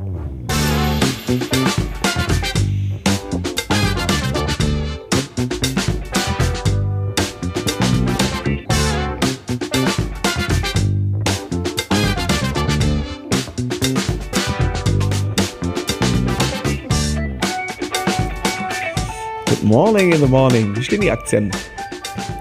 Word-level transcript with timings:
Good 0.00 0.08
morning 19.64 20.12
in 20.12 20.20
the 20.20 20.26
morning. 20.26 20.74
Wie 20.74 20.82
stehen 20.82 21.02
die 21.02 21.10
Aktien? 21.10 21.50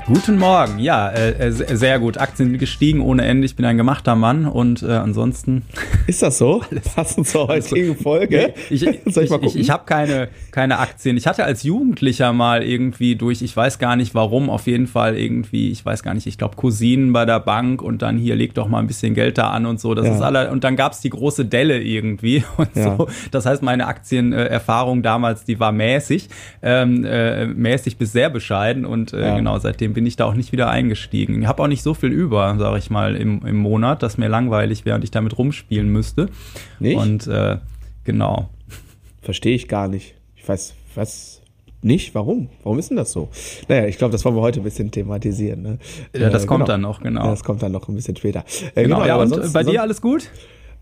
Guten 0.10 0.40
Morgen, 0.40 0.80
ja, 0.80 1.12
äh, 1.12 1.52
sehr 1.52 2.00
gut. 2.00 2.18
Aktien 2.18 2.58
gestiegen 2.58 3.00
ohne 3.00 3.26
Ende. 3.26 3.46
Ich 3.46 3.56
bin 3.56 3.64
ein 3.64 3.78
gemachter 3.78 4.16
Mann 4.16 4.48
und 4.48 4.82
äh, 4.82 4.88
ansonsten. 4.88 5.66
Ist 6.08 6.24
das 6.24 6.40
so? 6.40 6.64
Passend 6.96 7.28
zur 7.28 7.48
heutigen 7.48 7.96
Folge. 7.96 8.56
Ich, 8.70 8.86
ich, 8.86 9.00
ich, 9.06 9.32
ich, 9.32 9.56
ich 9.56 9.70
habe 9.70 9.86
keine, 9.86 10.30
keine 10.52 10.80
Aktien. 10.80 11.18
Ich 11.18 11.28
hatte 11.28 11.44
als 11.44 11.64
Jugendlicher 11.64 12.34
mal 12.34 12.64
irgendwie 12.64 13.16
durch, 13.16 13.42
ich 13.42 13.56
weiß 13.56 13.80
gar 13.80 13.96
nicht 13.96 14.14
warum, 14.14 14.50
auf 14.50 14.68
jeden 14.68 14.88
Fall 14.88 15.18
irgendwie, 15.18 15.72
ich 15.72 15.84
weiß 15.86 16.04
gar 16.04 16.14
nicht, 16.14 16.28
ich 16.28 16.38
glaube 16.38 16.56
Cousinen 16.56 17.14
bei 17.14 17.26
der 17.26 17.40
Bank 17.40 17.82
und 17.82 18.02
dann 18.02 18.18
hier 18.18 18.36
leg 18.36 18.54
doch 18.54 18.68
mal 18.68 18.80
ein 18.80 18.88
bisschen 18.88 19.16
Geld 19.16 19.38
da 19.38 19.50
an 19.50 19.66
und 19.66 19.80
so. 19.80 19.96
Das 19.96 20.06
ja. 20.06 20.16
ist 20.16 20.22
alle, 20.22 20.52
und 20.52 20.64
dann 20.64 20.76
gab's 20.76 21.02
die 21.02 21.10
große 21.10 21.46
Delle 21.46 21.82
irgendwie 21.82 22.44
und 22.58 22.76
ja. 22.76 22.96
so. 22.98 23.08
Das 23.32 23.46
heißt, 23.46 23.64
meine 23.64 23.88
Aktienerfahrung 23.88 25.02
damals, 25.02 25.46
die 25.46 25.60
war 25.60 25.72
mäßig, 25.72 26.30
ähm, 26.62 27.06
äh, 27.06 27.46
mäßig 27.46 27.98
bis 27.98 28.12
sehr 28.12 28.30
bescheiden 28.30 28.86
und 28.86 29.14
äh, 29.14 29.22
ja. 29.22 29.36
genau 29.36 29.58
seitdem 29.58 29.94
bin 29.99 29.99
bin 30.00 30.06
ich 30.06 30.16
da 30.16 30.24
auch 30.24 30.34
nicht 30.34 30.54
wieder 30.54 30.70
eingestiegen. 30.70 31.42
Ich 31.42 31.48
habe 31.50 31.62
auch 31.62 31.68
nicht 31.68 31.84
so 31.84 31.94
viel 31.94 32.10
über, 32.10 32.56
sage 32.58 32.78
ich 32.78 32.90
mal, 32.90 33.18
im, 33.18 33.46
im 33.46 33.58
Monat, 33.58 34.02
dass 34.02 34.18
mir 34.18 34.30
langweilig 34.30 34.86
wäre 34.86 34.96
und 34.96 35.04
ich 35.04 35.12
damit 35.12 35.38
rumspielen 35.38 35.90
müsste. 35.90 36.30
Nicht? 36.80 36.96
Und 36.98 37.28
äh, 37.28 37.58
genau. 38.06 38.48
Verstehe 39.22 39.56
ich 39.56 39.68
gar 39.68 39.90
nicht. 39.90 40.16
Ich 40.38 40.48
weiß, 40.48 40.74
was 40.96 41.42
nicht? 41.82 42.16
Warum? 42.16 42.48
Warum 42.64 42.80
ist 42.80 42.92
denn 42.92 42.96
das 42.96 43.12
so? 43.12 43.28
Naja, 43.68 43.88
ich 43.88 43.98
glaube, 43.98 44.14
das 44.14 44.24
wollen 44.24 44.38
wir 44.38 44.42
heute 44.42 44.62
ein 44.62 44.64
bisschen 44.64 44.90
thematisieren. 44.90 45.64
Ne? 45.64 45.80
Ja, 46.16 46.30
das 46.30 46.46
äh, 46.46 46.48
kommt 46.48 46.60
genau. 46.60 46.68
dann 46.68 46.82
noch, 46.82 47.02
genau. 47.02 47.26
Ja, 47.26 47.32
das 47.32 47.44
kommt 47.44 47.62
dann 47.62 47.74
noch 47.74 47.90
ein 47.90 47.96
bisschen 47.96 48.16
später. 48.16 48.46
Äh, 48.76 48.84
genau, 48.84 49.00
genau, 49.00 49.06
ja, 49.06 49.18
und 49.18 49.28
sonst, 49.28 49.52
bei 49.52 49.64
dir 49.64 49.82
alles 49.82 50.02
gut? 50.02 50.30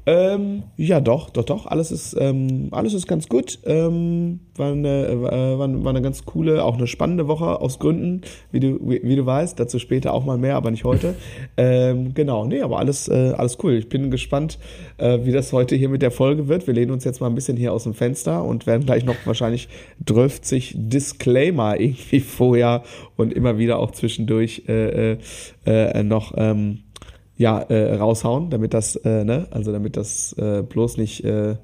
Ähm, 0.08 0.64
ja, 0.78 1.02
doch, 1.02 1.30
doch, 1.30 1.44
doch. 1.44 1.66
Alles 1.66 1.92
ist, 1.92 2.16
ähm, 2.18 2.70
alles 2.72 2.94
ist 2.94 3.08
ganz 3.08 3.28
gut. 3.28 3.60
Ähm, 3.66 4.40
war, 4.56 4.72
eine, 4.72 5.06
äh, 5.06 5.22
war, 5.22 5.84
war 5.84 5.90
eine 5.90 6.02
ganz 6.02 6.24
coole, 6.24 6.64
auch 6.64 6.78
eine 6.78 6.88
spannende 6.88 7.28
Woche 7.28 7.60
aus 7.60 7.78
Gründen, 7.78 8.22
wie 8.54 8.62
du, 8.62 8.80
wie, 8.90 9.02
wie 9.04 9.18
du 9.18 9.26
weißt. 9.26 9.60
Dazu 9.60 9.80
später 9.80 10.14
auch 10.14 10.24
mal 10.24 10.38
mehr, 10.38 10.56
aber 10.56 10.72
nicht 10.72 10.86
heute. 10.86 11.16
ähm, 11.58 12.14
genau, 12.14 12.46
nee, 12.46 12.62
aber 12.62 12.80
alles, 12.80 13.10
äh, 13.10 13.34
alles 13.36 13.58
cool. 13.64 13.74
Ich 13.74 13.90
bin 13.90 14.10
gespannt, 14.10 14.60
äh, 14.98 15.20
wie 15.24 15.34
das 15.34 15.52
heute 15.52 15.76
hier 15.76 15.90
mit 15.90 16.02
der 16.02 16.12
Folge 16.12 16.48
wird. 16.48 16.68
Wir 16.68 16.74
lehnen 16.74 16.92
uns 16.92 17.04
jetzt 17.04 17.20
mal 17.20 17.28
ein 17.28 17.36
bisschen 17.36 17.58
hier 17.58 17.74
aus 17.74 17.84
dem 17.84 17.94
Fenster 17.94 18.46
und 18.46 18.66
werden 18.66 18.86
gleich 18.86 19.04
noch 19.04 19.16
wahrscheinlich 19.26 19.68
12 20.06 20.40
Disclaimer 20.74 21.78
irgendwie 21.78 22.22
vorher 22.22 22.84
und 23.18 23.34
immer 23.34 23.58
wieder 23.58 23.78
auch 23.80 23.92
zwischendurch 23.92 24.64
äh, 24.70 25.12
äh, 25.12 25.18
äh, 25.66 26.04
noch 26.04 26.34
ähm, 26.38 26.84
ja, 27.38 27.60
äh, 27.60 27.96
raushauen, 27.96 28.50
damit 28.50 28.74
das, 28.74 28.96
äh, 28.98 29.24
ne, 29.24 29.48
also 29.52 29.72
damit 29.72 29.96
das 29.96 30.34
äh, 30.34 30.64
bloß 30.64 30.98
nicht 30.98 31.24
äh, 31.24 31.56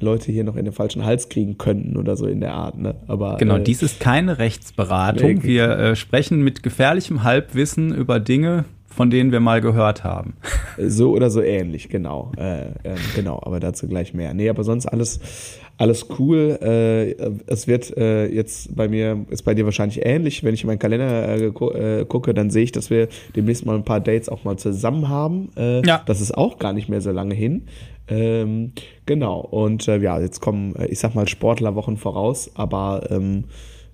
Leute 0.00 0.32
hier 0.32 0.44
noch 0.44 0.56
in 0.56 0.64
den 0.64 0.72
falschen 0.72 1.04
Hals 1.04 1.28
kriegen 1.28 1.58
könnten 1.58 1.96
oder 1.96 2.16
so 2.16 2.26
in 2.26 2.40
der 2.40 2.54
Art. 2.54 2.78
Ne? 2.78 2.94
Aber, 3.06 3.36
genau, 3.36 3.56
äh, 3.56 3.62
dies 3.62 3.82
ist 3.82 4.00
keine 4.00 4.38
Rechtsberatung. 4.38 5.42
Wir 5.42 5.68
äh, 5.70 5.96
sprechen 5.96 6.42
mit 6.42 6.62
gefährlichem 6.62 7.22
Halbwissen 7.22 7.94
über 7.94 8.18
Dinge, 8.18 8.64
von 8.88 9.10
denen 9.10 9.30
wir 9.30 9.40
mal 9.40 9.60
gehört 9.60 10.02
haben. 10.02 10.34
So 10.78 11.12
oder 11.12 11.30
so 11.30 11.42
ähnlich, 11.42 11.88
genau. 11.88 12.32
Äh, 12.36 12.70
äh, 12.70 12.96
genau, 13.14 13.40
aber 13.42 13.60
dazu 13.60 13.86
gleich 13.86 14.14
mehr. 14.14 14.34
Nee, 14.34 14.48
aber 14.48 14.64
sonst 14.64 14.86
alles, 14.86 15.20
alles 15.80 16.06
cool. 16.18 16.58
Äh, 16.60 17.12
es 17.46 17.66
wird 17.66 17.96
äh, 17.96 18.26
jetzt 18.26 18.76
bei 18.76 18.86
mir, 18.86 19.24
ist 19.30 19.44
bei 19.44 19.54
dir 19.54 19.64
wahrscheinlich 19.64 20.04
ähnlich. 20.04 20.44
Wenn 20.44 20.52
ich 20.52 20.62
in 20.62 20.66
meinen 20.66 20.78
Kalender 20.78 21.26
äh, 21.26 21.46
äh, 21.46 22.04
gucke, 22.04 22.34
dann 22.34 22.50
sehe 22.50 22.64
ich, 22.64 22.72
dass 22.72 22.90
wir 22.90 23.08
demnächst 23.34 23.64
mal 23.64 23.76
ein 23.76 23.84
paar 23.84 24.00
Dates 24.00 24.28
auch 24.28 24.44
mal 24.44 24.58
zusammen 24.58 25.08
haben. 25.08 25.50
Äh, 25.56 25.86
ja. 25.86 26.02
Das 26.04 26.20
ist 26.20 26.36
auch 26.36 26.58
gar 26.58 26.74
nicht 26.74 26.90
mehr 26.90 27.00
so 27.00 27.10
lange 27.12 27.34
hin. 27.34 27.62
Ähm, 28.08 28.72
genau. 29.06 29.40
Und 29.40 29.88
äh, 29.88 29.96
ja, 29.98 30.20
jetzt 30.20 30.40
kommen, 30.40 30.76
äh, 30.76 30.86
ich 30.88 30.98
sag 30.98 31.14
mal, 31.14 31.26
Sportlerwochen 31.26 31.96
voraus, 31.96 32.50
aber 32.54 33.08
ähm, 33.10 33.44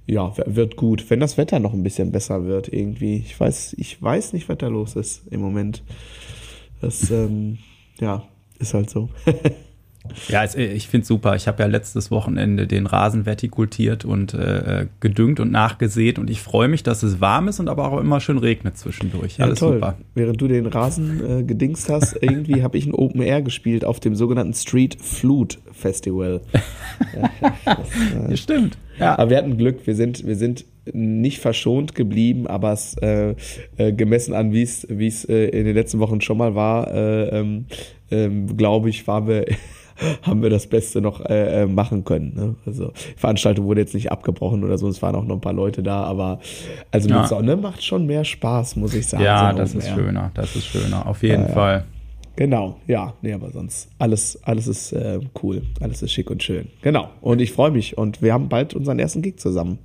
ja, 0.07 0.33
wird 0.45 0.75
gut. 0.75 1.09
Wenn 1.09 1.21
das 1.21 1.39
Wetter 1.39 1.61
noch 1.61 1.73
ein 1.73 1.85
bisschen 1.85 2.11
besser 2.11 2.47
wird, 2.47 2.73
irgendwie. 2.73 3.19
Ich 3.19 3.39
weiß, 3.39 3.77
ich 3.79 4.03
weiß 4.03 4.33
nicht, 4.33 4.49
was 4.49 4.59
da 4.59 4.67
los 4.67 4.97
ist 4.97 5.23
im 5.31 5.41
Moment. 5.41 5.85
Das, 6.81 7.13
ähm, 7.13 7.59
ja, 8.01 8.25
ist 8.59 8.75
halt 8.75 8.91
so. 8.91 9.09
Ja, 10.29 10.45
es, 10.45 10.55
ich 10.55 10.89
finde 10.89 11.03
es 11.03 11.09
super. 11.09 11.37
Ich 11.37 11.49
habe 11.49 11.63
ja 11.63 11.69
letztes 11.69 12.11
Wochenende 12.11 12.67
den 12.67 12.87
Rasen 12.87 13.25
vertikultiert 13.25 14.05
und 14.05 14.35
äh, 14.35 14.87
gedüngt 15.01 15.41
und 15.41 15.51
nachgesät 15.51 16.19
und 16.19 16.31
ich 16.31 16.41
freue 16.41 16.69
mich, 16.69 16.83
dass 16.83 17.03
es 17.03 17.21
warm 17.21 17.49
ist 17.49 17.61
und 17.61 17.69
aber 17.69 17.91
auch 17.91 18.01
immer 18.01 18.21
schön 18.21 18.39
regnet 18.39 18.77
zwischendurch. 18.77 19.39
Ja, 19.39 19.47
Alles 19.47 19.61
toll. 19.61 19.75
super. 19.75 19.97
Während 20.15 20.41
du 20.41 20.49
den 20.49 20.67
Rasen 20.67 21.41
äh, 21.41 21.43
gedingst 21.43 21.89
hast, 21.89 22.17
irgendwie 22.21 22.63
habe 22.63 22.79
ich 22.79 22.87
ein 22.87 22.95
Open 22.95 23.23
Air 23.23 23.43
gespielt 23.43 23.85
auf 23.85 24.01
dem 24.01 24.15
sogenannten 24.15 24.55
Street 24.55 24.97
Flute 25.01 25.59
Festival. 25.73 26.41
ja, 27.15 27.31
das, 27.65 28.31
äh, 28.31 28.37
Stimmt. 28.37 28.79
Ja. 28.99 29.19
Aber 29.19 29.31
wir 29.31 29.37
hatten 29.37 29.57
Glück. 29.57 29.87
Wir 29.87 29.95
sind, 29.95 30.27
wir 30.27 30.37
sind 30.37 30.65
nicht 30.93 31.41
verschont 31.41 31.95
geblieben, 31.95 32.47
aber 32.47 32.73
es 32.73 32.97
äh, 32.99 33.35
äh, 33.77 33.93
gemessen 33.93 34.35
an, 34.35 34.53
wie 34.53 34.63
es 34.63 34.87
wie 34.89 35.09
es 35.09 35.25
äh, 35.25 35.47
in 35.49 35.65
den 35.65 35.75
letzten 35.75 35.99
Wochen 35.99 36.21
schon 36.21 36.39
mal 36.39 36.55
war, 36.55 36.93
äh, 36.93 37.41
ähm, 37.41 37.67
ähm, 38.11 38.57
glaube 38.57 38.89
ich, 38.89 39.07
waren 39.07 39.27
wir 39.27 39.47
haben 40.23 40.43
wir 40.43 40.51
das 40.51 40.67
Beste 40.67 41.01
noch 41.01 41.25
äh, 41.25 41.63
äh, 41.63 41.67
machen 41.67 42.05
können. 42.05 42.35
Ne? 42.35 42.55
Also 42.67 42.93
die 43.15 43.19
Veranstaltung 43.19 43.67
wurde 43.67 43.81
jetzt 43.81 43.95
nicht 43.95 44.11
abgebrochen 44.11 44.65
oder 44.65 44.79
so, 44.79 44.89
es 44.89 45.03
waren 45.03 45.15
auch 45.15 45.25
noch 45.25 45.37
ein 45.37 45.41
paar 45.41 45.53
Leute 45.53 45.83
da, 45.83 46.05
aber 46.05 46.41
also 46.91 47.09
mit 47.09 47.17
ja. 47.17 47.27
Sonne 47.27 47.57
macht 47.57 47.83
schon 47.83 48.07
mehr 48.07 48.25
Spaß, 48.25 48.77
muss 48.77 48.95
ich 48.95 49.07
sagen. 49.07 49.25
Ja, 49.25 49.51
so 49.53 49.59
das 49.59 49.75
ist 49.75 49.87
mehr. 49.87 49.95
schöner, 49.95 50.31
das 50.35 50.57
ist 50.57 50.67
schöner, 50.67 51.07
auf 51.07 51.23
jeden 51.23 51.47
äh, 51.47 51.53
Fall. 51.53 51.85
Genau, 52.37 52.79
ja, 52.87 53.15
nee, 53.23 53.33
aber 53.33 53.51
sonst 53.51 53.89
alles, 53.99 54.39
alles 54.43 54.67
ist 54.69 54.93
äh, 54.93 55.21
cool, 55.43 55.63
alles 55.81 56.03
ist 56.03 56.13
schick 56.13 56.31
und 56.31 56.43
schön. 56.43 56.69
Genau. 56.83 57.09
Und 57.23 57.41
ich 57.41 57.53
freue 57.53 57.71
mich 57.71 57.97
und 57.97 58.21
wir 58.21 58.35
haben 58.35 58.51
bald 58.51 58.75
unseren 58.75 58.99
ersten 58.99 59.23
Gig 59.23 59.39
zusammen. 59.39 59.79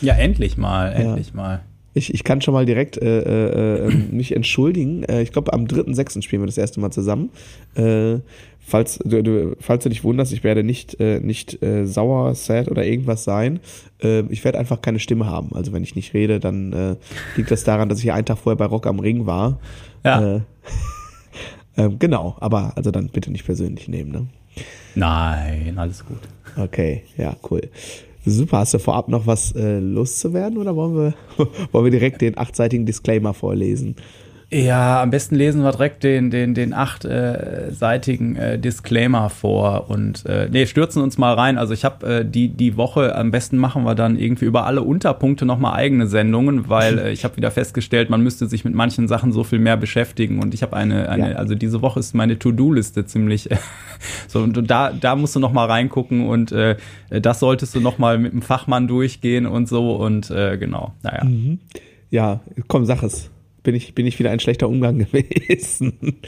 Ja, 0.00 0.14
endlich 0.14 0.56
mal, 0.56 0.92
endlich 0.92 1.28
ja. 1.28 1.36
mal. 1.36 1.60
Ich, 1.92 2.14
ich 2.14 2.24
kann 2.24 2.40
schon 2.40 2.54
mal 2.54 2.64
direkt 2.64 2.96
äh, 2.96 3.20
äh, 3.20 3.88
ähm, 3.88 4.08
mich 4.12 4.34
entschuldigen. 4.34 5.02
Äh, 5.04 5.22
ich 5.22 5.32
glaube, 5.32 5.52
am 5.52 5.64
3.6. 5.64 6.22
spielen 6.22 6.40
wir 6.40 6.46
das 6.46 6.56
erste 6.56 6.80
Mal 6.80 6.90
zusammen. 6.90 7.30
Äh, 7.74 8.18
falls, 8.70 8.98
du, 9.04 9.22
du, 9.22 9.56
falls 9.60 9.82
du 9.82 9.88
dich 9.88 10.04
wunderst, 10.04 10.32
ich 10.32 10.44
werde 10.44 10.62
nicht, 10.62 10.98
äh, 11.00 11.20
nicht 11.20 11.62
äh, 11.62 11.86
sauer, 11.86 12.34
sad 12.34 12.70
oder 12.70 12.86
irgendwas 12.86 13.24
sein. 13.24 13.60
Äh, 14.02 14.20
ich 14.30 14.44
werde 14.44 14.58
einfach 14.58 14.80
keine 14.80 14.98
Stimme 14.98 15.26
haben. 15.26 15.50
Also 15.54 15.72
wenn 15.72 15.82
ich 15.82 15.96
nicht 15.96 16.14
rede, 16.14 16.40
dann 16.40 16.72
äh, 16.72 16.96
liegt 17.36 17.50
das 17.50 17.64
daran, 17.64 17.88
dass 17.88 17.98
ich 17.98 18.12
einen 18.12 18.24
Tag 18.24 18.38
vorher 18.38 18.56
bei 18.56 18.64
Rock 18.64 18.86
am 18.86 19.00
Ring 19.00 19.26
war. 19.26 19.58
Ja. 20.04 20.36
Äh, 20.36 20.40
äh, 21.76 21.90
genau, 21.98 22.36
aber 22.40 22.72
also 22.76 22.90
dann 22.90 23.08
bitte 23.08 23.30
nicht 23.30 23.44
persönlich 23.44 23.88
nehmen, 23.88 24.12
ne? 24.12 24.26
Nein, 24.94 25.78
alles 25.78 26.04
gut. 26.04 26.20
Okay, 26.56 27.02
ja, 27.16 27.36
cool. 27.50 27.62
Super, 28.24 28.58
hast 28.58 28.74
du 28.74 28.78
vorab 28.78 29.08
noch 29.08 29.26
was 29.26 29.52
äh, 29.54 29.78
loszuwerden 29.78 30.58
oder 30.58 30.76
wollen 30.76 30.94
wir, 30.94 31.14
wollen 31.72 31.84
wir 31.84 31.90
direkt 31.90 32.20
den 32.20 32.36
achtseitigen 32.36 32.86
Disclaimer 32.86 33.34
vorlesen? 33.34 33.96
Ja, 34.52 35.00
am 35.00 35.10
besten 35.10 35.36
lesen 35.36 35.62
wir 35.62 35.70
direkt 35.70 36.02
den, 36.02 36.30
den, 36.30 36.54
den 36.54 36.72
achtseitigen 36.72 38.34
äh, 38.34 38.58
Disclaimer 38.58 39.30
vor 39.30 39.88
und 39.88 40.26
äh, 40.26 40.48
nee, 40.50 40.66
stürzen 40.66 41.02
uns 41.02 41.18
mal 41.18 41.34
rein. 41.34 41.56
Also 41.56 41.72
ich 41.72 41.84
habe 41.84 42.06
äh, 42.06 42.24
die, 42.24 42.48
die 42.48 42.76
Woche, 42.76 43.14
am 43.14 43.30
besten 43.30 43.58
machen 43.58 43.84
wir 43.84 43.94
dann 43.94 44.18
irgendwie 44.18 44.46
über 44.46 44.66
alle 44.66 44.82
Unterpunkte 44.82 45.46
nochmal 45.46 45.74
eigene 45.74 46.08
Sendungen, 46.08 46.68
weil 46.68 46.98
äh, 46.98 47.12
ich 47.12 47.22
habe 47.22 47.36
wieder 47.36 47.52
festgestellt, 47.52 48.10
man 48.10 48.22
müsste 48.22 48.48
sich 48.48 48.64
mit 48.64 48.74
manchen 48.74 49.06
Sachen 49.06 49.30
so 49.30 49.44
viel 49.44 49.60
mehr 49.60 49.76
beschäftigen 49.76 50.42
und 50.42 50.52
ich 50.52 50.62
habe 50.62 50.76
eine, 50.76 51.08
eine 51.08 51.30
ja. 51.30 51.36
also 51.36 51.54
diese 51.54 51.80
Woche 51.80 52.00
ist 52.00 52.16
meine 52.16 52.36
To-Do-Liste 52.36 53.06
ziemlich 53.06 53.48
so 54.26 54.40
und 54.40 54.68
da, 54.68 54.90
da 54.90 55.14
musst 55.14 55.36
du 55.36 55.38
nochmal 55.38 55.68
reingucken 55.68 56.26
und 56.26 56.50
äh, 56.50 56.74
das 57.08 57.38
solltest 57.38 57.76
du 57.76 57.80
nochmal 57.80 58.18
mit 58.18 58.32
dem 58.32 58.42
Fachmann 58.42 58.88
durchgehen 58.88 59.46
und 59.46 59.68
so 59.68 59.94
und 59.94 60.28
äh, 60.32 60.58
genau, 60.58 60.92
naja. 61.04 61.22
Mhm. 61.22 61.60
Ja, 62.10 62.40
komm, 62.66 62.84
sag 62.84 63.04
es 63.04 63.29
bin 63.62 63.74
ich, 63.74 63.94
bin 63.94 64.06
ich 64.06 64.18
wieder 64.18 64.30
ein 64.30 64.40
schlechter 64.40 64.68
Umgang 64.68 64.98
gewesen. 65.10 66.20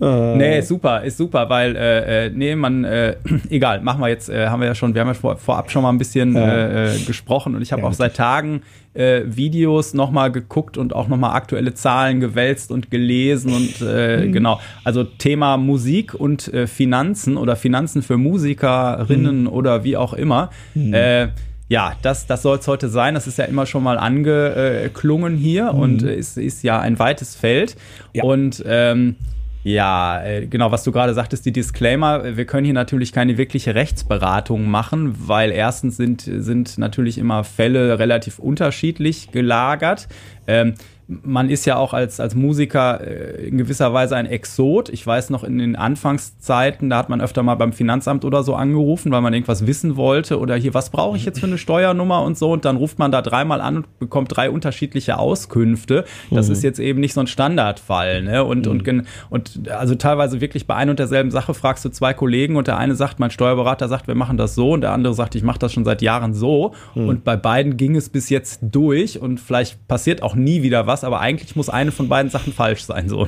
äh. 0.00 0.36
Nee, 0.36 0.60
super, 0.60 1.02
ist 1.02 1.16
super, 1.16 1.48
weil, 1.48 1.76
äh, 1.76 2.26
äh, 2.26 2.30
nee, 2.30 2.54
man, 2.54 2.84
äh, 2.84 3.16
egal, 3.50 3.80
machen 3.80 4.00
wir 4.00 4.08
jetzt, 4.08 4.28
äh, 4.28 4.48
haben 4.48 4.60
wir 4.60 4.68
ja 4.68 4.74
schon, 4.74 4.94
wir 4.94 5.00
haben 5.00 5.08
ja 5.08 5.14
vor, 5.14 5.36
vorab 5.36 5.70
schon 5.70 5.82
mal 5.82 5.90
ein 5.90 5.98
bisschen 5.98 6.36
äh, 6.36 6.94
äh, 6.94 6.98
gesprochen 7.04 7.54
und 7.54 7.62
ich 7.62 7.72
habe 7.72 7.82
ja, 7.82 7.88
auch 7.88 7.92
seit 7.92 8.16
Tagen 8.16 8.62
äh, 8.94 9.22
Videos 9.26 9.94
nochmal 9.94 10.30
geguckt 10.30 10.78
und 10.78 10.94
auch 10.94 11.08
nochmal 11.08 11.34
aktuelle 11.34 11.74
Zahlen 11.74 12.20
gewälzt 12.20 12.70
und 12.70 12.90
gelesen 12.90 13.52
und 13.52 13.86
äh, 13.86 14.26
mhm. 14.26 14.32
genau, 14.32 14.60
also 14.84 15.04
Thema 15.04 15.56
Musik 15.56 16.14
und 16.14 16.52
äh, 16.52 16.66
Finanzen 16.66 17.36
oder 17.36 17.56
Finanzen 17.56 18.02
für 18.02 18.16
Musikerinnen 18.16 19.42
mhm. 19.42 19.48
oder 19.48 19.84
wie 19.84 19.96
auch 19.96 20.14
immer. 20.14 20.50
Mhm. 20.74 20.94
Äh, 20.94 21.28
ja, 21.68 21.94
das, 22.02 22.26
das 22.26 22.42
soll 22.42 22.58
es 22.58 22.68
heute 22.68 22.88
sein. 22.88 23.14
Das 23.14 23.26
ist 23.26 23.38
ja 23.38 23.44
immer 23.46 23.66
schon 23.66 23.82
mal 23.82 23.98
angeklungen 23.98 25.36
hier 25.36 25.72
mhm. 25.72 25.78
und 25.78 26.02
ist, 26.02 26.36
ist 26.36 26.62
ja 26.62 26.80
ein 26.80 26.98
weites 26.98 27.34
Feld. 27.34 27.76
Ja. 28.12 28.24
Und 28.24 28.62
ähm, 28.66 29.16
Ja, 29.64 30.22
äh, 30.22 30.46
genau, 30.46 30.70
was 30.72 30.84
du 30.84 30.92
gerade 30.92 31.14
sagtest, 31.14 31.46
die 31.46 31.52
Disclaimer. 31.52 32.36
Wir 32.36 32.44
können 32.44 32.66
hier 32.66 32.74
natürlich 32.74 33.12
keine 33.12 33.38
wirkliche 33.38 33.74
Rechtsberatung 33.74 34.68
machen, 34.68 35.14
weil 35.26 35.50
erstens 35.50 35.96
sind, 35.96 36.20
sind 36.20 36.76
natürlich 36.76 37.16
immer 37.16 37.44
Fälle 37.44 37.98
relativ 37.98 38.38
unterschiedlich 38.38 39.32
gelagert. 39.32 40.06
Ähm, 40.46 40.74
man 41.06 41.50
ist 41.50 41.66
ja 41.66 41.76
auch 41.76 41.92
als, 41.92 42.18
als 42.20 42.34
Musiker 42.34 43.00
äh, 43.00 43.46
in 43.46 43.58
gewisser 43.58 43.92
Weise 43.92 44.16
ein 44.16 44.26
Exot. 44.26 44.88
Ich 44.88 45.06
weiß 45.06 45.30
noch 45.30 45.44
in 45.44 45.58
den 45.58 45.76
Anfangszeiten, 45.76 46.88
da 46.90 46.96
hat 46.96 47.08
man 47.08 47.20
öfter 47.20 47.42
mal 47.42 47.56
beim 47.56 47.72
Finanzamt 47.72 48.24
oder 48.24 48.42
so 48.42 48.54
angerufen, 48.54 49.12
weil 49.12 49.20
man 49.20 49.34
irgendwas 49.34 49.66
wissen 49.66 49.96
wollte 49.96 50.38
oder 50.38 50.56
hier, 50.56 50.72
was 50.72 50.90
brauche 50.90 51.16
ich 51.16 51.24
jetzt 51.24 51.40
für 51.40 51.46
eine 51.46 51.58
Steuernummer 51.58 52.22
und 52.22 52.38
so. 52.38 52.52
Und 52.52 52.64
dann 52.64 52.76
ruft 52.76 52.98
man 52.98 53.12
da 53.12 53.20
dreimal 53.20 53.60
an 53.60 53.76
und 53.76 53.98
bekommt 53.98 54.34
drei 54.34 54.50
unterschiedliche 54.50 55.18
Auskünfte. 55.18 56.04
Das 56.30 56.46
mhm. 56.46 56.52
ist 56.52 56.62
jetzt 56.62 56.80
eben 56.80 57.00
nicht 57.00 57.12
so 57.12 57.20
ein 57.20 57.26
Standardfall. 57.26 58.22
Ne? 58.22 58.44
Und, 58.44 58.66
mhm. 58.66 58.72
und, 58.72 59.04
und 59.30 59.70
also 59.70 59.94
teilweise 59.96 60.40
wirklich 60.40 60.66
bei 60.66 60.74
ein 60.74 60.88
und 60.88 60.98
derselben 60.98 61.30
Sache 61.30 61.52
fragst 61.52 61.84
du 61.84 61.90
zwei 61.90 62.14
Kollegen 62.14 62.56
und 62.56 62.66
der 62.66 62.78
eine 62.78 62.94
sagt, 62.94 63.20
mein 63.20 63.30
Steuerberater 63.30 63.88
sagt, 63.88 64.08
wir 64.08 64.14
machen 64.14 64.36
das 64.36 64.54
so 64.54 64.72
und 64.72 64.80
der 64.80 64.92
andere 64.92 65.12
sagt, 65.12 65.34
ich 65.34 65.42
mache 65.42 65.58
das 65.58 65.72
schon 65.72 65.84
seit 65.84 66.00
Jahren 66.00 66.32
so. 66.32 66.72
Mhm. 66.94 67.08
Und 67.08 67.24
bei 67.24 67.36
beiden 67.36 67.76
ging 67.76 67.94
es 67.94 68.08
bis 68.08 68.30
jetzt 68.30 68.60
durch 68.62 69.20
und 69.20 69.38
vielleicht 69.38 69.86
passiert 69.86 70.22
auch 70.22 70.34
nie 70.34 70.62
wieder 70.62 70.86
was 70.86 70.93
was, 70.94 71.04
aber 71.04 71.20
eigentlich 71.20 71.56
muss 71.56 71.68
eine 71.68 71.90
von 71.90 72.08
beiden 72.08 72.30
Sachen 72.30 72.52
falsch 72.52 72.84
sein. 72.84 73.08
So. 73.08 73.26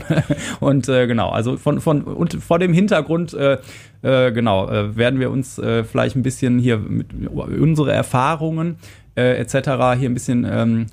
Und 0.61 0.89
äh, 0.89 1.07
genau, 1.07 1.31
also 1.31 1.57
von, 1.57 1.81
von 1.81 2.03
und 2.03 2.35
vor 2.35 2.59
dem 2.59 2.73
Hintergrund 2.73 3.35
äh, 3.35 3.59
äh, 4.03 4.31
genau, 4.33 4.69
äh, 4.69 4.97
werden 4.97 5.19
wir 5.19 5.31
uns 5.31 5.59
äh, 5.59 5.83
vielleicht 5.83 6.17
ein 6.17 6.23
bisschen 6.23 6.59
hier 6.59 6.79
mit 6.79 7.09
unsere 7.27 7.93
Erfahrungen 7.93 8.77
äh, 9.17 9.37
etc. 9.39 9.55
hier 9.99 10.09
ein 10.09 10.15
bisschen 10.15 10.47
ähm, 10.49 10.87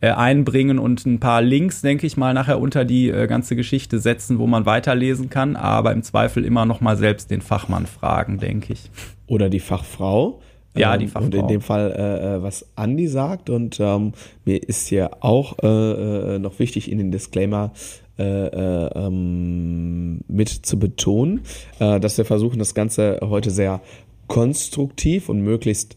äh, 0.00 0.10
einbringen 0.10 0.78
und 0.78 1.06
ein 1.06 1.18
paar 1.18 1.40
Links, 1.40 1.80
denke 1.80 2.06
ich 2.06 2.16
mal, 2.16 2.34
nachher 2.34 2.60
unter 2.60 2.84
die 2.84 3.08
äh, 3.08 3.26
ganze 3.26 3.56
Geschichte 3.56 3.98
setzen, 3.98 4.38
wo 4.38 4.46
man 4.46 4.66
weiterlesen 4.66 5.30
kann, 5.30 5.56
aber 5.56 5.92
im 5.92 6.02
Zweifel 6.02 6.44
immer 6.44 6.66
noch 6.66 6.80
mal 6.80 6.96
selbst 6.96 7.30
den 7.30 7.40
Fachmann 7.40 7.86
fragen, 7.86 8.38
denke 8.38 8.74
ich. 8.74 8.90
Oder 9.26 9.48
die 9.48 9.60
Fachfrau. 9.60 10.40
Ja, 10.78 10.96
die 10.96 11.06
Fachfrau. 11.06 11.26
Und 11.26 11.34
in 11.34 11.48
dem 11.48 11.60
Fall, 11.60 11.92
äh, 11.92 12.36
äh, 12.36 12.42
was 12.42 12.66
Andi 12.76 13.06
sagt, 13.08 13.50
und 13.50 13.78
ähm, 13.80 14.12
mir 14.44 14.62
ist 14.62 14.88
hier 14.88 15.10
auch 15.20 15.58
äh, 15.62 15.66
äh, 15.66 16.38
noch 16.38 16.58
wichtig 16.58 16.90
in 16.90 16.98
den 16.98 17.10
Disclaimer 17.10 17.72
äh, 18.18 18.22
äh, 18.24 18.90
ähm, 18.94 20.20
mit 20.26 20.48
zu 20.48 20.78
betonen, 20.78 21.42
dass 21.78 22.18
wir 22.18 22.24
versuchen, 22.24 22.58
das 22.58 22.74
Ganze 22.74 23.20
heute 23.22 23.50
sehr 23.50 23.80
konstruktiv 24.26 25.28
und 25.28 25.40
möglichst 25.40 25.96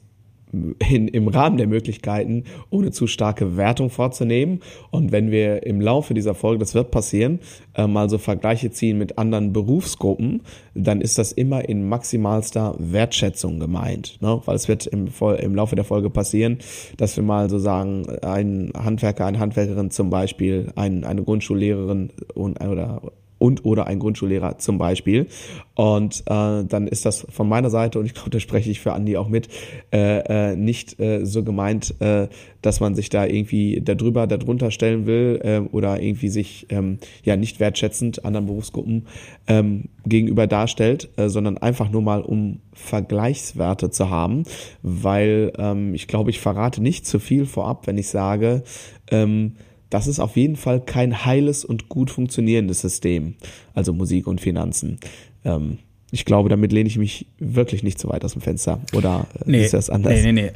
in, 0.52 1.08
im 1.08 1.28
Rahmen 1.28 1.58
der 1.58 1.68
Möglichkeiten, 1.68 2.44
ohne 2.70 2.92
zu 2.92 3.08
starke 3.08 3.58
Wertung 3.58 3.90
vorzunehmen. 3.90 4.60
Und 4.90 5.12
wenn 5.12 5.32
wir 5.32 5.66
im 5.66 5.82
Laufe 5.82 6.14
dieser 6.14 6.36
Folge, 6.36 6.60
das 6.60 6.76
wird 6.76 6.92
passieren, 6.92 7.40
äh, 7.76 7.88
mal 7.88 8.10
so 8.10 8.18
Vergleiche 8.18 8.72
ziehen 8.72 8.98
mit 8.98 9.18
anderen 9.18 9.54
Berufsgruppen, 9.54 10.42
dann 10.74 11.02
ist 11.02 11.18
das 11.18 11.32
immer 11.32 11.68
in 11.68 11.88
maximalster 11.88 12.76
Wertschätzung 12.78 13.60
gemeint. 13.60 14.18
Ne? 14.22 14.42
Weil 14.46 14.56
es 14.56 14.68
wird 14.68 14.88
im, 14.88 15.08
im 15.40 15.56
Laufe 15.56 15.76
der 15.76 15.86
Folge 15.86 16.10
passieren, 16.10 16.60
dass 16.98 17.16
wir 17.16 17.24
mal 17.24 17.50
so 17.50 17.60
sagen, 17.60 18.08
ein 18.22 18.72
Handwerker, 18.76 19.26
eine 19.26 19.40
Handwerkerin 19.40 19.92
zum 19.92 20.10
Beispiel, 20.10 20.72
ein, 20.76 21.04
eine 21.04 21.24
Grundschullehrerin 21.24 22.12
und, 22.34 22.62
oder 22.64 23.02
und 23.42 23.66
oder 23.66 23.88
ein 23.88 23.98
Grundschullehrer 23.98 24.60
zum 24.60 24.78
Beispiel. 24.78 25.26
Und 25.74 26.22
äh, 26.28 26.64
dann 26.64 26.88
ist 26.88 27.06
das 27.06 27.26
von 27.30 27.50
meiner 27.50 27.72
Seite, 27.72 27.98
und 27.98 28.06
ich 28.06 28.14
glaube, 28.14 28.30
da 28.30 28.40
spreche 28.40 28.70
ich 28.70 28.80
für 28.80 28.94
Andi 28.94 29.18
auch 29.18 29.28
mit, 29.28 29.48
äh, 29.92 30.52
äh, 30.52 30.56
nicht 30.56 31.00
äh, 31.00 31.26
so 31.26 31.44
gemeint, 31.44 31.96
äh, 32.02 32.28
dass 32.62 32.80
man 32.80 32.94
sich 32.94 33.10
da 33.10 33.26
irgendwie 33.26 33.82
darüber, 33.84 34.28
darunter 34.28 34.70
stellen 34.70 35.08
will 35.08 35.40
äh, 35.44 35.60
oder 35.72 36.00
irgendwie 36.00 36.30
sich 36.30 36.68
ähm, 36.70 37.00
ja 37.24 37.36
nicht 37.36 37.60
wertschätzend 37.60 38.24
anderen 38.26 38.46
Berufsgruppen 38.46 39.08
ähm, 39.48 39.86
gegenüber 40.06 40.46
darstellt, 40.46 41.10
äh, 41.18 41.28
sondern 41.28 41.58
einfach 41.58 41.90
nur 41.90 42.04
mal 42.04 42.22
um 42.22 42.60
Vergleichswerte 42.74 43.90
zu 43.90 44.12
haben, 44.12 44.44
weil 44.84 45.52
ähm, 45.58 45.96
ich 45.96 46.08
glaube, 46.08 46.30
ich 46.30 46.40
verrate 46.40 46.84
nicht 46.84 47.08
zu 47.08 47.18
viel 47.18 47.48
vorab, 47.48 47.88
wenn 47.88 47.98
ich 47.98 48.10
sage, 48.10 48.62
ähm, 49.10 49.54
das 49.92 50.08
ist 50.08 50.20
auf 50.20 50.36
jeden 50.36 50.56
Fall 50.56 50.82
kein 50.82 51.26
heiles 51.26 51.64
und 51.64 51.88
gut 51.90 52.10
funktionierendes 52.10 52.82
System, 52.82 53.36
also 53.76 53.94
Musik 53.94 54.26
und 54.26 54.42
Finanzen. 54.42 55.00
Ähm, 55.46 55.78
ich 56.12 56.26
glaube, 56.26 56.50
damit 56.50 56.72
lehne 56.72 56.88
ich 56.88 56.98
mich 56.98 57.28
wirklich 57.40 57.84
nicht 57.84 58.00
so 58.00 58.10
weit 58.10 58.26
aus 58.26 58.34
dem 58.34 58.42
Fenster. 58.42 58.82
Oder 58.94 59.28
äh, 59.36 59.44
nee, 59.46 59.64
ist 59.64 59.74
das 59.74 59.90
anders? 59.90 60.14
Nee, 60.14 60.32
nee, 60.32 60.42
nee. 60.42 60.52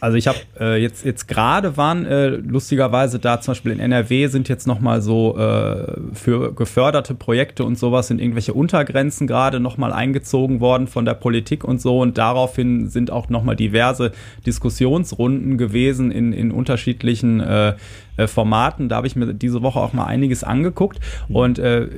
Also 0.00 0.16
ich 0.16 0.26
habe 0.26 0.38
äh, 0.58 0.80
jetzt 0.80 1.04
jetzt 1.04 1.28
gerade 1.28 1.76
waren 1.76 2.06
äh, 2.06 2.28
lustigerweise 2.28 3.18
da 3.18 3.40
zum 3.40 3.52
Beispiel 3.52 3.72
in 3.72 3.80
NRW 3.80 4.28
sind 4.28 4.48
jetzt 4.48 4.66
noch 4.66 4.80
mal 4.80 5.02
so 5.02 5.36
äh, 5.36 5.92
für 6.14 6.54
geförderte 6.54 7.14
Projekte 7.14 7.64
und 7.64 7.78
sowas 7.78 8.08
sind 8.08 8.18
irgendwelche 8.18 8.54
Untergrenzen 8.54 9.26
gerade 9.26 9.60
noch 9.60 9.76
mal 9.76 9.92
eingezogen 9.92 10.60
worden 10.60 10.86
von 10.86 11.04
der 11.04 11.14
Politik 11.14 11.64
und 11.64 11.82
so 11.82 12.00
und 12.00 12.16
daraufhin 12.16 12.88
sind 12.88 13.10
auch 13.10 13.28
noch 13.28 13.44
mal 13.44 13.56
diverse 13.56 14.12
Diskussionsrunden 14.46 15.58
gewesen 15.58 16.10
in 16.10 16.32
in 16.32 16.50
unterschiedlichen 16.50 17.40
äh, 17.40 17.74
äh, 18.20 18.26
Formaten. 18.26 18.88
Da 18.88 18.96
habe 18.96 19.06
ich 19.06 19.16
mir 19.16 19.32
diese 19.34 19.62
Woche 19.62 19.80
auch 19.80 19.92
mal 19.92 20.04
einiges 20.04 20.44
angeguckt. 20.44 21.00
Mhm. 21.28 21.36
Und 21.36 21.58
äh, 21.58 21.88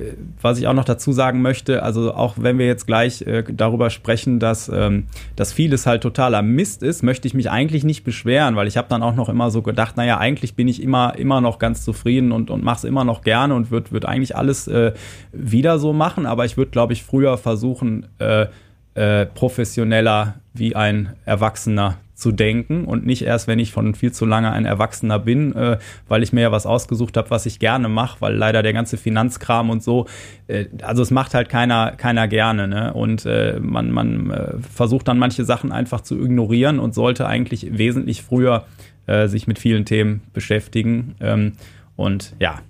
was 0.41 0.57
ich 0.59 0.67
auch 0.67 0.73
noch 0.73 0.85
dazu 0.85 1.11
sagen 1.11 1.41
möchte, 1.41 1.83
also 1.83 2.13
auch 2.13 2.35
wenn 2.37 2.57
wir 2.57 2.65
jetzt 2.65 2.87
gleich 2.87 3.21
äh, 3.21 3.43
darüber 3.51 3.89
sprechen, 3.89 4.39
dass, 4.39 4.69
ähm, 4.69 5.05
dass 5.35 5.53
vieles 5.53 5.85
halt 5.85 6.03
totaler 6.03 6.41
Mist 6.41 6.83
ist, 6.83 7.03
möchte 7.03 7.27
ich 7.27 7.33
mich 7.33 7.49
eigentlich 7.49 7.83
nicht 7.83 8.03
beschweren, 8.03 8.55
weil 8.55 8.67
ich 8.67 8.77
habe 8.77 8.87
dann 8.89 9.03
auch 9.03 9.15
noch 9.15 9.29
immer 9.29 9.51
so 9.51 9.61
gedacht, 9.61 9.97
naja, 9.97 10.17
eigentlich 10.17 10.55
bin 10.55 10.67
ich 10.67 10.81
immer, 10.81 11.15
immer 11.17 11.41
noch 11.41 11.59
ganz 11.59 11.83
zufrieden 11.83 12.31
und, 12.31 12.49
und 12.49 12.63
mache 12.63 12.77
es 12.77 12.83
immer 12.83 13.03
noch 13.03 13.21
gerne 13.21 13.53
und 13.55 13.71
würde 13.71 13.91
würd 13.91 14.05
eigentlich 14.05 14.35
alles 14.35 14.67
äh, 14.67 14.93
wieder 15.31 15.79
so 15.79 15.93
machen. 15.93 16.25
Aber 16.25 16.45
ich 16.45 16.57
würde, 16.57 16.71
glaube 16.71 16.93
ich, 16.93 17.03
früher 17.03 17.37
versuchen, 17.37 18.07
äh, 18.19 18.47
äh, 18.95 19.25
professioneller 19.25 20.35
wie 20.53 20.75
ein 20.75 21.13
Erwachsener 21.25 21.97
zu 22.23 22.31
denken 22.31 22.85
und 22.85 23.05
nicht 23.05 23.23
erst, 23.23 23.47
wenn 23.47 23.59
ich 23.59 23.73
von 23.73 23.93
viel 23.95 24.13
zu 24.13 24.25
lange 24.25 24.51
ein 24.51 24.65
Erwachsener 24.65 25.19
bin, 25.19 25.53
äh, 25.55 25.77
weil 26.07 26.23
ich 26.23 26.31
mir 26.31 26.41
ja 26.41 26.51
was 26.53 26.65
ausgesucht 26.65 27.17
habe, 27.17 27.29
was 27.29 27.45
ich 27.45 27.59
gerne 27.59 27.89
mache, 27.89 28.21
weil 28.21 28.33
leider 28.33 28.63
der 28.63 28.71
ganze 28.71 28.95
Finanzkram 28.95 29.69
und 29.69 29.83
so, 29.83 30.07
äh, 30.47 30.65
also 30.81 31.01
es 31.01 31.11
macht 31.11 31.33
halt 31.33 31.49
keiner, 31.49 31.91
keiner 31.91 32.29
gerne, 32.29 32.69
ne? 32.69 32.93
Und 32.93 33.25
äh, 33.25 33.59
man, 33.59 33.91
man 33.91 34.31
äh, 34.31 34.53
versucht 34.59 35.09
dann 35.09 35.19
manche 35.19 35.43
Sachen 35.43 35.73
einfach 35.73 36.01
zu 36.01 36.15
ignorieren 36.15 36.79
und 36.79 36.95
sollte 36.95 37.27
eigentlich 37.27 37.77
wesentlich 37.77 38.23
früher 38.23 38.65
äh, 39.05 39.27
sich 39.27 39.45
mit 39.45 39.59
vielen 39.59 39.83
Themen 39.83 40.21
beschäftigen. 40.31 41.15
Ähm, 41.19 41.53
und 41.97 42.35
ja, 42.39 42.61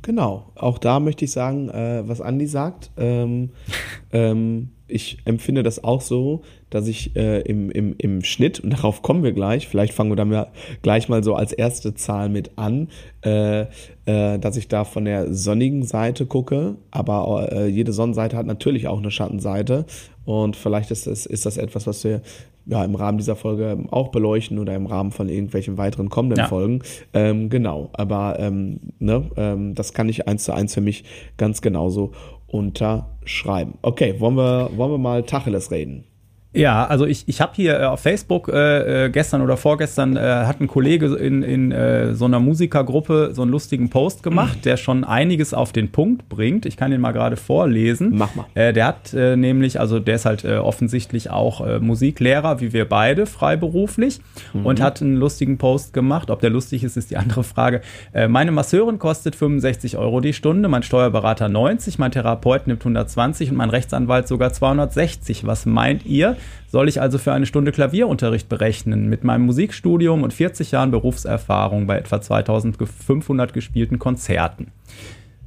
Genau, 0.00 0.52
auch 0.54 0.78
da 0.78 1.00
möchte 1.00 1.26
ich 1.26 1.32
sagen, 1.32 1.68
äh, 1.68 2.02
was 2.06 2.22
Andi 2.22 2.46
sagt. 2.46 2.92
Ähm, 2.96 3.50
ähm, 4.12 4.70
ich 4.88 5.18
empfinde 5.24 5.62
das 5.62 5.84
auch 5.84 6.00
so, 6.00 6.42
dass 6.70 6.88
ich 6.88 7.14
äh, 7.16 7.40
im, 7.42 7.70
im, 7.70 7.94
im 7.98 8.24
Schnitt, 8.24 8.60
und 8.60 8.70
darauf 8.70 9.02
kommen 9.02 9.22
wir 9.22 9.32
gleich, 9.32 9.68
vielleicht 9.68 9.92
fangen 9.92 10.10
wir 10.10 10.16
dann 10.16 10.46
gleich 10.82 11.08
mal 11.08 11.22
so 11.22 11.34
als 11.34 11.52
erste 11.52 11.94
Zahl 11.94 12.28
mit 12.28 12.52
an, 12.56 12.88
äh, 13.24 13.66
äh, 14.06 14.38
dass 14.38 14.56
ich 14.56 14.68
da 14.68 14.84
von 14.84 15.04
der 15.04 15.32
sonnigen 15.32 15.84
Seite 15.84 16.26
gucke, 16.26 16.76
aber 16.90 17.52
äh, 17.52 17.66
jede 17.68 17.92
Sonnenseite 17.92 18.36
hat 18.36 18.46
natürlich 18.46 18.88
auch 18.88 18.98
eine 18.98 19.10
Schattenseite 19.10 19.86
und 20.24 20.56
vielleicht 20.56 20.90
ist 20.90 21.06
das, 21.06 21.26
ist 21.26 21.46
das 21.46 21.56
etwas, 21.56 21.86
was 21.86 22.04
wir 22.04 22.22
ja, 22.68 22.84
im 22.84 22.94
Rahmen 22.94 23.16
dieser 23.16 23.34
Folge 23.34 23.78
auch 23.90 24.08
beleuchten 24.08 24.58
oder 24.58 24.74
im 24.74 24.86
Rahmen 24.86 25.10
von 25.10 25.30
irgendwelchen 25.30 25.78
weiteren 25.78 26.10
kommenden 26.10 26.40
ja. 26.40 26.48
Folgen. 26.48 26.82
Ähm, 27.14 27.48
genau, 27.48 27.88
aber 27.94 28.38
ähm, 28.38 28.80
ne, 28.98 29.24
ähm, 29.36 29.74
das 29.74 29.94
kann 29.94 30.08
ich 30.10 30.28
eins 30.28 30.44
zu 30.44 30.52
eins 30.52 30.74
für 30.74 30.82
mich 30.82 31.04
ganz 31.38 31.62
genauso 31.62 32.12
unterschreiben. 32.48 33.78
Okay, 33.82 34.18
wollen 34.18 34.36
wir, 34.36 34.70
wollen 34.76 34.90
wir 34.92 34.98
mal 34.98 35.22
Tacheles 35.22 35.70
reden? 35.70 36.07
Ja, 36.54 36.86
also 36.86 37.04
ich, 37.04 37.28
ich 37.28 37.42
habe 37.42 37.52
hier 37.54 37.78
äh, 37.78 37.84
auf 37.84 38.00
Facebook 38.00 38.48
äh, 38.48 39.04
äh, 39.06 39.10
gestern 39.10 39.42
oder 39.42 39.58
vorgestern 39.58 40.16
äh, 40.16 40.20
hat 40.20 40.60
ein 40.60 40.66
Kollege 40.66 41.14
in, 41.14 41.42
in 41.42 41.72
äh, 41.72 42.14
so 42.14 42.24
einer 42.24 42.40
Musikergruppe 42.40 43.30
so 43.34 43.42
einen 43.42 43.50
lustigen 43.50 43.90
Post 43.90 44.22
gemacht, 44.22 44.64
der 44.64 44.78
schon 44.78 45.04
einiges 45.04 45.52
auf 45.52 45.72
den 45.72 45.92
Punkt 45.92 46.30
bringt. 46.30 46.64
Ich 46.64 46.78
kann 46.78 46.90
den 46.90 47.02
mal 47.02 47.12
gerade 47.12 47.36
vorlesen. 47.36 48.12
Mach 48.14 48.34
mal. 48.34 48.46
Äh, 48.54 48.72
der 48.72 48.86
hat 48.86 49.12
nämlich, 49.12 49.78
also 49.78 50.00
der 50.00 50.14
ist 50.16 50.24
halt 50.24 50.44
offensichtlich 50.44 51.30
auch 51.30 51.80
Musiklehrer, 51.80 52.60
wie 52.60 52.72
wir 52.72 52.88
beide, 52.88 53.26
freiberuflich 53.26 54.20
mhm. 54.52 54.66
und 54.66 54.80
hat 54.80 55.02
einen 55.02 55.16
lustigen 55.16 55.58
Post 55.58 55.92
gemacht. 55.92 56.30
Ob 56.30 56.40
der 56.40 56.50
lustig 56.50 56.84
ist, 56.84 56.96
ist 56.96 57.10
die 57.10 57.16
andere 57.16 57.42
Frage. 57.42 57.80
Meine 58.28 58.52
Masseurin 58.52 58.98
kostet 58.98 59.34
65 59.34 59.96
Euro 59.96 60.20
die 60.20 60.32
Stunde, 60.32 60.68
mein 60.68 60.82
Steuerberater 60.82 61.48
90, 61.48 61.98
mein 61.98 62.12
Therapeut 62.12 62.66
nimmt 62.66 62.82
120 62.82 63.50
und 63.50 63.56
mein 63.56 63.70
Rechtsanwalt 63.70 64.28
sogar 64.28 64.52
260. 64.52 65.46
Was 65.46 65.66
meint 65.66 66.06
ihr? 66.06 66.36
Soll 66.68 66.88
ich 66.88 67.00
also 67.00 67.18
für 67.18 67.32
eine 67.32 67.46
Stunde 67.46 67.72
Klavierunterricht 67.72 68.48
berechnen 68.48 69.08
mit 69.08 69.24
meinem 69.24 69.46
Musikstudium 69.46 70.22
und 70.22 70.32
40 70.32 70.72
Jahren 70.72 70.90
Berufserfahrung 70.90 71.86
bei 71.86 71.98
etwa 71.98 72.20
2500 72.20 73.52
gespielten 73.52 73.98
Konzerten. 73.98 74.68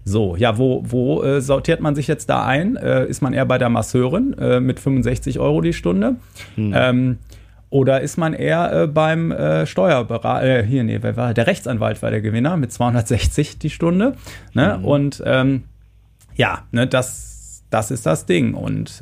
So, 0.03 0.36
ja, 0.36 0.57
wo, 0.57 0.83
wo 0.86 1.24
äh, 1.24 1.41
sortiert 1.41 1.79
man 1.79 1.95
sich 1.95 2.07
jetzt 2.07 2.27
da 2.29 2.45
ein? 2.45 2.75
Äh, 2.75 3.05
ist 3.05 3.21
man 3.21 3.33
eher 3.33 3.45
bei 3.45 3.57
der 3.57 3.69
Masseurin 3.69 4.33
äh, 4.33 4.60
mit 4.60 4.79
65 4.79 5.39
Euro 5.39 5.62
die 5.62 5.74
Stunde? 5.74 6.15
Hm. 6.55 6.74
Ähm, 6.75 7.17
oder 7.71 8.01
ist 8.01 8.17
man 8.17 8.33
eher 8.33 8.74
äh, 8.74 8.88
beim 8.88 9.31
äh, 9.31 9.65
Steuerberater, 9.65 10.43
äh, 10.43 10.63
hier, 10.63 10.83
nee, 10.83 10.98
wer 11.01 11.15
war 11.15 11.33
der 11.33 11.48
Rechtsanwalt 11.48 12.01
war 12.01 12.12
der 12.12 12.21
Gewinner 12.21 12.57
mit 12.57 12.74
260 12.74 13.60
die 13.60 13.69
Stunde. 13.69 14.13
Ne? 14.53 14.77
Mhm. 14.77 14.86
Und 14.86 15.24
ähm, 15.25 15.63
ja, 16.36 16.63
ne, 16.71 16.86
das, 16.86 17.63
das 17.69 17.89
ist 17.89 18.05
das 18.05 18.25
Ding. 18.25 18.55
Und 18.55 19.01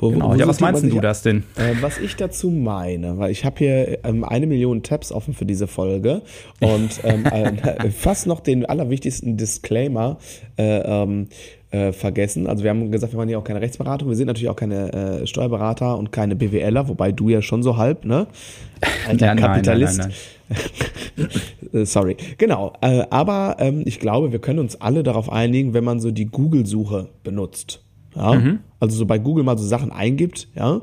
Wo, 0.00 0.10
genau. 0.10 0.30
wo 0.30 0.34
ja, 0.34 0.48
was 0.48 0.60
meinst 0.60 0.82
ich- 0.82 0.92
du 0.92 1.00
das 1.00 1.22
denn? 1.22 1.44
Äh, 1.56 1.74
was 1.82 1.98
ich 1.98 2.16
dazu 2.16 2.50
meine, 2.50 3.18
weil 3.18 3.30
ich 3.30 3.44
habe 3.44 3.56
hier 3.58 3.98
ähm, 4.04 4.24
eine 4.24 4.46
Million 4.46 4.82
Tabs 4.82 5.12
offen 5.12 5.34
für 5.34 5.44
diese 5.46 5.66
Folge 5.66 6.22
und 6.60 6.88
ähm, 7.04 7.24
äh, 7.26 7.90
fast 7.90 8.26
noch 8.26 8.40
den 8.40 8.64
allerwichtigsten 8.66 9.36
Disclaimer 9.36 10.18
äh, 10.58 10.78
ähm, 10.80 11.28
äh, 11.70 11.92
vergessen. 11.92 12.46
Also 12.48 12.64
wir 12.64 12.70
haben 12.70 12.90
gesagt, 12.90 13.12
wir 13.12 13.18
machen 13.18 13.28
hier 13.28 13.38
auch 13.38 13.44
keine 13.44 13.60
Rechtsberatung, 13.60 14.08
wir 14.08 14.16
sind 14.16 14.26
natürlich 14.26 14.48
auch 14.48 14.56
keine 14.56 14.92
äh, 15.22 15.26
Steuerberater 15.26 15.96
und 15.98 16.10
keine 16.10 16.34
BWLer, 16.34 16.88
wobei 16.88 17.12
du 17.12 17.28
ja 17.28 17.42
schon 17.42 17.62
so 17.62 17.76
halb, 17.76 18.04
ne? 18.04 18.26
Alter 19.06 19.26
Ja, 19.26 19.34
nein, 19.34 19.44
Kapitalist. 19.44 19.98
nein, 19.98 20.12
Äh, 21.72 21.84
Sorry. 21.84 22.16
Genau. 22.38 22.72
Äh, 22.80 23.04
aber 23.10 23.56
ähm, 23.60 23.82
ich 23.84 24.00
glaube, 24.00 24.32
wir 24.32 24.40
können 24.40 24.58
uns 24.58 24.80
alle 24.80 25.02
darauf 25.04 25.30
einigen, 25.30 25.74
wenn 25.74 25.84
man 25.84 26.00
so 26.00 26.10
die 26.10 26.26
Google-Suche 26.26 27.08
benutzt. 27.22 27.82
Ja? 28.14 28.34
Mhm. 28.34 28.60
Also 28.78 28.96
so 28.96 29.06
bei 29.06 29.18
Google 29.18 29.44
mal 29.44 29.58
so 29.58 29.64
Sachen 29.66 29.92
eingibt, 29.92 30.48
ja, 30.54 30.80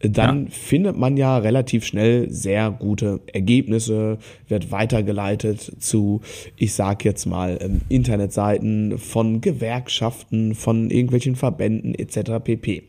dann 0.00 0.44
Ja. 0.46 0.50
findet 0.50 0.96
man 0.98 1.16
ja 1.16 1.38
relativ 1.38 1.84
schnell 1.84 2.28
sehr 2.30 2.70
gute 2.72 3.20
Ergebnisse, 3.32 4.18
wird 4.48 4.72
weitergeleitet 4.72 5.76
zu, 5.78 6.20
ich 6.56 6.74
sag 6.74 7.04
jetzt 7.04 7.26
mal, 7.26 7.58
ähm, 7.60 7.82
Internetseiten 7.88 8.98
von 8.98 9.40
Gewerkschaften, 9.40 10.54
von 10.56 10.90
irgendwelchen 10.90 11.36
Verbänden 11.36 11.94
etc. 11.94 12.32
pp. 12.42 12.82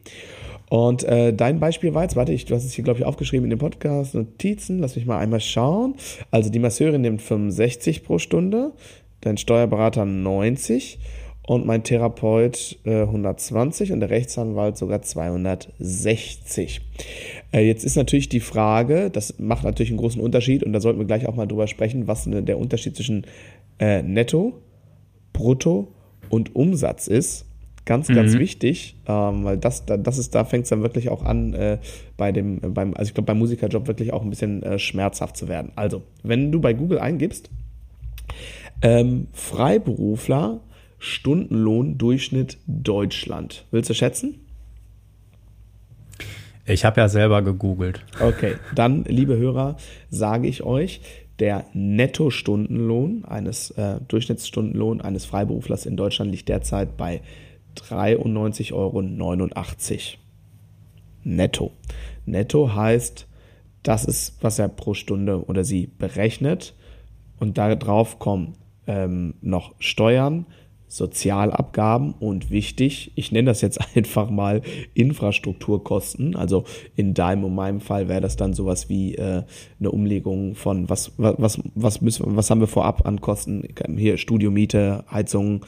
Und 0.70 1.04
äh, 1.04 1.34
dein 1.34 1.60
Beispiel 1.60 1.94
war 1.94 2.02
jetzt, 2.02 2.16
warte, 2.16 2.34
ich, 2.34 2.46
du 2.46 2.56
hast 2.56 2.66
es 2.66 2.74
hier, 2.74 2.84
glaube 2.84 3.00
ich, 3.00 3.06
aufgeschrieben 3.06 3.44
in 3.44 3.52
den 3.52 3.60
Podcast-Notizen. 3.60 4.80
Lass 4.80 4.96
mich 4.96 5.06
mal 5.06 5.20
einmal 5.20 5.40
schauen. 5.40 5.94
Also 6.32 6.50
die 6.50 6.58
Masseurin 6.58 7.02
nimmt 7.02 7.22
65 7.22 8.04
pro 8.04 8.18
Stunde, 8.18 8.72
dein 9.22 9.38
Steuerberater 9.38 10.06
90 10.06 10.98
und 11.46 11.66
mein 11.66 11.84
Therapeut 11.84 12.78
äh, 12.86 13.02
120 13.02 13.92
und 13.92 14.00
der 14.00 14.10
Rechtsanwalt 14.10 14.78
sogar 14.78 15.02
260. 15.02 16.82
Äh, 17.52 17.68
jetzt 17.68 17.84
ist 17.84 17.98
natürlich 17.98 18.30
die 18.30 18.40
Frage, 18.40 19.10
das 19.10 19.40
macht 19.40 19.66
natürlich 19.66 19.92
einen 19.92 20.00
großen 20.00 20.22
Unterschied 20.22 20.64
und 20.64 20.72
da 20.74 20.80
sollten 20.80 21.00
wir 21.00 21.06
gleich 21.06 21.28
auch 21.28 21.36
mal 21.36 21.46
drüber 21.48 21.68
sprechen, 21.68 22.08
was 22.08 22.26
ne, 22.28 22.44
der 22.44 22.58
Unterschied 22.58 22.96
zwischen 22.96 23.26
äh, 23.80 24.02
Netto, 24.02 24.62
Brutto 25.34 25.90
und 26.30 26.56
Umsatz 26.56 27.08
ist. 27.08 27.46
Ganz, 27.86 28.08
ganz 28.08 28.38
wichtig, 28.38 28.96
ähm, 29.08 29.44
weil 29.44 29.58
das, 29.58 29.86
da, 29.86 29.98
das 29.98 30.18
ist, 30.18 30.34
da 30.34 30.46
fängt 30.46 30.64
es 30.64 30.70
dann 30.70 30.84
wirklich 30.84 31.10
auch 31.10 31.22
an, 31.22 31.54
äh, 31.54 31.80
bei 32.16 32.32
dem, 32.32 32.64
äh, 32.64 32.70
beim, 32.70 32.94
also 32.94 33.10
ich 33.10 33.14
glaube, 33.14 33.26
beim 33.26 33.40
Musikerjob 33.40 33.88
wirklich 33.88 34.14
auch 34.14 34.22
ein 34.22 34.30
bisschen 34.30 34.64
äh, 34.64 34.80
schmerzhaft 34.80 35.36
zu 35.36 35.50
werden. 35.50 35.74
Also, 35.76 36.02
wenn 36.24 36.50
du 36.54 36.62
bei 36.62 36.72
Google 36.72 37.00
eingibst, 37.00 37.50
ähm, 38.82 39.28
Freiberufler, 39.34 40.62
Stundenlohn, 41.04 41.98
Durchschnitt 41.98 42.58
Deutschland. 42.66 43.66
Willst 43.72 43.90
du 43.90 43.94
schätzen? 43.94 44.40
Ich 46.66 46.86
habe 46.86 47.02
ja 47.02 47.10
selber 47.10 47.42
gegoogelt. 47.42 48.06
Okay, 48.22 48.56
dann, 48.74 49.04
liebe 49.04 49.36
Hörer, 49.36 49.76
sage 50.10 50.48
ich 50.48 50.64
euch, 50.64 51.02
der 51.40 51.66
Netto-Stundenlohn 51.74 53.26
eines 53.26 53.72
äh, 53.72 54.00
Durchschnittsstundenlohn 54.08 55.02
eines 55.02 55.26
Freiberuflers 55.26 55.86
in 55.86 55.98
Deutschland 55.98 56.32
liegt 56.32 56.48
derzeit 56.48 56.96
bei 56.96 57.20
93,89 57.76 58.74
Euro. 58.74 59.02
Netto. 61.26 61.72
Netto 62.26 62.74
heißt, 62.76 63.28
das 63.84 64.06
ist, 64.06 64.38
was 64.42 64.58
er 64.58 64.70
pro 64.70 64.94
Stunde 64.94 65.44
oder 65.48 65.66
sie 65.66 65.88
berechnet. 65.88 66.76
Und 67.42 67.58
da 67.58 67.76
drauf 67.76 68.20
kommen 68.20 68.54
ähm, 68.88 69.34
noch 69.42 69.76
Steuern, 69.80 70.46
Sozialabgaben 70.94 72.14
und 72.20 72.52
wichtig, 72.52 73.14
ich 73.16 73.32
nenne 73.32 73.48
das 73.48 73.62
jetzt 73.62 73.80
einfach 73.96 74.30
mal 74.30 74.62
Infrastrukturkosten. 74.94 76.36
Also 76.36 76.66
in 76.96 77.16
deinem 77.16 77.46
und 77.46 77.56
meinem 77.56 77.82
Fall 77.82 78.10
wäre 78.10 78.22
das 78.22 78.36
dann 78.36 78.54
sowas 78.54 78.90
wie 78.90 79.16
äh, 79.16 79.42
eine 79.80 79.90
Umlegung 79.92 80.54
von 80.54 80.88
was, 80.92 81.14
was, 81.18 81.36
was, 81.40 81.60
was, 81.74 82.02
müssen, 82.02 82.36
was 82.36 82.52
haben 82.52 82.60
wir 82.60 82.68
vorab 82.68 83.08
an 83.08 83.22
Kosten? 83.22 83.64
Hier 83.98 84.18
Studiomiete, 84.18 85.04
Heizung, 85.10 85.66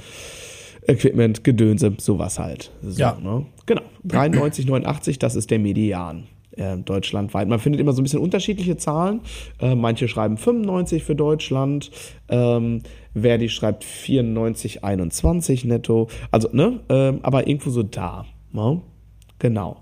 Equipment, 0.88 1.44
Gedönse, 1.44 1.94
sowas 1.98 2.38
halt. 2.38 2.72
So, 2.84 3.00
Ja. 3.00 3.18
Ne? 3.20 3.48
Genau. 3.66 3.82
93,89, 4.08 5.18
das 5.18 5.36
ist 5.36 5.50
der 5.50 5.58
Median 5.58 6.28
äh, 6.52 6.78
deutschlandweit. 6.78 7.48
Man 7.48 7.60
findet 7.60 7.82
immer 7.82 7.94
so 7.94 8.02
ein 8.02 8.04
bisschen 8.04 8.20
unterschiedliche 8.20 8.78
Zahlen. 8.78 9.22
Äh, 9.60 9.74
manche 9.74 10.08
schreiben 10.08 10.38
95 10.38 11.04
für 11.04 11.16
Deutschland. 11.16 11.90
Ähm, 12.30 12.82
Verdi 13.16 13.50
schreibt 13.50 13.84
94,21 13.84 15.66
netto. 15.68 16.10
Also, 16.32 16.50
ne? 16.52 16.82
Ähm, 16.90 17.20
aber 17.24 17.48
irgendwo 17.48 17.70
so 17.70 17.84
da. 17.84 18.26
Ne? 18.52 18.82
Genau. 19.40 19.78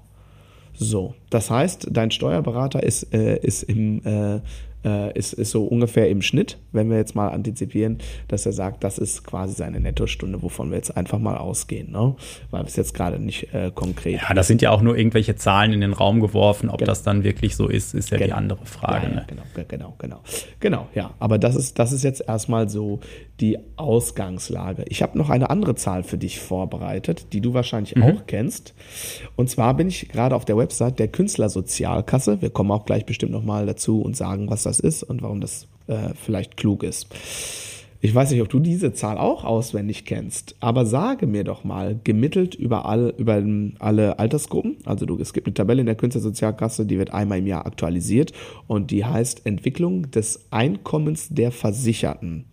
So, 0.75 1.13
das 1.29 1.49
heißt, 1.51 1.87
dein 1.91 2.11
Steuerberater 2.11 2.81
ist, 2.81 3.13
äh, 3.13 3.37
ist 3.37 3.63
im 3.63 4.01
äh, 4.05 4.41
äh, 4.85 5.17
ist, 5.17 5.33
ist 5.33 5.51
so 5.51 5.65
ungefähr 5.65 6.09
im 6.09 6.21
Schnitt, 6.21 6.57
wenn 6.71 6.89
wir 6.89 6.97
jetzt 6.97 7.15
mal 7.15 7.29
antizipieren, 7.29 7.99
dass 8.27 8.45
er 8.45 8.53
sagt, 8.53 8.83
das 8.83 8.97
ist 8.97 9.23
quasi 9.23 9.53
seine 9.53 9.79
Nettostunde, 9.79 10.41
wovon 10.41 10.69
wir 10.71 10.77
jetzt 10.77 10.95
einfach 10.97 11.19
mal 11.19 11.37
ausgehen, 11.37 11.91
ne? 11.91 12.15
Weil 12.51 12.65
es 12.65 12.75
jetzt 12.75 12.93
gerade 12.93 13.19
nicht 13.19 13.53
äh, 13.53 13.71
konkret. 13.73 14.21
Ja, 14.21 14.33
das 14.33 14.47
sind 14.47 14.61
ja 14.61 14.71
auch 14.71 14.81
nur 14.81 14.97
irgendwelche 14.97 15.35
Zahlen 15.35 15.73
in 15.73 15.81
den 15.81 15.93
Raum 15.93 16.19
geworfen. 16.19 16.69
Ob 16.69 16.79
Genau. 16.79 16.89
das 16.91 17.03
dann 17.03 17.23
wirklich 17.23 17.55
so 17.55 17.67
ist, 17.67 17.93
ist 17.93 18.09
ja 18.11 18.17
die 18.17 18.23
Genau. 18.25 18.35
andere 18.37 18.65
Frage. 18.65 19.05
Ja, 19.07 19.09
ja, 19.09 19.15
ne? 19.15 19.25
genau, 19.27 19.43
ge- 19.55 19.65
genau, 19.67 19.95
genau. 19.97 20.19
Genau, 20.59 20.87
ja. 20.95 21.11
Aber 21.19 21.37
das 21.37 21.55
ist, 21.55 21.79
das 21.79 21.91
ist 21.91 22.03
jetzt 22.03 22.23
erstmal 22.27 22.67
so 22.69 22.99
die 23.43 23.59
Ausgangslage. 23.75 24.85
Ich 24.87 25.01
habe 25.03 25.17
noch 25.17 25.29
eine 25.29 25.49
andere 25.49 25.75
Zahl 25.75 26.03
für 26.03 26.17
dich 26.17 26.39
vorbereitet, 26.39 27.33
die 27.33 27.41
du 27.41 27.53
wahrscheinlich 27.53 27.93
Mhm. 27.93 28.03
auch 28.03 28.25
kennst. 28.25 28.73
Und 29.35 29.49
zwar 29.49 29.73
bin 29.73 29.89
ich 29.89 30.07
gerade 30.07 30.33
auf 30.33 30.45
der 30.45 30.55
Website 30.55 30.97
der 30.97 31.09
Künstlersozialkasse. 31.09 32.41
Wir 32.41 32.51
kommen 32.51 32.71
auch 32.71 32.85
gleich 32.85 33.05
bestimmt 33.05 33.33
nochmal 33.33 33.65
dazu 33.65 34.01
und 34.01 34.15
sagen, 34.15 34.49
was 34.49 34.63
das 34.63 34.79
ist 34.79 35.03
und 35.03 35.21
warum 35.21 35.41
das 35.41 35.67
äh, 35.87 36.13
vielleicht 36.15 36.55
klug 36.55 36.83
ist. 36.83 37.07
Ich 37.99 38.13
weiß 38.13 38.31
nicht, 38.31 38.41
ob 38.41 38.49
du 38.49 38.59
diese 38.59 38.91
Zahl 38.93 39.17
auch 39.17 39.45
auswendig 39.45 40.03
kennst, 40.03 40.55
aber 40.59 40.85
sage 40.85 41.25
mir 41.25 41.45
doch 41.45 41.63
mal, 41.63 41.97
gemittelt 42.03 42.53
über 42.53 42.85
alle, 42.85 43.11
über 43.17 43.41
alle 43.79 44.19
Altersgruppen, 44.19 44.75
also 44.83 45.05
du, 45.05 45.17
es 45.19 45.31
gibt 45.31 45.47
eine 45.47 45.53
Tabelle 45.53 45.79
in 45.79 45.85
der 45.85 45.95
Künstlersozialkasse, 45.95 46.85
die 46.85 46.97
wird 46.99 47.13
einmal 47.13 47.39
im 47.39 47.47
Jahr 47.47 47.65
aktualisiert 47.65 48.33
und 48.67 48.91
die 48.91 49.05
heißt 49.05 49.45
Entwicklung 49.45 50.11
des 50.11 50.47
Einkommens 50.51 51.29
der 51.29 51.53
Versicherten. 51.53 52.43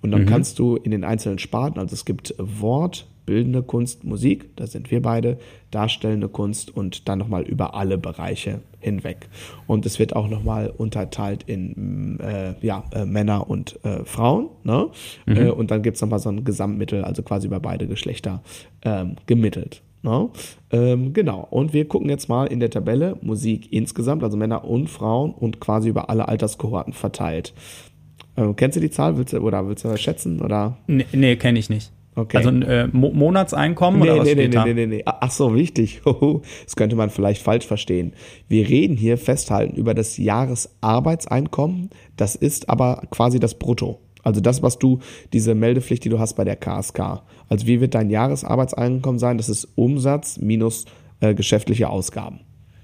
Und 0.00 0.12
dann 0.12 0.26
kannst 0.26 0.58
du 0.58 0.76
in 0.76 0.90
den 0.90 1.04
einzelnen 1.04 1.38
Sparten, 1.38 1.78
also 1.78 1.94
es 1.94 2.04
gibt 2.04 2.34
Wort, 2.38 3.06
bildende 3.28 3.62
Kunst, 3.62 4.04
Musik, 4.04 4.56
da 4.56 4.66
sind 4.66 4.90
wir 4.90 5.02
beide, 5.02 5.38
darstellende 5.70 6.28
Kunst 6.30 6.74
und 6.74 7.10
dann 7.10 7.18
nochmal 7.18 7.42
über 7.42 7.74
alle 7.74 7.98
Bereiche 7.98 8.60
hinweg. 8.80 9.28
Und 9.66 9.84
es 9.84 9.98
wird 9.98 10.16
auch 10.16 10.28
nochmal 10.28 10.72
unterteilt 10.74 11.42
in 11.46 12.16
mm, 12.16 12.20
äh, 12.22 12.54
ja, 12.62 12.84
äh, 12.92 13.04
Männer 13.04 13.50
und 13.50 13.78
äh, 13.84 14.02
Frauen. 14.04 14.48
Ne? 14.64 14.88
Äh, 15.26 15.50
und 15.50 15.70
dann 15.70 15.82
gibt's 15.82 16.00
noch 16.00 16.06
nochmal 16.06 16.20
so 16.20 16.30
ein 16.30 16.44
Gesamtmittel, 16.44 17.04
also 17.04 17.22
quasi 17.22 17.48
über 17.48 17.60
beide 17.60 17.86
Geschlechter 17.86 18.42
ähm, 18.82 19.16
gemittelt. 19.26 19.82
Ne? 20.02 20.30
Ähm, 20.70 21.12
genau. 21.12 21.46
Und 21.50 21.74
wir 21.74 21.86
gucken 21.86 22.08
jetzt 22.08 22.30
mal 22.30 22.46
in 22.46 22.60
der 22.60 22.70
Tabelle 22.70 23.18
Musik 23.20 23.70
insgesamt, 23.72 24.22
also 24.22 24.38
Männer 24.38 24.64
und 24.64 24.88
Frauen 24.88 25.32
und 25.32 25.60
quasi 25.60 25.90
über 25.90 26.08
alle 26.08 26.28
Alterskohorten 26.28 26.94
verteilt. 26.94 27.52
Ähm, 28.38 28.54
kennst 28.56 28.76
du 28.76 28.80
die 28.80 28.90
Zahl? 28.90 29.18
Willst 29.18 29.32
du, 29.32 29.40
oder 29.40 29.66
willst 29.66 29.84
du 29.84 29.88
das 29.88 30.00
schätzen? 30.00 30.40
Oder? 30.40 30.78
Nee, 30.86 31.06
nee 31.12 31.36
kenne 31.36 31.58
ich 31.58 31.68
nicht. 31.68 31.90
Okay. 32.14 32.36
Also 32.36 32.48
ein 32.48 32.62
äh, 32.62 32.88
Mo 32.88 33.10
Monatseinkommen 33.12 34.02
oder 34.02 34.18
was 34.18 34.24
nee, 34.24 34.32
steht 34.32 34.50
nee, 34.50 34.54
da? 34.54 34.64
nee, 34.64 34.74
nee, 34.74 34.86
nee. 34.86 35.02
Ach 35.04 35.30
so, 35.30 35.54
wichtig. 35.54 36.00
Das 36.64 36.74
könnte 36.76 36.96
man 36.96 37.10
vielleicht 37.10 37.42
falsch 37.42 37.66
verstehen. 37.66 38.12
Wir 38.48 38.68
reden 38.68 38.96
hier 38.96 39.18
festhalten 39.18 39.76
über 39.76 39.94
das 39.94 40.16
Jahresarbeitseinkommen. 40.16 41.90
Das 42.16 42.34
ist 42.34 42.68
aber 42.68 43.02
quasi 43.10 43.38
das 43.38 43.54
Brutto. 43.54 44.00
Also 44.24 44.40
das, 44.40 44.62
was 44.62 44.78
du, 44.78 44.98
diese 45.32 45.54
Meldepflicht, 45.54 46.04
die 46.04 46.08
du 46.08 46.18
hast 46.18 46.34
bei 46.34 46.44
der 46.44 46.56
KSK. 46.56 47.22
Also 47.48 47.66
wie 47.66 47.80
wird 47.80 47.94
dein 47.94 48.10
Jahresarbeitseinkommen 48.10 49.18
sein? 49.18 49.38
Das 49.38 49.48
ist 49.48 49.68
Umsatz 49.76 50.38
minus 50.38 50.86
äh, 51.20 51.34
geschäftliche 51.34 51.88
Ausgaben. 51.88 52.40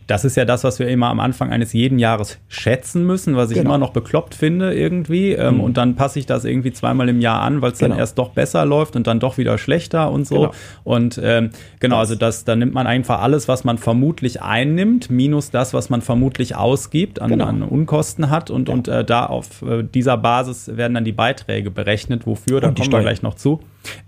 Das 0.07 0.25
ist 0.25 0.37
ja 0.37 0.45
das, 0.45 0.65
was 0.65 0.79
wir 0.79 0.89
immer 0.89 1.09
am 1.09 1.19
Anfang 1.21 1.51
eines 1.51 1.73
jeden 1.73 1.99
Jahres 1.99 2.39
schätzen 2.49 3.07
müssen, 3.07 3.37
was 3.37 3.51
ich 3.51 3.57
Genau. 3.57 3.71
immer 3.71 3.79
noch 3.79 3.93
bekloppt 3.93 4.35
finde 4.35 4.75
irgendwie. 4.75 5.33
Ähm, 5.33 5.61
Und 5.61 5.77
dann 5.77 5.95
passe 5.97 6.19
ich 6.19 6.27
das 6.27 6.45
irgendwie 6.45 6.73
zweimal 6.73 7.09
im 7.09 7.21
Jahr 7.21 7.41
an, 7.41 7.63
weil 7.63 7.73
es 7.73 7.79
dann 7.79 7.91
Genau. 7.91 8.01
erst 8.01 8.19
doch 8.19 8.31
besser 8.31 8.65
läuft 8.67 8.97
und 8.97 9.07
dann 9.07 9.19
doch 9.21 9.39
wieder 9.39 9.57
schlechter 9.57 10.11
und 10.11 10.27
so. 10.27 10.35
Genau. 10.35 10.53
Und 10.85 11.21
ähm, 11.23 11.51
genau, 11.81 11.97
also 11.99 12.15
das, 12.17 12.45
da 12.45 12.55
nimmt 12.57 12.75
man 12.75 12.87
einfach 12.87 13.23
alles, 13.23 13.49
was 13.49 13.65
man 13.65 13.79
vermutlich 13.79 14.43
einnimmt, 14.43 15.11
minus 15.11 15.51
das, 15.51 15.73
was 15.73 15.89
man 15.91 16.03
vermutlich 16.03 16.55
ausgibt, 16.57 17.23
an, 17.23 17.31
Genau. 17.31 17.47
an 17.47 17.63
Unkosten 17.63 18.29
hat. 18.31 18.51
Und, 18.51 18.69
und 18.69 18.89
äh, 18.89 19.05
da 19.05 19.27
auf 19.27 19.63
äh, 19.63 19.83
dieser 19.85 20.17
Basis 20.19 20.77
werden 20.77 20.95
dann 20.95 21.05
die 21.05 21.13
Beiträge 21.13 21.71
berechnet. 21.71 22.27
Wofür? 22.27 22.61
Da 22.61 22.69
Und 22.69 22.75
kommen 22.75 22.87
wir 22.87 22.99
Steuern. 22.99 23.03
gleich 23.05 23.23
noch 23.23 23.35
zu. 23.35 23.61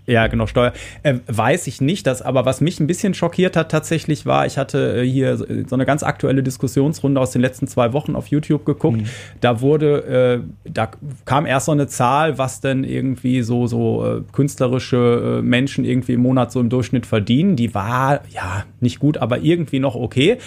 Ja, 0.05 0.27
genau, 0.27 0.47
Steuer. 0.47 0.73
Äh, 1.03 1.15
weiß 1.27 1.67
ich 1.67 1.81
nicht, 1.81 2.07
dass, 2.07 2.21
aber 2.21 2.45
was 2.45 2.61
mich 2.61 2.79
ein 2.79 2.87
bisschen 2.87 3.13
schockiert 3.13 3.57
hat 3.57 3.69
tatsächlich 3.69 4.25
war, 4.25 4.45
ich 4.45 4.57
hatte 4.57 5.01
äh, 5.01 5.05
hier 5.05 5.37
so 5.37 5.45
eine 5.71 5.85
ganz 5.85 6.01
aktuelle 6.03 6.43
Diskussionsrunde 6.43 7.19
aus 7.19 7.31
den 7.31 7.41
letzten 7.41 7.67
zwei 7.67 7.91
Wochen 7.93 8.15
auf 8.15 8.27
YouTube 8.27 8.65
geguckt. 8.65 9.01
Mhm. 9.01 9.05
Da 9.41 9.61
wurde, 9.61 10.43
äh, 10.65 10.69
da 10.69 10.91
kam 11.25 11.45
erst 11.45 11.65
so 11.65 11.73
eine 11.73 11.87
Zahl, 11.87 12.37
was 12.37 12.61
denn 12.61 12.83
irgendwie 12.83 13.41
so, 13.41 13.67
so 13.67 14.05
äh, 14.05 14.21
künstlerische 14.31 15.39
äh, 15.39 15.41
Menschen 15.41 15.83
irgendwie 15.83 16.13
im 16.13 16.21
Monat 16.21 16.51
so 16.51 16.61
im 16.61 16.69
Durchschnitt 16.69 17.05
verdienen. 17.05 17.55
Die 17.55 17.73
war, 17.73 18.21
ja, 18.29 18.63
nicht 18.79 18.99
gut, 18.99 19.17
aber 19.17 19.39
irgendwie 19.39 19.79
noch 19.79 19.95
okay. 19.95 20.37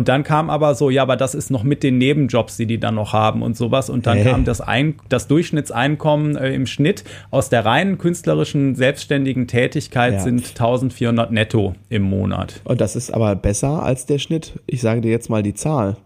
Und 0.00 0.08
dann 0.08 0.24
kam 0.24 0.48
aber 0.48 0.74
so, 0.74 0.88
ja, 0.88 1.02
aber 1.02 1.18
das 1.18 1.34
ist 1.34 1.50
noch 1.50 1.62
mit 1.62 1.82
den 1.82 1.98
Nebenjobs, 1.98 2.56
die 2.56 2.64
die 2.64 2.80
dann 2.80 2.94
noch 2.94 3.12
haben 3.12 3.42
und 3.42 3.54
sowas. 3.54 3.90
Und 3.90 4.06
dann 4.06 4.16
hey. 4.16 4.32
kam 4.32 4.46
das, 4.46 4.62
Ein 4.62 4.94
das 5.10 5.28
Durchschnittseinkommen 5.28 6.36
äh, 6.36 6.54
im 6.54 6.64
Schnitt 6.66 7.04
aus 7.30 7.50
der 7.50 7.66
reinen 7.66 7.98
künstlerischen 7.98 8.76
selbstständigen 8.76 9.46
Tätigkeit 9.46 10.14
ja. 10.14 10.20
sind 10.20 10.48
1400 10.48 11.30
netto 11.32 11.74
im 11.90 12.00
Monat. 12.00 12.62
Und 12.64 12.80
das 12.80 12.96
ist 12.96 13.12
aber 13.12 13.36
besser 13.36 13.82
als 13.82 14.06
der 14.06 14.18
Schnitt. 14.18 14.58
Ich 14.66 14.80
sage 14.80 15.02
dir 15.02 15.10
jetzt 15.10 15.28
mal 15.28 15.42
die 15.42 15.52
Zahl. 15.52 15.98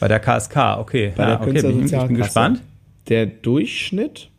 Bei 0.00 0.08
der 0.08 0.18
KSK, 0.18 0.78
okay. 0.78 1.12
Bei 1.14 1.24
ja, 1.24 1.36
der 1.36 1.40
okay, 1.42 1.60
bin, 1.60 1.84
ich 1.84 1.90
bin 1.92 2.16
gespannt. 2.16 2.62
Der 3.10 3.26
Durchschnitt 3.26 4.30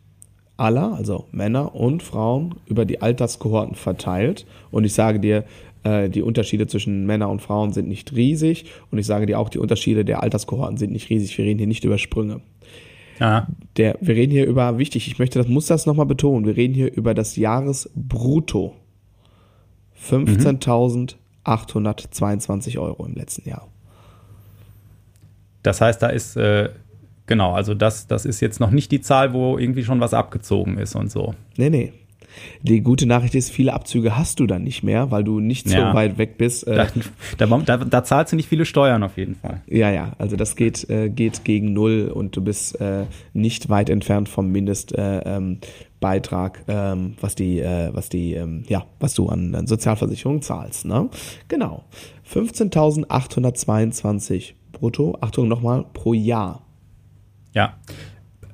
aller, 0.56 0.92
also 0.94 1.26
Männer 1.30 1.76
und 1.76 2.02
Frauen, 2.02 2.56
über 2.66 2.84
die 2.84 3.00
Alterskohorten 3.00 3.76
verteilt. 3.76 4.44
Und 4.72 4.82
ich 4.82 4.92
sage 4.92 5.20
dir, 5.20 5.44
die 5.84 6.22
Unterschiede 6.22 6.66
zwischen 6.66 7.06
Männern 7.06 7.30
und 7.30 7.40
Frauen 7.40 7.72
sind 7.72 7.88
nicht 7.88 8.14
riesig. 8.14 8.66
Und 8.90 8.98
ich 8.98 9.06
sage 9.06 9.26
dir 9.26 9.38
auch, 9.38 9.48
die 9.48 9.58
Unterschiede 9.58 10.04
der 10.04 10.22
Alterskohorten 10.22 10.76
sind 10.76 10.92
nicht 10.92 11.08
riesig. 11.08 11.38
Wir 11.38 11.44
reden 11.44 11.58
hier 11.58 11.68
nicht 11.68 11.84
über 11.84 11.98
Sprünge. 11.98 12.40
Der, 13.76 13.96
wir 14.00 14.14
reden 14.14 14.32
hier 14.32 14.46
über, 14.46 14.78
wichtig, 14.78 15.08
ich 15.08 15.18
möchte 15.18 15.38
das, 15.38 15.48
muss 15.48 15.66
das 15.66 15.84
nochmal 15.86 16.06
betonen, 16.06 16.46
wir 16.46 16.56
reden 16.56 16.72
hier 16.74 16.92
über 16.92 17.14
das 17.14 17.36
Jahresbrutto. 17.36 18.74
15.822 20.08 22.78
Euro 22.78 23.04
im 23.04 23.14
letzten 23.14 23.48
Jahr. 23.48 23.66
Das 25.64 25.80
heißt, 25.80 26.00
da 26.00 26.06
ist, 26.08 26.36
äh, 26.36 26.68
genau, 27.26 27.52
also 27.52 27.74
das, 27.74 28.06
das 28.06 28.24
ist 28.24 28.38
jetzt 28.40 28.60
noch 28.60 28.70
nicht 28.70 28.92
die 28.92 29.00
Zahl, 29.00 29.32
wo 29.32 29.58
irgendwie 29.58 29.82
schon 29.82 29.98
was 30.00 30.14
abgezogen 30.14 30.78
ist 30.78 30.94
und 30.94 31.10
so. 31.10 31.34
Nee, 31.56 31.70
nee. 31.70 31.92
Die 32.62 32.80
gute 32.80 33.06
Nachricht 33.06 33.34
ist, 33.34 33.50
viele 33.50 33.72
Abzüge 33.72 34.16
hast 34.16 34.40
du 34.40 34.46
dann 34.46 34.64
nicht 34.64 34.82
mehr, 34.82 35.10
weil 35.10 35.24
du 35.24 35.40
nicht 35.40 35.70
ja. 35.70 35.90
so 35.90 35.96
weit 35.96 36.18
weg 36.18 36.38
bist. 36.38 36.66
Äh, 36.66 36.86
da, 37.38 37.46
da, 37.46 37.58
da, 37.58 37.76
da, 37.78 38.04
zahlst 38.04 38.32
du 38.32 38.36
nicht 38.36 38.48
viele 38.48 38.64
Steuern 38.64 39.02
auf 39.02 39.16
jeden 39.16 39.36
Fall. 39.36 39.62
Ja, 39.66 39.90
ja, 39.90 40.12
also 40.18 40.36
das 40.36 40.56
geht, 40.56 40.88
äh, 40.90 41.08
geht 41.08 41.44
gegen 41.44 41.72
null 41.72 42.10
und 42.12 42.36
du 42.36 42.42
bist 42.42 42.80
äh, 42.80 43.04
nicht 43.32 43.68
weit 43.68 43.90
entfernt 43.90 44.28
vom 44.28 44.50
Mindestbeitrag, 44.50 46.64
äh, 46.68 46.92
ähm, 46.92 47.14
was 47.20 47.34
die, 47.34 47.62
was 47.92 48.08
die, 48.08 48.34
ähm, 48.34 48.62
ja, 48.68 48.84
was 49.00 49.14
du 49.14 49.28
an, 49.28 49.54
an 49.54 49.66
Sozialversicherung 49.66 50.42
zahlst. 50.42 50.84
Ne? 50.84 51.08
Genau. 51.48 51.84
15.822 52.30 54.52
brutto, 54.72 55.16
Achtung 55.20 55.48
nochmal, 55.48 55.86
pro 55.92 56.14
Jahr. 56.14 56.62
Ja. 57.54 57.74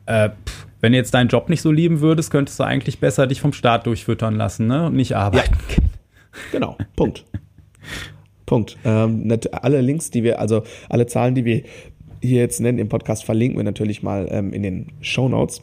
Äh, 0.07 0.31
pff 0.31 0.65
wenn 0.85 0.93
du 0.93 0.99
jetzt 0.99 1.15
deinen 1.15 1.29
Job 1.29 1.49
nicht 1.49 1.63
so 1.63 1.73
lieben 1.73 2.03
würdest, 2.03 2.31
könntest 2.31 2.61
du 2.61 2.65
eigentlich 2.65 2.99
besser 3.01 3.27
dich 3.27 3.41
vom 3.41 3.55
Staat 3.55 3.87
durchfüttern 3.87 4.35
lassen 4.35 4.67
ne? 4.67 4.85
und 4.85 4.95
nicht 4.95 5.17
arbeiten. 5.17 5.57
Ja. 5.71 5.77
Genau, 6.51 6.77
Punkt. 6.97 7.25
Punkt. 8.45 8.77
Ähm, 8.85 9.33
alle 9.53 9.81
Links, 9.81 10.11
die 10.11 10.25
wir, 10.25 10.41
also 10.41 10.65
alle 10.89 11.07
Zahlen, 11.07 11.37
die 11.37 11.45
wir 11.45 11.63
hier 12.21 12.41
jetzt 12.41 12.61
nennen 12.61 12.79
im 12.79 12.89
Podcast, 12.89 13.25
verlinken 13.25 13.57
wir 13.57 13.63
natürlich 13.63 14.03
mal 14.03 14.27
ähm, 14.31 14.53
in 14.53 14.65
den 14.65 14.93
Show 15.01 15.29
Notes. 15.29 15.63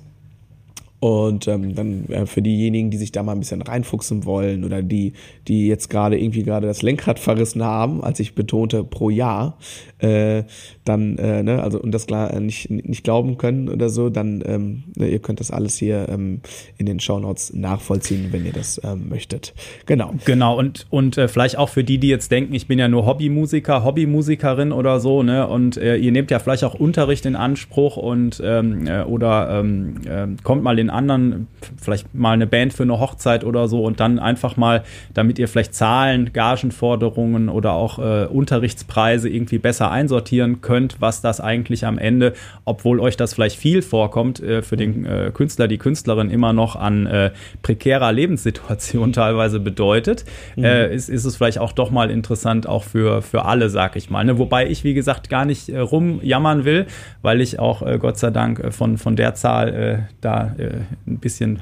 Und 1.01 1.47
ähm, 1.47 1.73
dann 1.73 2.05
äh, 2.09 2.27
für 2.27 2.43
diejenigen, 2.43 2.91
die 2.91 2.97
sich 2.97 3.11
da 3.11 3.23
mal 3.23 3.31
ein 3.31 3.39
bisschen 3.39 3.63
reinfuchsen 3.63 4.23
wollen 4.23 4.63
oder 4.63 4.83
die, 4.83 5.13
die 5.47 5.65
jetzt 5.65 5.89
gerade 5.89 6.15
irgendwie 6.15 6.43
gerade 6.43 6.67
das 6.67 6.83
Lenkrad 6.83 7.17
verrissen 7.17 7.63
haben, 7.63 8.03
als 8.03 8.19
ich 8.19 8.35
betonte 8.35 8.83
pro 8.83 9.09
Jahr, 9.09 9.57
äh, 9.97 10.43
dann, 10.85 11.17
äh, 11.17 11.41
ne, 11.41 11.63
also 11.63 11.81
und 11.81 11.91
das 11.91 12.05
klar 12.05 12.31
äh, 12.31 12.39
nicht, 12.39 12.69
nicht 12.69 13.03
glauben 13.03 13.39
können 13.39 13.67
oder 13.67 13.89
so, 13.89 14.11
dann 14.11 14.43
ähm, 14.45 14.83
ne, 14.95 15.07
ihr 15.07 15.17
könnt 15.17 15.39
das 15.39 15.49
alles 15.49 15.75
hier 15.75 16.07
ähm, 16.07 16.41
in 16.77 16.85
den 16.85 16.99
Shownotes 16.99 17.51
nachvollziehen, 17.55 18.27
wenn 18.29 18.45
ihr 18.45 18.53
das 18.53 18.79
ähm, 18.83 19.09
möchtet. 19.09 19.55
Genau. 19.87 20.13
Genau, 20.25 20.55
und, 20.59 20.85
und 20.91 21.17
äh, 21.17 21.27
vielleicht 21.27 21.57
auch 21.57 21.69
für 21.69 21.83
die, 21.83 21.97
die 21.97 22.09
jetzt 22.09 22.31
denken, 22.31 22.53
ich 22.53 22.67
bin 22.67 22.77
ja 22.77 22.87
nur 22.87 23.07
Hobbymusiker, 23.07 23.83
Hobbymusikerin 23.83 24.71
oder 24.71 24.99
so, 24.99 25.23
ne? 25.23 25.47
Und 25.47 25.77
äh, 25.77 25.95
ihr 25.95 26.11
nehmt 26.11 26.29
ja 26.29 26.37
vielleicht 26.37 26.63
auch 26.63 26.75
Unterricht 26.75 27.25
in 27.25 27.35
Anspruch 27.35 27.97
und 27.97 28.39
ähm, 28.45 28.85
äh, 28.85 29.01
oder 29.01 29.59
ähm, 29.59 29.95
äh, 30.05 30.27
kommt 30.43 30.61
mal 30.61 30.77
in 30.77 30.90
anderen, 30.91 31.47
vielleicht 31.81 32.13
mal 32.13 32.31
eine 32.31 32.47
Band 32.47 32.73
für 32.73 32.83
eine 32.83 32.99
Hochzeit 32.99 33.43
oder 33.43 33.67
so 33.67 33.83
und 33.83 33.99
dann 33.99 34.19
einfach 34.19 34.57
mal, 34.57 34.83
damit 35.13 35.39
ihr 35.39 35.47
vielleicht 35.47 35.73
Zahlen, 35.73 36.33
Gagenforderungen 36.33 37.49
oder 37.49 37.73
auch 37.73 37.99
äh, 37.99 38.25
Unterrichtspreise 38.25 39.29
irgendwie 39.29 39.57
besser 39.57 39.91
einsortieren 39.91 40.61
könnt, 40.61 40.97
was 40.99 41.21
das 41.21 41.41
eigentlich 41.41 41.85
am 41.85 41.97
Ende, 41.97 42.33
obwohl 42.65 42.99
euch 42.99 43.17
das 43.17 43.33
vielleicht 43.33 43.57
viel 43.57 43.81
vorkommt, 43.81 44.39
äh, 44.39 44.61
für 44.61 44.77
den 44.77 45.05
äh, 45.05 45.31
Künstler, 45.33 45.67
die 45.67 45.77
Künstlerin 45.77 46.29
immer 46.29 46.53
noch 46.53 46.75
an 46.75 47.05
äh, 47.05 47.31
prekärer 47.61 48.11
Lebenssituation 48.11 49.13
teilweise 49.13 49.59
bedeutet, 49.59 50.25
mhm. 50.55 50.63
Äh, 50.63 50.93
ist, 50.93 51.09
ist 51.09 51.25
es 51.25 51.35
vielleicht 51.35 51.59
auch 51.59 51.71
doch 51.71 51.91
mal 51.91 52.11
interessant, 52.11 52.67
auch 52.67 52.83
für, 52.83 53.21
für 53.21 53.45
alle, 53.45 53.69
sag 53.69 53.95
ich 53.95 54.09
mal. 54.09 54.23
Ne? 54.23 54.37
Wobei 54.37 54.67
ich, 54.67 54.83
wie 54.83 54.93
gesagt, 54.93 55.29
gar 55.29 55.45
nicht 55.45 55.69
äh, 55.69 55.79
rumjammern 55.79 56.65
will, 56.65 56.85
weil 57.21 57.41
ich 57.41 57.59
auch 57.59 57.81
Gott 57.99 58.17
sei 58.17 58.29
Dank 58.29 58.73
von, 58.73 58.97
von 58.97 59.15
der 59.15 59.35
Zahl 59.35 60.07
da 60.21 60.55
ein 61.07 61.19
bisschen 61.19 61.61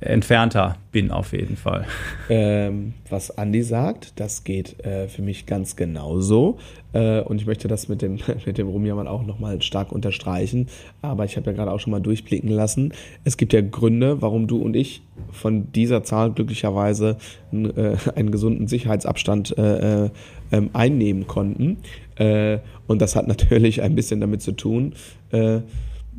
entfernter 0.00 0.76
bin 0.92 1.10
auf 1.10 1.32
jeden 1.32 1.56
Fall. 1.56 1.86
Ähm, 2.28 2.92
was 3.08 3.36
Andi 3.36 3.62
sagt, 3.62 4.20
das 4.20 4.44
geht 4.44 4.84
äh, 4.84 5.08
für 5.08 5.22
mich 5.22 5.46
ganz 5.46 5.74
genauso. 5.74 6.58
Äh, 6.92 7.20
und 7.20 7.40
ich 7.40 7.46
möchte 7.46 7.66
das 7.66 7.88
mit 7.88 8.02
dem, 8.02 8.18
mit 8.46 8.58
dem 8.58 8.68
Rumjammern 8.68 9.08
auch 9.08 9.24
nochmal 9.24 9.62
stark 9.62 9.92
unterstreichen. 9.92 10.68
Aber 11.00 11.24
ich 11.24 11.36
habe 11.36 11.50
ja 11.50 11.56
gerade 11.56 11.72
auch 11.72 11.80
schon 11.80 11.92
mal 11.92 12.00
durchblicken 12.00 12.50
lassen. 12.50 12.92
Es 13.24 13.38
gibt 13.38 13.54
ja 13.54 13.62
Gründe, 13.62 14.20
warum 14.20 14.46
du 14.46 14.58
und 14.58 14.76
ich 14.76 15.02
von 15.32 15.72
dieser 15.72 16.02
Zahl 16.02 16.30
glücklicherweise 16.30 17.16
äh, 17.52 17.96
einen 18.14 18.30
gesunden 18.30 18.68
Sicherheitsabstand 18.68 19.56
äh, 19.56 20.04
äh, 20.04 20.10
ähm, 20.52 20.70
einnehmen 20.74 21.26
konnten. 21.26 21.78
Äh, 22.16 22.58
und 22.86 23.00
das 23.00 23.16
hat 23.16 23.26
natürlich 23.28 23.80
ein 23.80 23.94
bisschen 23.94 24.20
damit 24.20 24.42
zu 24.42 24.52
tun, 24.52 24.94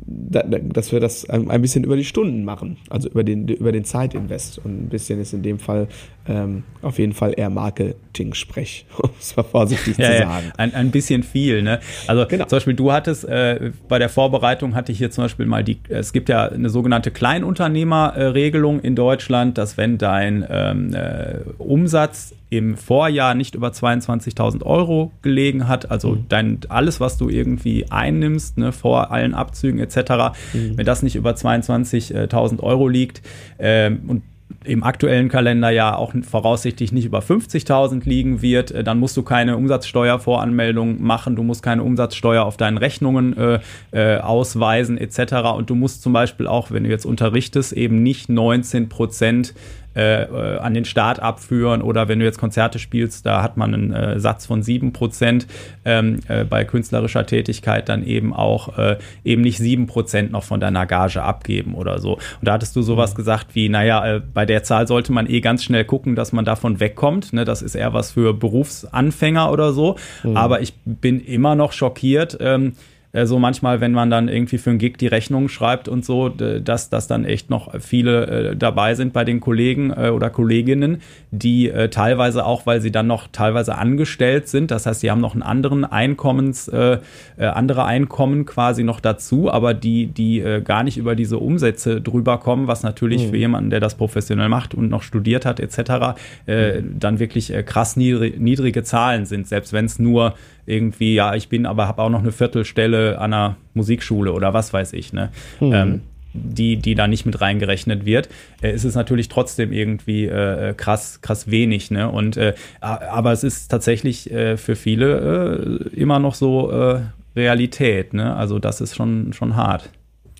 dass 0.06 0.92
wir 0.92 1.00
das 1.00 1.28
ein 1.28 1.62
bisschen 1.62 1.84
über 1.84 1.96
die 1.96 2.04
Stunden 2.04 2.44
machen, 2.44 2.76
also 2.88 3.08
über 3.08 3.24
den, 3.24 3.48
über 3.48 3.72
den 3.72 3.84
Zeitinvest. 3.84 4.58
Und 4.58 4.84
ein 4.84 4.88
bisschen 4.88 5.20
ist 5.20 5.32
in 5.32 5.42
dem 5.42 5.58
Fall 5.58 5.88
ähm, 6.28 6.64
auf 6.82 6.98
jeden 6.98 7.12
Fall 7.12 7.34
eher 7.36 7.50
Marketing-Sprech, 7.50 8.86
um 8.98 9.10
es 9.18 9.36
mal 9.36 9.42
vorsichtig 9.42 9.96
ja, 9.96 10.06
zu 10.06 10.18
sagen. 10.18 10.46
Ja, 10.46 10.52
ein, 10.56 10.74
ein 10.74 10.90
bisschen 10.90 11.22
viel, 11.22 11.62
ne? 11.62 11.80
Also 12.06 12.26
genau. 12.26 12.44
zum 12.44 12.56
Beispiel, 12.56 12.74
du 12.74 12.92
hattest 12.92 13.24
äh, 13.24 13.72
bei 13.88 13.98
der 13.98 14.08
Vorbereitung 14.08 14.74
hatte 14.74 14.92
ich 14.92 14.98
hier 14.98 15.10
zum 15.10 15.24
Beispiel 15.24 15.46
mal 15.46 15.64
die, 15.64 15.78
es 15.88 16.12
gibt 16.12 16.28
ja 16.28 16.48
eine 16.48 16.70
sogenannte 16.70 17.10
Kleinunternehmerregelung 17.10 18.80
in 18.80 18.94
Deutschland, 18.94 19.58
dass 19.58 19.76
wenn 19.76 19.98
dein 19.98 20.46
ähm, 20.48 20.94
äh, 20.94 21.38
Umsatz 21.58 22.34
im 22.50 22.76
Vorjahr 22.76 23.34
nicht 23.34 23.54
über 23.54 23.68
22.000 23.68 24.64
Euro 24.64 25.12
gelegen 25.22 25.68
hat, 25.68 25.90
also 25.90 26.12
mhm. 26.12 26.24
dein 26.28 26.60
alles, 26.68 27.00
was 27.00 27.18
du 27.18 27.28
irgendwie 27.28 27.90
einnimmst, 27.90 28.56
ne, 28.56 28.72
vor 28.72 29.10
allen 29.10 29.34
Abzügen 29.34 29.80
etc., 29.80 30.34
mhm. 30.52 30.76
wenn 30.76 30.86
das 30.86 31.02
nicht 31.02 31.16
über 31.16 31.32
22.000 31.32 32.60
Euro 32.60 32.88
liegt 32.88 33.22
äh, 33.58 33.90
und 34.06 34.22
im 34.64 34.82
aktuellen 34.82 35.28
Kalenderjahr 35.28 35.98
auch 35.98 36.14
voraussichtlich 36.22 36.92
nicht 36.92 37.04
über 37.04 37.20
50.000 37.20 38.04
liegen 38.04 38.42
wird, 38.42 38.70
äh, 38.70 38.84
dann 38.84 38.98
musst 38.98 39.16
du 39.16 39.22
keine 39.22 39.56
Umsatzsteuervoranmeldung 39.56 41.02
machen, 41.02 41.36
du 41.36 41.42
musst 41.42 41.62
keine 41.62 41.82
Umsatzsteuer 41.82 42.44
auf 42.44 42.56
deinen 42.56 42.78
Rechnungen 42.78 43.36
äh, 43.36 43.60
äh, 43.92 44.18
ausweisen 44.18 44.98
etc. 44.98 45.34
Und 45.56 45.70
du 45.70 45.74
musst 45.74 46.02
zum 46.02 46.12
Beispiel 46.12 46.46
auch, 46.46 46.70
wenn 46.70 46.84
du 46.84 46.90
jetzt 46.90 47.06
unterrichtest, 47.06 47.72
eben 47.72 48.02
nicht 48.02 48.28
19 48.28 48.88
Prozent 48.88 49.54
äh, 49.98 50.22
äh, 50.22 50.58
an 50.58 50.74
den 50.74 50.84
Staat 50.84 51.18
abführen 51.18 51.82
oder 51.82 52.06
wenn 52.06 52.20
du 52.20 52.24
jetzt 52.24 52.38
Konzerte 52.38 52.78
spielst, 52.78 53.26
da 53.26 53.42
hat 53.42 53.56
man 53.56 53.74
einen 53.74 53.92
äh, 53.92 54.20
Satz 54.20 54.46
von 54.46 54.62
7% 54.62 55.46
ähm, 55.84 56.20
äh, 56.28 56.44
bei 56.44 56.64
künstlerischer 56.64 57.26
Tätigkeit 57.26 57.88
dann 57.88 58.04
eben 58.06 58.32
auch 58.32 58.78
äh, 58.78 58.98
eben 59.24 59.42
nicht 59.42 59.58
7% 59.58 60.30
noch 60.30 60.44
von 60.44 60.60
deiner 60.60 60.86
Gage 60.86 61.20
abgeben 61.20 61.74
oder 61.74 61.98
so. 61.98 62.12
Und 62.14 62.22
da 62.42 62.52
hattest 62.52 62.76
du 62.76 62.82
sowas 62.82 63.14
mhm. 63.14 63.16
gesagt 63.16 63.56
wie, 63.56 63.68
naja, 63.68 64.06
äh, 64.06 64.20
bei 64.20 64.46
der 64.46 64.62
Zahl 64.62 64.86
sollte 64.86 65.12
man 65.12 65.28
eh 65.28 65.40
ganz 65.40 65.64
schnell 65.64 65.84
gucken, 65.84 66.14
dass 66.14 66.32
man 66.32 66.44
davon 66.44 66.78
wegkommt. 66.78 67.32
Ne? 67.32 67.44
Das 67.44 67.60
ist 67.60 67.74
eher 67.74 67.92
was 67.92 68.12
für 68.12 68.34
Berufsanfänger 68.34 69.50
oder 69.50 69.72
so. 69.72 69.96
Mhm. 70.22 70.36
Aber 70.36 70.60
ich 70.60 70.74
bin 70.84 71.18
immer 71.18 71.56
noch 71.56 71.72
schockiert. 71.72 72.38
Ähm, 72.40 72.74
äh, 73.18 73.26
so 73.26 73.38
manchmal, 73.38 73.80
wenn 73.80 73.92
man 73.92 74.10
dann 74.10 74.28
irgendwie 74.28 74.58
für 74.58 74.70
einen 74.70 74.78
Gig 74.78 74.96
die 74.98 75.06
Rechnung 75.06 75.48
schreibt 75.48 75.88
und 75.88 76.04
so, 76.04 76.28
dass, 76.28 76.90
dass 76.90 77.06
dann 77.06 77.24
echt 77.24 77.50
noch 77.50 77.80
viele 77.80 78.26
äh, 78.26 78.56
dabei 78.56 78.94
sind 78.94 79.12
bei 79.12 79.24
den 79.24 79.40
Kollegen 79.40 79.90
äh, 79.90 80.10
oder 80.10 80.30
Kolleginnen, 80.30 81.00
die 81.30 81.68
äh, 81.68 81.88
teilweise 81.88 82.44
auch, 82.44 82.66
weil 82.66 82.80
sie 82.80 82.90
dann 82.90 83.06
noch 83.06 83.28
teilweise 83.30 83.76
angestellt 83.76 84.48
sind, 84.48 84.70
das 84.70 84.86
heißt, 84.86 85.00
sie 85.00 85.10
haben 85.10 85.20
noch 85.20 85.34
einen 85.34 85.42
anderen 85.42 85.84
Einkommens, 85.84 86.68
äh, 86.68 86.98
äh, 87.36 87.44
andere 87.46 87.84
Einkommen 87.84 88.46
quasi 88.46 88.84
noch 88.84 89.00
dazu, 89.00 89.50
aber 89.50 89.74
die, 89.74 90.06
die 90.06 90.40
äh, 90.40 90.60
gar 90.60 90.82
nicht 90.82 90.96
über 90.96 91.14
diese 91.14 91.38
Umsätze 91.38 92.00
drüber 92.00 92.38
kommen, 92.38 92.66
was 92.66 92.82
natürlich 92.82 93.26
mhm. 93.26 93.30
für 93.30 93.36
jemanden, 93.36 93.70
der 93.70 93.80
das 93.80 93.96
professionell 93.96 94.48
macht 94.48 94.74
und 94.74 94.88
noch 94.88 95.02
studiert 95.02 95.44
hat 95.44 95.60
etc., 95.60 96.18
äh, 96.46 96.82
dann 96.82 97.18
wirklich 97.18 97.52
äh, 97.52 97.62
krass 97.62 97.96
niedrig, 97.96 98.38
niedrige 98.38 98.82
Zahlen 98.82 99.26
sind, 99.26 99.48
selbst 99.48 99.72
wenn 99.72 99.86
es 99.86 99.98
nur 99.98 100.34
irgendwie, 100.68 101.14
ja, 101.14 101.34
ich 101.34 101.48
bin 101.48 101.66
aber 101.66 101.88
habe 101.88 102.02
auch 102.02 102.10
noch 102.10 102.20
eine 102.20 102.32
Viertelstelle 102.32 103.18
an 103.18 103.32
einer 103.32 103.56
Musikschule 103.74 104.32
oder 104.32 104.54
was 104.54 104.72
weiß 104.72 104.92
ich, 104.92 105.12
ne? 105.12 105.30
Mhm. 105.60 105.72
Ähm, 105.72 106.00
die, 106.34 106.76
die 106.76 106.94
da 106.94 107.08
nicht 107.08 107.26
mit 107.26 107.40
reingerechnet 107.40 108.04
wird, 108.04 108.28
äh, 108.62 108.72
ist 108.72 108.84
es 108.84 108.94
natürlich 108.94 109.28
trotzdem 109.28 109.72
irgendwie 109.72 110.26
äh, 110.26 110.74
krass, 110.74 111.20
krass 111.20 111.50
wenig. 111.50 111.90
Ne? 111.90 112.10
Und, 112.10 112.36
äh, 112.36 112.54
aber 112.80 113.32
es 113.32 113.44
ist 113.44 113.68
tatsächlich 113.68 114.30
äh, 114.30 114.56
für 114.56 114.76
viele 114.76 115.80
äh, 115.94 115.98
immer 115.98 116.18
noch 116.18 116.34
so 116.34 116.70
äh, 116.70 117.00
Realität. 117.34 118.12
Ne? 118.12 118.36
Also 118.36 118.58
das 118.58 118.80
ist 118.80 118.94
schon, 118.94 119.32
schon 119.32 119.56
hart. 119.56 119.90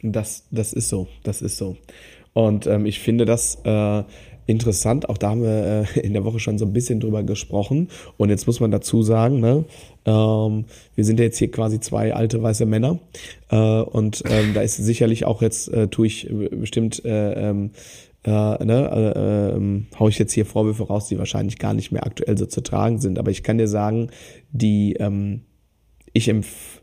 Das, 0.02 0.46
das 0.50 0.72
ist 0.72 0.88
so, 0.88 1.08
das 1.24 1.42
ist 1.42 1.56
so. 1.56 1.76
Und 2.32 2.66
ähm, 2.66 2.86
ich 2.86 3.00
finde 3.00 3.24
das 3.24 3.58
interessant. 4.48 5.08
Auch 5.08 5.18
da 5.18 5.30
haben 5.30 5.42
wir 5.42 5.86
äh, 5.96 6.00
in 6.00 6.14
der 6.14 6.24
Woche 6.24 6.40
schon 6.40 6.58
so 6.58 6.64
ein 6.64 6.72
bisschen 6.72 6.98
drüber 6.98 7.22
gesprochen. 7.22 7.88
Und 8.16 8.30
jetzt 8.30 8.46
muss 8.46 8.60
man 8.60 8.70
dazu 8.70 9.02
sagen, 9.02 9.40
ne, 9.40 9.64
ähm, 10.06 10.64
wir 10.94 11.04
sind 11.04 11.20
ja 11.20 11.26
jetzt 11.26 11.38
hier 11.38 11.50
quasi 11.50 11.78
zwei 11.78 12.14
alte 12.14 12.42
weiße 12.42 12.66
Männer. 12.66 12.98
Äh, 13.50 13.56
und 13.56 14.22
ähm, 14.28 14.54
da 14.54 14.62
ist 14.62 14.76
sicherlich 14.76 15.26
auch 15.26 15.42
jetzt, 15.42 15.68
äh, 15.68 15.88
tue 15.88 16.06
ich 16.06 16.28
bestimmt, 16.50 17.04
äh, 17.04 17.50
ähm, 17.50 17.70
äh, 18.24 18.30
ne, 18.64 18.90
äh, 18.90 19.56
äh, 19.56 19.98
hau 19.98 20.08
ich 20.08 20.18
jetzt 20.18 20.32
hier 20.32 20.46
Vorwürfe 20.46 20.84
raus, 20.84 21.08
die 21.08 21.18
wahrscheinlich 21.18 21.58
gar 21.58 21.74
nicht 21.74 21.92
mehr 21.92 22.06
aktuell 22.06 22.36
so 22.38 22.46
zu 22.46 22.62
tragen 22.62 22.98
sind. 22.98 23.18
Aber 23.18 23.30
ich 23.30 23.42
kann 23.42 23.58
dir 23.58 23.68
sagen, 23.68 24.08
die 24.50 24.94
ähm, 24.94 25.42
ich 26.14 26.28
empf 26.28 26.82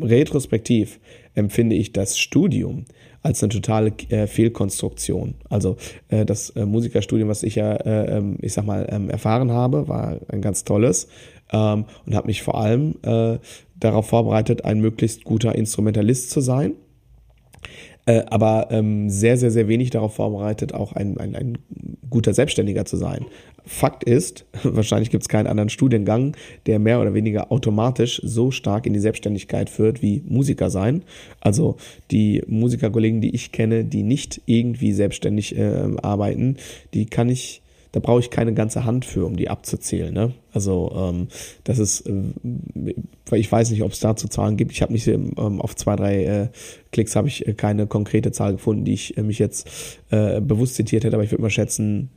retrospektiv 0.00 1.00
empfinde 1.34 1.74
ich 1.74 1.92
das 1.92 2.16
Studium 2.18 2.84
als 3.26 3.42
eine 3.42 3.52
totale 3.52 3.92
äh, 4.08 4.26
Fehlkonstruktion. 4.26 5.34
Also 5.50 5.76
äh, 6.08 6.24
das 6.24 6.50
äh, 6.50 6.64
Musikerstudium, 6.64 7.28
was 7.28 7.42
ich 7.42 7.56
ja, 7.56 7.72
äh, 7.74 8.18
ähm, 8.18 8.38
ich 8.40 8.52
sag 8.52 8.64
mal, 8.64 8.86
ähm, 8.90 9.10
erfahren 9.10 9.50
habe, 9.50 9.88
war 9.88 10.18
ein 10.28 10.40
ganz 10.40 10.64
tolles 10.64 11.08
ähm, 11.52 11.84
und 12.06 12.14
habe 12.14 12.28
mich 12.28 12.42
vor 12.42 12.58
allem 12.60 12.94
äh, 13.02 13.38
darauf 13.78 14.06
vorbereitet, 14.06 14.64
ein 14.64 14.80
möglichst 14.80 15.24
guter 15.24 15.54
Instrumentalist 15.54 16.30
zu 16.30 16.40
sein 16.40 16.74
äh, 18.06 18.22
aber 18.30 18.68
ähm, 18.70 19.10
sehr, 19.10 19.36
sehr, 19.36 19.50
sehr 19.50 19.68
wenig 19.68 19.90
darauf 19.90 20.14
vorbereitet, 20.14 20.72
auch 20.72 20.92
ein, 20.92 21.18
ein, 21.18 21.34
ein 21.34 21.58
guter 22.08 22.32
Selbstständiger 22.32 22.84
zu 22.84 22.96
sein. 22.96 23.26
Fakt 23.64 24.04
ist, 24.04 24.46
wahrscheinlich 24.62 25.10
gibt 25.10 25.24
es 25.24 25.28
keinen 25.28 25.48
anderen 25.48 25.68
Studiengang, 25.68 26.36
der 26.66 26.78
mehr 26.78 27.00
oder 27.00 27.14
weniger 27.14 27.50
automatisch 27.50 28.20
so 28.24 28.52
stark 28.52 28.86
in 28.86 28.92
die 28.92 29.00
Selbstständigkeit 29.00 29.68
führt 29.68 30.02
wie 30.02 30.22
Musiker 30.26 30.70
sein. 30.70 31.02
Also 31.40 31.76
die 32.12 32.42
Musikerkollegen, 32.46 33.20
die 33.20 33.34
ich 33.34 33.50
kenne, 33.50 33.84
die 33.84 34.04
nicht 34.04 34.40
irgendwie 34.46 34.92
selbstständig 34.92 35.58
äh, 35.58 35.96
arbeiten, 36.00 36.58
die 36.94 37.06
kann 37.06 37.28
ich 37.28 37.62
da 37.96 38.00
brauche 38.00 38.20
ich 38.20 38.28
keine 38.28 38.52
ganze 38.52 38.84
Hand 38.84 39.06
für, 39.06 39.24
um 39.24 39.36
die 39.36 39.48
abzuzählen. 39.48 40.12
Ne? 40.12 40.34
Also 40.52 40.92
ähm, 40.94 41.28
das 41.64 41.78
ist, 41.78 42.02
äh, 42.06 42.94
ich 43.32 43.50
weiß 43.50 43.70
nicht, 43.70 43.82
ob 43.82 43.92
es 43.92 44.00
dazu 44.00 44.28
Zahlen 44.28 44.58
gibt. 44.58 44.72
Ich 44.72 44.82
habe 44.82 44.92
nicht 44.92 45.08
ähm, 45.08 45.32
auf 45.38 45.74
zwei, 45.74 45.96
drei 45.96 46.24
äh, 46.24 46.48
Klicks 46.92 47.16
habe 47.16 47.28
ich 47.28 47.48
äh, 47.48 47.54
keine 47.54 47.86
konkrete 47.86 48.32
Zahl 48.32 48.52
gefunden, 48.52 48.84
die 48.84 48.92
ich 48.92 49.16
äh, 49.16 49.22
mich 49.22 49.38
jetzt 49.38 49.98
äh, 50.10 50.42
bewusst 50.42 50.74
zitiert 50.74 51.04
hätte, 51.04 51.16
aber 51.16 51.24
ich 51.24 51.30
würde 51.30 51.40
mal 51.40 51.48
schätzen, 51.48 52.10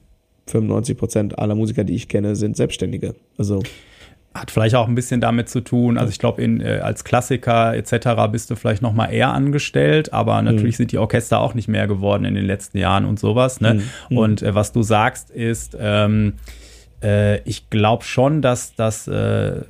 95 0.48 0.98
Prozent 0.98 1.40
aller 1.40 1.56
Musiker, 1.56 1.86
die 1.86 1.96
ich 1.96 2.10
kenne, 2.10 2.36
sind 2.36 2.58
Selbstständige. 2.58 3.16
Also 3.38 3.64
hat 4.34 4.52
vielleicht 4.52 4.76
auch 4.76 4.88
ein 4.88 4.96
bisschen 4.96 5.22
damit 5.22 5.50
zu 5.50 5.62
tun. 5.62 5.98
Also 5.98 6.12
ich 6.12 6.20
glaube, 6.20 6.42
äh, 6.42 6.80
als 6.80 7.04
Klassiker 7.04 7.76
etc. 7.76 8.32
bist 8.32 8.50
du 8.50 8.56
vielleicht 8.56 8.82
noch 8.82 8.94
mal 8.94 9.08
eher 9.08 9.34
angestellt, 9.34 10.14
aber 10.14 10.42
natürlich 10.42 10.76
mhm. 10.76 10.78
sind 10.78 10.92
die 10.92 10.98
Orchester 10.98 11.40
auch 11.40 11.56
nicht 11.56 11.68
mehr 11.68 11.88
geworden 11.88 12.26
in 12.26 12.36
den 12.36 12.46
letzten 12.46 12.78
Jahren 12.78 13.06
und 13.06 13.20
sowas. 13.20 13.60
Ne? 13.60 13.82
Mhm. 14.10 14.18
Und 14.18 14.42
äh, 14.42 14.54
was 14.54 14.72
du 14.72 14.84
sagst 14.84 15.32
ist, 15.32 15.76
ähm, 15.80 16.34
äh, 17.02 17.42
ich 17.42 17.70
glaube 17.70 18.04
schon, 18.04 18.42
dass, 18.42 18.76
dass, 18.76 19.08
äh, 19.08 19.62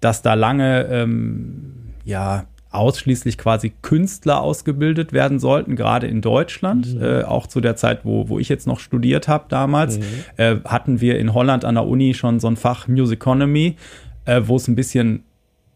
dass 0.00 0.22
da 0.22 0.34
lange 0.34 0.86
ähm, 0.90 1.72
ja 2.04 2.44
ausschließlich 2.74 3.38
quasi 3.38 3.72
Künstler 3.82 4.40
ausgebildet 4.40 5.12
werden 5.12 5.38
sollten, 5.38 5.76
gerade 5.76 6.06
in 6.06 6.20
Deutschland. 6.20 6.94
Mhm. 6.94 7.02
Äh, 7.02 7.22
auch 7.22 7.46
zu 7.46 7.60
der 7.60 7.76
Zeit, 7.76 8.04
wo, 8.04 8.28
wo 8.28 8.38
ich 8.38 8.48
jetzt 8.48 8.66
noch 8.66 8.80
studiert 8.80 9.28
habe 9.28 9.46
damals, 9.48 9.98
mhm. 9.98 10.04
äh, 10.36 10.56
hatten 10.64 11.00
wir 11.00 11.18
in 11.18 11.34
Holland 11.34 11.64
an 11.64 11.76
der 11.76 11.86
Uni 11.86 12.14
schon 12.14 12.40
so 12.40 12.48
ein 12.48 12.56
Fach 12.56 12.88
Musiconomy, 12.88 13.76
äh, 14.24 14.42
wo 14.44 14.56
es 14.56 14.68
ein 14.68 14.74
bisschen 14.74 15.24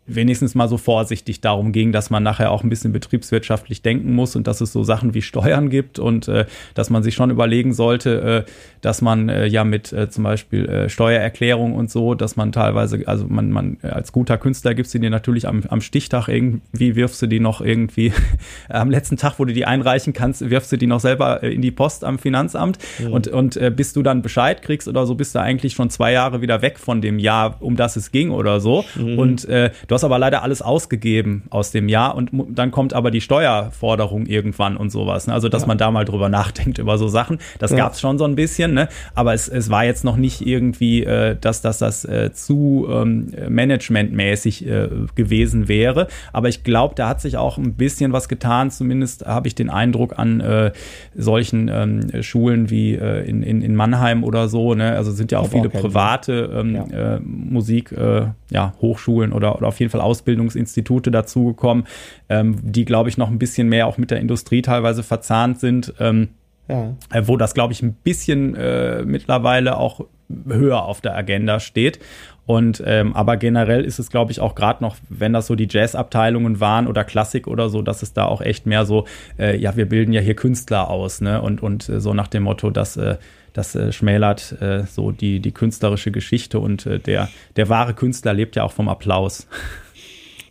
wenigstens 0.08 0.54
mal 0.54 0.68
so 0.68 0.78
vorsichtig 0.78 1.40
darum 1.40 1.72
ging, 1.72 1.92
dass 1.92 2.10
man 2.10 2.22
nachher 2.22 2.50
auch 2.50 2.64
ein 2.64 2.70
bisschen 2.70 2.92
betriebswirtschaftlich 2.92 3.82
denken 3.82 4.14
muss 4.14 4.34
und 4.34 4.46
dass 4.46 4.60
es 4.60 4.72
so 4.72 4.82
Sachen 4.82 5.14
wie 5.14 5.22
Steuern 5.22 5.68
gibt 5.68 5.98
und 5.98 6.26
äh, 6.28 6.46
dass 6.74 6.90
man 6.90 7.02
sich 7.02 7.14
schon 7.14 7.30
überlegen 7.30 7.74
sollte, 7.74 8.44
äh, 8.46 8.50
dass 8.80 9.02
man 9.02 9.28
äh, 9.28 9.46
ja 9.46 9.64
mit 9.64 9.92
äh, 9.92 10.08
zum 10.08 10.24
Beispiel 10.24 10.66
äh, 10.66 10.88
Steuererklärung 10.88 11.74
und 11.74 11.90
so, 11.90 12.14
dass 12.14 12.36
man 12.36 12.52
teilweise, 12.52 13.02
also 13.06 13.26
man, 13.28 13.50
man 13.50 13.76
als 13.82 14.12
guter 14.12 14.38
Künstler 14.38 14.74
gibst 14.74 14.94
du 14.94 14.98
dir 14.98 15.10
natürlich 15.10 15.46
am, 15.46 15.62
am 15.68 15.80
Stichtag 15.80 16.28
irgendwie, 16.28 16.96
wirfst 16.96 17.20
du 17.20 17.26
die 17.26 17.40
noch 17.40 17.60
irgendwie, 17.60 18.12
am 18.68 18.90
letzten 18.90 19.16
Tag, 19.16 19.38
wo 19.38 19.44
du 19.44 19.52
die 19.52 19.66
einreichen 19.66 20.12
kannst, 20.12 20.48
wirfst 20.48 20.72
du 20.72 20.78
die 20.78 20.86
noch 20.86 21.00
selber 21.00 21.42
äh, 21.42 21.52
in 21.52 21.62
die 21.62 21.70
Post 21.70 22.04
am 22.04 22.18
Finanzamt 22.18 22.78
mhm. 22.98 23.12
und, 23.12 23.28
und 23.28 23.58
bis 23.76 23.92
du 23.92 24.02
dann 24.02 24.22
Bescheid 24.22 24.62
kriegst 24.62 24.88
oder 24.88 25.06
so, 25.06 25.14
bist 25.14 25.34
du 25.34 25.40
eigentlich 25.40 25.74
schon 25.74 25.90
zwei 25.90 26.12
Jahre 26.12 26.40
wieder 26.40 26.62
weg 26.62 26.78
von 26.78 27.00
dem 27.00 27.18
Jahr, 27.18 27.56
um 27.60 27.76
das 27.76 27.96
es 27.96 28.10
ging 28.10 28.30
oder 28.30 28.60
so. 28.60 28.84
Mhm. 28.94 29.18
Und 29.18 29.48
du 29.48 29.94
hast 29.98 30.04
aber 30.04 30.18
leider 30.18 30.42
alles 30.42 30.62
ausgegeben 30.62 31.42
aus 31.50 31.72
dem 31.72 31.88
Jahr 31.88 32.14
und 32.14 32.30
dann 32.50 32.70
kommt 32.70 32.94
aber 32.94 33.10
die 33.10 33.20
Steuerforderung 33.20 34.26
irgendwann 34.26 34.76
und 34.76 34.90
sowas. 34.90 35.26
Ne? 35.26 35.34
Also, 35.34 35.48
dass 35.48 35.62
ja. 35.62 35.68
man 35.68 35.78
da 35.78 35.90
mal 35.90 36.04
drüber 36.04 36.28
nachdenkt 36.28 36.78
über 36.78 36.98
so 36.98 37.08
Sachen. 37.08 37.38
Das 37.58 37.72
ja. 37.72 37.78
gab 37.78 37.92
es 37.94 38.00
schon 38.00 38.18
so 38.18 38.24
ein 38.24 38.36
bisschen, 38.36 38.74
ne? 38.74 38.88
aber 39.14 39.34
es, 39.34 39.48
es 39.48 39.70
war 39.70 39.84
jetzt 39.84 40.04
noch 40.04 40.16
nicht 40.16 40.46
irgendwie, 40.46 41.02
äh, 41.02 41.36
dass, 41.40 41.62
dass 41.62 41.78
das 41.78 42.04
äh, 42.04 42.32
zu 42.32 42.86
ähm, 42.88 43.32
managementmäßig 43.48 44.66
äh, 44.66 44.88
gewesen 45.16 45.66
wäre. 45.66 46.06
Aber 46.32 46.48
ich 46.48 46.62
glaube, 46.62 46.94
da 46.94 47.08
hat 47.08 47.20
sich 47.20 47.36
auch 47.36 47.58
ein 47.58 47.74
bisschen 47.74 48.12
was 48.12 48.28
getan. 48.28 48.70
Zumindest 48.70 49.26
habe 49.26 49.48
ich 49.48 49.54
den 49.54 49.70
Eindruck 49.70 50.18
an 50.18 50.40
äh, 50.40 50.72
solchen 51.16 51.68
ähm, 51.68 52.22
Schulen 52.22 52.70
wie 52.70 52.94
äh, 52.94 53.28
in, 53.28 53.42
in, 53.42 53.62
in 53.62 53.74
Mannheim 53.74 54.22
oder 54.22 54.48
so. 54.48 54.74
Ne? 54.74 54.92
Also 54.92 55.10
sind 55.10 55.32
ja 55.32 55.40
auch 55.40 55.48
viele 55.48 55.68
private 55.68 56.50
ähm, 56.54 56.74
ja. 56.74 57.16
äh, 57.16 57.20
Musik, 57.20 57.92
äh, 57.92 58.26
ja, 58.50 58.74
Hochschulen 58.80 59.32
oder, 59.32 59.56
oder 59.56 59.68
auf 59.68 59.78
jeden 59.78 59.90
Fall 59.90 60.00
Ausbildungsinstitute 60.00 61.10
dazugekommen, 61.10 61.84
ähm, 62.28 62.58
die, 62.62 62.84
glaube 62.84 63.08
ich, 63.08 63.18
noch 63.18 63.28
ein 63.28 63.38
bisschen 63.38 63.68
mehr 63.68 63.86
auch 63.86 63.98
mit 63.98 64.10
der 64.10 64.20
Industrie 64.20 64.62
teilweise 64.62 65.02
verzahnt 65.02 65.60
sind. 65.60 65.94
Ähm, 66.00 66.30
ja. 66.68 66.94
Äh, 67.12 67.22
wo 67.26 67.36
das, 67.36 67.54
glaube 67.54 67.72
ich, 67.72 67.82
ein 67.82 67.94
bisschen 67.94 68.54
äh, 68.54 69.02
mittlerweile 69.04 69.78
auch 69.78 70.04
höher 70.46 70.82
auf 70.82 71.00
der 71.00 71.16
Agenda 71.16 71.60
steht. 71.60 71.98
Und 72.46 72.82
ähm, 72.86 73.14
aber 73.14 73.36
generell 73.36 73.84
ist 73.84 73.98
es, 73.98 74.10
glaube 74.10 74.32
ich, 74.32 74.40
auch 74.40 74.54
gerade 74.54 74.82
noch, 74.82 74.96
wenn 75.10 75.34
das 75.34 75.46
so 75.46 75.54
die 75.54 75.68
Jazz-Abteilungen 75.68 76.60
waren 76.60 76.86
oder 76.86 77.04
Klassik 77.04 77.46
oder 77.46 77.68
so, 77.68 77.82
dass 77.82 78.02
es 78.02 78.14
da 78.14 78.24
auch 78.24 78.40
echt 78.40 78.64
mehr 78.64 78.86
so, 78.86 79.06
äh, 79.38 79.58
ja, 79.58 79.76
wir 79.76 79.86
bilden 79.86 80.12
ja 80.12 80.22
hier 80.22 80.34
Künstler 80.34 80.88
aus, 80.88 81.20
ne? 81.20 81.42
Und, 81.42 81.62
und 81.62 81.88
äh, 81.90 82.00
so 82.00 82.14
nach 82.14 82.28
dem 82.28 82.44
Motto, 82.44 82.70
dass 82.70 82.96
äh, 82.96 83.16
das 83.52 83.74
äh, 83.74 83.92
schmälert 83.92 84.60
äh, 84.60 84.84
so 84.84 85.10
die, 85.10 85.40
die 85.40 85.52
künstlerische 85.52 86.10
Geschichte 86.10 86.60
und 86.60 86.86
äh, 86.86 86.98
der, 86.98 87.28
der 87.56 87.68
wahre 87.68 87.94
Künstler 87.94 88.34
lebt 88.34 88.56
ja 88.56 88.64
auch 88.64 88.72
vom 88.72 88.88
Applaus. 88.88 89.46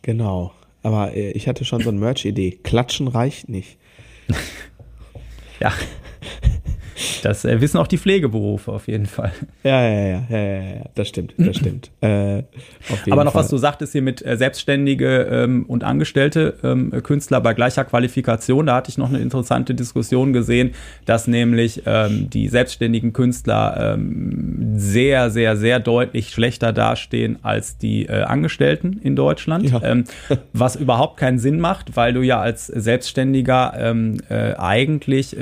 Genau. 0.02 0.54
Aber 0.84 1.14
äh, 1.14 1.32
ich 1.32 1.48
hatte 1.48 1.66
schon 1.66 1.82
so 1.82 1.90
eine 1.90 2.00
Merch-Idee. 2.00 2.60
Klatschen 2.64 3.08
reicht 3.08 3.50
nicht. 3.50 3.78
ja. 5.60 5.74
Das 7.24 7.46
äh, 7.46 7.62
wissen 7.62 7.78
auch 7.78 7.88
die 7.88 7.98
Pflegeberufe 7.98 8.72
auf 8.72 8.88
jeden 8.88 9.06
Fall. 9.06 9.32
Ja, 9.64 9.84
ja, 9.84 9.90
ja, 9.90 10.24
ja, 10.30 10.38
ja, 10.38 10.62
ja. 10.62 10.82
das 10.96 11.08
stimmt, 11.08 11.34
das 11.38 11.58
stimmt. 11.58 11.92
Äh, 12.02 12.44
Aber 13.10 13.24
noch 13.24 13.34
Fall. 13.34 13.44
was 13.44 13.50
du 13.50 13.58
sagtest 13.58 13.92
hier 13.92 14.02
mit 14.02 14.26
äh, 14.26 14.38
Selbstständige 14.38 15.28
ähm, 15.30 15.66
und 15.68 15.84
Angestellte 15.84 16.58
ähm, 16.64 16.92
Künstler 17.04 17.42
bei 17.42 17.54
gleicher 17.54 17.86
Qualifikation, 17.86 18.66
da 18.68 18.76
hatte 18.76 18.90
ich 18.90 18.98
noch 18.98 19.10
eine 19.10 19.20
interessante 19.20 19.76
Diskussion 19.76 20.34
gesehen, 20.34 20.72
dass 21.06 21.28
nämlich 21.28 21.84
ähm, 21.86 22.30
die 22.30 22.48
selbstständigen 22.48 23.14
Künstler 23.14 23.96
ähm, 23.96 24.74
sehr, 24.76 25.30
sehr, 25.30 25.56
sehr 25.58 25.80
deutlich 25.80 26.32
schlechter 26.32 26.74
dastehen 26.74 27.38
als 27.44 27.78
die 27.78 28.06
äh, 28.06 28.24
Angestellten 28.24 29.00
in 29.04 29.16
Deutschland, 29.16 29.70
ja. 29.70 29.82
Ähm, 29.84 30.06
was 30.54 30.76
überhaupt 30.76 31.18
keinen 31.18 31.40
Sinn 31.40 31.60
macht, 31.60 31.96
weil 31.96 32.14
du 32.14 32.22
ja 32.22 32.40
als 32.40 32.68
Selbstständiger 32.68 33.74
ähm, 33.78 34.18
äh, 34.30 34.54
eigentlich 34.56 35.36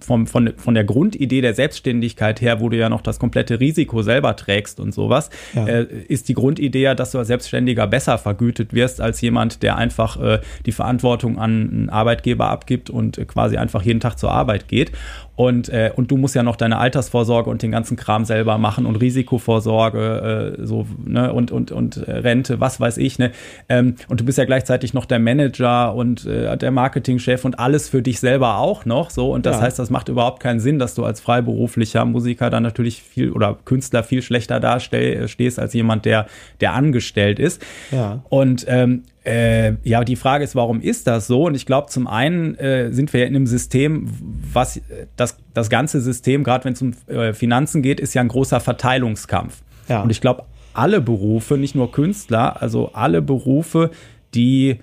vom, 0.00 0.26
von 0.26 0.39
von, 0.40 0.54
von 0.56 0.74
der 0.74 0.84
Grundidee 0.84 1.40
der 1.40 1.54
Selbstständigkeit 1.54 2.40
her, 2.40 2.60
wo 2.60 2.68
du 2.68 2.76
ja 2.76 2.88
noch 2.88 3.00
das 3.00 3.18
komplette 3.18 3.60
Risiko 3.60 4.02
selber 4.02 4.36
trägst 4.36 4.80
und 4.80 4.94
sowas, 4.94 5.30
ja. 5.54 5.66
äh, 5.66 5.86
ist 6.08 6.28
die 6.28 6.34
Grundidee 6.34 6.82
ja, 6.82 6.94
dass 6.94 7.12
du 7.12 7.18
als 7.18 7.28
Selbstständiger 7.28 7.86
besser 7.86 8.18
vergütet 8.18 8.72
wirst 8.72 9.00
als 9.00 9.20
jemand, 9.20 9.62
der 9.62 9.76
einfach 9.76 10.20
äh, 10.20 10.40
die 10.66 10.72
Verantwortung 10.72 11.38
an 11.38 11.50
einen 11.50 11.90
Arbeitgeber 11.90 12.48
abgibt 12.48 12.90
und 12.90 13.18
äh, 13.18 13.24
quasi 13.24 13.56
einfach 13.56 13.82
jeden 13.82 14.00
Tag 14.00 14.18
zur 14.18 14.32
Arbeit 14.32 14.68
geht. 14.68 14.92
Und, 15.40 15.70
äh, 15.70 15.90
und 15.96 16.10
du 16.10 16.18
musst 16.18 16.34
ja 16.34 16.42
noch 16.42 16.56
deine 16.56 16.76
Altersvorsorge 16.76 17.48
und 17.48 17.62
den 17.62 17.70
ganzen 17.70 17.96
Kram 17.96 18.26
selber 18.26 18.58
machen 18.58 18.84
und 18.84 18.96
Risikovorsorge 18.96 20.56
äh, 20.60 20.66
so, 20.66 20.86
ne, 21.02 21.32
und, 21.32 21.50
und, 21.50 21.72
und 21.72 21.96
äh, 21.96 22.12
Rente, 22.12 22.60
was 22.60 22.78
weiß 22.78 22.98
ich, 22.98 23.18
ne? 23.18 23.30
Ähm, 23.70 23.94
und 24.08 24.20
du 24.20 24.26
bist 24.26 24.36
ja 24.36 24.44
gleichzeitig 24.44 24.92
noch 24.92 25.06
der 25.06 25.18
Manager 25.18 25.94
und 25.94 26.26
äh, 26.26 26.54
der 26.58 26.70
Marketingchef 26.70 27.46
und 27.46 27.58
alles 27.58 27.88
für 27.88 28.02
dich 28.02 28.20
selber 28.20 28.58
auch 28.58 28.84
noch. 28.84 29.08
So. 29.08 29.32
Und 29.32 29.46
das 29.46 29.56
ja. 29.56 29.62
heißt, 29.62 29.78
das 29.78 29.88
macht 29.88 30.10
überhaupt 30.10 30.42
keinen 30.42 30.60
Sinn, 30.60 30.78
dass 30.78 30.94
du 30.94 31.06
als 31.06 31.22
freiberuflicher 31.22 32.04
Musiker 32.04 32.50
dann 32.50 32.62
natürlich 32.62 33.02
viel 33.02 33.32
oder 33.32 33.56
Künstler 33.64 34.02
viel 34.02 34.20
schlechter 34.20 34.60
dastehst 34.60 35.58
als 35.58 35.72
jemand, 35.72 36.04
der, 36.04 36.26
der 36.60 36.74
angestellt 36.74 37.38
ist. 37.38 37.62
Ja. 37.92 38.22
Und 38.28 38.66
ähm, 38.68 39.04
äh, 39.24 39.74
ja, 39.82 40.02
die 40.02 40.16
Frage 40.16 40.44
ist, 40.44 40.54
warum 40.54 40.80
ist 40.80 41.06
das 41.06 41.26
so? 41.26 41.44
Und 41.44 41.54
ich 41.54 41.66
glaube, 41.66 41.88
zum 41.88 42.06
einen 42.06 42.54
äh, 42.56 42.90
sind 42.92 43.12
wir 43.12 43.20
ja 43.20 43.26
in 43.26 43.36
einem 43.36 43.46
System, 43.46 44.08
was 44.52 44.80
das, 45.16 45.38
das 45.52 45.68
ganze 45.68 46.00
System, 46.00 46.42
gerade 46.42 46.64
wenn 46.64 46.72
es 46.72 46.82
um 46.82 46.92
äh, 47.06 47.32
Finanzen 47.34 47.82
geht, 47.82 48.00
ist 48.00 48.14
ja 48.14 48.22
ein 48.22 48.28
großer 48.28 48.60
Verteilungskampf. 48.60 49.62
Ja. 49.88 50.02
Und 50.02 50.10
ich 50.10 50.20
glaube, 50.20 50.44
alle 50.72 51.00
Berufe, 51.00 51.58
nicht 51.58 51.74
nur 51.74 51.92
Künstler, 51.92 52.62
also 52.62 52.92
alle 52.94 53.20
Berufe, 53.20 53.90
die 54.34 54.78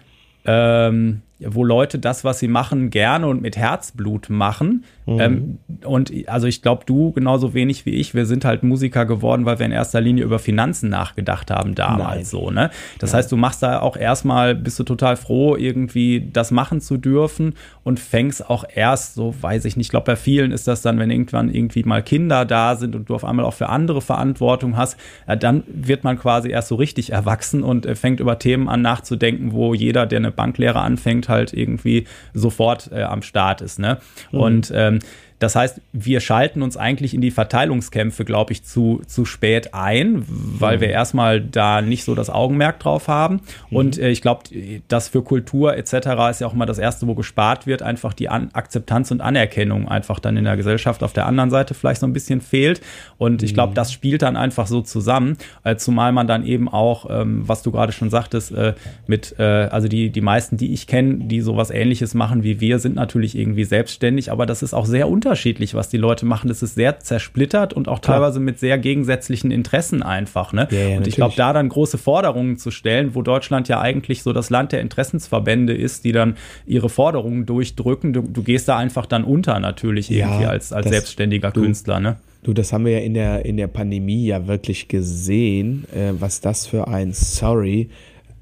ähm, 0.45 1.21
wo 1.39 1.63
Leute 1.63 1.99
das, 1.99 2.23
was 2.23 2.39
sie 2.39 2.47
machen, 2.47 2.89
gerne 2.89 3.27
und 3.27 3.41
mit 3.41 3.57
Herzblut 3.57 4.29
machen. 4.29 4.83
Mhm. 5.05 5.19
Ähm, 5.19 5.57
und 5.85 6.11
also 6.27 6.47
ich 6.47 6.61
glaube, 6.61 6.83
du 6.85 7.11
genauso 7.11 7.53
wenig 7.53 7.85
wie 7.85 7.91
ich, 7.91 8.13
wir 8.13 8.25
sind 8.25 8.43
halt 8.43 8.63
Musiker 8.63 9.05
geworden, 9.05 9.45
weil 9.45 9.59
wir 9.59 9.65
in 9.65 9.71
erster 9.71 10.01
Linie 10.01 10.23
über 10.23 10.39
Finanzen 10.39 10.89
nachgedacht 10.89 11.51
haben 11.51 11.75
damals 11.75 12.15
Nein. 12.15 12.25
so. 12.25 12.51
Ne? 12.51 12.71
Das 12.99 13.11
Nein. 13.11 13.19
heißt, 13.19 13.31
du 13.31 13.37
machst 13.37 13.63
da 13.63 13.79
auch 13.79 13.97
erstmal, 13.97 14.55
bist 14.55 14.79
du 14.79 14.83
total 14.83 15.15
froh, 15.15 15.55
irgendwie 15.55 16.29
das 16.33 16.51
machen 16.51 16.81
zu 16.81 16.97
dürfen 16.97 17.53
und 17.83 17.99
fängst 17.99 18.49
auch 18.49 18.65
erst, 18.73 19.15
so 19.15 19.33
weiß 19.39 19.65
ich 19.65 19.77
nicht, 19.77 19.87
ich 19.87 19.91
glaube, 19.91 20.05
bei 20.05 20.15
vielen 20.15 20.51
ist 20.51 20.67
das 20.67 20.81
dann, 20.81 20.99
wenn 20.99 21.09
irgendwann 21.09 21.49
irgendwie 21.49 21.83
mal 21.83 22.01
Kinder 22.01 22.43
da 22.43 22.75
sind 22.75 22.95
und 22.95 23.09
du 23.09 23.15
auf 23.15 23.23
einmal 23.23 23.45
auch 23.45 23.53
für 23.53 23.69
andere 23.69 24.01
Verantwortung 24.01 24.75
hast, 24.75 24.97
dann 25.39 25.63
wird 25.67 26.03
man 26.03 26.19
quasi 26.19 26.49
erst 26.49 26.67
so 26.67 26.75
richtig 26.75 27.11
erwachsen 27.13 27.63
und 27.63 27.85
äh, 27.85 27.95
fängt 27.95 28.19
über 28.19 28.39
Themen 28.39 28.67
an 28.67 28.81
nachzudenken, 28.81 29.53
wo 29.53 29.73
jeder, 29.73 30.05
der 30.05 30.17
eine 30.17 30.31
Banklehre 30.31 30.81
anfängt, 30.81 31.26
halt 31.27 31.53
irgendwie 31.53 32.05
sofort 32.33 32.91
äh, 32.91 33.03
am 33.03 33.21
Start 33.21 33.61
ist. 33.61 33.79
Ne? 33.79 33.99
Mhm. 34.31 34.39
Und 34.39 34.71
ähm, 34.75 34.99
das 35.39 35.55
heißt, 35.55 35.81
wir 35.93 36.19
schalten 36.19 36.63
uns 36.63 36.77
eigentlich 36.77 37.13
in 37.13 37.21
die 37.21 37.29
Verteilungskämpfe, 37.29 38.25
glaube 38.25 38.53
ich, 38.53 38.63
zu, 38.63 39.01
zu 39.05 39.23
spät 39.23 39.73
ein, 39.73 40.25
weil 40.27 40.77
mhm. 40.77 40.81
wir 40.81 40.89
erstmal 40.89 41.41
da 41.41 41.81
nicht 41.81 42.03
so 42.05 42.15
das 42.15 42.31
Augenmerk 42.31 42.79
drauf 42.79 43.07
haben. 43.07 43.41
Mhm. 43.69 43.77
Und 43.77 43.99
äh, 43.99 44.09
ich 44.09 44.23
glaube, 44.23 44.45
das 44.87 45.09
für 45.09 45.21
Kultur 45.21 45.77
etc. 45.77 45.93
ist 46.31 46.41
ja 46.41 46.47
auch 46.47 46.53
mal 46.53 46.65
das 46.65 46.79
Erste, 46.79 47.05
wo 47.05 47.13
gespart 47.13 47.67
wird, 47.67 47.83
einfach 47.83 48.13
die 48.13 48.29
An 48.29 48.49
Akzeptanz 48.53 49.11
und 49.11 49.21
Anerkennung 49.21 49.87
einfach 49.87 50.19
dann 50.19 50.37
in 50.37 50.45
der 50.45 50.57
Gesellschaft 50.57 51.03
auf 51.03 51.13
der 51.13 51.27
anderen 51.27 51.51
Seite 51.51 51.75
vielleicht 51.75 52.01
so 52.01 52.07
ein 52.07 52.13
bisschen 52.13 52.41
fehlt. 52.41 52.81
Und 53.19 53.43
ich 53.43 53.53
glaube, 53.53 53.71
mhm. 53.71 53.75
das 53.75 53.93
spielt 53.93 54.23
dann 54.23 54.37
einfach 54.37 54.65
so 54.65 54.81
zusammen, 54.81 55.37
äh, 55.63 55.75
zumal 55.75 56.13
man 56.13 56.25
dann 56.25 56.45
eben 56.45 56.67
auch, 56.67 57.07
ähm, 57.11 57.47
was 57.47 57.61
du 57.61 57.71
gerade 57.71 57.91
schon 57.91 58.09
sagtest, 58.09 58.51
äh, 58.53 58.73
mit, 59.05 59.35
äh, 59.37 59.43
also 59.43 59.87
die, 59.87 60.09
die 60.09 60.21
meisten, 60.21 60.57
die 60.57 60.73
ich 60.73 60.87
kenne, 60.87 61.25
die 61.25 61.41
sowas 61.41 61.69
ähnliches 61.69 62.15
machen 62.15 62.41
wie 62.41 62.59
wir, 62.59 62.79
sind 62.79 62.95
natürlich 62.95 63.37
irgendwie 63.37 63.65
selbstständig, 63.65 64.31
aber 64.31 64.47
das 64.47 64.63
ist 64.63 64.73
auch 64.73 64.87
sehr 64.87 65.07
unterschiedlich 65.07 65.26
unterschiedlich, 65.27 65.73
was 65.75 65.89
die 65.89 65.97
Leute 65.97 66.25
machen. 66.25 66.47
Das 66.47 66.63
ist 66.63 66.75
sehr 66.75 66.99
zersplittert 66.99 67.73
und 67.73 67.87
auch 67.87 68.01
Klar. 68.01 68.17
teilweise 68.17 68.39
mit 68.39 68.59
sehr 68.59 68.77
gegensätzlichen 68.77 69.51
Interessen 69.51 70.01
einfach. 70.01 70.53
Ne? 70.53 70.67
Ja, 70.71 70.77
ja, 70.77 70.97
und 70.97 71.07
ich 71.07 71.15
glaube, 71.15 71.33
da 71.35 71.51
dann 71.51 71.67
große 71.67 71.97
Forderungen 71.97 72.57
zu 72.57 72.71
stellen, 72.71 73.13
wo 73.13 73.21
Deutschland 73.21 73.67
ja 73.67 73.81
eigentlich 73.81 74.23
so 74.23 74.31
das 74.31 74.49
Land 74.49 74.71
der 74.71 74.81
Interessensverbände 74.81 75.73
ist, 75.73 76.05
die 76.05 76.13
dann 76.13 76.35
ihre 76.65 76.89
Forderungen 76.89 77.45
durchdrücken, 77.45 78.13
du, 78.13 78.21
du 78.21 78.41
gehst 78.41 78.69
da 78.69 78.77
einfach 78.77 79.05
dann 79.05 79.23
unter 79.23 79.59
natürlich 79.59 80.09
irgendwie 80.09 80.43
ja, 80.43 80.49
als, 80.49 80.71
als 80.71 80.85
das, 80.85 80.93
selbstständiger 80.93 81.51
du, 81.51 81.61
Künstler. 81.61 81.99
Ne? 81.99 82.17
Du, 82.43 82.53
das 82.53 82.71
haben 82.71 82.85
wir 82.85 82.93
ja 82.93 82.99
in 82.99 83.13
der, 83.13 83.45
in 83.45 83.57
der 83.57 83.67
Pandemie 83.67 84.25
ja 84.27 84.47
wirklich 84.47 84.87
gesehen, 84.87 85.85
äh, 85.93 86.13
was 86.17 86.39
das 86.39 86.65
für 86.65 86.87
ein 86.87 87.11
Sorry 87.11 87.89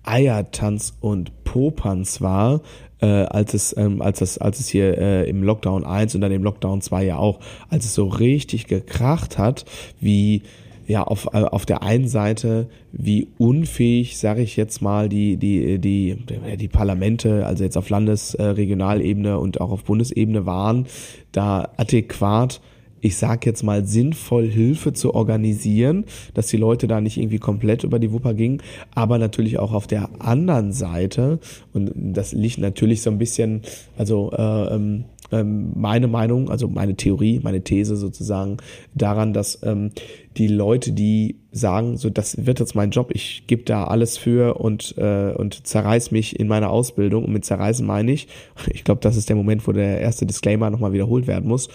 Eiertanz 0.03 0.93
und 0.99 1.43
Popanz 1.43 2.21
war, 2.21 2.61
äh, 3.01 3.05
als 3.05 3.53
es 3.53 3.75
ähm, 3.77 4.01
als 4.01 4.21
es 4.21 4.37
als 4.37 4.59
es 4.59 4.67
hier 4.67 4.97
äh, 4.97 5.29
im 5.29 5.43
Lockdown 5.43 5.83
1 5.83 6.15
und 6.15 6.21
dann 6.21 6.31
im 6.31 6.43
Lockdown 6.43 6.81
2 6.81 7.05
ja 7.05 7.17
auch, 7.17 7.39
als 7.69 7.85
es 7.85 7.93
so 7.93 8.07
richtig 8.07 8.67
gekracht 8.67 9.37
hat, 9.37 9.65
wie 9.99 10.43
ja 10.87 11.03
auf 11.03 11.27
äh, 11.33 11.43
auf 11.43 11.65
der 11.65 11.83
einen 11.83 12.07
Seite 12.07 12.67
wie 12.91 13.27
unfähig, 13.37 14.17
sage 14.17 14.41
ich 14.41 14.55
jetzt 14.55 14.81
mal, 14.81 15.09
die 15.09 15.37
die 15.37 15.79
die 15.79 16.17
die 16.57 16.67
Parlamente, 16.67 17.45
also 17.45 17.63
jetzt 17.63 17.77
auf 17.77 17.89
Landes-, 17.89 18.35
äh, 18.35 18.43
Regionalebene 18.43 19.39
und 19.39 19.59
auch 19.61 19.71
auf 19.71 19.83
Bundesebene 19.83 20.45
waren, 20.45 20.85
da 21.31 21.69
adäquat 21.77 22.61
ich 23.05 23.17
sag 23.17 23.45
jetzt 23.45 23.61
mal, 23.61 23.85
sinnvoll 23.85 24.47
Hilfe 24.47 24.91
zu 24.91 25.13
organisieren, 25.13 26.05
dass 26.33 26.47
die 26.47 26.57
Leute 26.57 26.87
da 26.87 27.01
nicht 27.01 27.17
irgendwie 27.17 27.37
komplett 27.37 27.83
über 27.83 27.99
die 27.99 28.11
Wupper 28.11 28.33
gingen, 28.33 28.63
aber 28.95 29.19
natürlich 29.19 29.59
auch 29.59 29.73
auf 29.73 29.85
der 29.85 30.09
anderen 30.17 30.73
Seite, 30.73 31.37
und 31.71 31.91
das 31.95 32.31
liegt 32.31 32.57
natürlich 32.57 33.03
so 33.03 33.11
ein 33.11 33.19
bisschen, 33.19 33.61
also 33.95 34.31
äh, 34.31 34.75
ähm, 34.75 35.05
ähm, 35.31 35.71
meine 35.75 36.07
Meinung, 36.07 36.49
also 36.49 36.67
meine 36.67 36.95
Theorie, 36.95 37.39
meine 37.43 37.61
These 37.61 37.95
sozusagen 37.95 38.57
daran, 38.95 39.33
dass 39.33 39.61
ähm, 39.61 39.91
die 40.37 40.47
Leute, 40.47 40.91
die 40.91 41.37
sagen, 41.51 41.97
so 41.97 42.09
das 42.09 42.45
wird 42.45 42.59
jetzt 42.59 42.73
mein 42.73 42.89
Job, 42.89 43.11
ich 43.13 43.43
gebe 43.45 43.63
da 43.63 43.85
alles 43.85 44.17
für 44.17 44.55
und 44.59 44.95
äh, 44.97 45.31
und 45.35 45.67
zerreiß 45.67 46.11
mich 46.11 46.39
in 46.39 46.47
meiner 46.47 46.69
Ausbildung. 46.69 47.25
Und 47.25 47.33
mit 47.33 47.45
zerreißen 47.45 47.85
meine 47.85 48.11
ich, 48.11 48.27
ich 48.73 48.83
glaube, 48.83 49.01
das 49.01 49.15
ist 49.15 49.29
der 49.29 49.35
Moment, 49.35 49.67
wo 49.67 49.71
der 49.71 49.99
erste 49.99 50.25
Disclaimer 50.25 50.69
nochmal 50.69 50.93
wiederholt 50.93 51.27
werden 51.27 51.47
muss 51.47 51.69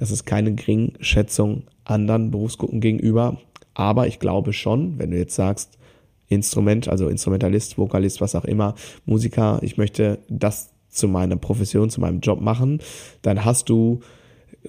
das 0.00 0.10
ist 0.10 0.24
keine 0.24 0.54
Geringschätzung 0.54 1.64
anderen 1.84 2.30
Berufsgruppen 2.30 2.80
gegenüber. 2.80 3.38
Aber 3.74 4.06
ich 4.06 4.18
glaube 4.18 4.54
schon, 4.54 4.98
wenn 4.98 5.10
du 5.10 5.18
jetzt 5.18 5.34
sagst, 5.34 5.78
Instrument, 6.28 6.88
also 6.88 7.08
Instrumentalist, 7.08 7.76
Vokalist, 7.76 8.20
was 8.20 8.34
auch 8.34 8.46
immer, 8.46 8.74
Musiker, 9.04 9.58
ich 9.62 9.76
möchte 9.76 10.18
das 10.28 10.70
zu 10.88 11.06
meiner 11.06 11.36
Profession, 11.36 11.90
zu 11.90 12.00
meinem 12.00 12.20
Job 12.20 12.40
machen, 12.40 12.80
dann 13.20 13.44
hast 13.44 13.68
du 13.68 14.00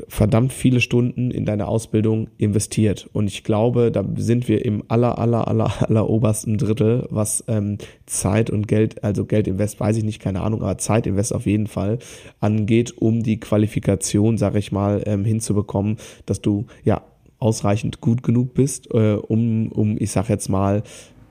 verdammt 0.08 0.54
viele 0.54 0.80
Stunden 0.80 1.32
in 1.32 1.46
deine 1.46 1.68
Ausbildung 1.68 2.30
investiert. 2.38 3.10
Und 3.12 3.28
ich 3.28 3.44
glaube, 3.44 3.92
da 3.92 4.06
sind 4.16 4.48
wir 4.48 4.64
im 4.64 4.84
aller, 4.88 5.18
aller, 5.20 5.48
aller, 5.48 5.72
aller 5.90 6.10
obersten 6.10 6.58
Drittel, 6.58 7.08
was 7.10 7.44
ähm, 7.48 7.78
Zeit 8.06 8.50
und 8.50 8.68
Geld, 8.68 9.04
also 9.04 9.26
Geld 9.26 9.48
invest, 9.48 9.80
weiß 9.80 9.98
ich 9.98 10.04
nicht, 10.04 10.22
keine 10.22 10.42
Ahnung, 10.42 10.62
aber 10.62 10.78
Zeit 10.78 11.08
invest 11.08 11.34
auf 11.34 11.46
jeden 11.46 11.68
Fall 11.68 12.00
angeht, 12.40 12.98
um 12.98 13.22
die 13.22 13.40
Qualifikation, 13.40 14.38
sage 14.38 14.60
ich 14.60 14.72
mal, 14.72 15.04
ähm, 15.06 15.26
hinzubekommen, 15.26 15.98
dass 16.26 16.42
du 16.42 16.66
ja 16.84 17.04
ausreichend 17.40 18.02
gut 18.02 18.24
genug 18.24 18.54
bist, 18.54 18.94
äh, 18.94 19.16
um, 19.16 19.72
um, 19.72 19.98
ich 20.00 20.12
sag 20.12 20.30
jetzt 20.30 20.48
mal, 20.48 20.84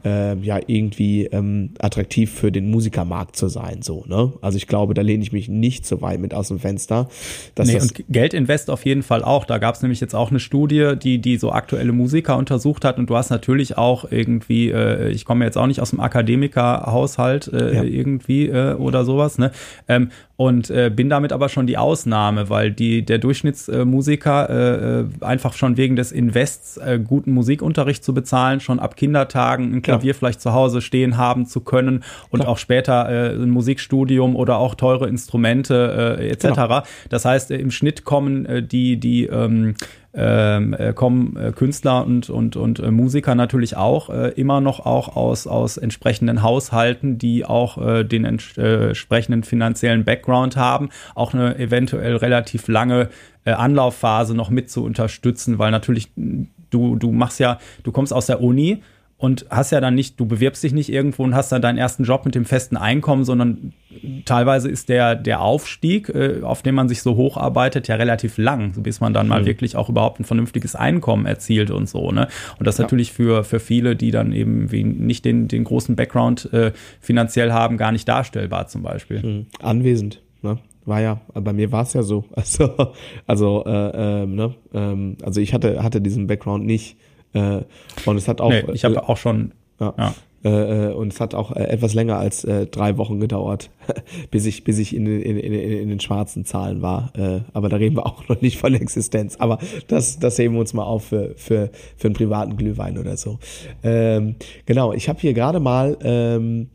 äh, 0.05 0.37
ja 0.39 0.59
irgendwie 0.67 1.27
ähm, 1.27 1.71
attraktiv 1.79 2.31
für 2.33 2.53
den 2.53 2.71
Musikermarkt 2.71 3.37
zu 3.37 3.49
sein. 3.49 3.83
So, 3.83 4.05
ne? 4.07 4.33
Also 4.41 4.57
ich 4.57 4.67
glaube, 4.67 4.95
da 4.95 5.03
lehne 5.03 5.23
ich 5.23 5.33
mich 5.33 5.49
nicht 5.49 5.87
so 5.87 6.01
weit 6.03 6.21
mit 6.21 6.35
aus 6.35 6.49
dem 6.49 6.59
Fenster. 6.59 7.09
Dass 7.55 7.69
nee, 7.69 7.81
und 7.81 8.05
Geldinvest 8.09 8.71
auf 8.71 8.85
jeden 8.85 9.03
Fall 9.03 9.25
auch. 9.25 9.45
Da 9.45 9.59
gab 9.59 9.75
es 9.75 9.83
nämlich 9.83 10.01
jetzt 10.01 10.15
auch 10.15 10.31
eine 10.31 10.41
Studie, 10.41 10.95
die 11.01 11.19
die 11.19 11.37
so 11.37 11.53
aktuelle 11.53 11.93
Musiker 11.93 12.37
untersucht 12.37 12.85
hat. 12.85 12.99
Und 12.99 13.11
du 13.11 13.17
hast 13.17 13.31
natürlich 13.31 13.79
auch 13.79 14.11
irgendwie, 14.11 14.71
äh, 14.71 15.11
ich 15.11 15.25
komme 15.25 15.45
jetzt 15.45 15.57
auch 15.57 15.67
nicht 15.67 15.81
aus 15.81 15.91
dem 15.91 16.01
Akademikerhaushalt 16.01 17.49
äh, 17.53 17.75
ja. 17.75 17.83
irgendwie 17.83 18.49
äh, 18.49 18.75
oder 18.75 19.05
sowas, 19.05 19.39
ne? 19.39 19.53
Ähm, 19.89 20.11
und 20.41 20.71
äh, 20.71 20.89
bin 20.89 21.11
damit 21.11 21.35
aber 21.35 21.51
schon 21.51 21.67
die 21.67 21.77
Ausnahme, 21.77 22.49
weil 22.49 22.71
die 22.71 23.05
der 23.05 23.19
Durchschnittsmusiker 23.19 24.49
äh, 24.49 25.01
äh, 25.01 25.05
einfach 25.21 25.53
schon 25.53 25.77
wegen 25.77 25.97
des 25.97 26.13
Invests 26.13 26.79
äh, 26.79 26.99
guten 26.99 27.33
Musikunterricht 27.33 28.03
zu 28.03 28.15
bezahlen, 28.15 28.61
schon 28.61 28.79
ab 28.79 28.97
Kindertagen 28.97 29.75
ein 29.75 29.83
Klavier 29.83 30.13
ja. 30.13 30.15
vielleicht 30.19 30.41
zu 30.41 30.55
Hause 30.55 30.81
stehen 30.81 31.19
haben 31.19 31.45
zu 31.45 31.61
können 31.61 32.05
und 32.31 32.41
Klar. 32.41 32.53
auch 32.53 32.57
später 32.57 33.07
äh, 33.11 33.35
ein 33.35 33.51
Musikstudium 33.51 34.35
oder 34.35 34.57
auch 34.57 34.75
teure 34.77 35.09
Instrumente 35.09 36.17
äh, 36.19 36.31
etc. 36.31 36.47
Genau. 36.47 36.83
Das 37.11 37.27
heißt, 37.27 37.51
äh, 37.51 37.59
im 37.59 37.71
Schnitt 37.71 38.05
kommen 38.05 38.47
äh, 38.47 38.63
die 38.63 38.99
die 38.99 39.27
ähm, 39.27 39.51
ähm, 39.51 39.75
äh, 40.13 40.93
kommen 40.93 41.37
äh, 41.37 41.53
Künstler 41.53 42.05
und, 42.05 42.31
und, 42.31 42.57
und 42.57 42.81
äh, 42.81 42.91
Musiker 42.91 43.35
natürlich 43.35 43.77
auch 43.77 44.11
äh, 44.11 44.31
immer 44.31 44.61
noch 44.61 44.81
auch 44.81 45.15
aus, 45.17 45.47
aus 45.47 45.77
entsprechenden 45.77 46.43
Haushalten, 46.43 47.19
die 47.19 47.45
auch 47.45 47.79
äh, 47.79 48.05
den 48.05 48.25
äh, 48.25 48.89
entsprechenden 48.89 49.45
finanziellen 49.45 50.05
Background 50.05 50.57
haben, 50.57 50.89
auch 51.15 51.33
eine 51.33 51.59
eventuell 51.59 52.17
relativ 52.17 52.67
lange 52.67 53.09
äh, 53.45 53.53
Anlaufphase 53.53 54.35
noch 54.35 54.51
mit 54.51 54.71
zu 54.71 54.85
unterstützen, 54.85 55.59
weil 55.59 55.71
natürlich 55.71 56.11
du, 56.17 56.97
du 56.97 57.13
machst 57.13 57.39
ja, 57.39 57.59
du 57.85 57.93
kommst 57.93 58.13
aus 58.13 58.27
der 58.27 58.41
Uni, 58.41 58.83
und 59.21 59.45
hast 59.51 59.71
ja 59.71 59.83
dann 59.83 59.95
nicht, 59.95 60.19
du 60.19 60.25
bewirbst 60.25 60.63
dich 60.63 60.73
nicht 60.73 60.91
irgendwo 60.91 61.25
und 61.25 61.35
hast 61.35 61.53
dann 61.53 61.61
deinen 61.61 61.77
ersten 61.77 62.05
Job 62.05 62.25
mit 62.25 62.35
dem 62.35 62.47
festen 62.47 62.79
Einkommen, 62.79 63.25
sondern 63.25 63.75
teilweise 64.25 64.69
ist 64.69 64.89
der, 64.89 65.15
der 65.15 65.41
Aufstieg, 65.41 66.09
äh, 66.09 66.41
auf 66.43 66.63
dem 66.63 66.75
man 66.75 66.89
sich 66.89 67.03
so 67.03 67.17
hocharbeitet, 67.17 67.89
ja 67.89 67.97
relativ 67.97 68.39
lang, 68.39 68.73
bis 68.83 69.01
man 69.01 69.13
dann 69.13 69.29
mal 69.29 69.43
mhm. 69.43 69.47
wirklich 69.47 69.77
auch 69.77 69.89
überhaupt 69.89 70.21
ein 70.21 70.25
vernünftiges 70.25 70.75
Einkommen 70.75 71.27
erzielt 71.27 71.71
und 71.71 71.89
so. 71.89 72.11
Ne? 72.11 72.29
Und 72.59 72.67
das 72.67 72.79
ja. 72.79 72.83
natürlich 72.83 73.13
für, 73.13 73.45
für 73.45 73.61
viele, 73.61 73.97
die 73.97 74.11
dann 74.11 74.33
eben 74.33 74.71
wie 74.73 74.85
nicht 74.85 75.25
den, 75.25 75.49
den 75.49 75.65
großen 75.65 75.97
Background 75.97 76.53
äh, 76.53 76.73
finanziell 77.01 77.53
haben, 77.53 77.77
gar 77.77 77.93
nicht 77.93 78.09
darstellbar 78.09 78.67
zum 78.69 78.83
Beispiel. 78.83 79.23
Mhm. 79.23 79.47
Anwesend. 79.61 80.23
Ne? 80.43 80.59
War 80.85 81.01
ja, 81.01 81.21
bei 81.35 81.53
mir 81.53 81.73
war 81.73 81.83
es 81.83 81.93
ja 81.93 82.03
so. 82.03 82.25
Also, 82.35 82.93
also, 83.27 83.65
äh, 83.67 84.23
äh, 84.23 84.27
ne? 84.27 84.55
ähm, 84.73 85.17
also 85.23 85.41
ich 85.41 85.55
hatte, 85.55 85.83
hatte 85.83 86.01
diesen 86.01 86.27
Background 86.27 86.65
nicht. 86.65 86.97
Äh, 87.33 87.61
und 88.07 88.17
es 88.17 88.29
hat 88.29 88.41
auch. 88.41 88.51
Nee, 88.51 88.65
ich 88.73 88.85
habe 88.85 88.97
äh, 88.97 88.99
auch 88.99 89.17
schon. 89.17 89.53
Ja. 89.79 89.95
ja. 89.97 90.15
Äh, 90.43 90.89
äh, 90.89 90.93
und 90.93 91.13
es 91.13 91.21
hat 91.21 91.35
auch 91.35 91.55
äh, 91.55 91.65
etwas 91.65 91.93
länger 91.95 92.17
als 92.17 92.45
äh, 92.45 92.67
drei 92.67 92.97
Wochen 92.97 93.21
gedauert, 93.21 93.71
bis 94.31 94.47
ich, 94.47 94.65
bis 94.65 94.79
ich 94.79 94.97
in, 94.97 95.07
in, 95.07 95.37
in, 95.37 95.53
in 95.53 95.89
den 95.89 96.01
schwarzen 96.01 96.45
Zahlen 96.45 96.81
war. 96.81 97.13
Äh, 97.17 97.41
aber 97.53 97.69
da 97.69 97.77
reden 97.77 97.97
wir 97.97 98.07
auch 98.07 98.27
noch 98.29 98.41
nicht 98.41 98.59
von 98.59 98.75
Existenz. 98.75 99.37
Aber 99.37 99.59
das, 99.89 100.19
das 100.19 100.39
heben 100.39 100.55
wir 100.55 100.61
uns 100.61 100.73
mal 100.73 100.85
auf 100.85 101.05
für, 101.05 101.35
für, 101.37 101.71
für 101.97 102.09
einen 102.09 102.15
privaten 102.15 102.57
Glühwein 102.57 102.99
oder 102.99 103.17
so. 103.17 103.39
Ähm, 103.83 104.37
genau, 104.65 104.93
ich 104.93 105.09
habe 105.09 105.21
hier 105.21 105.35
gerade 105.35 105.61
mal 105.61 105.97
ähm, 106.03 106.69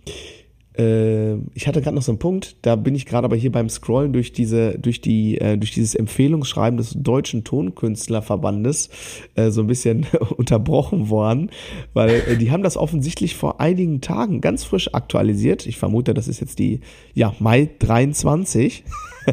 äh, 0.77 1.35
ich 1.53 1.67
hatte 1.67 1.81
gerade 1.81 1.95
noch 1.95 2.03
so 2.03 2.11
einen 2.11 2.19
Punkt, 2.19 2.57
da 2.61 2.75
bin 2.75 2.95
ich 2.95 3.05
gerade 3.05 3.25
aber 3.25 3.35
hier 3.35 3.51
beim 3.51 3.69
Scrollen 3.69 4.13
durch 4.13 4.33
diese, 4.33 4.77
durch 4.77 5.01
die, 5.01 5.39
äh, 5.39 5.57
durch 5.57 5.71
dieses 5.71 5.95
Empfehlungsschreiben 5.95 6.77
des 6.77 6.95
Deutschen 6.97 7.43
Tonkünstlerverbandes 7.43 8.89
äh, 9.35 9.51
so 9.51 9.61
ein 9.61 9.67
bisschen 9.67 10.05
unterbrochen 10.38 11.09
worden, 11.09 11.51
weil 11.93 12.23
äh, 12.27 12.38
die 12.38 12.51
haben 12.51 12.63
das 12.63 12.77
offensichtlich 12.77 13.35
vor 13.35 13.61
einigen 13.61 14.01
Tagen 14.01 14.41
ganz 14.41 14.63
frisch 14.63 14.93
aktualisiert. 14.93 15.65
Ich 15.65 15.77
vermute, 15.77 16.13
das 16.13 16.27
ist 16.27 16.39
jetzt 16.39 16.59
die, 16.59 16.81
ja, 17.13 17.33
Mai 17.39 17.69
23. 17.79 18.83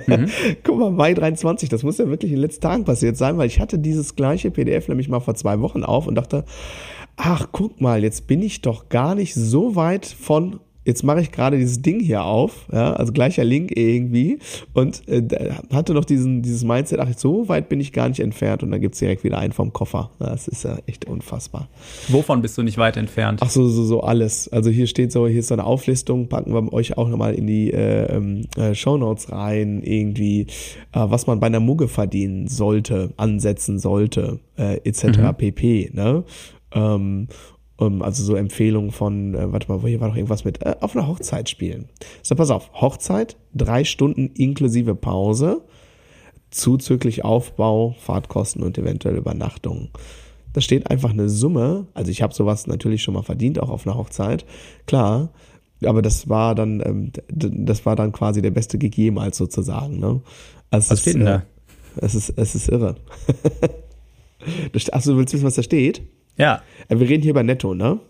Mhm. 0.06 0.26
Guck 0.62 0.78
mal, 0.78 0.90
Mai 0.90 1.14
23, 1.14 1.68
das 1.68 1.82
muss 1.82 1.98
ja 1.98 2.08
wirklich 2.08 2.32
in 2.32 2.36
den 2.36 2.42
letzten 2.42 2.62
Tagen 2.62 2.84
passiert 2.84 3.16
sein, 3.16 3.36
weil 3.38 3.46
ich 3.46 3.60
hatte 3.60 3.78
dieses 3.78 4.16
gleiche 4.16 4.50
PDF 4.50 4.88
nämlich 4.88 5.08
mal 5.08 5.20
vor 5.20 5.34
zwei 5.34 5.60
Wochen 5.60 5.84
auf 5.84 6.06
und 6.06 6.14
dachte, 6.14 6.44
ach, 7.16 7.48
guck 7.52 7.80
mal, 7.80 8.02
jetzt 8.02 8.26
bin 8.26 8.42
ich 8.42 8.62
doch 8.62 8.88
gar 8.88 9.14
nicht 9.14 9.34
so 9.34 9.76
weit 9.76 10.06
von 10.06 10.60
jetzt 10.84 11.02
mache 11.04 11.20
ich 11.20 11.30
gerade 11.30 11.58
dieses 11.58 11.82
Ding 11.82 12.00
hier 12.00 12.24
auf, 12.24 12.66
ja, 12.72 12.92
also 12.94 13.12
gleicher 13.12 13.44
Link 13.44 13.76
irgendwie 13.76 14.38
und 14.72 15.06
äh, 15.08 15.52
hatte 15.72 15.94
noch 15.94 16.04
diesen, 16.04 16.42
dieses 16.42 16.64
Mindset, 16.64 17.00
ach, 17.00 17.08
so 17.16 17.48
weit 17.48 17.68
bin 17.68 17.80
ich 17.80 17.92
gar 17.92 18.08
nicht 18.08 18.20
entfernt 18.20 18.62
und 18.62 18.70
dann 18.70 18.80
gibt's 18.80 18.98
direkt 18.98 19.24
wieder 19.24 19.38
einen 19.38 19.52
vom 19.52 19.72
Koffer. 19.72 20.10
Das 20.18 20.48
ist 20.48 20.64
ja 20.64 20.78
echt 20.86 21.04
unfassbar. 21.04 21.68
Wovon 22.08 22.42
bist 22.42 22.58
du 22.58 22.62
nicht 22.62 22.78
weit 22.78 22.96
entfernt? 22.96 23.40
Ach 23.42 23.50
so, 23.50 23.68
so, 23.68 23.84
so 23.84 24.00
alles. 24.00 24.48
Also 24.48 24.70
hier 24.70 24.86
steht 24.86 25.12
so, 25.12 25.26
hier 25.26 25.40
ist 25.40 25.48
so 25.48 25.54
eine 25.54 25.64
Auflistung, 25.64 26.28
packen 26.28 26.52
wir 26.52 26.72
euch 26.72 26.98
auch 26.98 27.08
nochmal 27.08 27.34
in 27.34 27.46
die 27.46 27.72
äh, 27.72 28.16
ähm, 28.16 28.46
äh, 28.56 28.74
Show 28.74 28.96
Notes 28.96 29.30
rein, 29.30 29.82
irgendwie, 29.82 30.42
äh, 30.92 31.04
was 31.04 31.26
man 31.26 31.40
bei 31.40 31.46
einer 31.46 31.60
Mugge 31.60 31.88
verdienen 31.88 32.48
sollte, 32.48 33.12
ansetzen 33.16 33.78
sollte, 33.78 34.40
äh, 34.56 34.80
etc. 34.84 35.04
Mhm. 35.04 35.34
pp. 35.36 35.90
Ne? 35.92 36.24
Ähm, 36.74 37.28
um, 37.82 38.02
also 38.02 38.22
so 38.22 38.34
Empfehlungen 38.34 38.90
von, 38.90 39.34
äh, 39.34 39.52
warte 39.52 39.70
mal, 39.70 39.80
hier 39.86 40.00
war 40.00 40.08
doch 40.08 40.16
irgendwas 40.16 40.44
mit, 40.44 40.62
äh, 40.62 40.76
auf 40.80 40.96
einer 40.96 41.06
Hochzeit 41.06 41.48
spielen. 41.48 41.88
So, 42.22 42.34
pass 42.34 42.50
auf, 42.50 42.70
Hochzeit, 42.74 43.36
drei 43.54 43.84
Stunden 43.84 44.28
inklusive 44.34 44.94
Pause, 44.94 45.62
zuzüglich 46.50 47.24
Aufbau, 47.24 47.94
Fahrtkosten 47.98 48.62
und 48.62 48.78
eventuell 48.78 49.16
Übernachtungen. 49.16 49.90
Da 50.52 50.60
steht 50.60 50.90
einfach 50.90 51.10
eine 51.10 51.28
Summe, 51.28 51.86
also 51.94 52.10
ich 52.10 52.22
habe 52.22 52.34
sowas 52.34 52.66
natürlich 52.66 53.02
schon 53.02 53.14
mal 53.14 53.22
verdient, 53.22 53.58
auch 53.58 53.70
auf 53.70 53.86
einer 53.86 53.96
Hochzeit, 53.96 54.44
klar, 54.86 55.30
aber 55.84 56.02
das 56.02 56.28
war 56.28 56.54
dann, 56.54 56.82
ähm, 56.84 57.12
das 57.28 57.84
war 57.86 57.96
dann 57.96 58.12
quasi 58.12 58.42
der 58.42 58.50
beste 58.50 58.78
Gig 58.78 58.96
jemals 58.96 59.36
sozusagen. 59.36 59.98
Ne? 59.98 60.20
Also 60.70 60.90
was 60.90 61.00
steht 61.00 61.14
denn 61.14 61.24
da? 61.24 61.36
Äh, 61.36 61.42
es 61.96 62.14
ist, 62.14 62.30
es 62.36 62.54
ist 62.54 62.68
irre. 62.68 62.96
Achso, 64.92 65.12
du 65.12 65.18
willst 65.18 65.34
wissen, 65.34 65.44
was 65.44 65.54
da 65.54 65.62
steht? 65.62 66.02
Ja. 66.36 66.62
Äh, 66.88 66.98
wir 66.98 67.08
reden 67.08 67.22
hier 67.22 67.30
über 67.30 67.42
Netto, 67.42 67.74
ne? 67.74 68.00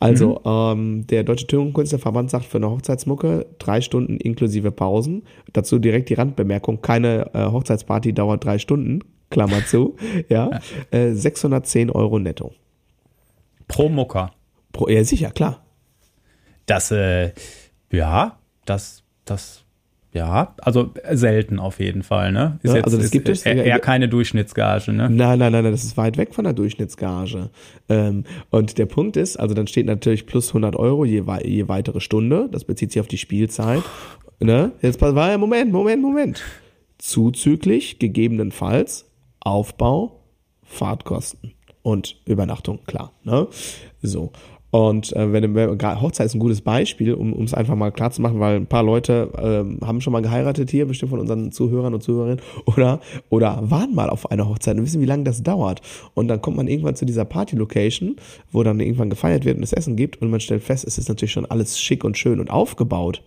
Also, 0.00 0.40
mhm. 0.44 0.44
ähm, 0.44 1.06
der 1.06 1.24
Deutsche 1.24 1.46
Türenkünstlerverband 1.46 2.30
sagt 2.30 2.44
für 2.44 2.58
eine 2.58 2.70
Hochzeitsmucke 2.70 3.46
drei 3.58 3.80
Stunden 3.80 4.18
inklusive 4.18 4.70
Pausen. 4.70 5.22
Dazu 5.52 5.78
direkt 5.78 6.10
die 6.10 6.14
Randbemerkung, 6.14 6.82
keine 6.82 7.30
äh, 7.32 7.46
Hochzeitsparty 7.46 8.12
dauert 8.12 8.44
drei 8.44 8.58
Stunden, 8.58 9.00
Klammer 9.30 9.64
zu, 9.66 9.96
ja. 10.28 10.50
ja. 10.50 10.98
Äh, 10.98 11.12
610 11.14 11.90
Euro 11.90 12.18
netto. 12.18 12.52
Pro 13.68 13.88
Mucker. 13.88 14.32
Pro, 14.72 14.88
ja, 14.88 15.04
sicher, 15.04 15.30
klar. 15.30 15.64
Das, 16.66 16.90
äh, 16.90 17.32
ja, 17.90 18.38
das, 18.66 19.04
das 19.24 19.63
ja, 20.14 20.54
also 20.62 20.94
selten 21.10 21.58
auf 21.58 21.80
jeden 21.80 22.04
Fall, 22.04 22.30
ne? 22.30 22.60
Ist 22.62 22.70
ja, 22.70 22.76
jetzt, 22.76 22.84
also 22.84 22.98
das 22.98 23.10
gibt 23.10 23.28
es 23.28 23.44
eher, 23.44 23.64
eher 23.64 23.80
keine 23.80 24.08
Durchschnittsgage, 24.08 24.92
ne? 24.92 25.10
Nein, 25.10 25.40
nein, 25.40 25.50
nein, 25.50 25.64
das 25.64 25.82
ist 25.82 25.96
weit 25.96 26.16
weg 26.16 26.34
von 26.34 26.44
der 26.44 26.52
Durchschnittsgage. 26.52 27.50
Ähm, 27.88 28.22
und 28.50 28.78
der 28.78 28.86
Punkt 28.86 29.16
ist, 29.16 29.36
also 29.36 29.56
dann 29.56 29.66
steht 29.66 29.86
natürlich 29.86 30.24
plus 30.24 30.48
100 30.48 30.76
Euro 30.76 31.04
je, 31.04 31.24
je 31.42 31.68
weitere 31.68 32.00
Stunde. 32.00 32.48
Das 32.52 32.64
bezieht 32.64 32.92
sich 32.92 33.00
auf 33.00 33.08
die 33.08 33.18
Spielzeit. 33.18 33.82
Ne? 34.38 34.70
Jetzt 34.82 35.00
war 35.00 35.30
ja 35.30 35.36
Moment, 35.36 35.72
Moment, 35.72 36.00
Moment. 36.00 36.42
Zuzüglich 36.98 37.98
gegebenenfalls 37.98 39.10
Aufbau, 39.40 40.20
Fahrtkosten 40.62 41.54
und 41.82 42.20
Übernachtung, 42.24 42.80
klar. 42.86 43.12
Ne? 43.24 43.48
So. 44.00 44.30
Und 44.74 45.14
äh, 45.14 45.32
wenn, 45.32 45.54
wenn 45.54 46.00
Hochzeit 46.00 46.26
ist 46.26 46.34
ein 46.34 46.40
gutes 46.40 46.60
Beispiel, 46.60 47.14
um 47.14 47.44
es 47.44 47.54
einfach 47.54 47.76
mal 47.76 47.92
klar 47.92 48.10
zu 48.10 48.20
machen, 48.20 48.40
weil 48.40 48.56
ein 48.56 48.66
paar 48.66 48.82
Leute 48.82 49.30
äh, 49.36 49.86
haben 49.86 50.00
schon 50.00 50.12
mal 50.12 50.20
geheiratet 50.20 50.68
hier, 50.68 50.84
bestimmt 50.84 51.10
von 51.10 51.20
unseren 51.20 51.52
Zuhörern 51.52 51.94
und 51.94 52.02
Zuhörerinnen, 52.02 52.40
oder, 52.66 52.98
oder 53.30 53.60
waren 53.62 53.94
mal 53.94 54.10
auf 54.10 54.32
einer 54.32 54.48
Hochzeit 54.48 54.76
und 54.76 54.82
wissen, 54.82 55.00
wie 55.00 55.06
lange 55.06 55.22
das 55.22 55.44
dauert. 55.44 55.80
Und 56.14 56.26
dann 56.26 56.42
kommt 56.42 56.56
man 56.56 56.66
irgendwann 56.66 56.96
zu 56.96 57.04
dieser 57.04 57.24
Party-Location, 57.24 58.16
wo 58.50 58.64
dann 58.64 58.80
irgendwann 58.80 59.10
gefeiert 59.10 59.44
wird 59.44 59.58
und 59.58 59.62
es 59.62 59.72
Essen 59.72 59.94
gibt 59.94 60.20
und 60.20 60.28
man 60.28 60.40
stellt 60.40 60.64
fest, 60.64 60.84
es 60.84 60.98
ist 60.98 61.08
natürlich 61.08 61.30
schon 61.30 61.46
alles 61.46 61.80
schick 61.80 62.02
und 62.02 62.18
schön 62.18 62.40
und 62.40 62.50
aufgebaut. 62.50 63.22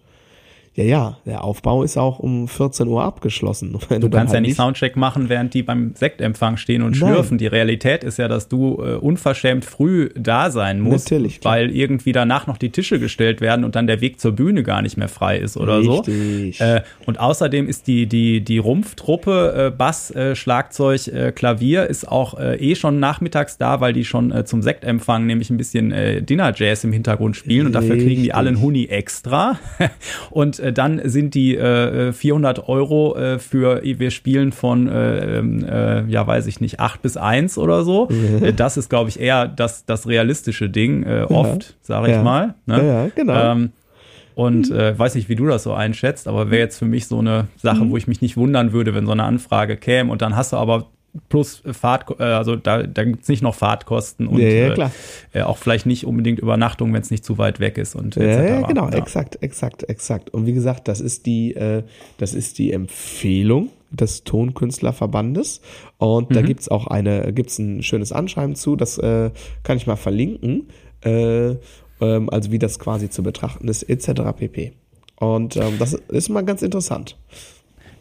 Ja, 0.77 0.83
ja, 0.83 1.17
der 1.25 1.43
Aufbau 1.43 1.81
ist 1.81 1.97
auch 1.97 2.19
um 2.19 2.47
14 2.47 2.87
Uhr 2.87 3.03
abgeschlossen. 3.03 3.75
Wenn 3.89 3.99
du, 3.99 4.11
kannst 4.11 4.31
halt 4.31 4.43
ja 4.43 4.47
nicht 4.47 4.57
Soundcheck 4.57 4.95
machen, 4.95 5.27
während 5.27 5.55
die 5.55 5.63
beim 5.63 5.95
Sektempfang 5.95 6.57
stehen 6.57 6.83
und 6.83 6.99
Nein. 6.99 7.13
schlürfen. 7.13 7.39
Die 7.39 7.47
Realität 7.47 8.03
ist 8.03 8.19
ja, 8.19 8.27
dass 8.27 8.47
du 8.47 8.77
äh, 8.83 8.93
unverschämt 8.93 9.65
früh 9.65 10.09
da 10.15 10.51
sein 10.51 10.79
musst, 10.79 11.09
Natürlich, 11.09 11.39
weil 11.43 11.71
irgendwie 11.71 12.11
danach 12.11 12.45
noch 12.45 12.57
die 12.57 12.69
Tische 12.69 12.99
gestellt 12.99 13.41
werden 13.41 13.65
und 13.65 13.75
dann 13.75 13.87
der 13.87 14.01
Weg 14.01 14.19
zur 14.19 14.33
Bühne 14.33 14.61
gar 14.61 14.83
nicht 14.83 14.97
mehr 14.97 15.07
frei 15.07 15.39
ist 15.39 15.57
oder 15.57 15.79
Richtig. 15.79 16.59
so. 16.59 16.63
Äh, 16.63 16.81
und 17.07 17.19
außerdem 17.19 17.67
ist 17.67 17.87
die, 17.87 18.05
die, 18.05 18.41
die 18.41 18.59
Rumpftruppe, 18.59 19.69
äh, 19.73 19.75
Bass, 19.75 20.11
äh, 20.11 20.35
Schlagzeug, 20.35 21.07
äh, 21.07 21.31
Klavier 21.31 21.87
ist 21.87 22.07
auch 22.07 22.37
äh, 22.37 22.55
eh 22.57 22.75
schon 22.75 22.99
nachmittags 22.99 23.57
da, 23.57 23.81
weil 23.81 23.93
die 23.93 24.05
schon 24.05 24.31
äh, 24.31 24.45
zum 24.45 24.61
Sektempfang 24.61 25.25
nämlich 25.25 25.49
ein 25.49 25.57
bisschen 25.57 25.87
Dinner 26.25 26.53
Jazz 26.55 26.83
im 26.83 26.91
Hintergrund 26.91 27.35
spielen 27.35 27.65
und 27.65 27.73
dafür 27.73 27.97
kriegen 27.97 28.21
die 28.21 28.33
alle 28.33 28.49
einen 28.49 28.61
Huni 28.61 28.85
extra. 28.85 29.57
und 30.29 30.61
dann 30.71 31.01
sind 31.03 31.34
die 31.34 31.56
äh, 31.56 32.12
400 32.13 32.58
äh, 32.58 32.62
Euro 32.63 33.15
äh, 33.15 33.39
für, 33.39 33.82
wir 33.84 34.12
spielen 34.12 34.51
von, 34.51 34.88
äh, 34.88 35.39
ähm, 35.39 35.63
äh, 35.63 36.06
ja, 36.06 36.25
weiß 36.25 36.47
ich 36.47 36.62
nicht, 36.62 36.80
8 36.80 37.01
bis 37.01 37.17
1 37.17 37.58
oder 37.58 37.84
so. 37.84 38.08
Mhm. 38.10 38.56
Das 38.56 38.77
ist, 38.77 38.89
glaube 38.89 39.10
ich, 39.10 39.19
eher 39.19 39.47
das, 39.47 39.86
das 39.86 40.08
realistische 40.08 40.69
Ding, 40.69 41.03
äh, 41.03 41.25
oft, 41.30 41.63
ja. 41.63 41.75
sage 41.82 42.08
ich 42.08 42.13
ja. 42.13 42.23
mal. 42.23 42.56
Ne? 42.65 42.88
Ja, 42.88 43.08
genau. 43.15 43.51
Ähm, 43.51 43.71
und 44.36 44.69
äh, 44.69 44.97
weiß 44.97 45.15
nicht, 45.15 45.30
wie 45.30 45.36
du 45.36 45.47
das 45.47 45.63
so 45.63 45.73
einschätzt, 45.73 46.27
aber 46.27 46.51
wäre 46.51 46.62
jetzt 46.62 46.77
für 46.77 46.86
mich 46.86 47.08
so 47.08 47.19
eine 47.19 47.47
Sache, 47.58 47.84
mhm. 47.84 47.89
wo 47.89 47.97
ich 47.97 48.08
mich 48.08 48.21
nicht 48.21 48.38
wundern 48.38 48.71
würde, 48.71 48.93
wenn 48.93 49.06
so 49.06 49.12
eine 49.12 49.23
Anfrage 49.23 49.77
käme 49.77 50.12
und 50.12 50.21
dann 50.21 50.36
hast 50.36 50.53
du 50.53 50.58
aber 50.58 50.89
plus 51.30 51.63
Fahrt, 51.71 52.19
äh, 52.19 52.23
also 52.23 52.56
da, 52.56 52.84
da 52.84 53.03
gibt 53.03 53.23
es 53.23 53.30
nicht 53.30 53.41
noch 53.41 53.56
Fahrtkosten 53.56 54.27
und 54.27 54.39
ja, 54.39 54.75
ja, 54.75 54.91
äh, 55.34 55.41
auch 55.41 55.58
vielleicht 55.58 55.86
nicht 55.86 56.06
unbedingt 56.06 56.39
Übernachtung, 56.39 56.93
wenn 56.93 57.01
es 57.01 57.12
nicht 57.12 57.25
zu 57.25 57.38
weit 57.38 57.60
weg 57.60 57.77
ist 57.77 57.95
und 57.95 58.15
ja, 58.15 58.43
ja 58.43 58.62
genau, 58.62 58.89
exakt, 58.89 59.41
exakt, 59.41 59.84
exakt. 59.84 60.30
Und 60.30 60.45
wie 60.45 60.53
gesagt, 60.53 60.88
das 60.88 60.99
ist 61.01 61.25
die, 61.25 61.56
äh, 61.56 61.84
das 62.17 62.34
ist 62.34 62.58
die 62.60 62.71
Empfehlung 62.71 63.69
des 63.89 64.23
Tonkünstlerverbandes 64.23 65.62
und 65.97 66.30
mhm. 66.30 66.34
da 66.34 66.41
gibt's 66.41 66.69
auch 66.69 66.88
eine, 66.88 67.32
gibt's 67.34 67.58
ein 67.60 67.84
schönes 67.84 68.12
Anschreiben 68.12 68.56
zu, 68.56 68.75
das 68.75 68.97
äh, 68.97 69.32
kann 69.63 69.77
ich 69.77 69.88
mal 69.88 69.95
verlinken, 69.95 70.69
äh, 71.03 71.56
ähm, 72.01 72.30
also 72.30 72.51
wie 72.51 72.60
das 72.60 72.80
quasi 72.80 73.10
zu 73.10 73.23
betrachten 73.23 73.67
ist, 73.67 73.84
etc. 73.84 74.21
pp. 74.38 74.73
Und 75.15 75.56
ähm, 75.58 75.75
das 75.80 75.93
ist 75.93 76.30
mal 76.30 76.43
ganz 76.45 76.62
interessant 76.62 77.17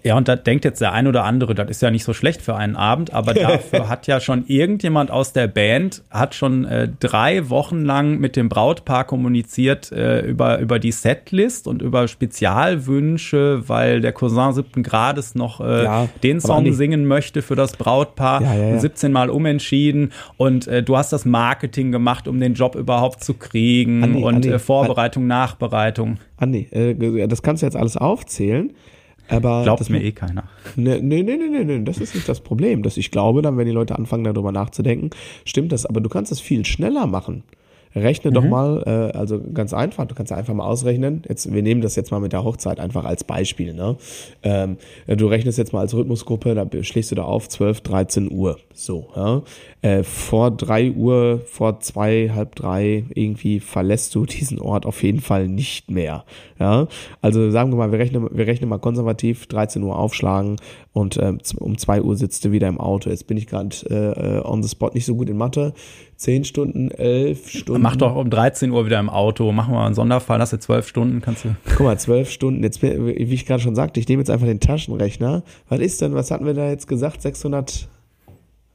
Ja, 0.07 0.17
und 0.17 0.29
da 0.29 0.37
denkt 0.37 0.65
jetzt 0.65 0.81
der 0.81 0.93
ein 0.93 1.09
oder 1.09 1.25
andere, 1.25 1.57
das 1.57 1.69
ist 1.69 1.83
ja 1.83 1.91
nicht 1.91 2.05
so 2.05 2.13
schlecht 2.13 2.41
für 2.41 2.55
einen 2.55 2.77
Abend, 2.77 3.13
aber 3.13 3.35
dafür 3.35 3.89
hat 3.89 4.07
ja 4.07 4.21
schon 4.21 4.45
irgendjemand 4.47 5.11
aus 5.11 5.33
der 5.33 5.49
Band, 5.49 6.05
hat 6.11 6.37
schon 6.37 6.65
äh, 6.65 6.89
drei 7.01 7.51
Wochen 7.51 7.85
lang 7.85 8.19
mit 8.19 8.37
dem 8.37 8.49
Brautpaar 8.49 9.03
kommuniziert 9.03 9.91
äh, 9.91 10.21
über, 10.21 10.61
über 10.61 10.79
die 10.79 10.93
Setlist 10.93 11.67
und 11.67 11.83
über 11.83 12.07
Spezialwünsche, 12.07 13.65
weil 13.67 14.01
der 14.01 14.13
Cousin 14.13 14.53
siebten 14.53 14.85
Grades 14.85 15.35
noch 15.35 15.61
äh, 15.61 15.83
ja, 15.83 16.09
den 16.23 16.41
Song 16.41 16.73
singen 16.73 17.07
möchte 17.07 17.43
für 17.43 17.57
das 17.57 17.77
Brautpaar. 17.77 18.43
Ja, 18.43 18.55
ja, 18.55 18.69
ja. 18.75 18.79
17 18.79 19.11
Mal 19.11 19.29
umentschieden 19.29 20.13
und 20.37 20.69
äh, 20.69 20.85
du 20.85 20.97
hast 20.97 21.13
das 21.13 21.25
Marketing 21.25 21.91
gemacht, 21.91 22.29
um 22.29 22.39
den 22.39 22.55
Job 22.55 22.77
überhaupt 22.77 23.25
zu 23.25 23.35
kriegen 23.35 24.05
Andi, 24.05 24.23
und 24.23 24.35
Andi, 24.37 24.51
äh, 24.51 24.59
Vorbereitung, 24.61 25.25
Andi, 25.25 25.35
Nachbereitung. 25.35 26.19
Andi, 26.37 26.69
äh, 26.71 27.27
das 27.27 27.43
kannst 27.43 27.63
du 27.63 27.67
jetzt 27.67 27.77
alles 27.77 27.97
aufzählen. 27.97 28.73
Aber 29.29 29.63
Glaubt 29.65 29.81
das, 29.81 29.89
mir 29.89 30.03
eh 30.03 30.13
keiner. 30.13 30.45
Nee, 30.77 31.01
nee, 31.01 31.23
nee, 31.23 31.37
nee, 31.37 31.65
nee, 31.65 31.85
das 31.85 31.99
ist 31.99 32.15
nicht 32.15 32.29
das 32.29 32.41
Problem. 32.41 32.83
Das, 32.83 32.97
ich 32.97 33.11
glaube 33.11 33.43
dann, 33.43 33.57
wenn 33.57 33.67
die 33.67 33.73
Leute 33.73 33.97
anfangen, 33.97 34.25
darüber 34.25 34.53
nachzudenken, 34.53 35.11
stimmt 35.45 35.73
das. 35.73 35.87
Aber 35.87 36.01
du 36.01 36.09
kannst 36.09 36.33
es 36.33 36.41
viel 36.41 36.65
schneller 36.65 37.07
machen. 37.07 37.43
Rechne 37.97 38.31
mhm. 38.31 38.35
doch 38.35 38.45
mal, 38.45 38.83
äh, 38.87 39.17
also 39.17 39.41
ganz 39.41 39.73
einfach, 39.73 40.05
du 40.05 40.15
kannst 40.15 40.31
einfach 40.31 40.53
mal 40.53 40.67
ausrechnen. 40.67 41.23
Jetzt, 41.27 41.53
wir 41.53 41.63
nehmen 41.63 41.81
das 41.81 41.97
jetzt 41.97 42.11
mal 42.11 42.21
mit 42.21 42.33
der 42.33 42.45
Hochzeit 42.45 42.79
einfach 42.79 43.05
als 43.05 43.25
Beispiel. 43.25 43.73
Ne? 43.73 43.97
Ähm, 44.43 44.77
du 45.07 45.27
rechnest 45.27 45.57
jetzt 45.57 45.73
mal 45.73 45.81
als 45.81 45.95
Rhythmusgruppe, 45.95 46.55
da 46.55 46.67
schlägst 46.83 47.11
du 47.11 47.15
da 47.15 47.23
auf 47.23 47.49
12, 47.49 47.81
13 47.81 48.31
Uhr. 48.31 48.59
So, 48.75 49.09
ja. 49.17 49.43
Äh, 49.81 50.03
vor 50.03 50.51
drei 50.51 50.91
Uhr, 50.91 51.41
vor 51.47 51.81
zwei, 51.81 52.31
halb 52.35 52.55
drei 52.57 53.05
irgendwie 53.15 53.61
verlässt 53.61 54.15
du 54.15 54.27
diesen 54.27 54.61
Ort 54.61 54.85
auf 54.85 55.03
jeden 55.03 55.21
Fall 55.21 55.49
nicht 55.49 55.91
mehr. 55.91 56.25
Ja. 56.59 56.89
Also 57.23 57.51
sagen 57.51 57.73
wir 57.73 57.77
mal, 57.77 57.93
wir 57.93 57.99
rechnen, 57.99 58.29
wir 58.31 58.47
rechnen 58.47 58.69
mal 58.69 58.79
konservativ, 58.79 59.47
13 59.47 59.83
Uhr 59.83 59.99
aufschlagen 59.99 60.57
und 60.93 61.17
äh, 61.17 61.33
um 61.59 61.79
zwei 61.79 62.03
Uhr 62.03 62.17
sitzt 62.17 62.45
du 62.45 62.53
wieder 62.53 62.69
im 62.69 62.81
Auto. 62.81 63.09
Jetzt 63.09 63.27
bin 63.27 63.37
ich 63.37 63.47
gerade 63.47 63.75
äh, 63.89 64.47
on 64.47 64.63
the 64.63 64.69
spot 64.69 64.91
nicht 64.93 65.07
so 65.07 65.15
gut 65.15 65.31
in 65.31 65.37
Mathe. 65.37 65.73
Zehn 66.17 66.45
Stunden, 66.45 66.91
elf 66.91 67.51
Stunden. 67.51 67.83
Mach 67.83 67.97
doch 67.97 68.17
um 68.17 68.31
13 68.31 68.71
Uhr 68.71 68.87
wieder 68.87 68.99
im 68.99 69.11
Auto. 69.11 69.53
Mach 69.53 69.69
mal 69.69 69.85
einen 69.85 69.95
Sonderfall, 69.95 70.39
hast 70.41 70.55
du 70.55 70.59
zwölf 70.59 70.89
Stunden, 70.89 71.21
kannst 71.21 71.45
du. 71.45 71.55
Guck 71.77 71.81
mal, 71.81 71.99
zwölf 71.99 72.31
Stunden. 72.31 72.63
Jetzt, 72.63 72.83
wie 72.83 73.13
ich 73.13 73.45
gerade 73.45 73.63
schon 73.63 73.75
sagte, 73.75 74.01
ich 74.01 74.09
nehme 74.09 74.23
jetzt 74.23 74.31
einfach 74.31 74.47
den 74.47 74.61
Taschenrechner. 74.61 75.43
Was 75.69 75.81
ist 75.81 76.01
denn, 76.01 76.15
was 76.15 76.31
hatten 76.31 76.47
wir 76.47 76.55
da 76.55 76.71
jetzt 76.71 76.89
gesagt? 76.89 77.21
600, 77.21 77.87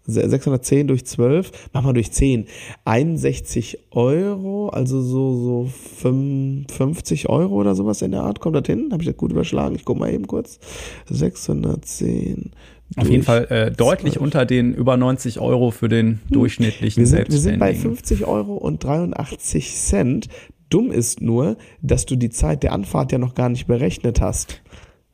610 0.05 0.87
durch 0.87 1.05
12, 1.05 1.69
mach 1.73 1.81
mal 1.81 1.93
durch 1.93 2.11
10, 2.11 2.45
61 2.85 3.79
Euro, 3.91 4.69
also 4.69 5.01
so, 5.01 5.35
so 5.35 5.71
55 5.97 7.27
Euro 7.29 7.55
oder 7.55 7.75
sowas 7.75 8.01
in 8.01 8.11
der 8.11 8.21
Art, 8.21 8.39
kommt 8.39 8.55
das 8.55 8.67
hin? 8.67 8.89
Habe 8.91 9.01
ich 9.01 9.09
das 9.09 9.17
gut 9.17 9.31
überschlagen? 9.31 9.75
Ich 9.75 9.85
guck 9.85 9.97
mal 9.97 10.13
eben 10.13 10.27
kurz. 10.27 10.59
610 11.09 12.51
auf 12.97 13.09
jeden 13.09 13.23
Fall 13.23 13.45
äh, 13.45 13.71
deutlich 13.71 14.13
12. 14.13 14.23
unter 14.23 14.45
den 14.45 14.73
über 14.73 14.97
90 14.97 15.39
Euro 15.39 15.71
für 15.71 15.87
den 15.87 16.07
hm. 16.07 16.19
durchschnittlichen 16.29 17.01
wir 17.01 17.07
sind, 17.07 17.31
wir 17.31 17.39
sind 17.39 17.59
bei 17.59 17.73
50 17.73 18.25
Euro 18.25 18.55
und 18.55 18.83
83 18.83 19.75
Cent. 19.75 20.27
Dumm 20.69 20.91
ist 20.91 21.21
nur, 21.21 21.57
dass 21.81 22.05
du 22.05 22.15
die 22.15 22.29
Zeit 22.29 22.63
der 22.63 22.71
Anfahrt 22.71 23.11
ja 23.11 23.17
noch 23.17 23.35
gar 23.35 23.49
nicht 23.49 23.67
berechnet 23.67 24.21
hast. 24.21 24.61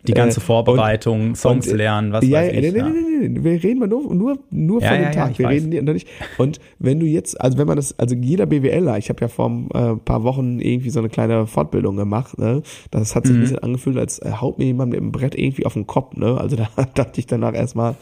Die 0.06 0.14
ganze 0.14 0.40
äh, 0.40 0.44
Vorbereitung, 0.44 1.30
und, 1.30 1.38
Songs 1.38 1.68
und, 1.68 1.76
lernen, 1.76 2.12
was 2.14 2.26
ja, 2.26 2.40
weiß 2.40 2.54
ich. 2.54 2.74
Nee, 2.74 2.78
ja. 2.78 2.90
nee, 2.90 3.00
nee, 3.20 3.28
nee, 3.30 3.44
wir 3.44 3.64
reden 3.64 3.80
mal 3.80 3.88
nur, 3.88 4.14
nur, 4.14 4.38
nur 4.52 4.82
ja, 4.82 4.90
von 4.90 5.00
dem 5.00 5.12
Tag. 5.12 5.40
wir 5.40 5.46
weiß. 5.48 5.64
reden 5.64 5.86
nicht. 5.86 6.08
Und 6.38 6.60
wenn 6.80 7.00
du 7.00 7.06
jetzt, 7.06 7.40
also 7.42 7.58
wenn 7.58 7.68
man 7.68 7.78
das, 7.78 7.98
also 7.98 8.16
jeder 8.16 8.46
BWLer, 8.46 8.98
ich 8.98 9.10
habe 9.10 9.22
ja 9.22 9.28
vor 9.28 9.50
ein 9.50 9.70
äh, 9.74 9.96
paar 9.96 10.24
Wochen 10.24 10.60
irgendwie 10.60 10.92
so 10.92 11.00
eine 11.00 11.10
kleine 11.10 11.48
Fortbildung 11.48 11.96
gemacht, 11.96 12.38
ne? 12.38 12.62
Das 12.92 13.16
hat 13.16 13.26
sich 13.26 13.34
mhm. 13.34 13.40
ein 13.40 13.42
bisschen 13.42 13.60
angefühlt, 13.60 13.98
als 13.98 14.20
äh, 14.20 14.32
haut 14.32 14.60
mir 14.60 14.66
jemand 14.66 14.92
mit 14.92 15.00
dem 15.00 15.12
Brett 15.12 15.36
irgendwie 15.36 15.66
auf 15.66 15.74
den 15.74 15.88
Kopf, 15.88 16.16
ne? 16.16 16.40
Also 16.40 16.56
da 16.56 16.70
dachte 16.94 17.20
ich 17.20 17.26
danach 17.26 17.54
erstmal, 17.54 17.96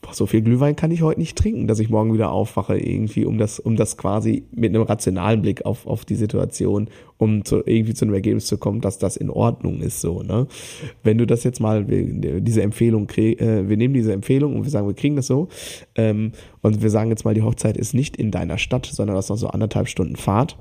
boah, 0.00 0.14
so 0.14 0.26
viel 0.26 0.42
Glühwein 0.42 0.76
kann 0.76 0.90
ich 0.90 1.02
heute 1.02 1.20
nicht 1.20 1.36
trinken, 1.36 1.66
dass 1.66 1.78
ich 1.78 1.88
morgen 1.88 2.12
wieder 2.12 2.30
aufwache, 2.30 2.78
irgendwie, 2.78 3.24
um 3.24 3.38
das, 3.38 3.58
um 3.58 3.76
das 3.76 3.96
quasi 3.96 4.44
mit 4.52 4.74
einem 4.74 4.82
rationalen 4.82 5.42
Blick 5.42 5.64
auf, 5.64 5.86
auf 5.86 6.04
die 6.04 6.14
Situation, 6.14 6.88
um 7.16 7.44
zu, 7.44 7.62
irgendwie 7.66 7.94
zu 7.94 8.04
einem 8.04 8.14
Ergebnis 8.14 8.46
zu 8.46 8.58
kommen, 8.58 8.80
dass 8.80 8.98
das 8.98 9.16
in 9.16 9.30
Ordnung 9.30 9.80
ist, 9.80 10.00
so, 10.00 10.22
ne? 10.22 10.46
Wenn 11.02 11.18
du 11.18 11.26
das 11.26 11.44
jetzt 11.44 11.60
mal, 11.60 11.84
diese 11.84 12.62
Empfehlung 12.62 13.06
krieg, 13.06 13.40
äh, 13.40 13.68
wir 13.68 13.76
nehmen 13.76 13.94
diese 13.94 14.12
Empfehlung 14.12 14.56
und 14.56 14.64
wir 14.64 14.70
sagen, 14.70 14.86
wir 14.86 14.94
kriegen 14.94 15.16
das 15.16 15.26
so, 15.26 15.48
ähm, 15.96 16.32
und 16.62 16.82
wir 16.82 16.90
sagen 16.90 17.10
jetzt 17.10 17.24
mal, 17.24 17.34
die 17.34 17.42
Hochzeit 17.42 17.76
ist 17.76 17.94
nicht 17.94 18.16
in 18.16 18.30
deiner 18.30 18.58
Stadt, 18.58 18.86
sondern 18.86 19.16
das 19.16 19.26
ist 19.26 19.30
noch 19.30 19.36
so 19.36 19.48
anderthalb 19.48 19.88
Stunden 19.88 20.16
Fahrt 20.16 20.56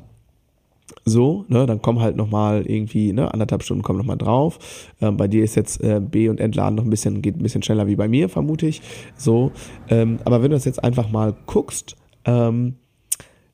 so, 1.07 1.45
ne, 1.47 1.65
dann 1.65 1.81
kommen 1.81 2.01
halt 2.01 2.17
nochmal 2.17 2.65
irgendwie, 2.65 3.13
ne, 3.13 3.33
anderthalb 3.33 3.63
Stunden 3.63 3.81
kommen 3.81 3.97
nochmal 3.97 4.17
drauf. 4.17 4.59
Ähm, 5.01 5.15
bei 5.15 5.27
dir 5.27 5.43
ist 5.43 5.55
jetzt 5.55 5.81
äh, 5.81 6.01
B 6.01 6.27
und 6.27 6.39
Entladen 6.39 6.75
noch 6.75 6.83
ein 6.83 6.89
bisschen, 6.89 7.21
geht 7.21 7.37
ein 7.37 7.43
bisschen 7.43 7.63
schneller 7.63 7.87
wie 7.87 7.95
bei 7.95 8.07
mir, 8.07 8.27
vermute 8.27 8.67
ich. 8.67 8.81
So, 9.15 9.51
ähm, 9.89 10.19
aber 10.25 10.43
wenn 10.43 10.51
du 10.51 10.57
das 10.57 10.65
jetzt 10.65 10.83
einfach 10.83 11.09
mal 11.09 11.33
guckst, 11.45 11.95
ähm, 12.25 12.75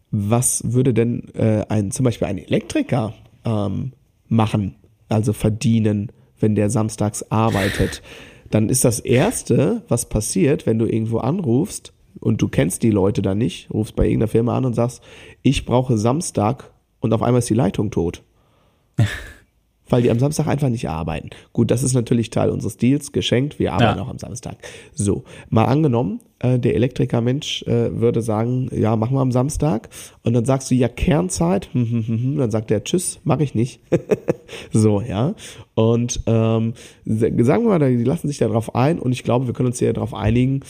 was 0.09 0.63
würde 0.65 0.93
denn 0.93 1.29
äh, 1.35 1.65
ein, 1.69 1.91
zum 1.91 2.05
Beispiel 2.05 2.27
ein 2.27 2.37
Elektriker 2.37 3.13
ähm, 3.45 3.93
machen, 4.27 4.75
also 5.09 5.31
verdienen, 5.33 6.11
wenn 6.39 6.55
der 6.55 6.69
samstags 6.69 7.23
arbeitet? 7.31 8.01
Dann 8.49 8.69
ist 8.69 8.83
das 8.83 8.99
Erste, 8.99 9.83
was 9.87 10.09
passiert, 10.09 10.65
wenn 10.65 10.79
du 10.79 10.85
irgendwo 10.85 11.19
anrufst 11.19 11.93
und 12.19 12.41
du 12.41 12.47
kennst 12.47 12.83
die 12.83 12.91
Leute 12.91 13.21
da 13.21 13.35
nicht, 13.35 13.71
rufst 13.71 13.95
bei 13.95 14.05
irgendeiner 14.05 14.27
Firma 14.27 14.57
an 14.57 14.65
und 14.65 14.73
sagst, 14.73 15.01
ich 15.41 15.65
brauche 15.65 15.97
Samstag 15.97 16.72
und 17.03 17.13
auf 17.13 17.21
einmal 17.21 17.39
ist 17.39 17.49
die 17.49 17.53
Leitung 17.53 17.91
tot. 17.91 18.23
Weil 19.89 20.01
die 20.01 20.09
am 20.09 20.17
Samstag 20.17 20.47
einfach 20.47 20.69
nicht 20.69 20.87
arbeiten. 20.89 21.29
Gut, 21.51 21.69
das 21.69 21.83
ist 21.83 21.93
natürlich 21.93 22.29
Teil 22.29 22.49
unseres 22.49 22.77
Deals, 22.77 23.11
geschenkt, 23.11 23.59
wir 23.59 23.73
arbeiten 23.73 23.99
ja. 23.99 24.03
auch 24.03 24.09
am 24.09 24.17
Samstag. 24.17 24.55
So, 24.93 25.25
mal 25.49 25.65
angenommen, 25.65 26.21
äh, 26.39 26.57
der 26.57 26.75
Elektrikermensch 26.75 27.63
äh, 27.63 27.99
würde 27.99 28.21
sagen, 28.21 28.69
ja, 28.71 28.95
machen 28.95 29.15
wir 29.15 29.21
am 29.21 29.33
Samstag. 29.33 29.89
Und 30.23 30.33
dann 30.33 30.45
sagst 30.45 30.71
du, 30.71 30.75
ja, 30.75 30.87
Kernzeit. 30.87 31.69
Hm, 31.73 31.91
hm, 31.91 32.07
hm, 32.07 32.37
dann 32.37 32.49
sagt 32.49 32.69
der, 32.69 32.85
tschüss, 32.85 33.19
mache 33.25 33.43
ich 33.43 33.55
nicht. 33.55 33.81
so, 34.71 35.01
ja. 35.01 35.35
Und 35.75 36.21
ähm, 36.27 36.73
sagen 37.05 37.63
wir 37.65 37.79
mal, 37.79 37.79
die 37.79 38.03
lassen 38.03 38.27
sich 38.27 38.37
darauf 38.37 38.75
ein 38.75 38.99
und 38.99 39.11
ich 39.11 39.23
glaube, 39.23 39.47
wir 39.47 39.53
können 39.53 39.67
uns 39.67 39.79
hier 39.79 39.91
darauf 39.93 40.13
einigen, 40.13 40.61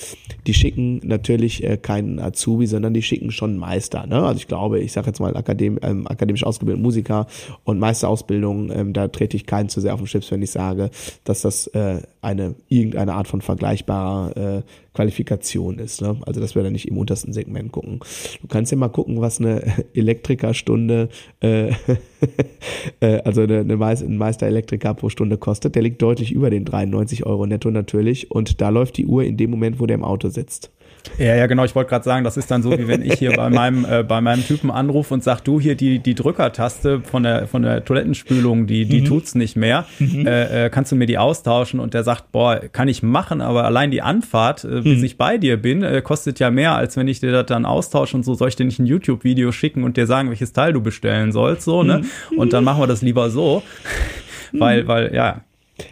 die 0.47 0.53
schicken 0.53 1.01
natürlich 1.03 1.63
äh, 1.63 1.77
keinen 1.77 2.19
Azubi, 2.19 2.67
sondern 2.67 2.93
die 2.93 3.01
schicken 3.01 3.31
schon 3.31 3.57
Meister. 3.57 4.07
Ne? 4.07 4.23
Also 4.23 4.37
ich 4.37 4.47
glaube, 4.47 4.79
ich 4.79 4.93
sage 4.93 5.07
jetzt 5.07 5.19
mal 5.19 5.35
Akadem 5.35 5.77
ähm, 5.81 6.07
akademisch 6.07 6.45
ausgebildeten 6.45 6.83
Musiker 6.83 7.27
und 7.65 7.79
Meisterausbildung, 7.79 8.71
ähm, 8.71 8.93
da 8.93 9.09
trete 9.09 9.35
ich 9.35 9.45
keinen 9.45 9.67
zu 9.67 9.81
sehr 9.81 9.93
auf 9.93 9.99
den 9.99 10.07
Chips, 10.07 10.31
wenn 10.31 10.41
ich 10.41 10.51
sage, 10.51 10.89
dass 11.25 11.41
das 11.41 11.67
äh, 11.67 12.01
eine 12.21 12.55
irgendeine 12.69 13.13
Art 13.13 13.27
von 13.27 13.41
vergleichbarer 13.41 14.37
äh, 14.37 14.61
Qualifikation 14.93 15.79
ist. 15.79 16.01
Ne? 16.01 16.17
Also 16.25 16.39
dass 16.39 16.55
wir 16.55 16.63
da 16.63 16.69
nicht 16.69 16.87
im 16.87 16.97
untersten 16.97 17.33
Segment 17.33 17.71
gucken. 17.71 17.99
Du 18.41 18.47
kannst 18.47 18.71
ja 18.71 18.77
mal 18.77 18.89
gucken, 18.89 19.21
was 19.21 19.39
eine 19.39 19.63
Elektrikerstunde, 19.93 21.09
äh, 21.41 21.69
äh, 22.99 23.21
also 23.23 23.41
eine, 23.41 23.59
eine 23.59 23.77
Meister, 23.77 24.05
ein 24.05 24.17
Meisterelektriker 24.17 24.93
pro 24.93 25.09
Stunde 25.09 25.37
kostet. 25.37 25.75
Der 25.75 25.81
liegt 25.81 26.01
deutlich 26.01 26.31
über 26.31 26.49
den 26.49 26.65
93 26.65 27.25
Euro 27.25 27.45
netto 27.45 27.71
natürlich. 27.71 28.31
Und 28.31 28.61
da 28.61 28.69
läuft 28.69 28.97
die 28.97 29.05
Uhr 29.05 29.23
in 29.23 29.37
dem 29.37 29.51
Moment, 29.51 29.79
wo 29.79 29.85
der 29.85 29.95
im 29.95 30.03
Auto 30.03 30.29
sitzt. 30.29 30.71
Ja, 31.17 31.35
ja, 31.35 31.47
genau. 31.47 31.63
Ich 31.63 31.75
wollte 31.75 31.89
gerade 31.89 32.05
sagen, 32.05 32.23
das 32.23 32.37
ist 32.37 32.49
dann 32.49 32.63
so, 32.63 32.71
wie 32.71 32.87
wenn 32.87 33.01
ich 33.01 33.13
hier 33.15 33.33
bei 33.33 33.49
meinem, 33.51 33.85
äh, 33.85 34.03
bei 34.03 34.21
meinem 34.21 34.45
Typen 34.45 34.71
anrufe 34.71 35.13
und 35.13 35.23
sag, 35.23 35.41
du 35.41 35.59
hier 35.59 35.75
die, 35.75 35.99
die 35.99 36.15
Drückertaste 36.15 37.01
von 37.01 37.23
der, 37.23 37.47
von 37.47 37.61
der 37.61 37.85
Toilettenspülung, 37.85 38.67
die, 38.67 38.85
die 38.85 39.01
mhm. 39.01 39.05
tut's 39.05 39.35
nicht 39.35 39.55
mehr. 39.55 39.85
Mhm. 39.99 40.25
Äh, 40.25 40.65
äh, 40.65 40.69
kannst 40.69 40.91
du 40.91 40.95
mir 40.95 41.05
die 41.05 41.17
austauschen? 41.17 41.79
Und 41.79 41.93
der 41.93 42.03
sagt, 42.03 42.31
boah, 42.31 42.59
kann 42.71 42.87
ich 42.87 43.03
machen, 43.03 43.41
aber 43.41 43.65
allein 43.65 43.91
die 43.91 44.01
Anfahrt, 44.01 44.63
äh, 44.63 44.81
bis 44.81 44.99
mhm. 44.99 45.03
ich 45.03 45.17
bei 45.17 45.37
dir 45.37 45.57
bin, 45.57 45.83
äh, 45.83 46.01
kostet 46.01 46.39
ja 46.39 46.49
mehr, 46.49 46.75
als 46.75 46.97
wenn 46.97 47.07
ich 47.07 47.19
dir 47.19 47.31
das 47.31 47.45
dann 47.45 47.65
austausche 47.65 48.15
und 48.15 48.23
so. 48.23 48.33
Soll 48.33 48.49
ich 48.49 48.55
dir 48.55 48.65
nicht 48.65 48.79
ein 48.79 48.85
YouTube-Video 48.85 49.51
schicken 49.51 49.83
und 49.83 49.97
dir 49.97 50.07
sagen, 50.07 50.29
welches 50.29 50.53
Teil 50.53 50.73
du 50.73 50.81
bestellen 50.81 51.31
sollst, 51.31 51.63
so, 51.63 51.83
ne? 51.83 52.03
Mhm. 52.31 52.37
Und 52.39 52.53
dann 52.53 52.63
machen 52.63 52.81
wir 52.81 52.87
das 52.87 53.01
lieber 53.01 53.29
so. 53.29 53.63
weil, 54.53 54.87
weil, 54.87 55.13
ja, 55.13 55.41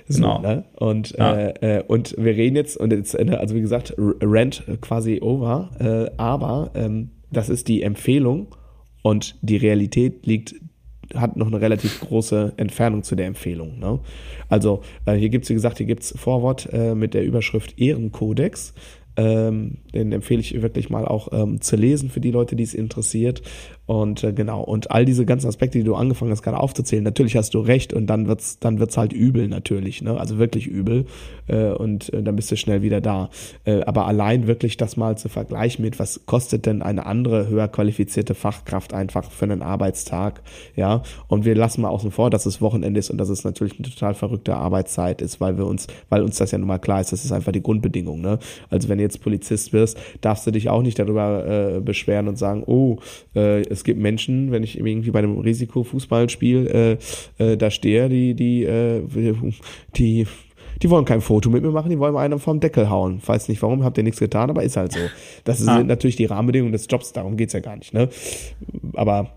so, 0.07 0.21
genau. 0.21 0.41
ne? 0.41 0.65
Und, 0.75 1.15
ja. 1.17 1.35
äh, 1.35 1.77
äh, 1.77 1.83
und 1.83 2.15
wir 2.17 2.35
reden 2.35 2.55
jetzt, 2.55 2.77
und 2.77 2.93
jetzt, 2.93 3.15
äh, 3.15 3.35
also 3.39 3.55
wie 3.55 3.61
gesagt, 3.61 3.95
Rent 3.97 4.63
quasi 4.81 5.19
over, 5.21 5.71
äh, 5.79 6.11
aber 6.17 6.71
ähm, 6.75 7.11
das 7.31 7.49
ist 7.49 7.67
die 7.67 7.81
Empfehlung 7.81 8.55
und 9.01 9.37
die 9.41 9.57
Realität 9.57 10.25
liegt 10.25 10.55
hat 11.15 11.35
noch 11.35 11.47
eine 11.47 11.59
relativ 11.59 11.99
große 11.99 12.53
Entfernung 12.57 13.03
zu 13.03 13.15
der 13.15 13.25
Empfehlung. 13.25 13.79
Ne? 13.79 13.99
Also 14.49 14.81
äh, 15.05 15.15
hier 15.15 15.29
gibt's 15.29 15.49
wie 15.49 15.53
gesagt, 15.53 15.77
hier 15.77 15.85
gibt's 15.85 16.13
Vorwort 16.17 16.69
äh, 16.71 16.95
mit 16.95 17.13
der 17.13 17.25
Überschrift 17.25 17.79
Ehrenkodex. 17.79 18.73
Ähm, 19.17 19.79
den 19.93 20.13
empfehle 20.13 20.39
ich 20.39 20.61
wirklich 20.61 20.89
mal 20.89 21.05
auch 21.05 21.33
ähm, 21.33 21.59
zu 21.59 21.75
lesen 21.75 22.09
für 22.09 22.21
die 22.21 22.31
Leute, 22.31 22.55
die 22.55 22.63
es 22.63 22.73
interessiert. 22.73 23.41
Und 23.91 24.23
äh, 24.23 24.31
genau, 24.31 24.61
und 24.61 24.89
all 24.89 25.03
diese 25.03 25.25
ganzen 25.25 25.49
Aspekte, 25.49 25.77
die 25.77 25.83
du 25.83 25.95
angefangen 25.95 26.31
hast 26.31 26.43
gerade 26.43 26.57
aufzuzählen, 26.57 27.03
natürlich 27.03 27.35
hast 27.35 27.53
du 27.53 27.59
recht 27.59 27.91
und 27.91 28.07
dann 28.07 28.25
wird's, 28.29 28.57
dann 28.57 28.79
wird's 28.79 28.95
halt 28.95 29.11
übel 29.11 29.49
natürlich, 29.49 30.01
ne? 30.01 30.17
Also 30.17 30.37
wirklich 30.37 30.65
übel. 30.65 31.07
Äh, 31.47 31.71
und 31.71 32.13
äh, 32.13 32.23
dann 32.23 32.37
bist 32.37 32.49
du 32.49 32.55
schnell 32.55 32.83
wieder 32.83 33.01
da. 33.01 33.29
Äh, 33.65 33.81
aber 33.81 34.07
allein 34.07 34.47
wirklich 34.47 34.77
das 34.77 34.95
mal 34.95 35.17
zu 35.17 35.27
vergleichen 35.27 35.83
mit, 35.83 35.99
was 35.99 36.25
kostet 36.25 36.67
denn 36.67 36.81
eine 36.81 37.05
andere 37.05 37.49
höher 37.49 37.67
qualifizierte 37.67 38.33
Fachkraft 38.33 38.93
einfach 38.93 39.29
für 39.29 39.43
einen 39.43 39.61
Arbeitstag, 39.61 40.41
ja? 40.77 41.03
Und 41.27 41.43
wir 41.43 41.55
lassen 41.55 41.81
mal 41.81 41.89
außen 41.89 42.11
vor, 42.11 42.29
dass 42.29 42.45
es 42.45 42.61
Wochenende 42.61 42.97
ist 42.97 43.09
und 43.09 43.17
dass 43.17 43.27
es 43.27 43.43
natürlich 43.43 43.77
eine 43.77 43.89
total 43.89 44.13
verrückte 44.13 44.55
Arbeitszeit 44.55 45.21
ist, 45.21 45.41
weil 45.41 45.57
wir 45.57 45.65
uns, 45.65 45.87
weil 46.07 46.23
uns 46.23 46.37
das 46.37 46.51
ja 46.51 46.57
nun 46.57 46.69
mal 46.69 46.79
klar 46.79 47.01
ist, 47.01 47.11
das 47.11 47.25
ist 47.25 47.33
einfach 47.33 47.51
die 47.51 47.61
Grundbedingung, 47.61 48.21
ne? 48.21 48.39
Also 48.69 48.87
wenn 48.87 48.99
du 48.99 49.03
jetzt 49.03 49.21
Polizist 49.21 49.73
wirst, 49.73 49.97
darfst 50.21 50.47
du 50.47 50.51
dich 50.51 50.69
auch 50.69 50.81
nicht 50.81 50.97
darüber 50.97 51.75
äh, 51.75 51.81
beschweren 51.81 52.29
und 52.29 52.37
sagen, 52.37 52.63
oh, 52.65 52.95
äh, 53.35 53.63
es 53.63 53.80
gibt 53.83 53.99
Menschen, 53.99 54.51
wenn 54.51 54.63
ich 54.63 54.77
irgendwie 54.77 55.11
bei 55.11 55.19
einem 55.19 55.37
Risikofußballspiel 55.39 56.97
äh, 57.39 57.43
äh, 57.43 57.57
da 57.57 57.71
stehe, 57.71 58.09
die, 58.09 58.33
die, 58.33 58.63
äh, 58.63 59.01
die 59.95 60.27
die 60.81 60.89
wollen 60.89 61.05
kein 61.05 61.21
Foto 61.21 61.49
mit 61.49 61.61
mir 61.61 61.69
machen, 61.69 61.89
die 61.89 61.99
wollen 61.99 62.13
mal 62.13 62.25
einen 62.25 62.39
vom 62.39 62.59
Deckel 62.59 62.89
hauen. 62.89 63.21
Weiß 63.23 63.49
nicht 63.49 63.61
warum, 63.61 63.83
habt 63.83 63.97
ihr 63.97 64.03
nichts 64.03 64.19
getan, 64.19 64.49
aber 64.49 64.63
ist 64.63 64.77
halt 64.77 64.93
so. 64.93 64.99
Das 65.43 65.59
sind 65.59 65.69
ah. 65.69 65.83
natürlich 65.83 66.15
die 66.15 66.25
Rahmenbedingungen 66.25 66.71
des 66.71 66.87
Jobs, 66.89 67.13
darum 67.13 67.37
geht's 67.37 67.53
ja 67.53 67.59
gar 67.59 67.75
nicht. 67.75 67.93
Ne? 67.93 68.09
Aber 68.93 69.29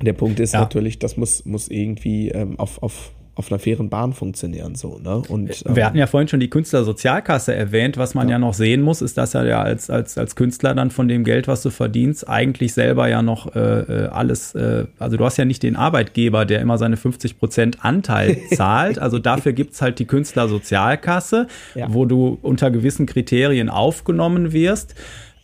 der 0.00 0.12
Punkt 0.12 0.40
ist 0.40 0.54
ja. 0.54 0.60
natürlich, 0.60 0.98
das 0.98 1.16
muss, 1.16 1.44
muss 1.44 1.68
irgendwie 1.68 2.30
ähm, 2.30 2.58
auf, 2.58 2.82
auf 2.82 3.12
auf 3.34 3.50
einer 3.50 3.58
fairen 3.58 3.88
Bahn 3.88 4.12
funktionieren 4.12 4.74
so 4.74 4.98
ne 4.98 5.22
und 5.28 5.64
ähm, 5.66 5.76
wir 5.76 5.86
hatten 5.86 5.96
ja 5.96 6.06
vorhin 6.06 6.28
schon 6.28 6.40
die 6.40 6.50
Künstlersozialkasse 6.50 7.54
erwähnt 7.54 7.96
was 7.96 8.14
man 8.14 8.28
ja. 8.28 8.32
ja. 8.32 8.38
noch 8.38 8.54
sehen 8.54 8.82
muss 8.82 9.00
ist 9.00 9.16
dass 9.16 9.34
er 9.34 9.46
ja 9.46 9.62
als 9.62 9.88
als 9.88 10.18
als 10.18 10.36
Künstler 10.36 10.74
dann 10.74 10.90
von 10.90 11.08
dem 11.08 11.24
Geld 11.24 11.48
was 11.48 11.62
du 11.62 11.70
verdienst 11.70 12.28
eigentlich 12.28 12.74
selber 12.74 13.08
ja 13.08 13.22
noch 13.22 13.54
äh, 13.54 13.60
äh 13.60 14.08
alles 14.08 14.54
äh, 14.54 14.84
also 14.98 15.16
du 15.16 15.24
hast 15.24 15.38
ja 15.38 15.44
nicht 15.44 15.62
den 15.62 15.76
Arbeitgeber 15.76 16.44
der 16.44 16.60
immer 16.60 16.76
seine 16.76 16.96
50 16.96 17.38
Prozent 17.38 17.84
Anteil 17.84 18.36
zahlt 18.54 18.98
also 18.98 19.18
dafür 19.18 19.52
gibt's 19.52 19.80
halt 19.80 19.98
die 19.98 20.06
Künstlersozialkasse 20.06 21.46
ja. 21.74 21.86
wo 21.88 22.04
du 22.04 22.38
unter 22.42 22.70
gewissen 22.70 23.06
Kriterien 23.06 23.70
aufgenommen 23.70 24.52
wirst 24.52 24.94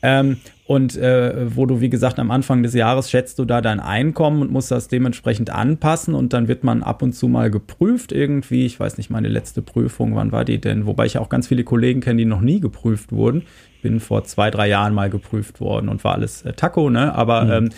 ähm, 0.03 0.37
und 0.69 0.99
äh, 0.99 1.57
wo 1.57 1.65
du, 1.65 1.81
wie 1.81 1.89
gesagt, 1.89 2.19
am 2.19 2.31
Anfang 2.31 2.63
des 2.63 2.75
Jahres 2.75 3.11
schätzt 3.11 3.39
du 3.39 3.47
da 3.47 3.63
dein 3.63 3.81
Einkommen 3.81 4.43
und 4.43 4.53
musst 4.53 4.71
das 4.71 4.87
dementsprechend 4.87 5.49
anpassen 5.49 6.13
und 6.15 6.35
dann 6.35 6.47
wird 6.47 6.63
man 6.63 6.83
ab 6.83 7.01
und 7.01 7.15
zu 7.15 7.27
mal 7.27 7.51
geprüft 7.51 8.13
irgendwie. 8.13 8.67
Ich 8.67 8.79
weiß 8.79 8.99
nicht, 8.99 9.09
meine 9.09 9.29
letzte 9.29 9.63
Prüfung, 9.63 10.15
wann 10.15 10.31
war 10.31 10.45
die 10.45 10.61
denn? 10.61 10.85
Wobei 10.85 11.07
ich 11.07 11.17
auch 11.17 11.31
ganz 11.31 11.49
viele 11.49 11.65
Kollegen 11.65 12.03
kenne, 12.03 12.19
die 12.19 12.27
noch 12.27 12.43
nie 12.43 12.61
geprüft 12.61 13.13
wurden. 13.13 13.45
Bin 13.81 13.99
vor 13.99 14.25
zwei, 14.25 14.51
drei 14.51 14.69
Jahren 14.69 14.93
mal 14.93 15.09
geprüft 15.09 15.59
worden 15.63 15.89
und 15.89 16.05
war 16.05 16.17
alles 16.17 16.43
äh, 16.43 16.53
Taco, 16.53 16.91
ne? 16.91 17.15
Aber 17.15 17.45
mhm. 17.45 17.71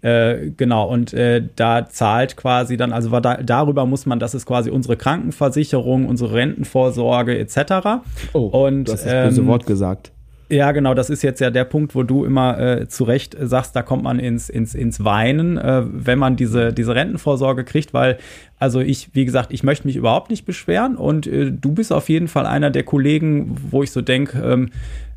ähm, 0.00 0.40
äh, 0.46 0.50
genau, 0.56 0.88
und 0.88 1.12
äh, 1.12 1.42
da 1.54 1.86
zahlt 1.86 2.38
quasi 2.38 2.78
dann, 2.78 2.94
also 2.94 3.10
da, 3.20 3.42
darüber 3.42 3.84
muss 3.84 4.06
man, 4.06 4.20
das 4.20 4.34
ist 4.34 4.46
quasi 4.46 4.70
unsere 4.70 4.96
Krankenversicherung, 4.96 6.06
unsere 6.06 6.32
Rentenvorsorge 6.32 7.38
etc. 7.38 8.00
Oh, 8.32 8.46
und, 8.46 8.84
du 8.84 8.92
hast 8.92 9.04
das 9.04 9.28
böse 9.28 9.42
ähm, 9.42 9.48
Wort 9.48 9.66
gesagt. 9.66 10.12
Ja, 10.50 10.72
genau, 10.72 10.94
das 10.94 11.10
ist 11.10 11.22
jetzt 11.22 11.40
ja 11.40 11.50
der 11.50 11.64
Punkt, 11.64 11.94
wo 11.94 12.02
du 12.02 12.24
immer 12.24 12.58
äh, 12.58 12.88
zu 12.88 13.04
Recht 13.04 13.36
sagst, 13.38 13.76
da 13.76 13.82
kommt 13.82 14.02
man 14.02 14.18
ins, 14.18 14.48
ins, 14.48 14.74
ins 14.74 15.04
Weinen, 15.04 15.58
äh, 15.58 15.82
wenn 15.84 16.18
man 16.18 16.36
diese, 16.36 16.72
diese 16.72 16.94
Rentenvorsorge 16.94 17.64
kriegt, 17.64 17.92
weil, 17.92 18.16
also 18.58 18.80
ich, 18.80 19.10
wie 19.12 19.26
gesagt, 19.26 19.52
ich 19.52 19.62
möchte 19.62 19.86
mich 19.86 19.96
überhaupt 19.96 20.30
nicht 20.30 20.46
beschweren 20.46 20.96
und 20.96 21.26
äh, 21.26 21.52
du 21.52 21.72
bist 21.72 21.92
auf 21.92 22.08
jeden 22.08 22.28
Fall 22.28 22.46
einer 22.46 22.70
der 22.70 22.82
Kollegen, 22.82 23.56
wo 23.70 23.82
ich 23.82 23.90
so 23.90 24.00
denke, 24.00 24.38
ähm, 24.40 24.66
äh, 24.66 25.07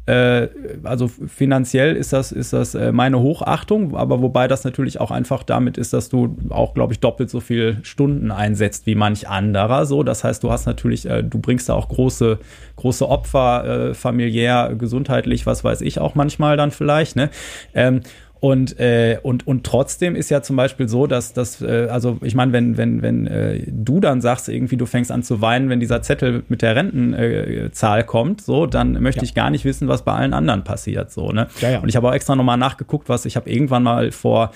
also 0.84 1.08
finanziell 1.08 1.96
ist 1.96 2.12
das, 2.12 2.32
ist 2.32 2.54
das 2.54 2.76
äh, 2.76 2.92
meine 2.92 3.20
Hochachtung, 3.20 3.96
aber 3.96 4.22
wobei 4.22 4.48
das 4.48 4.64
natürlich 4.64 5.00
auch 5.00 5.12
einfach 5.12 5.44
damit 5.44 5.78
ist, 5.78 5.94
dass 5.94 6.10
du 6.10 6.38
auch, 6.50 6.74
glaube 6.74 6.94
ich, 6.94 7.00
doppelt 7.00 7.30
so 7.30 7.40
viel 7.40 7.78
Stunden 7.84 8.32
einsetzt 8.32 8.86
wie 8.88 8.96
manch 8.96 9.28
anderer. 9.28 9.86
So, 9.86 10.04
das 10.04 10.24
heißt, 10.24 10.44
du 10.44 10.52
hast 10.52 10.66
natürlich, 10.66 11.06
äh, 11.08 11.24
du 11.24 11.40
bringst 11.40 11.70
da 11.70 11.74
auch 11.74 11.88
große, 11.88 12.40
große 12.78 13.08
Opfer, 13.08 13.94
familiär, 13.94 14.74
gesundheitlich, 14.78 15.46
was 15.46 15.64
weiß 15.64 15.82
ich 15.82 16.00
auch 16.00 16.16
manchmal 16.16 16.58
dann 16.58 16.72
vielleicht. 16.72 17.16
Ne? 17.16 17.30
Ähm, 17.76 18.02
und, 18.42 18.80
äh, 18.80 19.20
und, 19.22 19.46
und 19.46 19.64
trotzdem 19.64 20.16
ist 20.16 20.32
ja 20.32 20.42
zum 20.42 20.56
Beispiel 20.56 20.90
so, 20.90 21.06
dass 21.06 21.32
das, 21.32 21.62
äh, 21.62 21.88
also 21.92 22.18
ich 22.24 22.34
meine, 22.34 22.52
wenn, 22.54 22.76
wenn, 22.76 23.04
wenn 23.04 23.28
äh, 23.28 23.68
du 23.68 24.00
dann 24.00 24.20
sagst, 24.20 24.50
irgendwie 24.50 24.78
du 24.78 24.88
fängst 24.88 25.12
an 25.12 25.22
zu 25.22 25.42
weinen, 25.42 25.70
wenn 25.70 25.80
dieser 25.80 26.02
Zettel 26.02 26.42
mit 26.50 26.64
der 26.64 26.76
Rentenzahl 26.76 28.04
kommt, 28.04 28.42
so, 28.42 28.66
dann 28.66 28.94
möchte 28.94 29.20
ja. 29.20 29.26
ich 29.26 29.36
gar 29.36 29.52
nicht 29.52 29.64
wissen, 29.64 29.88
was 29.88 30.02
bei 30.02 30.14
allen 30.14 30.34
anderen 30.34 30.64
passiert. 30.64 31.12
So, 31.12 31.32
ne? 31.32 31.50
Ja, 31.60 31.70
ja. 31.70 31.80
Und 31.82 31.90
ich 31.90 31.96
habe 31.96 32.10
auch 32.10 32.14
extra 32.14 32.36
nochmal 32.36 32.58
nachgeguckt, 32.58 33.10
was 33.10 33.26
ich 33.26 33.36
habe 33.36 33.48
irgendwann 33.48 33.84
mal 33.84 34.12
vor 34.12 34.50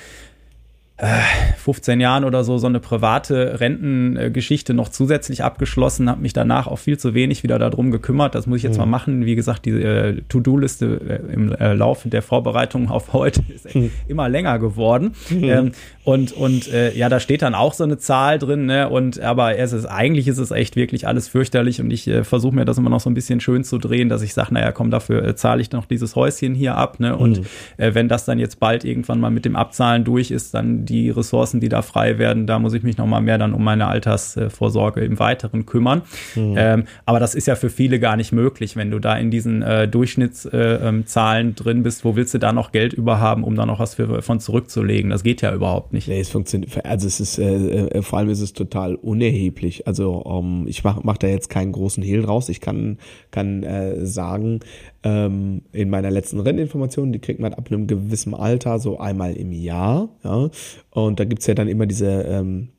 15 0.98 2.00
Jahren 2.00 2.24
oder 2.24 2.46
so 2.46 2.58
so 2.58 2.68
eine 2.68 2.80
private 2.80 3.60
Rentengeschichte 3.60 4.74
noch 4.74 4.88
zusätzlich 4.88 5.44
abgeschlossen, 5.44 6.10
habe 6.10 6.22
mich 6.22 6.32
danach 6.32 6.68
auch 6.68 6.80
viel 6.80 6.98
zu 6.98 7.14
wenig 7.14 7.44
wieder 7.44 7.60
darum 7.60 7.92
gekümmert. 7.92 8.34
Das 8.34 8.48
muss 8.48 8.58
ich 8.58 8.64
jetzt 8.64 8.76
mhm. 8.76 8.80
mal 8.80 8.86
machen. 8.86 9.26
Wie 9.26 9.36
gesagt, 9.36 9.66
die 9.66 9.72
äh, 9.72 10.22
To-Do-Liste 10.30 11.22
äh, 11.28 11.34
im 11.34 11.52
äh, 11.52 11.74
Laufe 11.74 12.08
der 12.08 12.22
Vorbereitung 12.22 12.90
auf 12.90 13.12
heute 13.12 13.44
ist 13.54 13.76
mhm. 13.76 13.92
immer 14.08 14.30
länger 14.30 14.58
geworden. 14.58 15.12
Mhm. 15.30 15.44
Ähm, 15.44 15.72
und 16.06 16.34
und 16.34 16.72
äh, 16.72 16.94
ja, 16.94 17.10
da 17.10 17.20
steht 17.20 17.42
dann 17.42 17.56
auch 17.56 17.74
so 17.74 17.84
eine 17.84 17.98
Zahl 17.98 18.38
drin. 18.38 18.68
Ne? 18.68 18.88
Und 18.88 19.20
aber 19.20 19.58
es 19.58 19.74
ist 19.74 19.88
eigentlich 19.88 20.28
ist 20.28 20.38
es 20.38 20.52
echt 20.52 20.76
wirklich 20.76 21.08
alles 21.08 21.28
fürchterlich. 21.28 21.82
Und 21.82 21.90
ich 21.90 22.08
äh, 22.08 22.24
versuche 22.24 22.54
mir 22.54 22.64
das 22.64 22.78
immer 22.78 22.92
noch 22.92 23.00
so 23.00 23.10
ein 23.10 23.16
bisschen 23.16 23.40
schön 23.40 23.64
zu 23.64 23.80
drehen, 23.80 24.08
dass 24.08 24.22
ich 24.22 24.36
sage, 24.36 24.54
naja, 24.54 24.72
komm, 24.72 24.92
dafür 24.92 25.26
äh, 25.26 25.36
zahle 25.36 25.64
ich 25.64 25.72
noch 25.72 25.88
dieses 25.88 26.16
Häuschen 26.16 26.54
hier 26.54 26.76
ab. 26.76 27.00
Ne? 27.00 27.18
Und 27.18 27.40
mhm. 27.40 27.46
äh, 27.78 27.96
wenn 27.96 28.08
das 28.08 28.24
dann 28.24 28.38
jetzt 28.38 28.60
bald 28.60 28.86
irgendwann 28.86 29.20
mal 29.20 29.32
mit 29.32 29.46
dem 29.46 29.56
Abzahlen 29.56 30.04
durch 30.04 30.30
ist, 30.30 30.54
dann 30.54 30.86
die 30.86 31.10
Ressourcen, 31.10 31.60
die 31.60 31.70
da 31.70 31.82
frei 31.82 32.20
werden, 32.20 32.46
da 32.46 32.60
muss 32.60 32.74
ich 32.74 32.84
mich 32.84 32.98
nochmal 32.98 33.22
mehr 33.22 33.40
dann 33.40 33.54
um 33.56 33.64
meine 33.64 33.88
Altersvorsorge 33.88 35.02
im 35.02 35.18
Weiteren 35.18 35.66
kümmern. 35.66 36.04
Mhm. 36.36 36.54
Ähm, 36.56 36.84
aber 37.08 37.20
das 37.20 37.34
ist 37.34 37.48
ja 37.48 37.56
für 37.56 37.72
viele 37.72 38.00
gar 38.00 38.16
nicht 38.16 38.32
möglich, 38.32 38.76
wenn 38.76 38.92
du 38.92 39.00
da 39.00 39.16
in 39.16 39.32
diesen 39.32 39.64
äh, 39.64 39.88
Durchschnittszahlen 39.88 41.48
äh, 41.48 41.50
ähm, 41.50 41.56
drin 41.56 41.82
bist. 41.82 42.06
Wo 42.06 42.16
willst 42.16 42.36
du 42.36 42.38
da 42.38 42.54
noch 42.54 42.72
Geld 42.72 42.94
überhaben, 42.94 43.44
um 43.44 43.56
da 43.56 43.66
noch 43.66 43.80
was 43.80 43.96
für, 43.96 44.22
von 44.22 44.40
zurückzulegen? 44.40 45.10
Das 45.10 45.24
geht 45.24 45.42
ja 45.42 45.52
überhaupt 45.52 45.94
nicht. 45.94 45.95
Nee, 46.08 46.20
es 46.20 46.30
funktioniert. 46.30 46.86
Also 46.86 47.08
es 47.08 47.20
ist 47.20 47.38
äh, 47.40 47.88
äh, 47.88 48.02
vor 48.02 48.20
allem 48.20 48.30
ist 48.30 48.42
es 48.42 48.54
total 48.54 48.96
unerheblich. 48.96 49.88
Also 49.88 50.14
um, 50.14 50.62
ähm, 50.62 50.68
ich 50.68 50.84
mache 50.84 51.02
mach 51.04 51.18
da 51.18 51.28
jetzt 51.28 51.50
keinen 51.50 51.72
großen 51.72 52.04
Hehl 52.04 52.22
draus. 52.22 52.50
Ich 52.50 52.62
kann 52.62 52.98
kann 53.32 53.64
äh, 53.64 54.06
sagen, 54.06 54.60
ähm, 55.04 55.62
in 55.72 55.90
meiner 55.90 56.12
letzten 56.12 56.40
Renninformation, 56.40 57.12
die 57.12 57.20
kriegt 57.20 57.40
man 57.40 57.54
ab 57.54 57.72
einem 57.72 57.88
gewissen 57.88 58.34
Alter 58.34 58.80
so 58.80 58.98
einmal 58.98 59.34
im 59.36 59.52
Jahr. 59.52 60.10
Ja? 60.24 60.50
Und 60.92 61.20
da 61.20 61.26
gibt's 61.26 61.48
ja 61.48 61.54
dann 61.54 61.68
immer 61.68 61.86
diese, 61.86 62.24
ähm, 62.24 62.70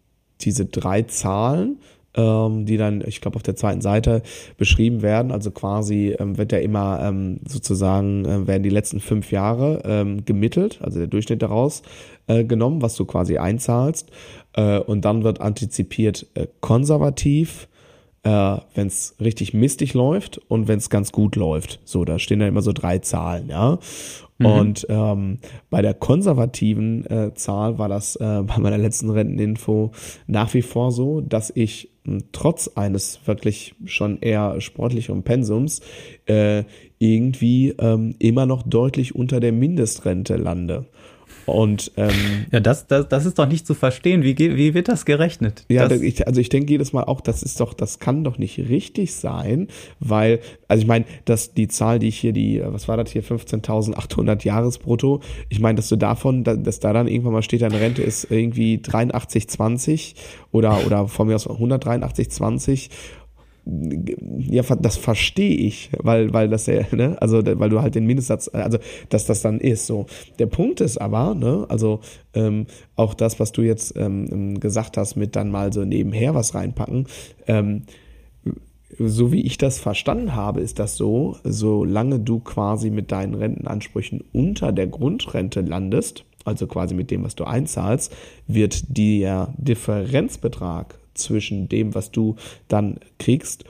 diese 0.40 0.66
drei 0.66 1.02
Zahlen 1.02 1.78
die 2.16 2.76
dann, 2.76 3.02
ich 3.06 3.20
glaube, 3.20 3.36
auf 3.36 3.42
der 3.42 3.56
zweiten 3.56 3.80
Seite 3.80 4.22
beschrieben 4.56 5.02
werden. 5.02 5.32
Also 5.32 5.50
quasi 5.50 6.16
ähm, 6.18 6.38
wird 6.38 6.52
ja 6.52 6.58
immer 6.58 7.00
ähm, 7.02 7.40
sozusagen, 7.46 8.24
äh, 8.24 8.46
werden 8.46 8.62
die 8.62 8.70
letzten 8.70 9.00
fünf 9.00 9.32
Jahre 9.32 9.82
ähm, 9.84 10.24
gemittelt, 10.24 10.80
also 10.82 10.98
der 10.98 11.08
Durchschnitt 11.08 11.42
daraus 11.42 11.82
äh, 12.26 12.44
genommen, 12.44 12.82
was 12.82 12.94
du 12.94 13.04
quasi 13.04 13.38
einzahlst. 13.38 14.10
Äh, 14.54 14.78
und 14.78 15.04
dann 15.04 15.24
wird 15.24 15.40
antizipiert 15.40 16.26
äh, 16.34 16.46
konservativ, 16.60 17.68
äh, 18.22 18.56
wenn 18.74 18.86
es 18.86 19.14
richtig 19.20 19.54
mistig 19.54 19.94
läuft 19.94 20.38
und 20.48 20.68
wenn 20.68 20.78
es 20.78 20.90
ganz 20.90 21.12
gut 21.12 21.36
läuft. 21.36 21.80
So, 21.84 22.04
da 22.04 22.18
stehen 22.18 22.40
dann 22.40 22.48
immer 22.48 22.62
so 22.62 22.72
drei 22.72 22.98
Zahlen, 22.98 23.48
ja. 23.48 23.78
Mhm. 24.38 24.46
Und 24.46 24.86
ähm, 24.90 25.38
bei 25.70 25.82
der 25.82 25.94
konservativen 25.94 27.06
äh, 27.06 27.34
Zahl 27.34 27.78
war 27.78 27.88
das 27.88 28.16
äh, 28.16 28.42
bei 28.46 28.58
meiner 28.58 28.78
letzten 28.78 29.10
Renteninfo 29.10 29.92
nach 30.26 30.52
wie 30.54 30.62
vor 30.62 30.92
so, 30.92 31.20
dass 31.20 31.52
ich 31.54 31.90
trotz 32.32 32.68
eines 32.68 33.20
wirklich 33.26 33.74
schon 33.84 34.20
eher 34.20 34.60
sportlicheren 34.60 35.22
Pensums 35.22 35.80
äh, 36.26 36.64
irgendwie 36.98 37.70
ähm, 37.78 38.14
immer 38.18 38.46
noch 38.46 38.62
deutlich 38.62 39.14
unter 39.14 39.40
der 39.40 39.52
Mindestrente 39.52 40.36
lande. 40.36 40.86
Und 41.44 41.92
ähm, 41.96 42.46
ja, 42.50 42.60
das, 42.60 42.86
das, 42.86 43.08
das 43.08 43.24
ist 43.24 43.38
doch 43.38 43.46
nicht 43.46 43.66
zu 43.66 43.74
verstehen. 43.74 44.22
Wie, 44.22 44.36
wie 44.36 44.74
wird 44.74 44.88
das 44.88 45.04
gerechnet? 45.04 45.64
Ja, 45.68 45.86
das, 45.86 46.00
ich, 46.00 46.26
also 46.26 46.40
ich 46.40 46.48
denke 46.48 46.72
jedes 46.72 46.92
Mal 46.92 47.04
auch, 47.04 47.20
das 47.20 47.42
ist 47.42 47.60
doch, 47.60 47.74
das 47.74 47.98
kann 47.98 48.24
doch 48.24 48.38
nicht 48.38 48.58
richtig 48.58 49.14
sein, 49.14 49.68
weil, 50.00 50.40
also 50.66 50.82
ich 50.82 50.88
meine, 50.88 51.04
dass 51.24 51.54
die 51.54 51.68
Zahl, 51.68 51.98
die 51.98 52.08
ich 52.08 52.18
hier, 52.18 52.32
die, 52.32 52.62
was 52.64 52.88
war 52.88 52.96
das 52.96 53.10
hier, 53.10 53.22
15.800 53.22 54.44
Jahresbrutto, 54.44 55.20
ich 55.48 55.60
meine, 55.60 55.76
dass 55.76 55.88
du 55.88 55.96
davon, 55.96 56.42
dass 56.42 56.80
da 56.80 56.92
dann 56.92 57.06
irgendwann 57.06 57.34
mal 57.34 57.42
steht, 57.42 57.62
deine 57.62 57.80
Rente 57.80 58.02
ist 58.02 58.30
irgendwie 58.30 58.78
83,20 58.78 60.14
oder, 60.50 60.84
oder 60.86 61.06
von 61.06 61.28
mir 61.28 61.36
aus 61.36 61.48
183,20 61.48 62.90
ja, 63.66 64.62
das 64.76 64.96
verstehe 64.96 65.54
ich, 65.54 65.90
weil, 65.98 66.32
weil 66.32 66.48
das 66.48 66.66
ja, 66.66 66.82
ne, 66.92 67.20
also, 67.20 67.42
weil 67.44 67.68
du 67.68 67.82
halt 67.82 67.96
den 67.96 68.06
Mindestsatz, 68.06 68.48
also, 68.52 68.78
dass 69.08 69.26
das 69.26 69.42
dann 69.42 69.58
ist, 69.58 69.86
so. 69.86 70.06
Der 70.38 70.46
Punkt 70.46 70.80
ist 70.80 70.98
aber, 70.98 71.34
ne, 71.34 71.66
also, 71.68 72.00
ähm, 72.34 72.66
auch 72.94 73.14
das, 73.14 73.40
was 73.40 73.50
du 73.50 73.62
jetzt 73.62 73.96
ähm, 73.96 74.60
gesagt 74.60 74.96
hast, 74.96 75.16
mit 75.16 75.34
dann 75.34 75.50
mal 75.50 75.72
so 75.72 75.84
nebenher 75.84 76.34
was 76.34 76.54
reinpacken, 76.54 77.08
ähm, 77.48 77.82
so 78.98 79.32
wie 79.32 79.40
ich 79.40 79.58
das 79.58 79.80
verstanden 79.80 80.34
habe, 80.36 80.60
ist 80.60 80.78
das 80.78 80.96
so, 80.96 81.36
solange 81.42 82.20
du 82.20 82.38
quasi 82.38 82.90
mit 82.90 83.10
deinen 83.10 83.34
Rentenansprüchen 83.34 84.22
unter 84.32 84.70
der 84.70 84.86
Grundrente 84.86 85.60
landest, 85.60 86.24
also 86.44 86.68
quasi 86.68 86.94
mit 86.94 87.10
dem, 87.10 87.24
was 87.24 87.34
du 87.34 87.44
einzahlst, 87.44 88.14
wird 88.46 88.96
der 88.96 89.52
Differenzbetrag 89.58 90.98
zwischen 91.18 91.68
dem, 91.68 91.94
was 91.94 92.10
du 92.10 92.36
dann 92.68 93.00
kriegst, 93.18 93.64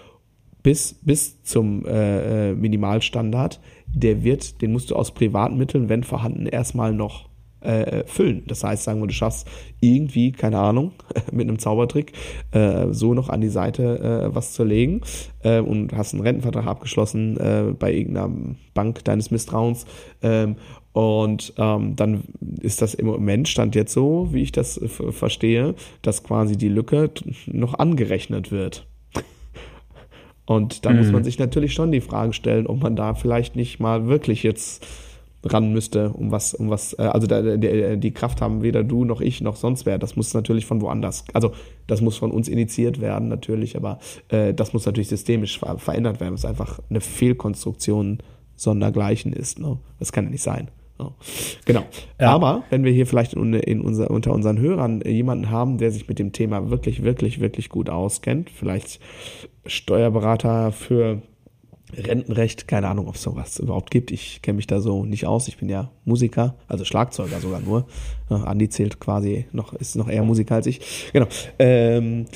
bis, 0.62 0.94
bis 1.03 1.42
zum 1.42 1.86
äh, 1.86 2.51
äh 2.51 2.55
Minimalstandard, 2.55 3.61
der 3.86 4.24
wird, 4.24 4.61
den 4.62 4.72
musst 4.72 4.90
du 4.90 4.97
aus 4.97 5.14
privaten 5.14 5.57
Mitteln, 5.57 5.88
wenn 5.88 6.03
vorhanden, 6.03 6.47
erstmal 6.47 6.92
noch 6.92 7.28
äh, 7.66 8.05
füllen. 8.07 8.44
Das 8.47 8.64
heißt, 8.64 8.84
sagen 8.84 9.01
wir, 9.01 9.07
du 9.07 9.14
schaffst 9.14 9.49
irgendwie, 9.80 10.32
keine 10.32 10.59
Ahnung, 10.59 10.92
mit 11.32 11.49
einem 11.49 11.59
Zaubertrick 11.59 12.12
äh, 12.53 12.88
so 12.90 13.14
noch 13.14 13.28
an 13.28 13.40
die 13.40 13.49
Seite 13.49 14.28
äh, 14.30 14.34
was 14.34 14.53
zu 14.53 14.64
legen 14.64 15.01
äh, 15.42 15.61
und 15.61 15.92
hast 15.92 16.14
einen 16.14 16.22
Rentenvertrag 16.22 16.66
abgeschlossen 16.66 17.36
äh, 17.38 17.74
bei 17.78 17.92
irgendeiner 17.92 18.30
Bank 18.74 19.05
deines 19.05 19.30
Misstrauens. 19.30 19.86
Und 20.97 21.53
ähm, 21.59 21.94
dann 21.94 22.22
ist 22.62 22.80
das 22.80 22.94
im 22.94 23.05
Moment 23.05 23.49
stand 23.49 23.74
jetzt 23.74 23.92
so, 23.92 24.28
wie 24.30 24.40
ich 24.40 24.51
das 24.51 24.80
verstehe, 24.86 25.74
dass 26.01 26.22
quasi 26.22 26.57
die 26.57 26.70
Lücke 26.70 27.11
noch 27.44 27.74
angerechnet 27.78 28.51
wird. 28.51 28.86
Und 30.47 30.86
da 30.86 30.90
mhm. 30.90 30.97
muss 30.97 31.12
man 31.12 31.22
sich 31.22 31.38
natürlich 31.38 31.74
schon 31.74 31.92
die 31.92 32.01
Frage 32.01 32.32
stellen, 32.32 32.66
ob 32.66 32.82
man 32.82 32.97
da 32.97 33.12
vielleicht 33.12 33.57
nicht 33.57 33.78
mal 33.78 34.07
wirklich 34.07 34.42
jetzt 34.42 34.86
ran 35.44 35.70
müsste, 35.70 36.14
um 36.14 36.30
was, 36.30 36.55
um 36.55 36.70
was, 36.70 36.94
äh, 36.94 37.03
also 37.03 37.26
da, 37.26 37.42
die, 37.42 38.01
die 38.01 38.14
Kraft 38.14 38.40
haben 38.40 38.62
weder 38.62 38.82
du 38.82 39.05
noch 39.05 39.20
ich 39.20 39.42
noch 39.42 39.57
sonst 39.57 39.84
wer. 39.84 39.99
Das 39.99 40.16
muss 40.16 40.32
natürlich 40.32 40.64
von 40.64 40.80
woanders, 40.80 41.26
also 41.34 41.53
das 41.86 42.01
muss 42.01 42.16
von 42.16 42.30
uns 42.30 42.49
initiiert 42.49 43.03
werden 43.03 43.28
natürlich, 43.28 43.76
aber 43.76 43.99
äh, 44.30 44.55
das 44.55 44.72
muss 44.72 44.86
natürlich 44.86 45.09
systemisch 45.09 45.59
ver 45.59 45.78
verändert 45.78 46.20
werden, 46.20 46.32
was 46.32 46.47
einfach 46.47 46.78
eine 46.88 47.03
Fehlkonstruktion 47.03 48.20
sondergleichen 48.55 49.34
ist. 49.34 49.59
Ne? 49.59 49.76
Das 49.99 50.11
kann 50.11 50.24
ja 50.24 50.30
nicht 50.30 50.42
sein. 50.42 50.70
Oh. 50.99 51.11
Genau. 51.66 51.84
Ja. 52.20 52.30
Aber 52.30 52.64
wenn 52.70 52.84
wir 52.84 52.92
hier 52.92 53.07
vielleicht 53.07 53.34
in, 53.34 53.53
in 53.53 53.80
unser, 53.82 54.11
unter 54.11 54.32
unseren 54.32 54.59
Hörern 54.59 55.03
jemanden 55.03 55.51
haben, 55.51 55.78
der 55.78 55.90
sich 55.90 56.09
mit 56.09 56.18
dem 56.18 56.32
Thema 56.32 56.70
wirklich, 56.70 57.03
wirklich, 57.03 57.40
wirklich 57.40 57.68
gut 57.68 57.90
auskennt, 57.90 58.51
vielleicht 58.51 58.99
Steuerberater 59.66 60.72
für 60.72 61.22
Rentenrecht, 61.94 62.66
keine 62.66 62.88
Ahnung, 62.88 63.09
ob 63.09 63.14
es 63.14 63.22
sowas 63.22 63.59
überhaupt 63.59 63.90
gibt. 63.90 64.11
Ich 64.11 64.42
kenne 64.42 64.57
mich 64.57 64.66
da 64.66 64.80
so 64.80 65.05
nicht 65.05 65.26
aus. 65.26 65.49
Ich 65.49 65.59
bin 65.59 65.68
ja 65.68 65.90
Musiker, 66.05 66.57
also 66.66 66.84
Schlagzeuger 66.84 67.40
sogar 67.40 67.61
nur. 67.61 67.86
Andi 68.28 68.68
zählt 68.68 68.99
quasi 68.99 69.47
noch, 69.53 69.72
ist 69.74 69.97
noch 69.97 70.09
eher 70.09 70.24
Musiker 70.24 70.57
als 70.57 70.66
ich. 70.66 70.80
Genau. 71.12 71.26
Ähm, 71.59 72.26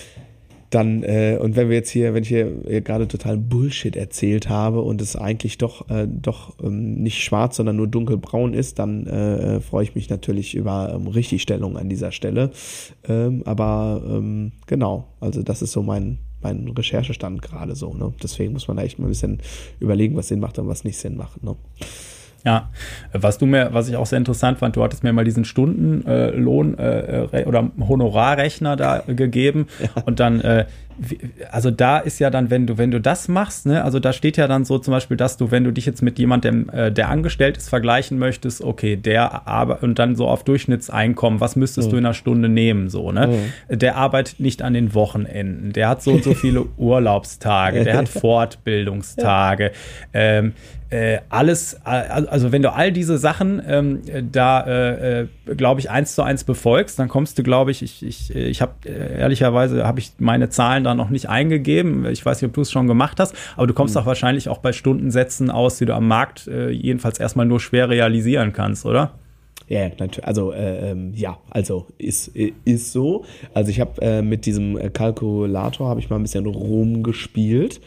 dann, 0.71 1.03
äh, 1.03 1.37
und 1.41 1.57
wenn 1.57 1.69
wir 1.69 1.77
jetzt 1.77 1.91
hier, 1.91 2.15
wenn 2.15 2.23
ich 2.23 2.29
hier 2.29 2.81
gerade 2.81 3.09
total 3.09 3.37
Bullshit 3.37 3.97
erzählt 3.97 4.49
habe 4.49 4.81
und 4.81 5.03
es 5.03 5.17
eigentlich 5.17 5.59
doch, 5.59 5.91
äh, 5.91 6.07
doch 6.09 6.55
ähm, 6.63 6.95
nicht 7.03 7.23
schwarz, 7.25 7.57
sondern 7.57 7.77
nur 7.77 7.89
dunkelbraun 7.89 8.55
ist, 8.55 8.79
dann 8.79 9.07
äh, 9.07 9.61
freue 9.61 9.83
ich 9.83 9.97
mich 9.97 10.09
natürlich 10.09 10.55
über 10.55 10.93
ähm, 10.95 11.09
Richtigstellung 11.09 11.77
an 11.77 11.89
dieser 11.89 12.13
Stelle. 12.13 12.53
Ähm, 13.09 13.43
aber 13.47 14.03
ähm, 14.07 14.53
genau, 14.67 15.09
also 15.19 15.43
das 15.43 15.61
ist 15.61 15.73
so 15.73 15.83
mein, 15.83 16.19
mein 16.41 16.69
Recherchestand 16.69 17.43
gerade 17.43 17.75
so. 17.75 17.93
Ne? 17.93 18.13
Deswegen 18.23 18.53
muss 18.53 18.69
man 18.69 18.77
da 18.77 18.85
echt 18.85 18.99
mal 18.99 19.07
ein 19.07 19.11
bisschen 19.11 19.39
überlegen, 19.81 20.17
was 20.17 20.29
Sinn 20.29 20.41
macht 20.41 20.59
und 20.61 20.69
was 20.69 20.85
nicht 20.85 20.99
Sinn 20.99 21.17
macht. 21.17 21.43
Ne? 21.43 21.57
Ja, 22.45 22.71
was 23.13 23.37
du 23.37 23.47
mir, 23.47 23.69
was 23.73 23.89
ich 23.89 23.97
auch 23.97 24.07
sehr 24.07 24.19
interessant 24.19 24.59
fand, 24.59 24.77
du 24.77 24.83
hattest 24.83 25.05
mir 25.05 25.13
mal 25.13 25.25
diesen 25.25 25.45
Stundenlohn 25.45 26.79
äh, 26.79 27.25
äh, 27.25 27.45
oder 27.45 27.71
Honorarrechner 27.87 28.77
da 28.77 29.03
gegeben 29.07 29.67
ja. 29.81 30.03
und 30.05 30.21
dann 30.21 30.41
äh, 30.41 30.65
also 31.51 31.71
da 31.71 31.99
ist 31.99 32.19
ja 32.19 32.31
dann, 32.31 32.51
wenn 32.51 32.67
du, 32.67 32.79
wenn 32.79 32.91
du 32.91 33.01
das 33.01 33.29
machst, 33.29 33.67
ne, 33.67 33.83
also 33.85 33.99
da 33.99 34.13
steht 34.13 34.37
ja 34.37 34.47
dann 34.49 34.65
so 34.65 34.79
zum 34.79 34.93
Beispiel, 34.93 35.17
dass 35.17 35.37
du, 35.37 35.51
wenn 35.51 35.65
du 35.65 35.73
dich 35.73 35.87
jetzt 35.87 36.03
mit 36.03 36.19
jemandem, 36.19 36.69
äh, 36.71 36.93
der 36.93 37.09
angestellt 37.09 37.57
ist, 37.57 37.69
vergleichen 37.69 38.19
möchtest, 38.19 38.63
okay, 38.63 38.97
der 38.97 39.47
aber 39.47 39.83
und 39.83 39.99
dann 39.99 40.17
so 40.17 40.29
auf 40.29 40.45
Durchschnittseinkommen, 40.45 41.41
was 41.41 41.57
müsstest 41.57 41.89
mhm. 41.89 41.93
du 41.93 41.99
in 41.99 42.07
einer 42.07 42.15
Stunde 42.15 42.49
nehmen, 42.49 42.89
so, 42.89 43.13
ne? 43.13 43.29
Mhm. 43.69 43.79
Der 43.79 43.97
arbeitet 43.97 44.41
nicht 44.41 44.63
an 44.63 44.75
den 44.75 44.95
Wochenenden, 44.95 45.73
der 45.73 45.89
hat 45.89 46.03
so 46.03 46.13
und 46.13 46.25
so 46.25 46.35
viele 46.35 46.67
Urlaubstage, 46.77 47.85
der 47.85 47.97
hat 47.97 48.09
Fortbildungstage, 48.21 49.73
ähm, 50.13 50.53
äh, 50.91 51.21
alles, 51.29 51.75
äh, 51.85 51.89
also 51.89 52.51
wenn 52.51 52.63
du 52.63 52.73
all 52.73 52.91
diese 52.91 53.17
Sachen 53.17 53.63
ähm, 53.65 54.03
da, 54.33 54.61
äh, 54.67 55.21
äh 55.21 55.29
glaube 55.57 55.81
ich, 55.81 55.89
eins 55.89 56.17
zu 56.17 56.23
eins 56.23 56.43
befolgst, 56.43 56.99
dann 56.99 57.09
kommst 57.09 57.39
du, 57.39 57.45
glaube 57.45 57.71
ich, 57.71 57.83
ich, 57.83 58.05
ich, 58.05 58.35
ich 58.35 58.61
habe 58.61 58.73
äh, 58.85 59.21
ehrlicherweise 59.21 59.87
habe 59.87 60.01
ich 60.01 60.13
meine 60.19 60.49
Zahlen 60.49 60.80
da 60.85 60.95
noch 60.95 61.11
nicht 61.11 61.29
eingegeben. 61.29 62.07
Ich 62.07 62.25
weiß 62.25 62.41
nicht, 62.41 62.49
ob 62.49 62.55
du 62.55 62.63
es 62.63 62.71
schon 62.71 62.87
gemacht 62.87 63.21
hast, 63.21 63.35
aber 63.57 63.67
du 63.67 63.75
kommst 63.75 63.95
mhm. 63.95 64.01
doch 64.01 64.07
wahrscheinlich 64.07 64.49
auch 64.49 64.59
bei 64.59 64.73
Stundensätzen 64.73 65.51
aus, 65.51 65.79
die 65.79 65.87
du 65.87 65.95
am 65.95 66.09
Markt 66.09 66.47
äh, 66.49 66.71
jedenfalls 66.71 67.19
erstmal 67.19 67.47
nur 67.47 67.61
schwer 67.61 67.89
realisieren 67.89 68.53
kannst, 68.53 68.87
oder? 68.87 69.13
Ja, 69.69 69.89
natürlich. 69.89 70.27
Also 70.27 70.53
äh, 70.53 70.91
ähm, 70.91 71.13
ja, 71.15 71.39
also 71.49 71.87
ist 71.97 72.29
ist 72.35 72.93
so. 72.93 73.25
Also 73.55 73.71
ich 73.71 73.79
habe 73.79 74.03
äh, 74.03 74.21
mit 74.21 74.45
diesem 74.45 74.93
Kalkulator 74.93 75.89
habe 75.89 76.01
ich 76.01 76.11
mal 76.11 76.17
ein 76.17 76.23
bisschen 76.23 76.45
rumgespielt 76.45 77.81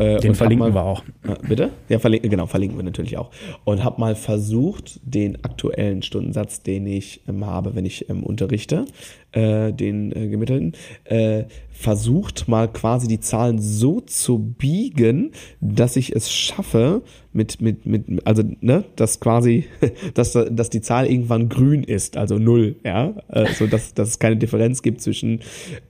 äh, 0.00 0.18
den 0.18 0.34
verlinken 0.34 0.72
mal, 0.72 0.74
wir 0.74 0.84
auch. 0.84 1.02
Äh, 1.24 1.46
bitte? 1.46 1.70
Ja, 1.90 1.98
verlinken, 1.98 2.30
genau, 2.30 2.46
verlinken 2.46 2.78
wir 2.78 2.84
natürlich 2.84 3.18
auch. 3.18 3.30
Und 3.64 3.84
habe 3.84 4.00
mal 4.00 4.14
versucht, 4.14 4.98
den 5.02 5.44
aktuellen 5.44 6.02
Stundensatz, 6.02 6.62
den 6.62 6.86
ich 6.86 7.20
ähm, 7.28 7.44
habe, 7.44 7.74
wenn 7.74 7.84
ich 7.84 8.08
ähm, 8.08 8.22
unterrichte, 8.22 8.86
äh, 9.32 9.72
den 9.72 10.10
äh, 10.12 10.28
gemittelten, 10.28 10.72
äh, 11.04 11.44
versucht 11.70 12.48
mal 12.48 12.68
quasi 12.68 13.08
die 13.08 13.20
Zahlen 13.20 13.58
so 13.58 14.00
zu 14.00 14.38
biegen, 14.38 15.32
dass 15.60 15.96
ich 15.96 16.16
es 16.16 16.32
schaffe, 16.32 17.02
mit, 17.32 17.60
mit, 17.60 17.84
mit, 17.84 18.26
also, 18.26 18.42
ne, 18.60 18.84
dass 18.96 19.20
quasi, 19.20 19.66
dass, 20.14 20.32
dass 20.32 20.70
die 20.70 20.80
Zahl 20.80 21.06
irgendwann 21.06 21.50
grün 21.50 21.84
ist, 21.84 22.16
also 22.16 22.38
null, 22.38 22.76
ja, 22.84 23.14
äh, 23.28 23.52
so 23.52 23.66
dass, 23.66 23.92
dass 23.92 24.08
es 24.08 24.18
keine 24.18 24.36
Differenz 24.36 24.80
gibt 24.80 25.02
zwischen, 25.02 25.40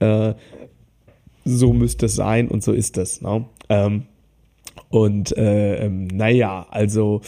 äh, 0.00 0.34
so 1.44 1.72
müsste 1.72 2.06
es 2.06 2.16
sein 2.16 2.48
und 2.48 2.62
so 2.62 2.72
ist 2.72 2.98
es. 2.98 3.22
Ne? 3.22 3.46
Ähm, 3.70 4.02
und 4.90 5.36
äh, 5.38 5.86
ähm, 5.86 6.08
naja, 6.08 6.66
also 6.70 7.22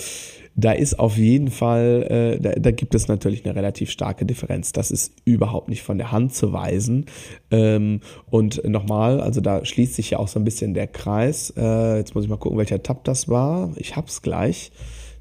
da 0.54 0.72
ist 0.72 0.98
auf 0.98 1.16
jeden 1.16 1.50
Fall, 1.50 2.06
äh, 2.10 2.40
da, 2.40 2.52
da 2.52 2.70
gibt 2.72 2.94
es 2.94 3.08
natürlich 3.08 3.44
eine 3.44 3.54
relativ 3.54 3.90
starke 3.90 4.26
Differenz. 4.26 4.72
Das 4.72 4.90
ist 4.90 5.14
überhaupt 5.24 5.68
nicht 5.68 5.82
von 5.82 5.96
der 5.96 6.12
Hand 6.12 6.34
zu 6.34 6.52
weisen. 6.52 7.06
Ähm, 7.50 8.00
und 8.28 8.62
nochmal, 8.68 9.20
also 9.20 9.40
da 9.40 9.64
schließt 9.64 9.94
sich 9.94 10.10
ja 10.10 10.18
auch 10.18 10.28
so 10.28 10.38
ein 10.38 10.44
bisschen 10.44 10.74
der 10.74 10.88
Kreis. 10.88 11.54
Äh, 11.56 11.96
jetzt 11.96 12.14
muss 12.14 12.24
ich 12.24 12.30
mal 12.30 12.36
gucken, 12.36 12.58
welcher 12.58 12.82
Tab 12.82 13.04
das 13.04 13.28
war. 13.28 13.72
Ich 13.76 13.96
hab's 13.96 14.20
gleich. 14.20 14.72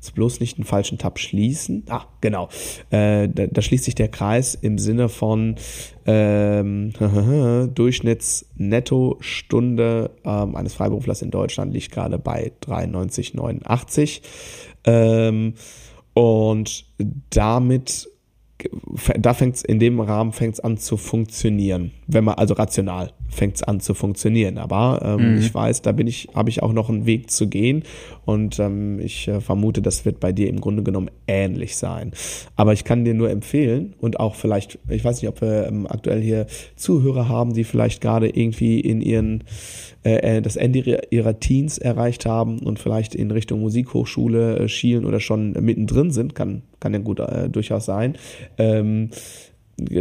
Jetzt 0.02 0.16
bloß 0.16 0.40
nicht 0.40 0.58
einen 0.58 0.66
falschen 0.66 0.98
Tab 0.98 1.20
schließen. 1.20 1.84
Ah, 1.88 2.06
genau. 2.22 2.50
Äh, 2.90 3.30
da, 3.30 3.46
da, 3.46 3.62
schließt 3.62 3.84
sich 3.84 3.94
der 3.94 4.08
Kreis 4.08 4.56
im 4.56 4.80
Sinne 4.80 5.10
von 5.10 5.58
ähm, 6.08 6.92
Durchschnittsnettostunde 7.76 10.10
ähm, 10.26 10.56
eines 10.56 10.74
Freiberuflers 10.74 11.22
in 11.22 11.30
Deutschland 11.30 11.72
liegt 11.72 11.92
gerade 11.92 12.18
bei 12.18 12.52
93,89. 12.66 14.22
Ähm, 14.86 15.54
und 16.16 16.86
damit 17.30 18.10
da 19.20 19.34
fängt 19.34 19.56
es 19.56 19.64
in 19.64 19.80
dem 19.80 20.00
Rahmen 20.00 20.34
fängt 20.34 20.56
es 20.56 20.60
an 20.60 20.78
zu 20.78 20.98
funktionieren, 20.98 21.92
wenn 22.08 22.24
man 22.24 22.36
also 22.36 22.54
rational 22.54 23.12
fängt 23.32 23.56
es 23.56 23.64
an 23.64 23.80
zu 23.80 23.94
funktionieren. 23.94 24.58
Aber 24.58 25.02
ähm, 25.04 25.34
mhm. 25.34 25.40
ich 25.40 25.54
weiß, 25.54 25.82
da 25.82 25.94
bin 25.94 26.08
ich, 26.08 26.28
habe 26.36 26.50
ich 26.50 26.62
auch 26.62 26.74
noch 26.74 26.90
einen 26.90 27.06
Weg 27.06 27.32
zu 27.32 27.48
gehen 27.48 27.84
und 28.26 28.60
ähm, 28.60 29.00
ich 29.00 29.28
äh, 29.28 29.40
vermute, 29.40 29.82
das 29.82 30.06
wird 30.06 30.20
bei 30.20 30.32
dir 30.32 30.50
im 30.50 30.60
Grunde 30.60 30.84
genommen 30.84 31.10
ähnlich 31.28 31.78
sein. 31.78 32.12
Aber 32.56 32.74
ich 32.74 32.84
kann 32.84 33.06
dir 33.06 33.14
nur 33.14 33.30
empfehlen 33.30 33.96
und 34.00 34.20
auch 34.20 34.36
vielleicht, 34.36 34.80
ich 34.90 35.04
weiß 35.04 35.22
nicht, 35.22 35.30
ob 35.30 35.42
wir 35.42 35.68
ähm, 35.68 35.88
aktuell 35.88 36.22
hier 36.22 36.46
Zuhörer 36.76 37.30
haben, 37.30 37.54
die 37.54 37.64
vielleicht 37.64 38.02
gerade 38.02 38.30
irgendwie 38.30 38.80
in 38.80 39.02
ihren 39.02 39.44
äh, 40.04 40.38
äh 40.38 40.42
das 40.42 40.58
Ende 40.58 41.02
ihrer 41.10 41.40
Teens 41.40 41.78
erreicht 41.78 42.26
haben 42.26 42.60
und 42.60 42.80
vielleicht 42.80 43.16
in 43.16 43.32
Richtung 43.32 43.62
Musikhochschule 43.62 44.60
äh, 44.60 44.68
schielen 44.68 45.06
oder 45.06 45.20
schon 45.20 45.54
mittendrin 45.54 46.12
sind, 46.12 46.36
kann 46.36 46.64
kann 46.82 46.94
ja 46.94 47.00
gut 47.00 47.22
äh, 47.22 47.48
durchaus 47.50 47.86
sein. 47.86 48.18
Ähm, 48.58 49.12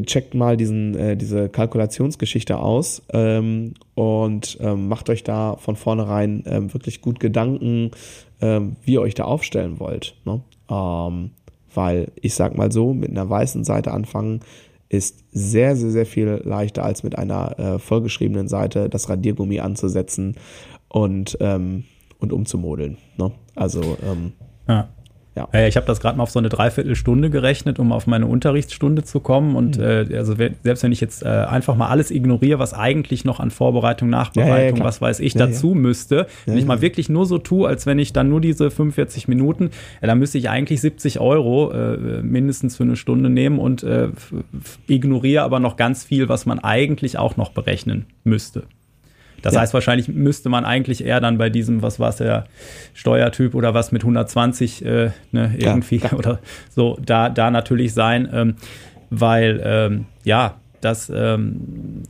checkt 0.04 0.34
mal 0.34 0.56
diesen, 0.56 0.96
äh, 0.96 1.16
diese 1.16 1.48
Kalkulationsgeschichte 1.48 2.58
aus 2.58 3.02
ähm, 3.12 3.74
und 3.94 4.58
ähm, 4.60 4.88
macht 4.88 5.08
euch 5.10 5.22
da 5.22 5.56
von 5.56 5.76
vornherein 5.76 6.42
ähm, 6.46 6.72
wirklich 6.74 7.00
gut 7.00 7.20
Gedanken, 7.20 7.92
ähm, 8.40 8.76
wie 8.82 8.94
ihr 8.94 9.00
euch 9.00 9.14
da 9.14 9.24
aufstellen 9.24 9.78
wollt. 9.78 10.16
Ne? 10.24 10.42
Ähm, 10.68 11.30
weil 11.72 12.08
ich 12.20 12.34
sag 12.34 12.56
mal 12.56 12.72
so, 12.72 12.92
mit 12.92 13.10
einer 13.10 13.28
weißen 13.28 13.64
Seite 13.64 13.92
anfangen 13.92 14.40
ist 14.88 15.24
sehr, 15.30 15.76
sehr, 15.76 15.90
sehr 15.90 16.06
viel 16.06 16.42
leichter 16.44 16.84
als 16.84 17.04
mit 17.04 17.16
einer 17.16 17.58
äh, 17.58 17.78
vollgeschriebenen 17.78 18.48
Seite 18.48 18.88
das 18.88 19.08
Radiergummi 19.08 19.60
anzusetzen 19.60 20.34
und, 20.88 21.38
ähm, 21.40 21.84
und 22.18 22.32
umzumodeln. 22.32 22.98
Ne? 23.16 23.30
Also 23.54 23.96
ja. 24.66 24.88
Ja. 25.36 25.48
ja 25.52 25.66
ich 25.66 25.76
habe 25.76 25.86
das 25.86 26.00
gerade 26.00 26.16
mal 26.16 26.24
auf 26.24 26.30
so 26.30 26.38
eine 26.38 26.48
Dreiviertelstunde 26.48 27.30
gerechnet, 27.30 27.78
um 27.78 27.92
auf 27.92 28.06
meine 28.06 28.26
Unterrichtsstunde 28.26 29.04
zu 29.04 29.20
kommen. 29.20 29.56
Und 29.56 29.78
mhm. 29.78 29.84
äh, 29.84 30.16
also 30.16 30.34
selbst 30.34 30.82
wenn 30.82 30.92
ich 30.92 31.00
jetzt 31.00 31.22
äh, 31.22 31.28
einfach 31.28 31.76
mal 31.76 31.88
alles 31.88 32.10
ignoriere, 32.10 32.58
was 32.58 32.74
eigentlich 32.74 33.24
noch 33.24 33.40
an 33.40 33.50
Vorbereitung, 33.50 34.10
Nachbereitung, 34.10 34.78
ja, 34.78 34.82
ja, 34.82 34.84
was 34.84 35.00
weiß 35.00 35.20
ich, 35.20 35.34
dazu 35.34 35.74
müsste, 35.74 36.26
wenn 36.46 36.58
ich 36.58 36.66
mal 36.66 36.80
wirklich 36.80 37.08
nur 37.08 37.26
so 37.26 37.38
tue, 37.38 37.68
als 37.68 37.86
wenn 37.86 37.98
ich 37.98 38.12
dann 38.12 38.28
nur 38.28 38.40
diese 38.40 38.70
45 38.70 39.28
Minuten, 39.28 39.70
dann 40.00 40.18
müsste 40.18 40.38
ich 40.38 40.48
eigentlich 40.48 40.80
70 40.80 41.20
Euro 41.20 41.70
äh, 41.72 42.22
mindestens 42.22 42.76
für 42.76 42.82
eine 42.82 42.96
Stunde 42.96 43.30
nehmen 43.30 43.58
und 43.58 43.82
äh, 43.82 44.08
ignoriere 44.86 45.42
aber 45.42 45.60
noch 45.60 45.76
ganz 45.76 46.04
viel, 46.04 46.28
was 46.28 46.46
man 46.46 46.58
eigentlich 46.58 47.18
auch 47.18 47.36
noch 47.36 47.50
berechnen 47.50 48.06
müsste. 48.24 48.64
Das 49.42 49.54
ja. 49.54 49.60
heißt, 49.60 49.74
wahrscheinlich 49.74 50.08
müsste 50.08 50.48
man 50.48 50.64
eigentlich 50.64 51.04
eher 51.04 51.20
dann 51.20 51.38
bei 51.38 51.50
diesem, 51.50 51.82
was 51.82 51.98
war 51.98 52.10
es, 52.10 52.16
der 52.16 52.46
Steuertyp 52.94 53.54
oder 53.54 53.74
was 53.74 53.92
mit 53.92 54.02
120 54.02 54.84
äh, 54.84 55.10
ne, 55.32 55.54
irgendwie 55.56 55.96
ja, 55.98 56.12
oder 56.12 56.40
so, 56.70 56.98
da, 57.04 57.28
da 57.28 57.50
natürlich 57.50 57.94
sein, 57.94 58.28
ähm, 58.32 58.54
weil 59.10 59.60
ähm, 59.64 60.06
ja, 60.24 60.56
das, 60.80 61.10
ähm, 61.14 62.02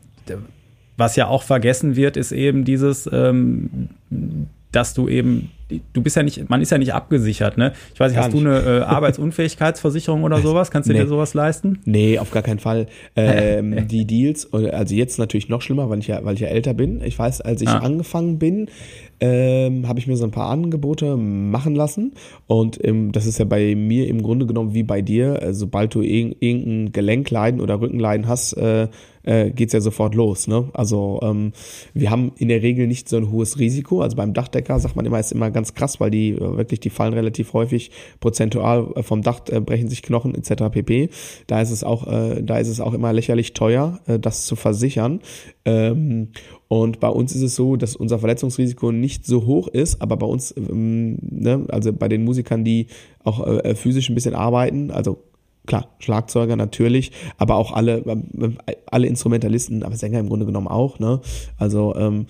was 0.97 1.17
ja 1.17 1.27
auch 1.27 1.43
vergessen 1.43 1.97
wird, 1.97 2.17
ist 2.17 2.33
eben 2.33 2.65
dieses, 2.65 3.09
ähm, 3.13 3.89
dass 4.73 4.95
du 4.95 5.09
eben 5.09 5.51
du 5.93 6.03
bist 6.03 6.17
ja 6.17 6.23
nicht, 6.23 6.49
man 6.49 6.61
ist 6.61 6.71
ja 6.71 6.79
nicht 6.79 6.95
abgesichert, 6.95 7.57
ne? 7.57 7.73
Ich 7.95 8.01
weiß 8.01 8.13
nicht, 8.13 8.21
hast 8.21 8.33
du 8.33 8.39
eine 8.39 8.59
äh, 8.61 8.81
Arbeitsunfähigkeitsversicherung 8.87 10.25
oder 10.25 10.39
sowas? 10.39 10.71
Kannst 10.71 10.89
du 10.89 10.93
nee. 10.93 11.01
dir 11.01 11.07
sowas 11.07 11.35
leisten? 11.35 11.79
Nee, 11.85 12.19
auf 12.19 12.31
gar 12.31 12.43
keinen 12.43 12.59
Fall. 12.59 12.87
Ähm, 13.17 13.87
die 13.89 14.05
Deals, 14.05 14.53
also 14.53 14.95
jetzt 14.95 15.19
natürlich 15.19 15.49
noch 15.49 15.63
schlimmer, 15.63 15.89
weil 15.91 16.01
ich 16.01 16.09
ja, 16.09 16.25
weil 16.25 16.35
ich 16.35 16.41
ja 16.41 16.49
älter 16.49 16.75
bin. 16.75 17.03
Ich 17.03 17.19
weiß, 17.19 17.41
als 17.41 17.63
ich 17.63 17.69
ah. 17.69 17.79
angefangen 17.79 18.39
bin, 18.39 18.69
ähm, 19.21 19.87
habe 19.87 19.99
ich 19.99 20.07
mir 20.07 20.17
so 20.17 20.25
ein 20.25 20.31
paar 20.31 20.51
Angebote 20.51 21.17
machen 21.17 21.75
lassen. 21.75 22.13
Und 22.47 22.83
ähm, 22.85 23.13
das 23.13 23.27
ist 23.27 23.39
ja 23.39 23.45
bei 23.45 23.75
mir 23.75 24.09
im 24.09 24.23
Grunde 24.23 24.47
genommen 24.47 24.75
wie 24.75 24.83
bei 24.83 25.03
dir. 25.03 25.43
Äh, 25.43 25.55
sobald 25.55 25.95
du 25.95 26.03
irgendein 26.03 26.93
Gelenkleiden 26.93 27.61
oder 27.61 27.81
Rückenleiden 27.81 28.27
hast, 28.27 28.55
äh, 28.55 28.89
äh, 29.23 29.51
geht's 29.51 29.73
ja 29.73 29.81
sofort 29.81 30.15
los. 30.15 30.47
Ne? 30.47 30.69
Also 30.73 31.21
ähm, 31.23 31.53
wir 31.95 32.11
haben 32.11 32.33
in 32.37 32.49
der 32.49 32.63
Regel 32.63 32.87
nicht 32.87 33.09
so 33.09 33.17
ein 33.17 33.31
hohes 33.31 33.59
Risiko. 33.59 34.01
Also 34.01 34.17
beim 34.17 34.33
Dachdecker 34.33 34.79
sagt 34.79 34.97
man 34.97 35.07
immer, 35.07 35.21
ist 35.21 35.33
immer 35.33 35.51
ganz 35.51 35.75
krass, 35.75 36.01
weil 36.01 36.11
die 36.11 36.31
äh, 36.31 36.57
wirklich, 36.57 36.81
die 36.81 36.91
fallen 36.91 37.15
relativ 37.15 37.53
häufig 37.53 37.91
prozentual 38.21 38.93
äh, 38.97 39.03
vom 39.03 39.23
Dach, 39.23 39.41
äh, 39.51 39.61
brechen 39.61 39.89
sich 39.89 40.03
Knochen 40.03 40.35
etc. 40.35 40.65
pp. 40.71 41.11
Da 41.47 41.61
ist 41.61 41.71
es 41.71 41.85
auch, 41.85 42.07
äh, 42.07 42.43
da 42.43 42.59
ist 42.59 42.69
es 42.69 42.81
auch 42.81 42.95
immer 42.95 43.13
lächerlich 43.13 43.53
teuer, 43.53 44.01
äh, 44.07 44.19
das 44.19 44.47
zu 44.47 44.57
versichern. 44.57 45.21
Ähm, 45.65 46.29
und 46.69 47.01
bei 47.01 47.09
uns 47.09 47.35
ist 47.35 47.43
es 47.43 47.57
so, 47.57 47.77
dass 47.77 47.97
unser 47.97 48.21
Verletzungsrisiko 48.21 48.93
nicht 48.93 49.27
so 49.27 49.45
hoch 49.45 49.69
ist, 49.69 50.01
aber 50.01 50.17
bei 50.17 50.27
uns, 50.27 50.55
ähm, 50.57 51.19
ne, 51.21 51.67
also 51.69 51.93
bei 51.93 52.09
den 52.09 52.25
Musikern, 52.25 52.65
die 52.65 52.87
auch 53.25 53.47
äh, 53.47 53.75
physisch 53.75 54.09
ein 54.09 54.15
bisschen 54.15 54.35
arbeiten, 54.35 54.91
also 54.91 55.19
klar, 55.71 55.87
Schlagzeuger 56.01 56.57
natürlich, 56.57 57.13
aber 57.39 57.55
auch 57.55 57.71
alle, 57.73 57.99
äh, 57.99 58.75
alle 58.91 59.07
Instrumentalisten, 59.07 59.85
aber 59.85 59.95
Sänger 59.95 60.19
im 60.19 60.29
Grunde 60.29 60.45
genommen 60.45 60.67
auch, 60.67 60.99
ne? 60.99 61.21
Also 61.59 61.95
ähm, 61.95 62.27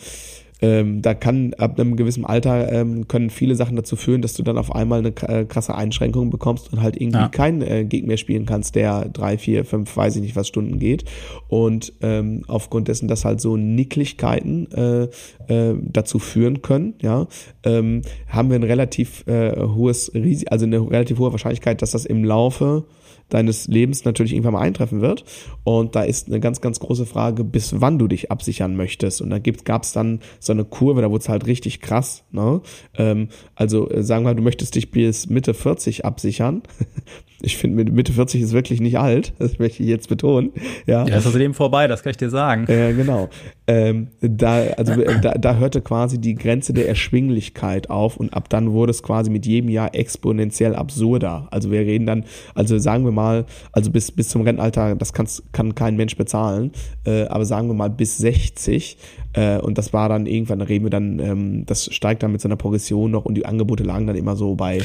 ähm, 0.63 1.01
da 1.01 1.15
kann 1.15 1.55
ab 1.55 1.81
einem 1.81 1.97
gewissen 1.97 2.27
Alter 2.27 2.71
ähm, 2.71 3.09
können 3.09 3.31
viele 3.31 3.55
Sachen 3.55 3.77
dazu 3.77 3.97
führen, 3.97 4.21
dass 4.21 4.35
du 4.35 4.43
dann 4.43 4.59
auf 4.59 4.75
einmal 4.75 4.99
eine 4.99 5.15
äh, 5.27 5.47
krasse 5.47 5.75
Einschränkung 5.75 6.29
bekommst 6.29 6.71
und 6.71 6.83
halt 6.83 7.01
irgendwie 7.01 7.19
ja. 7.19 7.29
keinen 7.29 7.63
äh, 7.63 7.87
Gig 7.87 8.07
mehr 8.07 8.19
spielen 8.19 8.45
kannst, 8.45 8.75
der 8.75 9.09
drei, 9.09 9.39
vier, 9.39 9.65
fünf, 9.65 9.97
weiß 9.97 10.17
ich 10.17 10.21
nicht 10.21 10.37
was 10.37 10.49
Stunden 10.49 10.79
geht. 10.79 11.05
Und 11.49 11.95
ähm, 12.03 12.43
aufgrund 12.47 12.89
dessen, 12.89 13.09
dass 13.09 13.25
halt 13.25 13.41
so 13.41 13.57
Nicklichkeiten 13.57 14.71
äh, 14.73 15.05
äh, 15.49 15.79
dazu 15.81 16.19
führen 16.19 16.61
können, 16.61 16.93
ja, 17.01 17.27
ähm, 17.65 18.03
haben 18.29 18.51
wir 18.51 18.57
ein 18.57 18.65
relativ 18.65 19.27
äh, 19.27 19.57
hohes 19.57 20.13
Risiko, 20.13 20.51
also 20.53 20.67
eine 20.67 20.91
relativ 20.91 21.19
hohe 21.19 21.33
Wahrscheinlichkeit, 21.33 21.81
dass 21.81 21.93
das 21.93 22.05
im 22.05 22.23
Laufe 22.23 22.85
deines 23.31 23.67
Lebens 23.69 24.05
natürlich 24.05 24.33
irgendwann 24.33 24.55
mal 24.55 24.61
eintreffen 24.61 25.01
wird. 25.01 25.25
Und 25.65 25.97
da 25.97 26.03
ist 26.03 26.29
eine 26.29 26.41
ganz, 26.41 26.61
ganz 26.61 26.81
große 26.81 27.07
Frage, 27.07 27.45
bis 27.45 27.81
wann 27.81 27.99
du 27.99 28.09
dich 28.09 28.31
absichern 28.31 28.77
möchtest. 28.77 29.21
Und 29.21 29.31
da 29.31 29.39
gab 29.39 29.85
es 29.85 29.93
dann 29.93 30.21
so 30.39 30.53
eine 30.53 30.65
Kurve, 30.65 31.03
da 31.03 31.11
wurde 31.11 31.23
es 31.23 31.29
halt 31.29 31.47
richtig 31.47 31.81
krass. 31.81 32.25
Ne? 32.31 32.61
Ähm, 32.97 33.29
also 33.55 33.91
äh, 33.91 34.03
sagen 34.03 34.25
wir, 34.25 34.35
du 34.35 34.43
möchtest 34.43 34.75
dich 34.75 34.91
bis 34.91 35.29
Mitte 35.29 35.55
40 35.55 36.05
absichern. 36.05 36.63
ich 37.43 37.57
finde, 37.57 37.91
Mitte 37.91 38.13
40 38.13 38.43
ist 38.43 38.53
wirklich 38.53 38.81
nicht 38.81 38.99
alt. 38.99 39.33
Das 39.39 39.59
möchte 39.59 39.83
ich 39.83 39.89
jetzt 39.89 40.09
betonen. 40.09 40.53
Ja, 40.87 41.07
ja 41.07 41.15
das 41.15 41.27
ist 41.27 41.35
Leben 41.35 41.55
vorbei, 41.55 41.87
das 41.89 42.03
kann 42.03 42.11
ich 42.11 42.17
dir 42.17 42.31
sagen. 42.31 42.67
Ja, 42.69 42.93
genau. 42.93 43.29
Ähm, 43.71 44.09
da, 44.21 44.63
also, 44.77 44.95
äh, 44.95 45.21
da, 45.21 45.35
da 45.35 45.55
hörte 45.55 45.81
quasi 45.81 46.21
die 46.21 46.35
Grenze 46.35 46.73
der 46.73 46.89
Erschwinglichkeit 46.89 47.89
auf 47.89 48.17
und 48.17 48.35
ab 48.35 48.49
dann 48.49 48.73
wurde 48.73 48.91
es 48.91 49.01
quasi 49.01 49.31
mit 49.31 49.47
jedem 49.47 49.71
Jahr 49.71 49.95
exponentiell 49.95 50.75
absurder. 50.75 51.47
Also 51.53 51.71
wir 51.71 51.79
reden 51.79 52.05
dann, 52.05 52.25
also 52.57 52.81
sagen 52.81 53.05
wir 53.05 53.13
mal, 53.13 53.47
also 53.71 53.93
bis, 53.93 54.11
bis 54.11 54.29
zum 54.29 54.43
Rentenalter, 54.43 54.97
das 54.97 55.13
kann's, 55.13 55.45
kann 55.53 55.77
kein 55.77 55.95
Mensch 55.95 56.17
bezahlen, 56.17 56.73
äh, 57.07 57.27
aber 57.27 57.45
sagen 57.45 57.69
wir 57.69 57.75
mal 57.75 57.91
bis 57.91 58.19
60 58.19 58.99
äh, 59.35 59.59
und 59.59 59.79
das 59.79 59.93
war 59.93 60.09
dann 60.09 60.27
irgendwann, 60.27 60.59
da 60.59 60.65
reden 60.65 60.87
wir 60.87 60.91
dann, 60.91 61.21
ähm, 61.21 61.65
das 61.65 61.95
steigt 61.95 62.25
dann 62.25 62.33
mit 62.33 62.41
so 62.41 62.49
einer 62.49 62.57
Progression 62.57 63.13
noch 63.13 63.25
und 63.25 63.35
die 63.35 63.47
Angebote 63.47 63.85
lagen 63.85 64.09
dann 64.09 64.17
immer 64.17 64.35
so 64.35 64.57
bei 64.57 64.79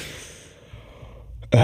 äh, 1.50 1.58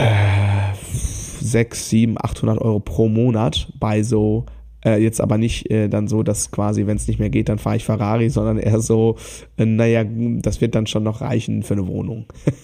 6, 1.40 1.88
7, 1.88 2.18
800 2.20 2.60
Euro 2.60 2.80
pro 2.80 3.08
Monat 3.08 3.72
bei 3.80 4.02
so 4.02 4.48
äh, 4.86 5.02
jetzt 5.02 5.22
aber 5.22 5.38
nicht 5.38 5.70
äh, 5.70 5.88
dann 5.88 6.08
so, 6.08 6.24
dass 6.24 6.52
quasi, 6.52 6.88
wenn 6.88 6.98
es 6.98 7.08
nicht 7.08 7.20
mehr 7.20 7.30
geht, 7.30 7.50
dann 7.50 7.58
fahre 7.58 7.78
ich 7.78 7.86
Ferrari, 7.86 8.30
sondern 8.30 8.58
eher 8.58 8.80
so, 8.80 9.18
äh, 9.58 9.66
naja, 9.66 10.04
das 10.06 10.62
wird 10.62 10.76
dann 10.76 10.88
schon 10.88 11.04
noch 11.04 11.22
reichen 11.22 11.64
für 11.64 11.74
eine 11.74 11.88
Wohnung. 11.88 12.26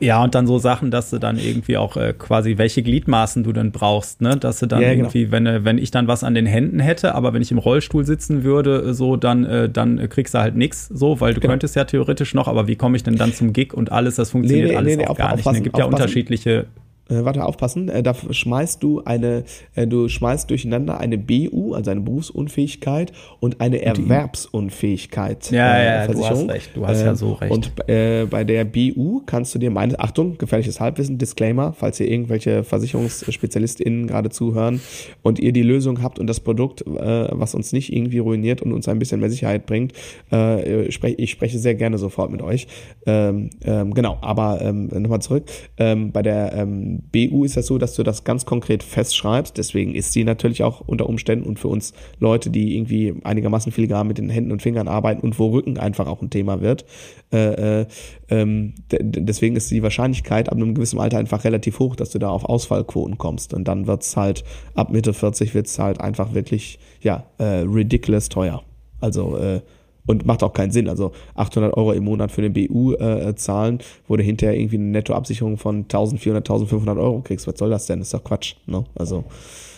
Ja, 0.00 0.22
und 0.22 0.34
dann 0.34 0.46
so 0.46 0.58
Sachen, 0.58 0.90
dass 0.90 1.10
du 1.10 1.18
dann 1.18 1.38
irgendwie 1.38 1.76
auch 1.76 1.96
äh, 1.96 2.14
quasi 2.16 2.56
welche 2.56 2.82
Gliedmaßen 2.82 3.42
du 3.42 3.52
dann 3.52 3.72
brauchst, 3.72 4.20
ne? 4.20 4.36
Dass 4.36 4.60
du 4.60 4.66
dann 4.66 4.80
ja, 4.80 4.90
genau. 4.90 5.04
irgendwie, 5.04 5.24
genau. 5.24 5.32
wenn, 5.32 5.46
äh, 5.46 5.64
wenn 5.64 5.78
ich 5.78 5.90
dann 5.90 6.06
was 6.06 6.24
an 6.24 6.34
den 6.34 6.46
Händen 6.46 6.78
hätte, 6.78 7.14
aber 7.14 7.32
wenn 7.32 7.42
ich 7.42 7.50
im 7.50 7.58
Rollstuhl 7.58 8.04
sitzen 8.04 8.44
würde, 8.44 8.90
äh, 8.90 8.94
so, 8.94 9.16
dann, 9.16 9.44
äh, 9.44 9.68
dann 9.68 10.08
kriegst 10.08 10.34
du 10.34 10.38
halt 10.38 10.56
nichts, 10.56 10.86
so, 10.86 11.20
weil 11.20 11.34
du 11.34 11.40
genau. 11.40 11.52
könntest 11.52 11.74
ja 11.76 11.84
theoretisch 11.84 12.34
noch, 12.34 12.48
aber 12.48 12.68
wie 12.68 12.76
komme 12.76 12.96
ich 12.96 13.02
denn 13.02 13.16
dann 13.16 13.32
zum 13.32 13.52
Gig 13.52 13.74
und 13.74 13.90
alles, 13.90 14.16
das 14.16 14.30
funktioniert 14.30 14.68
nee, 14.68 14.72
nee, 14.72 14.78
alles 14.78 14.96
nee, 14.96 15.06
auch 15.06 15.16
gar 15.16 15.34
nicht. 15.34 15.46
Es 15.46 15.62
gibt 15.62 15.78
ja 15.78 15.86
unterschiedliche 15.86 16.66
äh, 17.08 17.24
warte, 17.24 17.44
aufpassen, 17.44 17.88
äh, 17.88 18.02
da 18.02 18.14
schmeißt 18.14 18.82
du 18.82 19.02
eine, 19.04 19.44
äh, 19.74 19.86
du 19.86 20.08
schmeißt 20.08 20.48
durcheinander 20.50 20.98
eine 20.98 21.18
BU, 21.18 21.74
also 21.74 21.90
eine 21.90 22.00
Berufsunfähigkeit 22.00 23.12
und 23.40 23.60
eine 23.60 23.82
Erwerbsunfähigkeit. 23.82 25.50
Ja, 25.50 25.82
ja, 25.82 26.04
äh, 26.04 26.12
du 26.12 26.24
hast 26.24 26.48
recht, 26.48 26.70
du 26.74 26.86
hast 26.86 27.02
ja 27.02 27.14
so 27.14 27.34
recht. 27.34 27.52
Und 27.52 27.72
äh, 27.88 28.26
bei 28.26 28.44
der 28.44 28.64
BU 28.64 29.22
kannst 29.26 29.54
du 29.54 29.58
dir 29.58 29.70
meine, 29.70 29.98
Achtung, 29.98 30.38
gefährliches 30.38 30.80
Halbwissen, 30.80 31.18
Disclaimer, 31.18 31.72
falls 31.72 31.98
ihr 32.00 32.10
irgendwelche 32.10 32.64
VersicherungsspezialistInnen 32.64 34.06
gerade 34.06 34.30
zuhören 34.30 34.80
und 35.22 35.38
ihr 35.38 35.52
die 35.52 35.62
Lösung 35.62 36.02
habt 36.02 36.18
und 36.18 36.26
das 36.26 36.40
Produkt, 36.40 36.82
äh, 36.82 37.28
was 37.30 37.54
uns 37.54 37.72
nicht 37.72 37.92
irgendwie 37.92 38.18
ruiniert 38.18 38.62
und 38.62 38.72
uns 38.72 38.88
ein 38.88 38.98
bisschen 38.98 39.20
mehr 39.20 39.30
Sicherheit 39.30 39.66
bringt, 39.66 39.92
äh, 40.30 40.90
sprech, 40.90 41.14
ich 41.18 41.30
spreche 41.30 41.58
sehr 41.58 41.74
gerne 41.74 41.98
sofort 41.98 42.30
mit 42.30 42.42
euch. 42.42 42.66
Ähm, 43.06 43.50
ähm, 43.64 43.94
genau, 43.94 44.18
aber 44.20 44.60
ähm, 44.60 44.88
nochmal 44.88 45.22
zurück. 45.22 45.44
Ähm, 45.78 46.12
bei 46.12 46.22
der 46.22 46.52
ähm, 46.54 46.97
BU 47.12 47.44
ist 47.44 47.56
das 47.56 47.66
so, 47.66 47.78
dass 47.78 47.94
du 47.94 48.02
das 48.02 48.24
ganz 48.24 48.44
konkret 48.44 48.82
festschreibst. 48.82 49.56
Deswegen 49.56 49.94
ist 49.94 50.12
sie 50.12 50.24
natürlich 50.24 50.62
auch 50.62 50.80
unter 50.80 51.08
Umständen 51.08 51.46
und 51.46 51.58
für 51.58 51.68
uns 51.68 51.92
Leute, 52.18 52.50
die 52.50 52.76
irgendwie 52.76 53.14
einigermaßen 53.24 53.72
filigran 53.72 54.06
mit 54.06 54.18
den 54.18 54.30
Händen 54.30 54.52
und 54.52 54.62
Fingern 54.62 54.88
arbeiten 54.88 55.20
und 55.22 55.38
wo 55.38 55.48
Rücken 55.48 55.78
einfach 55.78 56.06
auch 56.06 56.22
ein 56.22 56.30
Thema 56.30 56.60
wird. 56.60 56.84
Äh, 57.32 57.80
äh, 57.80 57.86
ähm, 58.28 58.74
deswegen 58.90 59.56
ist 59.56 59.70
die 59.70 59.82
Wahrscheinlichkeit 59.82 60.48
ab 60.48 60.56
einem 60.56 60.74
gewissen 60.74 60.98
Alter 60.98 61.18
einfach 61.18 61.44
relativ 61.44 61.78
hoch, 61.78 61.96
dass 61.96 62.10
du 62.10 62.18
da 62.18 62.28
auf 62.28 62.44
Ausfallquoten 62.44 63.18
kommst. 63.18 63.54
Und 63.54 63.68
dann 63.68 63.86
wird's 63.86 64.16
halt, 64.16 64.44
ab 64.74 64.90
Mitte 64.90 65.14
40 65.14 65.54
wird's 65.54 65.78
halt 65.78 66.00
einfach 66.00 66.34
wirklich, 66.34 66.78
ja, 67.00 67.26
äh, 67.38 67.44
ridiculous 67.44 68.28
teuer. 68.28 68.62
Also 69.00 69.36
äh, 69.36 69.60
und 70.08 70.26
macht 70.26 70.42
auch 70.42 70.52
keinen 70.52 70.72
Sinn. 70.72 70.88
Also 70.88 71.12
800 71.34 71.76
Euro 71.76 71.92
im 71.92 72.04
Monat 72.04 72.32
für 72.32 72.42
den 72.42 72.52
BU 72.52 72.94
äh, 72.94 73.34
zahlen, 73.36 73.78
wo 74.08 74.16
du 74.16 74.22
hinterher 74.22 74.58
irgendwie 74.58 74.76
eine 74.76 74.86
Nettoabsicherung 74.86 75.58
von 75.58 75.82
1400, 75.82 76.42
1500 76.48 76.98
Euro 76.98 77.20
kriegst. 77.20 77.46
Was 77.46 77.58
soll 77.58 77.70
das 77.70 77.86
denn? 77.86 77.98
Das 78.00 78.08
ist 78.08 78.14
doch 78.14 78.24
Quatsch. 78.24 78.54
Ne? 78.66 78.84
Also 78.94 79.24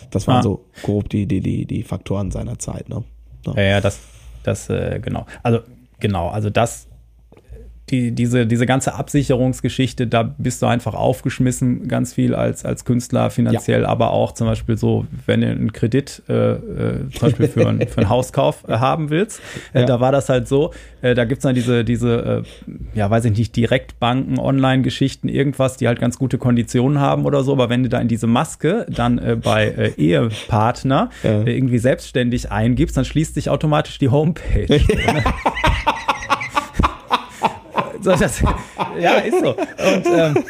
das 0.09 0.27
waren 0.27 0.37
ah. 0.37 0.43
so 0.43 0.65
grob 0.83 1.09
die, 1.09 1.25
die, 1.25 1.41
die, 1.41 1.65
die 1.65 1.83
Faktoren 1.83 2.31
seiner 2.31 2.57
Zeit. 2.57 2.89
Ne? 2.89 3.03
Ja, 3.45 3.53
ja, 3.55 3.63
ja 3.63 3.81
das, 3.81 3.99
das 4.43 4.69
äh, 4.69 4.99
genau. 5.03 5.25
Also 5.43 5.59
genau, 5.99 6.29
also 6.29 6.49
das 6.49 6.87
die, 7.91 8.11
diese, 8.11 8.47
diese 8.47 8.65
ganze 8.65 8.95
Absicherungsgeschichte, 8.95 10.07
da 10.07 10.23
bist 10.23 10.61
du 10.61 10.65
einfach 10.65 10.93
aufgeschmissen, 10.93 11.87
ganz 11.87 12.13
viel 12.13 12.33
als, 12.33 12.63
als 12.63 12.85
Künstler 12.85 13.29
finanziell, 13.29 13.81
ja. 13.81 13.87
aber 13.89 14.11
auch 14.11 14.31
zum 14.31 14.47
Beispiel 14.47 14.77
so, 14.77 15.05
wenn 15.25 15.41
du 15.41 15.47
einen 15.47 15.73
Kredit 15.73 16.23
äh, 16.29 16.53
äh, 16.53 17.09
zum 17.11 17.19
Beispiel 17.19 17.47
für, 17.47 17.67
ein, 17.67 17.85
für 17.87 17.97
einen 17.97 18.09
Hauskauf 18.09 18.63
äh, 18.67 18.77
haben 18.77 19.09
willst, 19.09 19.41
äh, 19.73 19.81
ja. 19.81 19.85
da 19.85 19.99
war 19.99 20.11
das 20.11 20.29
halt 20.29 20.47
so, 20.47 20.71
äh, 21.01 21.13
da 21.13 21.25
gibt's 21.25 21.43
dann 21.43 21.53
diese, 21.53 21.83
diese 21.83 22.43
äh, 22.43 22.97
ja, 22.97 23.09
weiß 23.09 23.25
ich 23.25 23.37
nicht, 23.37 23.55
Direktbanken, 23.55 24.39
Online-Geschichten, 24.39 25.27
irgendwas, 25.27 25.77
die 25.77 25.87
halt 25.87 25.99
ganz 25.99 26.17
gute 26.17 26.37
Konditionen 26.37 26.99
haben 26.99 27.25
oder 27.25 27.43
so, 27.43 27.51
aber 27.51 27.69
wenn 27.69 27.83
du 27.83 27.89
da 27.89 27.99
in 27.99 28.07
diese 28.07 28.27
Maske 28.27 28.85
dann 28.89 29.17
äh, 29.17 29.35
bei 29.35 29.67
äh, 29.67 29.91
Ehepartner 29.97 31.09
äh, 31.23 31.55
irgendwie 31.55 31.77
selbstständig 31.77 32.51
eingibst, 32.51 32.95
dann 32.95 33.05
schließt 33.05 33.35
sich 33.35 33.49
automatisch 33.49 33.99
die 33.99 34.09
Homepage. 34.09 34.67
So, 38.03 38.15
das, 38.15 38.41
ja, 38.99 39.13
ist 39.17 39.39
so. 39.39 39.55
Und 39.55 40.05
ähm, 40.07 40.43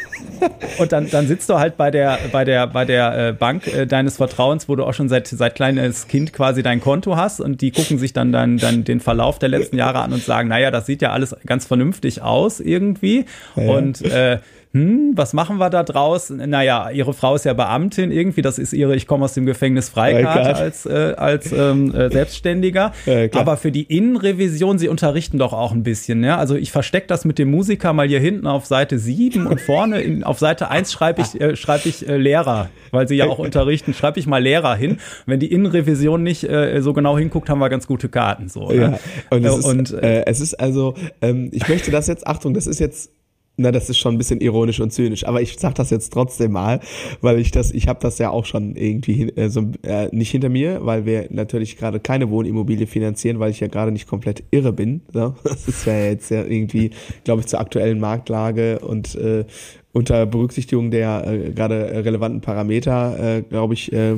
und 0.77 0.91
dann, 0.91 1.09
dann 1.09 1.27
sitzt 1.27 1.49
du 1.49 1.59
halt 1.59 1.77
bei 1.77 1.91
der, 1.91 2.17
bei 2.31 2.43
der, 2.45 2.67
bei 2.67 2.85
der 2.85 3.29
äh, 3.29 3.33
Bank 3.33 3.67
äh, 3.67 3.85
deines 3.85 4.17
Vertrauens, 4.17 4.67
wo 4.67 4.75
du 4.75 4.83
auch 4.83 4.93
schon 4.93 5.09
seit, 5.09 5.27
seit 5.27 5.55
kleines 5.55 6.07
Kind 6.07 6.33
quasi 6.33 6.63
dein 6.63 6.81
Konto 6.81 7.15
hast 7.15 7.39
und 7.39 7.61
die 7.61 7.71
gucken 7.71 7.97
sich 7.97 8.13
dann, 8.13 8.31
dann, 8.31 8.57
dann 8.57 8.83
den 8.83 8.99
Verlauf 8.99 9.39
der 9.39 9.49
letzten 9.49 9.77
Jahre 9.77 9.99
an 9.99 10.13
und 10.13 10.23
sagen, 10.23 10.49
naja, 10.49 10.71
das 10.71 10.85
sieht 10.85 11.01
ja 11.01 11.11
alles 11.11 11.35
ganz 11.45 11.65
vernünftig 11.65 12.21
aus 12.21 12.59
irgendwie. 12.59 13.25
Ja. 13.55 13.71
Und 13.71 14.01
äh, 14.01 14.39
hm, 14.73 15.11
was 15.15 15.33
machen 15.33 15.57
wir 15.57 15.69
da 15.69 15.83
draus? 15.83 16.29
Naja, 16.29 16.91
ihre 16.91 17.13
Frau 17.13 17.35
ist 17.35 17.43
ja 17.43 17.51
Beamtin 17.51 18.09
irgendwie, 18.09 18.41
das 18.41 18.57
ist 18.57 18.71
ihre 18.71 18.95
Ich 18.95 19.05
komme 19.05 19.25
aus 19.25 19.33
dem 19.33 19.45
Gefängnis 19.45 19.89
Freikarte 19.89 20.55
als, 20.55 20.85
äh, 20.85 21.13
als 21.17 21.51
ähm, 21.51 21.93
äh, 21.93 22.09
Selbstständiger. 22.09 22.93
Ja, 23.05 23.27
Aber 23.33 23.57
für 23.57 23.71
die 23.71 23.83
Innenrevision, 23.83 24.79
sie 24.79 24.87
unterrichten 24.87 25.37
doch 25.37 25.51
auch 25.51 25.73
ein 25.73 25.83
bisschen. 25.83 26.23
Ja? 26.23 26.37
Also 26.37 26.55
ich 26.55 26.71
verstecke 26.71 27.07
das 27.07 27.25
mit 27.25 27.37
dem 27.37 27.51
Musiker 27.51 27.91
mal 27.91 28.07
hier 28.07 28.21
hinten 28.21 28.47
auf 28.47 28.65
Seite 28.65 28.97
7 28.97 29.45
und 29.45 29.59
vorne 29.59 29.99
in, 29.99 30.23
auf 30.23 30.39
Seite 30.39 30.69
1 30.69 30.89
schreibe 30.89 31.21
ich, 31.21 31.39
äh, 31.41 31.57
schreib 31.57 31.85
ich 31.85 32.07
äh, 32.07 32.15
Lehrer, 32.15 32.69
weil 32.91 33.09
sie 33.09 33.15
ja 33.15 33.25
auch 33.25 33.39
unterrichten, 33.39 33.93
schreibe 33.93 34.21
ich 34.21 34.27
mal 34.27 34.41
Lehrer 34.41 34.75
hin. 34.75 34.99
Wenn 35.25 35.41
die 35.41 35.51
Innenrevision 35.51 36.23
nicht 36.23 36.45
äh, 36.45 36.79
so 36.81 36.93
genau 36.93 37.17
hinguckt, 37.17 37.49
haben 37.49 37.59
wir 37.59 37.67
ganz 37.67 37.87
gute 37.87 38.07
Karten. 38.07 38.47
So, 38.47 38.69
ne? 38.69 38.75
ja, 38.75 38.99
und, 39.31 39.43
es, 39.43 39.65
und 39.65 39.91
ist, 39.91 40.01
äh, 40.01 40.23
es 40.27 40.39
ist 40.39 40.53
also, 40.53 40.93
ähm, 41.21 41.49
ich 41.51 41.67
möchte 41.67 41.91
das 41.91 42.07
jetzt, 42.07 42.25
Achtung, 42.25 42.53
das 42.53 42.67
ist 42.67 42.79
jetzt 42.79 43.11
na, 43.57 43.71
das 43.71 43.89
ist 43.89 43.97
schon 43.97 44.15
ein 44.15 44.17
bisschen 44.17 44.41
ironisch 44.41 44.79
und 44.79 44.91
zynisch, 44.91 45.25
aber 45.25 45.41
ich 45.41 45.57
sag 45.59 45.75
das 45.75 45.89
jetzt 45.89 46.11
trotzdem 46.13 46.53
mal, 46.53 46.79
weil 47.21 47.39
ich 47.39 47.51
das, 47.51 47.71
ich 47.71 47.87
habe 47.87 47.99
das 48.01 48.17
ja 48.17 48.29
auch 48.29 48.45
schon 48.45 48.75
irgendwie 48.75 49.29
äh, 49.29 49.49
so 49.49 49.71
äh, 49.83 50.07
nicht 50.11 50.31
hinter 50.31 50.49
mir, 50.49 50.85
weil 50.85 51.05
wir 51.05 51.27
natürlich 51.29 51.77
gerade 51.77 51.99
keine 51.99 52.29
Wohnimmobilie 52.29 52.87
finanzieren, 52.87 53.39
weil 53.39 53.51
ich 53.51 53.59
ja 53.59 53.67
gerade 53.67 53.91
nicht 53.91 54.07
komplett 54.07 54.43
irre 54.51 54.73
bin. 54.73 55.01
So. 55.13 55.35
Das 55.43 55.67
ist 55.67 55.85
ja 55.85 55.99
jetzt 56.05 56.31
ja 56.31 56.43
irgendwie, 56.43 56.91
glaube 57.23 57.41
ich, 57.41 57.47
zur 57.47 57.59
aktuellen 57.59 57.99
Marktlage 57.99 58.79
und 58.79 59.15
äh, 59.15 59.45
unter 59.91 60.25
Berücksichtigung 60.25 60.89
der 60.89 61.27
äh, 61.27 61.51
gerade 61.51 62.03
relevanten 62.05 62.41
Parameter, 62.41 63.37
äh, 63.37 63.41
glaube 63.41 63.73
ich, 63.73 63.91
äh, 63.91 64.17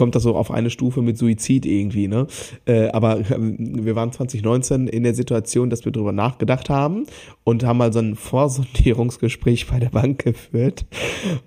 kommt 0.00 0.14
das 0.14 0.22
so 0.22 0.34
auf 0.34 0.50
eine 0.50 0.70
Stufe 0.70 1.02
mit 1.02 1.18
Suizid 1.18 1.66
irgendwie, 1.66 2.08
ne? 2.08 2.26
Äh, 2.64 2.88
aber 2.88 3.20
äh, 3.20 3.36
wir 3.38 3.94
waren 3.96 4.10
2019 4.10 4.86
in 4.86 5.02
der 5.02 5.12
Situation, 5.12 5.68
dass 5.68 5.84
wir 5.84 5.92
darüber 5.92 6.12
nachgedacht 6.12 6.70
haben 6.70 7.04
und 7.44 7.64
haben 7.64 7.76
mal 7.76 7.92
so 7.92 7.98
ein 7.98 8.16
Vorsondierungsgespräch 8.16 9.66
bei 9.66 9.78
der 9.78 9.90
Bank 9.90 10.24
geführt. 10.24 10.86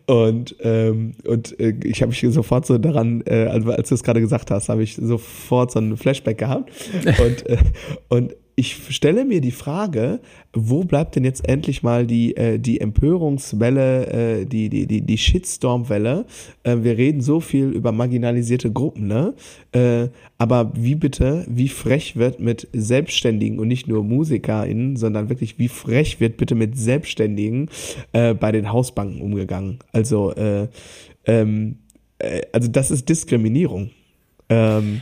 Und, 0.05 0.55
ähm, 0.59 1.13
und 1.25 1.59
äh, 1.59 1.73
ich 1.83 2.03
habe 2.03 2.11
mich 2.11 2.23
sofort 2.29 2.67
so 2.67 2.77
daran, 2.77 3.23
äh, 3.25 3.45
als 3.47 3.89
du 3.89 3.95
es 3.95 4.03
gerade 4.03 4.21
gesagt 4.21 4.51
hast, 4.51 4.69
habe 4.69 4.83
ich 4.83 4.97
sofort 4.97 5.71
so 5.71 5.79
ein 5.79 5.97
Flashback 5.97 6.37
gehabt. 6.37 6.71
Und, 7.23 7.49
äh, 7.49 7.57
und 8.09 8.35
ich 8.55 8.95
stelle 8.95 9.25
mir 9.25 9.41
die 9.41 9.51
Frage, 9.51 10.19
wo 10.53 10.83
bleibt 10.83 11.15
denn 11.15 11.23
jetzt 11.23 11.47
endlich 11.47 11.81
mal 11.81 12.05
die, 12.05 12.37
äh, 12.37 12.59
die 12.59 12.79
Empörungswelle, 12.79 14.41
äh, 14.41 14.45
die, 14.45 14.69
die, 14.69 14.85
die, 14.85 15.01
die 15.01 15.17
Shitstorm-Welle? 15.17 16.25
Äh, 16.63 16.77
wir 16.81 16.97
reden 16.97 17.21
so 17.21 17.39
viel 17.39 17.69
über 17.69 17.91
marginalisierte 17.91 18.71
Gruppen, 18.71 19.07
ne? 19.07 19.33
Äh, 19.71 20.09
aber 20.37 20.71
wie 20.75 20.95
bitte, 20.95 21.45
wie 21.47 21.67
frech 21.67 22.15
wird 22.15 22.39
mit 22.39 22.67
Selbstständigen 22.73 23.59
und 23.59 23.67
nicht 23.67 23.87
nur 23.87 24.03
MusikerInnen, 24.03 24.97
sondern 24.97 25.29
wirklich, 25.29 25.57
wie 25.57 25.67
frech 25.67 26.19
wird 26.19 26.37
bitte 26.37 26.53
mit 26.53 26.77
Selbstständigen 26.77 27.69
äh, 28.11 28.33
bei 28.33 28.51
den 28.51 28.71
Hausbanken 28.71 29.21
umgegangen? 29.21 29.79
Also, 29.91 30.33
äh, 30.35 30.67
ähm, 31.25 31.77
äh, 32.19 32.41
also 32.51 32.67
das 32.67 32.91
ist 32.91 33.09
Diskriminierung. 33.09 33.89
Ähm, 34.49 35.01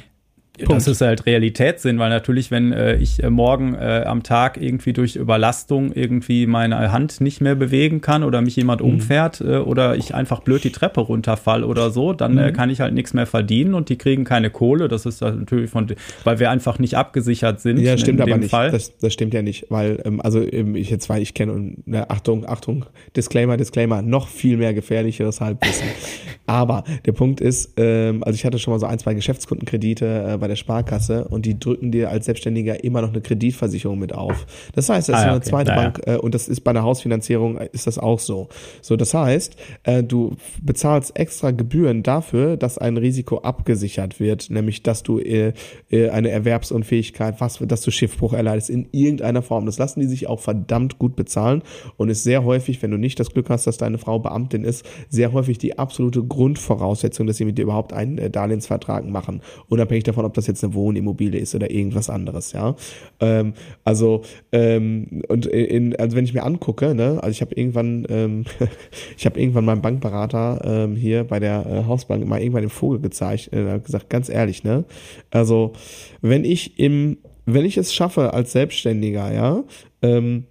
Punkt. 0.66 0.82
Das 0.82 0.88
ist 0.88 1.02
halt 1.02 1.26
Realitätssinn, 1.26 2.00
weil 2.00 2.10
natürlich, 2.10 2.52
wenn 2.52 2.72
äh, 2.72 2.96
ich 2.96 3.24
äh, 3.24 3.30
morgen 3.30 3.76
äh, 3.76 4.04
am 4.06 4.24
Tag 4.24 4.58
irgendwie 4.62 4.94
durch 4.94 5.16
Überlastung 5.16 5.92
irgendwie 5.94 6.48
meine 6.48 6.92
Hand 6.92 7.22
nicht 7.22 7.42
mehr 7.42 7.56
bewegen 7.56 8.02
kann 8.02 8.24
oder 8.24 8.42
mich 8.42 8.56
jemand 8.56 8.82
mhm. 8.82 8.90
umfährt 8.90 9.42
äh, 9.42 9.58
oder 9.58 9.96
ich 9.96 10.16
einfach 10.16 10.42
blöd 10.42 10.64
die 10.64 10.72
Treppe 10.72 11.02
runterfall 11.02 11.64
oder 11.64 11.92
so, 11.92 12.14
dann 12.14 12.38
äh, 12.38 12.50
mhm. 12.50 12.54
kann 12.54 12.70
ich 12.70 12.82
halt 12.82 12.94
nichts 12.94 13.14
mehr 13.14 13.26
verdienen 13.26 13.74
und 13.74 13.90
die 13.90 13.98
kriegen 13.98 14.24
keine 14.24 14.50
Kohle. 14.50 14.88
Das 14.88 15.06
ist 15.06 15.22
natürlich 15.22 15.70
von, 15.70 15.88
weil 16.24 16.40
wir 16.40 16.50
einfach 16.52 16.80
nicht 16.80 16.96
abgesichert 16.96 17.62
sind. 17.62 17.80
Ja, 17.80 17.98
stimmt 17.98 18.22
aber 18.22 18.38
nicht. 18.38 18.54
Das, 18.54 18.98
das, 18.98 19.14
stimmt 19.14 19.34
ja 19.34 19.42
nicht, 19.42 19.68
weil 19.70 20.02
ähm, 20.06 20.22
also 20.22 20.42
ähm, 20.42 20.76
ich 20.76 20.90
jetzt 20.90 21.10
weil 21.10 21.22
ich 21.22 21.34
kenne 21.34 21.54
und 21.54 21.88
ne, 21.88 22.10
Achtung, 22.10 22.48
Achtung, 22.48 22.86
Disclaimer, 23.16 23.58
Disclaimer, 23.58 24.02
noch 24.02 24.28
viel 24.28 24.58
mehr 24.58 24.74
gefährlicheres 24.74 25.42
Halbwissen. 25.42 25.88
aber 26.46 26.84
der 27.06 27.12
Punkt 27.14 27.42
ist, 27.42 27.74
ähm, 27.78 28.24
also 28.24 28.36
ich 28.36 28.46
hatte 28.46 28.60
schon 28.60 28.74
mal 28.74 28.80
so 28.80 28.86
ein, 28.86 29.00
zwei 29.00 29.14
Geschäftskundenkredite 29.14 30.32
äh, 30.34 30.38
bei 30.38 30.48
der 30.52 30.56
Sparkasse 30.58 31.28
und 31.28 31.46
die 31.46 31.60
drücken 31.60 31.92
dir 31.92 32.10
als 32.10 32.26
Selbstständiger 32.26 32.84
immer 32.84 33.02
noch 33.02 33.10
eine 33.10 33.22
Kreditversicherung 33.22 34.00
mit 34.00 34.14
auf. 34.14 34.46
Das 34.74 34.90
heißt, 34.90 35.10
das 35.10 35.16
ah, 35.16 35.20
ist 35.20 35.26
eine 35.26 35.38
okay. 35.38 35.50
zweite 35.50 35.72
naja. 35.72 35.82
Bank 35.82 36.02
äh, 36.06 36.18
und 36.18 36.36
das 36.36 36.48
ist 36.48 36.62
bei 36.62 36.72
einer 36.72 36.84
Hausfinanzierung 36.84 37.58
äh, 37.58 37.70
ist 37.72 37.88
das 37.88 37.98
auch 37.98 38.20
so. 38.20 38.50
So, 38.82 38.96
das 38.96 39.14
heißt, 39.14 39.56
äh, 39.84 40.04
du 40.04 40.36
bezahlst 40.62 41.18
extra 41.18 41.52
Gebühren 41.52 42.04
dafür, 42.04 42.58
dass 42.58 42.78
ein 42.78 42.98
Risiko 42.98 43.40
abgesichert 43.40 44.20
wird, 44.20 44.50
nämlich 44.50 44.84
dass 44.84 45.04
du 45.04 45.20
äh, 45.20 45.54
äh, 45.90 46.10
eine 46.10 46.30
Erwerbsunfähigkeit, 46.30 47.40
was, 47.40 47.60
dass 47.60 47.82
du 47.82 47.92
Schiffbruch 47.92 48.34
erleidest 48.34 48.70
in 48.70 48.88
irgendeiner 48.92 49.42
Form. 49.42 49.66
Das 49.66 49.78
lassen 49.78 50.00
die 50.00 50.08
sich 50.08 50.28
auch 50.28 50.40
verdammt 50.40 51.00
gut 51.00 51.16
bezahlen 51.16 51.64
und 51.98 52.10
ist 52.10 52.24
sehr 52.24 52.44
häufig, 52.44 52.82
wenn 52.82 52.92
du 52.92 52.98
nicht 52.98 53.20
das 53.20 53.32
Glück 53.32 53.50
hast, 53.50 53.68
dass 53.68 53.78
deine 53.78 53.98
Frau 53.98 54.20
Beamtin 54.20 54.64
ist, 54.64 54.86
sehr 55.10 55.34
häufig 55.34 55.58
die 55.58 55.78
absolute 55.78 56.24
Grundvoraussetzung, 56.24 57.28
dass 57.28 57.38
sie 57.38 57.46
mit 57.46 57.58
dir 57.58 57.64
überhaupt 57.64 57.94
einen 57.94 58.18
äh, 58.18 58.30
Darlehensvertrag 58.30 59.06
machen, 59.08 59.42
unabhängig 59.70 60.04
davon, 60.04 60.26
ob 60.26 60.34
das 60.34 60.41
jetzt 60.48 60.64
eine 60.64 60.74
Wohnimmobilie 60.74 61.40
ist 61.40 61.56
oder 61.56 61.72
irgendwas 61.72 62.10
anderes, 62.10 62.52
ja. 62.52 62.76
Ähm, 63.20 63.54
also, 63.84 64.22
ähm, 64.52 65.22
und 65.28 65.46
in, 65.46 65.96
also 65.98 66.16
wenn 66.16 66.26
ich 66.26 66.34
mir 66.34 66.44
angucke, 66.44 66.94
ne, 66.96 67.20
also 67.22 67.30
ich 67.30 67.42
habe 67.42 67.56
irgendwann, 67.56 68.06
ähm, 68.10 68.46
ich 69.18 69.26
habe 69.26 69.40
irgendwann 69.40 69.66
meinem 69.66 69.82
Bankberater 69.82 70.62
ähm, 70.64 70.96
hier 70.96 71.24
bei 71.24 71.40
der 71.40 71.66
äh, 71.66 71.84
Hausbank 71.88 72.26
mal 72.26 72.42
irgendwann 72.42 72.64
den 72.64 72.70
Vogel 72.70 73.00
gezeigt, 73.00 73.54
äh, 73.54 73.80
gesagt, 73.80 74.10
ganz 74.10 74.30
ehrlich, 74.30 74.64
ne, 74.64 74.86
also 75.30 75.74
wenn 76.22 76.46
ich 76.46 76.80
im, 76.80 77.18
wenn 77.46 77.66
ich 77.66 77.78
es 77.78 77.94
schaffe 77.94 78.34
als 78.34 78.52
Selbstständiger, 78.52 79.34
ja, 79.34 79.64
ähm, 80.02 80.46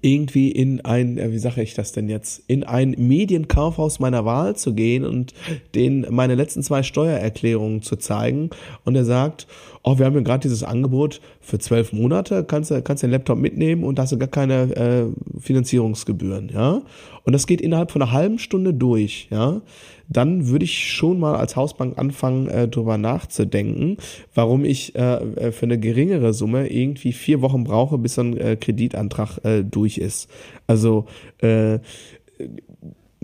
irgendwie 0.00 0.50
in 0.50 0.84
ein, 0.84 1.18
äh, 1.18 1.32
wie 1.32 1.38
sage 1.38 1.62
ich 1.62 1.74
das 1.74 1.92
denn 1.92 2.08
jetzt, 2.08 2.42
in 2.48 2.64
ein 2.64 2.94
Medienkaufhaus 2.98 4.00
meiner 4.00 4.24
Wahl 4.24 4.56
zu 4.56 4.74
gehen 4.74 5.04
und 5.04 5.32
den 5.74 6.06
meine 6.10 6.34
letzten 6.34 6.62
zwei 6.62 6.82
Steuererklärungen 6.82 7.82
zu 7.82 7.96
zeigen. 7.96 8.50
Und 8.84 8.96
er 8.96 9.04
sagt, 9.04 9.46
oh, 9.86 9.98
wir 9.98 10.04
haben 10.04 10.16
ja 10.16 10.20
gerade 10.20 10.42
dieses 10.42 10.64
Angebot 10.64 11.20
für 11.40 11.58
zwölf 11.60 11.92
Monate, 11.92 12.44
kannst 12.44 12.72
du 12.72 12.82
kannst 12.82 13.04
den 13.04 13.12
Laptop 13.12 13.38
mitnehmen 13.38 13.84
und 13.84 13.98
hast 14.00 14.10
du 14.10 14.18
gar 14.18 14.28
keine 14.28 14.76
äh, 14.76 15.06
Finanzierungsgebühren, 15.40 16.50
ja. 16.52 16.82
Und 17.22 17.32
das 17.32 17.46
geht 17.46 17.60
innerhalb 17.60 17.92
von 17.92 18.02
einer 18.02 18.12
halben 18.12 18.40
Stunde 18.40 18.74
durch, 18.74 19.28
ja. 19.30 19.62
Dann 20.08 20.48
würde 20.48 20.64
ich 20.64 20.92
schon 20.92 21.20
mal 21.20 21.36
als 21.36 21.54
Hausbank 21.54 21.98
anfangen, 21.98 22.48
äh, 22.48 22.66
drüber 22.66 22.98
nachzudenken, 22.98 23.96
warum 24.34 24.64
ich 24.64 24.96
äh, 24.96 25.16
äh, 25.16 25.52
für 25.52 25.66
eine 25.66 25.78
geringere 25.78 26.32
Summe 26.32 26.68
irgendwie 26.68 27.12
vier 27.12 27.40
Wochen 27.40 27.62
brauche, 27.62 27.96
bis 27.96 28.14
so 28.14 28.22
ein 28.22 28.36
äh, 28.36 28.56
Kreditantrag 28.56 29.44
äh, 29.44 29.62
durch 29.62 29.98
ist. 29.98 30.28
Also 30.66 31.06
äh, 31.38 31.78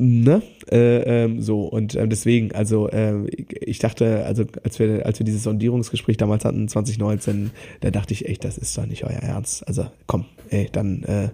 ne? 0.03 0.43
Äh, 0.71 1.25
ähm, 1.25 1.41
so. 1.41 1.63
Und 1.63 1.95
äh, 1.95 2.07
deswegen 2.09 2.53
also 2.53 2.89
äh, 2.89 3.27
ich 3.29 3.79
dachte 3.79 4.25
also 4.25 4.45
als 4.65 4.79
wir 4.79 5.07
als 5.07 5.19
wir 5.19 5.25
dieses 5.25 5.45
Sondierungsgespräch 5.45 6.17
damals 6.17 6.45
hatten 6.45 6.69
2019 6.69 7.51
da 7.81 7.91
dachte 7.91 8.13
ich 8.15 8.27
echt 8.27 8.45
das 8.45 8.59
ist 8.59 8.77
doch 8.77 8.87
nicht 8.87 9.05
euer 9.05 9.23
Ernst. 9.23 9.67
Also 9.67 9.87
komm 10.07 10.25
ey 10.51 10.69
dann 10.71 11.03
äh, 11.05 11.29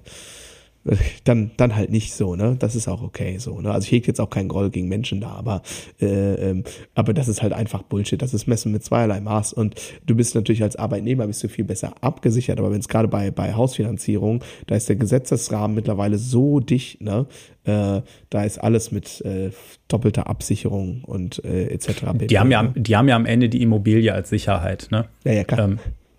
dann, 1.24 1.51
dann 1.57 1.74
halt 1.76 1.91
nicht 1.91 2.14
so, 2.14 2.37
ne? 2.37 2.57
Das 2.59 2.74
ist 2.74 2.89
auch 2.89 3.03
okay 3.03 3.39
so, 3.39 3.61
ne? 3.61 3.72
Also 3.72 3.87
ich 3.87 3.93
hege 3.93 4.07
jetzt 4.07 4.20
auch 4.20 4.31
keinen 4.31 4.49
Groll 4.49 4.70
gegen 4.70 4.89
Menschen 4.89 5.20
da, 5.20 5.31
aber, 5.31 5.62
äh, 6.01 6.07
ähm, 6.07 6.64
aber 6.95 7.12
das 7.12 7.29
ist 7.29 7.43
halt 7.43 7.53
einfach 7.53 7.83
Bullshit. 7.83 8.20
Das 8.20 8.35
ist 8.35 8.47
Messen 8.47 8.72
mit 8.72 8.85
zweierlei 8.85 9.20
Maß 9.20 9.53
und 9.53 9.74
du 10.07 10.14
bist 10.14 10.35
natürlich 10.35 10.62
als 10.62 10.76
Arbeitnehmer 10.76 11.26
bist 11.26 11.43
du 11.43 11.49
viel 11.49 11.64
besser 11.64 11.95
abgesichert, 12.01 12.59
aber 12.59 12.70
wenn 12.70 12.81
es 12.81 12.89
gerade 12.89 13.09
bei, 13.09 13.31
bei 13.31 13.55
Hausfinanzierung, 13.55 14.43
da 14.66 14.76
ist 14.76 14.89
der 14.89 14.97
Gesetzesrahmen 14.97 15.74
mittlerweile 15.74 16.18
so 16.18 16.61
dicht, 16.61 17.01
ne? 17.01 17.26
Äh, 17.64 18.03
da 18.31 18.45
ist 18.45 18.59
alles 18.59 18.93
mit 18.93 19.20
äh, 19.22 19.51
doppelter 19.89 20.26
Absicherung 20.26 21.05
und 21.05 21.45
äh, 21.45 21.66
etc. 21.66 22.05
Die 22.29 22.39
haben 22.39 22.51
ja, 22.51 22.72
die 22.74 22.97
haben 22.97 23.09
ja 23.09 23.16
am 23.16 23.26
Ende 23.26 23.49
die 23.49 23.62
Immobilie 23.62 24.12
als 24.12 24.31
Sicherheit, 24.31 24.89
ne? 24.91 25.07
Ja, 25.24 25.33
ja, 25.33 25.45
klar. 25.45 25.61
Ähm, 25.61 25.79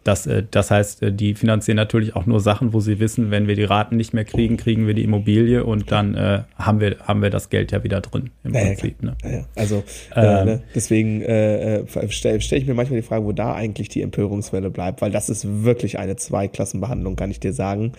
das, 0.09 0.25
äh, 0.25 0.43
das 0.49 0.71
heißt, 0.71 1.03
äh, 1.03 1.13
die 1.13 1.35
finanzieren 1.35 1.75
natürlich 1.75 2.15
auch 2.15 2.25
nur 2.25 2.39
Sachen, 2.39 2.73
wo 2.73 2.79
sie 2.79 2.99
wissen, 2.99 3.29
wenn 3.29 3.47
wir 3.47 3.55
die 3.55 3.63
Raten 3.63 3.95
nicht 3.95 4.13
mehr 4.13 4.25
kriegen, 4.25 4.57
kriegen 4.57 4.87
wir 4.87 4.95
die 4.95 5.03
Immobilie 5.03 5.63
und 5.63 5.91
dann 5.91 6.15
äh, 6.15 6.41
haben, 6.55 6.79
wir, 6.79 6.97
haben 7.01 7.21
wir 7.21 7.29
das 7.29 7.49
Geld 7.49 7.71
ja 7.71 7.83
wieder 7.83 8.01
drin 8.01 8.31
im 8.43 8.53
ja, 8.53 8.61
Prinzip. 8.61 9.03
Ne? 9.03 9.15
Ja, 9.23 9.45
also 9.55 9.83
ähm, 10.15 10.45
ne? 10.45 10.61
deswegen 10.73 11.21
äh, 11.21 11.83
stelle 12.09 12.41
stell 12.41 12.57
ich 12.59 12.65
mir 12.65 12.73
manchmal 12.73 12.99
die 12.99 13.05
Frage, 13.07 13.23
wo 13.23 13.31
da 13.31 13.53
eigentlich 13.53 13.89
die 13.89 14.01
Empörungswelle 14.01 14.71
bleibt, 14.71 15.01
weil 15.01 15.11
das 15.11 15.29
ist 15.29 15.63
wirklich 15.63 15.99
eine 15.99 16.15
Zweiklassenbehandlung, 16.15 17.15
kann 17.15 17.29
ich 17.29 17.39
dir 17.39 17.53
sagen. 17.53 17.93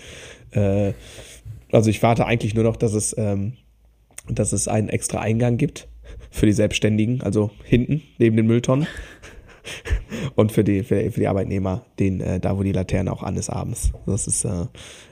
Äh, 0.51 0.93
also 1.71 1.91
ich 1.91 2.03
warte 2.03 2.27
eigentlich 2.27 2.55
nur 2.55 2.65
noch, 2.65 2.77
dass 2.77 2.95
es, 2.95 3.15
ähm, 3.17 3.53
dass 4.29 4.53
es 4.53 4.67
einen 4.67 4.89
extra 4.89 5.21
Eingang 5.21 5.57
gibt 5.57 5.87
für 6.33 6.47
die 6.47 6.53
Selbstständigen, 6.53 7.23
also 7.23 7.51
hinten 7.63 8.03
neben 8.19 8.37
den 8.37 8.47
Mülltonnen. 8.47 8.89
Und 10.35 10.53
für 10.53 10.65
die, 10.65 10.83
für, 10.83 11.11
für 11.11 11.21
die 11.21 11.29
Arbeitnehmer, 11.29 11.83
den, 11.99 12.21
äh, 12.21 12.41
da 12.41 12.57
wo 12.59 12.63
die 12.63 12.73
Laterne 12.73 13.13
auch 13.13 13.23
an 13.23 13.37
ist 13.37 13.51
abends. 13.51 13.93
Das 14.07 14.27
ist, 14.27 14.45
äh, 14.45 14.67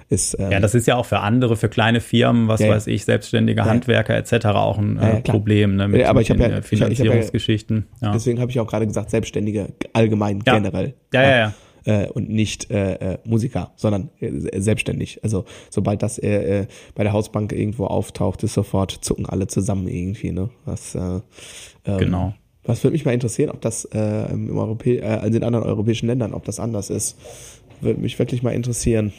ist 0.08 0.36
ähm, 0.38 0.50
ja, 0.50 0.60
das 0.60 0.74
ist 0.74 0.86
ja 0.86 0.96
auch 0.96 1.04
für 1.04 1.20
andere, 1.20 1.56
für 1.56 1.68
kleine 1.68 2.00
Firmen, 2.00 2.48
was 2.48 2.60
ja, 2.60 2.70
weiß 2.70 2.86
ich, 2.86 3.04
selbstständige 3.04 3.60
ja. 3.60 3.66
Handwerker 3.66 4.16
etc. 4.16 4.46
auch 4.46 4.78
ein 4.78 4.98
äh, 4.98 5.20
Problem 5.20 5.76
ne, 5.76 5.88
mit, 5.88 6.04
aber 6.04 6.22
ich 6.22 6.30
mit 6.30 6.40
den 6.40 6.50
ja, 6.50 6.62
Finanzierungsgeschichten. 6.62 7.86
Ja, 8.00 8.12
deswegen 8.12 8.40
habe 8.40 8.50
ich 8.50 8.58
auch 8.58 8.66
gerade 8.66 8.86
gesagt, 8.86 9.10
Selbstständige 9.10 9.68
allgemein 9.92 10.40
generell. 10.40 10.94
Ja, 11.12 11.22
ja, 11.22 11.36
ja. 11.36 11.54
Äh, 11.84 12.08
und 12.08 12.28
nicht 12.28 12.70
äh, 12.70 12.94
äh, 12.94 13.18
Musiker, 13.24 13.72
sondern 13.76 14.10
äh, 14.20 14.60
selbstständig. 14.60 15.20
Also 15.22 15.44
sobald 15.70 16.02
das 16.02 16.18
äh, 16.18 16.60
äh, 16.60 16.66
bei 16.94 17.02
der 17.02 17.12
Hausbank 17.12 17.52
irgendwo 17.52 17.86
auftaucht, 17.86 18.42
ist 18.42 18.54
sofort 18.54 18.92
zucken 18.92 19.26
alle 19.26 19.46
zusammen 19.46 19.88
irgendwie. 19.88 20.32
Ne? 20.32 20.50
Äh, 20.66 21.20
ähm, 21.84 21.98
genau. 21.98 22.34
Was 22.68 22.84
würde 22.84 22.92
mich 22.92 23.06
mal 23.06 23.14
interessieren, 23.14 23.50
ob 23.50 23.62
das 23.62 23.86
äh, 23.86 24.30
im 24.30 24.56
Europä 24.56 24.98
äh, 24.98 25.02
also 25.02 25.38
in 25.38 25.42
anderen 25.42 25.64
europäischen 25.64 26.06
Ländern, 26.06 26.34
ob 26.34 26.44
das 26.44 26.60
anders 26.60 26.90
ist. 26.90 27.16
Würde 27.80 27.98
mich 27.98 28.18
wirklich 28.18 28.42
mal 28.42 28.50
interessieren. 28.50 29.12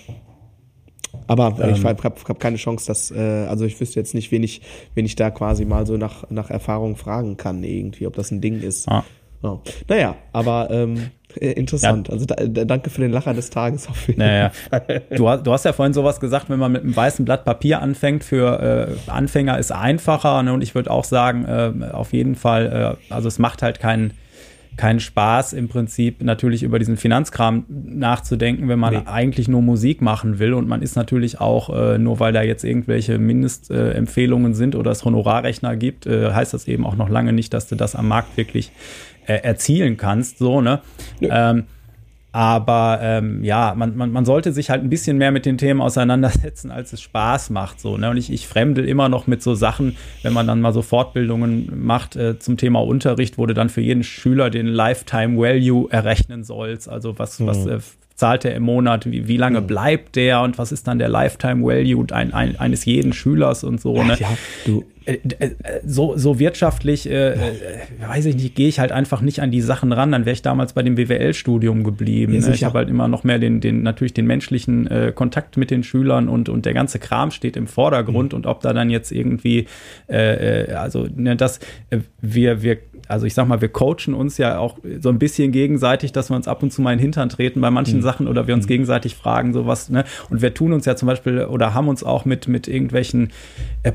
Aber 1.26 1.58
ähm, 1.60 1.74
ich 1.74 1.84
habe 1.84 2.04
hab 2.04 2.39
keine 2.39 2.58
Chance, 2.58 2.86
dass, 2.86 3.10
äh, 3.10 3.18
also 3.18 3.66
ich 3.66 3.80
wüsste 3.82 4.00
jetzt 4.00 4.14
nicht, 4.14 4.32
wen 4.32 4.43
ich, 4.43 4.62
wen 4.93 5.06
ich 5.06 5.16
da 5.16 5.32
quasi 5.32 5.66
mal 5.66 5.88
so 5.88 5.97
nach, 5.97 6.30
nach 6.30 6.52
Erfahrung 6.52 6.95
fragen 6.95 7.38
kann, 7.38 7.64
irgendwie, 7.64 8.06
ob 8.06 8.16
das 8.16 8.30
ein 8.30 8.39
Ding 8.39 8.62
ist. 8.62 8.88
Ah. 8.88 9.04
Oh. 9.41 9.59
Naja, 9.87 10.15
aber 10.33 10.67
ähm, 10.69 11.11
äh, 11.35 11.51
interessant. 11.51 12.07
Ja. 12.07 12.13
Also 12.13 12.25
da, 12.25 12.35
da, 12.35 12.65
danke 12.65 12.89
für 12.89 13.01
den 13.01 13.11
Lacher 13.11 13.33
des 13.33 13.49
Tages 13.49 13.87
auf 13.87 14.07
jeden 14.07 14.19
naja. 14.19 14.49
Fall. 14.49 15.03
Du, 15.15 15.29
du, 15.37 15.51
hast 15.53 15.65
ja 15.65 15.73
vorhin 15.73 15.93
sowas 15.93 16.19
gesagt, 16.19 16.49
wenn 16.49 16.59
man 16.59 16.71
mit 16.71 16.83
einem 16.83 16.95
weißen 16.95 17.23
Blatt 17.23 17.45
Papier 17.45 17.81
anfängt, 17.81 18.23
für 18.23 18.89
äh, 19.07 19.09
Anfänger 19.09 19.57
ist 19.57 19.71
einfacher. 19.71 20.41
Ne? 20.43 20.53
Und 20.53 20.61
ich 20.61 20.75
würde 20.75 20.91
auch 20.91 21.03
sagen, 21.03 21.45
äh, 21.45 21.91
auf 21.91 22.13
jeden 22.13 22.35
Fall, 22.35 22.97
äh, 23.09 23.13
also 23.13 23.27
es 23.27 23.39
macht 23.39 23.61
halt 23.61 23.79
keinen 23.79 24.13
keinen 24.79 25.01
Spaß 25.01 25.51
im 25.53 25.67
Prinzip 25.67 26.23
natürlich 26.23 26.63
über 26.63 26.79
diesen 26.79 26.95
Finanzkram 26.95 27.65
nachzudenken, 27.67 28.69
wenn 28.69 28.79
man 28.79 28.93
nee. 28.93 29.01
eigentlich 29.07 29.49
nur 29.49 29.61
Musik 29.61 30.01
machen 30.01 30.39
will. 30.39 30.53
Und 30.53 30.69
man 30.69 30.81
ist 30.81 30.95
natürlich 30.95 31.41
auch, 31.41 31.69
äh, 31.69 31.97
nur 31.97 32.21
weil 32.21 32.31
da 32.31 32.43
jetzt 32.43 32.63
irgendwelche 32.63 33.19
Mindestempfehlungen 33.19 34.53
äh, 34.53 34.55
sind 34.55 34.75
oder 34.75 34.91
es 34.91 35.03
Honorarrechner 35.03 35.75
gibt, 35.75 36.05
äh, 36.05 36.31
heißt 36.31 36.53
das 36.53 36.65
eben 36.69 36.85
auch 36.85 36.95
noch 36.95 37.09
lange 37.09 37.33
nicht, 37.33 37.53
dass 37.53 37.67
du 37.67 37.75
das 37.75 37.93
am 37.93 38.07
Markt 38.07 38.37
wirklich 38.37 38.71
äh, 39.30 39.43
erzielen 39.43 39.95
kannst. 39.95 40.39
So, 40.39 40.59
ne? 40.59 40.82
Ähm, 41.21 41.65
aber 42.32 42.99
ähm, 43.01 43.43
ja, 43.43 43.73
man, 43.75 43.97
man, 43.97 44.11
man 44.11 44.23
sollte 44.25 44.53
sich 44.53 44.69
halt 44.69 44.84
ein 44.84 44.89
bisschen 44.89 45.17
mehr 45.17 45.32
mit 45.32 45.45
den 45.45 45.57
Themen 45.57 45.82
auseinandersetzen, 45.82 46.69
als 46.69 46.93
es 46.93 47.01
Spaß 47.01 47.49
macht. 47.49 47.80
So, 47.80 47.97
ne? 47.97 48.09
Und 48.09 48.17
ich, 48.17 48.32
ich 48.32 48.47
fremdel 48.47 48.88
immer 48.88 49.09
noch 49.09 49.27
mit 49.27 49.41
so 49.41 49.55
Sachen, 49.55 49.97
wenn 50.21 50.34
man 50.34 50.45
dann 50.45 50.61
mal 50.61 50.73
so 50.73 50.82
Fortbildungen 50.82 51.71
macht 51.86 52.15
äh, 52.15 52.38
zum 52.38 52.57
Thema 52.57 52.84
Unterricht, 52.84 53.38
wo 53.38 53.45
du 53.45 53.53
dann 53.53 53.69
für 53.69 53.82
jeden 53.82 54.03
Schüler 54.03 54.49
den 54.49 54.67
Lifetime 54.67 55.38
Value 55.38 55.91
errechnen 55.91 56.43
sollst. 56.43 56.88
Also 56.88 57.17
was, 57.17 57.39
mhm. 57.39 57.47
was 57.47 57.65
äh, 57.65 57.80
zahlt 58.13 58.45
er 58.45 58.53
im 58.53 58.63
Monat, 58.63 59.09
wie, 59.09 59.27
wie 59.27 59.38
lange 59.38 59.61
mhm. 59.61 59.67
bleibt 59.67 60.15
der 60.15 60.41
und 60.41 60.57
was 60.57 60.71
ist 60.71 60.88
dann 60.88 60.99
der 60.99 61.09
Lifetime 61.09 61.63
Value 61.63 62.05
ein, 62.11 62.34
ein, 62.34 62.59
eines 62.59 62.86
jeden 62.86 63.13
Schülers 63.13 63.63
und 63.63 63.82
so. 63.82 64.03
Ne? 64.03 64.17
Ja, 64.19 64.30
du, 64.65 64.84
so, 65.86 66.18
so 66.18 66.39
wirtschaftlich, 66.39 67.10
äh, 67.10 67.34
äh, 67.34 67.38
weiß 68.08 68.26
ich 68.26 68.36
nicht, 68.36 68.56
gehe 68.56 68.68
ich 68.68 68.80
halt 68.80 68.91
einfach 68.91 69.22
nicht 69.22 69.41
an 69.41 69.52
die 69.52 69.62
Sachen 69.62 69.91
ran. 69.91 70.12
Dann 70.12 70.26
wäre 70.26 70.34
ich 70.34 70.41
damals 70.41 70.74
bei 70.74 70.84
dem 70.84 70.95
BWL-Studium 70.95 71.84
geblieben. 71.84 72.34
Ja? 72.34 72.47
Ich 72.50 72.64
habe 72.64 72.80
halt 72.80 72.89
immer 72.89 73.08
noch 73.08 73.24
mehr 73.24 73.39
den, 73.39 73.62
den 73.62 73.84
natürlich 73.84 74.14
den 74.14 74.28
menschlichen 74.28 74.88
äh, 74.88 75.12
Kontakt 75.14 75.58
mit 75.58 75.72
den 75.72 75.84
Schülern 75.84 76.30
und, 76.30 76.50
und 76.50 76.66
der 76.66 76.74
ganze 76.74 77.00
Kram 77.00 77.32
steht 77.32 77.58
im 77.58 77.68
Vordergrund. 77.68 78.34
Mhm. 78.34 78.38
Und 78.38 78.45
ob 78.45 78.62
da 78.62 78.74
dann 78.74 78.89
jetzt 78.89 79.12
irgendwie, 79.12 79.66
äh, 80.08 80.74
also 80.74 81.08
ne, 81.16 81.36
das, 81.36 81.60
wir, 82.22 82.62
wir 82.62 82.78
also 83.10 83.26
ich 83.26 83.34
sag 83.34 83.47
mal, 83.47 83.60
wir 83.60 83.70
coachen 83.70 84.14
uns 84.14 84.38
ja 84.38 84.60
auch 84.60 84.78
so 85.02 85.10
ein 85.10 85.18
bisschen 85.18 85.52
gegenseitig, 85.52 86.12
dass 86.12 86.30
wir 86.30 86.36
uns 86.36 86.47
ab 86.47 86.62
und 86.62 86.72
zu 86.72 86.84
mal 86.84 86.91
in 86.91 87.00
den 87.00 87.04
Hintern 87.04 87.30
treten 87.30 87.60
bei 87.60 87.72
manchen 87.72 87.97
mhm. 87.97 88.04
Sachen 88.04 88.28
oder 88.28 88.45
wir 88.45 88.54
uns 88.54 88.66
mhm. 88.66 88.70
gegenseitig 88.70 89.16
fragen, 89.16 89.52
sowas, 89.52 89.89
ne? 89.89 90.06
Und 90.30 90.43
wir 90.43 90.54
tun 90.54 90.74
uns 90.74 90.86
ja 90.86 90.95
zum 90.95 91.08
Beispiel 91.08 91.45
oder 91.45 91.74
haben 91.74 91.88
uns 91.88 92.04
auch 92.04 92.26
mit, 92.26 92.47
mit 92.47 92.68
irgendwelchen 92.68 93.32
äh, 93.82 93.91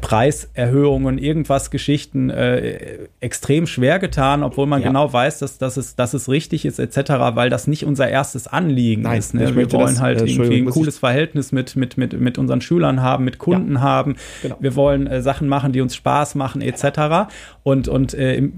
Preiserhöhungen, 1.04 1.18
irgendwas 1.18 1.70
Geschichten 1.70 2.30
äh, 2.30 2.98
extrem 3.20 3.66
schwer 3.66 3.98
getan, 3.98 4.42
obwohl 4.42 4.66
man 4.66 4.80
ja. 4.80 4.88
genau 4.88 5.12
weiß, 5.12 5.38
dass, 5.38 5.58
dass, 5.58 5.76
es, 5.76 5.96
dass 5.96 6.14
es 6.14 6.28
richtig 6.28 6.64
ist, 6.64 6.78
etc., 6.78 7.12
weil 7.34 7.50
das 7.50 7.66
nicht 7.66 7.84
unser 7.84 8.08
erstes 8.08 8.46
Anliegen 8.46 9.02
Nein, 9.02 9.18
ist. 9.18 9.34
Ne? 9.34 9.54
Wir 9.54 9.70
wollen 9.72 9.86
das, 9.86 10.00
halt 10.00 10.20
äh, 10.20 10.26
irgendwie 10.26 10.58
ein 10.58 10.66
cooles 10.66 10.98
Verhältnis 10.98 11.52
mit, 11.52 11.76
mit, 11.76 11.96
mit, 11.96 12.18
mit 12.18 12.38
unseren 12.38 12.60
Schülern 12.60 13.02
haben, 13.02 13.24
mit 13.24 13.38
Kunden 13.38 13.74
ja. 13.74 13.80
haben. 13.80 14.16
Genau. 14.42 14.56
Wir 14.60 14.76
wollen 14.76 15.06
äh, 15.06 15.22
Sachen 15.22 15.48
machen, 15.48 15.72
die 15.72 15.80
uns 15.80 15.94
Spaß 15.94 16.34
machen, 16.34 16.62
etc. 16.62 17.30
Und, 17.62 17.88
und 17.88 18.14
äh, 18.14 18.48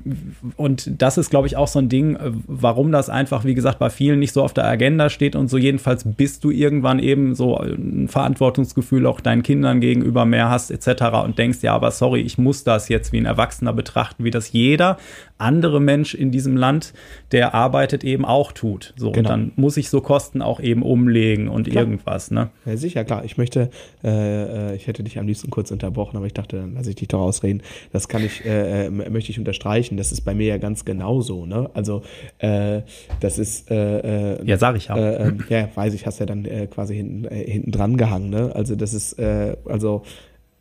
und 0.56 1.02
das 1.02 1.18
ist, 1.18 1.30
glaube 1.30 1.46
ich, 1.46 1.56
auch 1.56 1.68
so 1.68 1.78
ein 1.78 1.88
Ding, 1.88 2.16
äh, 2.16 2.30
warum 2.46 2.92
das 2.92 3.10
einfach, 3.10 3.44
wie 3.44 3.54
gesagt, 3.54 3.78
bei 3.78 3.90
vielen 3.90 4.18
nicht 4.18 4.32
so 4.32 4.42
auf 4.42 4.52
der 4.52 4.66
Agenda 4.66 5.10
steht 5.10 5.36
und 5.36 5.48
so 5.48 5.58
jedenfalls 5.58 6.04
bist 6.04 6.44
du 6.44 6.50
irgendwann 6.50 6.98
eben 6.98 7.34
so 7.34 7.58
ein 7.58 8.08
Verantwortungsgefühl 8.08 9.06
auch 9.06 9.20
deinen 9.20 9.42
Kindern 9.42 9.80
gegenüber 9.80 10.24
mehr 10.24 10.48
hast 10.48 10.70
etc. 10.70 11.24
und 11.24 11.38
denkst, 11.38 11.58
ja, 11.62 11.74
aber 11.74 11.90
sorry, 11.90 12.20
ich 12.26 12.38
muss 12.38 12.64
das 12.64 12.88
jetzt 12.88 13.12
wie 13.12 13.18
ein 13.18 13.24
Erwachsener 13.24 13.72
betrachten, 13.72 14.24
wie 14.24 14.30
das 14.30 14.52
jeder 14.52 14.98
andere 15.38 15.80
Mensch 15.80 16.14
in 16.14 16.30
diesem 16.30 16.56
Land, 16.56 16.94
der 17.32 17.54
arbeitet, 17.54 18.04
eben 18.04 18.24
auch 18.24 18.52
tut. 18.52 18.94
So, 18.96 19.12
genau. 19.12 19.18
und 19.18 19.28
dann 19.28 19.52
muss 19.56 19.76
ich 19.76 19.90
so 19.90 20.00
Kosten 20.00 20.42
auch 20.42 20.60
eben 20.60 20.82
umlegen 20.82 21.48
und 21.48 21.68
klar. 21.68 21.84
irgendwas, 21.84 22.30
ne? 22.30 22.50
Ja, 22.64 22.76
sicher, 22.76 23.04
klar. 23.04 23.24
Ich 23.24 23.36
möchte, 23.36 23.70
äh, 24.02 24.72
äh, 24.72 24.76
ich 24.76 24.86
hätte 24.86 25.02
dich 25.02 25.18
am 25.18 25.26
liebsten 25.26 25.50
kurz 25.50 25.70
unterbrochen, 25.70 26.16
aber 26.16 26.26
ich 26.26 26.34
dachte, 26.34 26.56
dann 26.56 26.74
lasse 26.74 26.90
ich 26.90 26.96
dich 26.96 27.08
doch 27.08 27.20
ausreden. 27.20 27.62
Das 27.92 28.08
kann 28.08 28.24
ich, 28.24 28.44
äh, 28.44 28.86
äh 28.86 28.90
möchte 28.90 29.30
ich 29.30 29.38
unterstreichen. 29.38 29.96
Das 29.96 30.10
ist 30.10 30.22
bei 30.22 30.34
mir 30.34 30.46
ja 30.46 30.58
ganz 30.58 30.84
genauso, 30.84 31.46
ne? 31.46 31.70
Also, 31.74 32.02
äh, 32.38 32.82
das 33.20 33.38
ist, 33.38 33.70
äh, 33.70 34.42
ja, 34.44 34.56
sag 34.56 34.76
ich 34.76 34.90
auch. 34.90 34.96
Äh, 34.96 35.28
äh, 35.28 35.32
ja, 35.48 35.68
weiß 35.74 35.94
ich, 35.94 36.06
hast 36.06 36.18
ja 36.18 36.26
dann 36.26 36.46
quasi 36.70 36.96
hinten, 36.96 37.24
äh, 37.26 37.50
hinten 37.50 37.70
dran 37.70 37.96
gehangen, 37.96 38.30
ne? 38.30 38.52
Also, 38.54 38.74
das 38.74 38.94
ist, 38.94 39.20
also, 39.20 40.02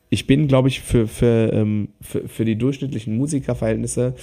ich 0.10 0.28
bin, 0.28 0.48
glaube 0.48 0.68
ich, 0.68 0.82
für, 0.82 1.08
für, 1.08 1.52
ähm, 1.54 1.90
für, 2.02 2.28
für 2.28 2.46
die 2.46 2.58
durchschnittlichen 2.58 3.18
Musikerverhältnisse 3.18 4.16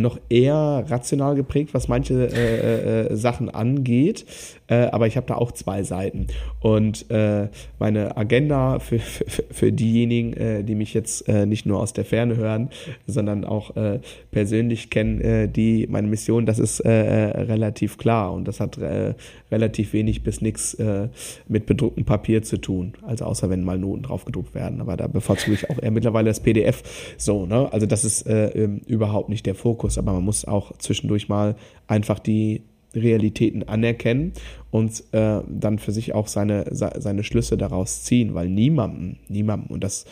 noch 0.00 0.18
eher 0.28 0.84
rational 0.88 1.34
geprägt, 1.34 1.74
was 1.74 1.88
manche 1.88 2.28
äh, 2.28 3.06
äh, 3.12 3.16
Sachen 3.16 3.50
angeht. 3.50 4.26
Äh, 4.68 4.88
aber 4.92 5.06
ich 5.06 5.16
habe 5.16 5.26
da 5.26 5.34
auch 5.34 5.52
zwei 5.52 5.82
Seiten. 5.82 6.26
Und 6.60 7.10
äh, 7.10 7.48
meine 7.78 8.16
Agenda 8.16 8.78
für, 8.78 8.98
für, 8.98 9.44
für 9.50 9.72
diejenigen, 9.72 10.34
äh, 10.34 10.62
die 10.62 10.74
mich 10.74 10.94
jetzt 10.94 11.28
äh, 11.28 11.46
nicht 11.46 11.66
nur 11.66 11.80
aus 11.80 11.94
der 11.94 12.04
Ferne 12.04 12.36
hören, 12.36 12.68
sondern 13.06 13.44
auch 13.44 13.76
äh, 13.76 14.00
persönlich 14.30 14.90
kennen, 14.90 15.20
äh, 15.20 15.48
die 15.48 15.86
meine 15.88 16.06
Mission, 16.06 16.46
das 16.46 16.58
ist 16.58 16.80
äh, 16.80 17.06
äh 17.06 17.40
relativ 17.42 17.96
klar 17.96 18.32
und 18.32 18.46
das 18.46 18.60
hat 18.60 18.78
äh, 18.78 19.14
relativ 19.50 19.92
wenig 19.92 20.22
bis 20.22 20.40
nichts 20.40 20.74
äh, 20.74 21.08
mit 21.48 21.66
bedrucktem 21.66 22.04
Papier 22.04 22.42
zu 22.42 22.58
tun. 22.58 22.92
Also 23.02 23.24
außer 23.24 23.48
wenn 23.48 23.64
mal 23.64 23.78
Noten 23.78 24.02
drauf 24.02 24.24
gedruckt 24.24 24.54
werden. 24.54 24.80
Aber 24.80 24.96
da 24.96 25.06
bevorzuge 25.06 25.54
ich 25.54 25.70
auch 25.70 25.82
eher 25.82 25.90
mittlerweile 25.90 26.28
das 26.28 26.40
PDF. 26.40 27.14
So, 27.16 27.46
ne? 27.46 27.72
Also 27.72 27.86
das 27.86 28.04
ist 28.04 28.26
äh, 28.26 28.48
ähm, 28.48 28.82
überhaupt 28.86 29.30
nicht 29.30 29.46
der 29.46 29.54
Fokus, 29.54 29.87
aber 29.96 30.12
man 30.12 30.24
muss 30.24 30.44
auch 30.44 30.76
zwischendurch 30.78 31.28
mal 31.28 31.56
einfach 31.86 32.18
die 32.18 32.62
Realitäten 32.94 33.62
anerkennen 33.68 34.32
und 34.70 35.02
äh, 35.12 35.40
dann 35.48 35.78
für 35.78 35.92
sich 35.92 36.14
auch 36.14 36.26
seine, 36.26 36.66
seine 36.72 37.22
Schlüsse 37.22 37.56
daraus 37.56 38.02
ziehen, 38.02 38.34
weil 38.34 38.48
niemandem, 38.48 39.16
niemandem, 39.28 39.70
und 39.70 39.84
das 39.84 40.04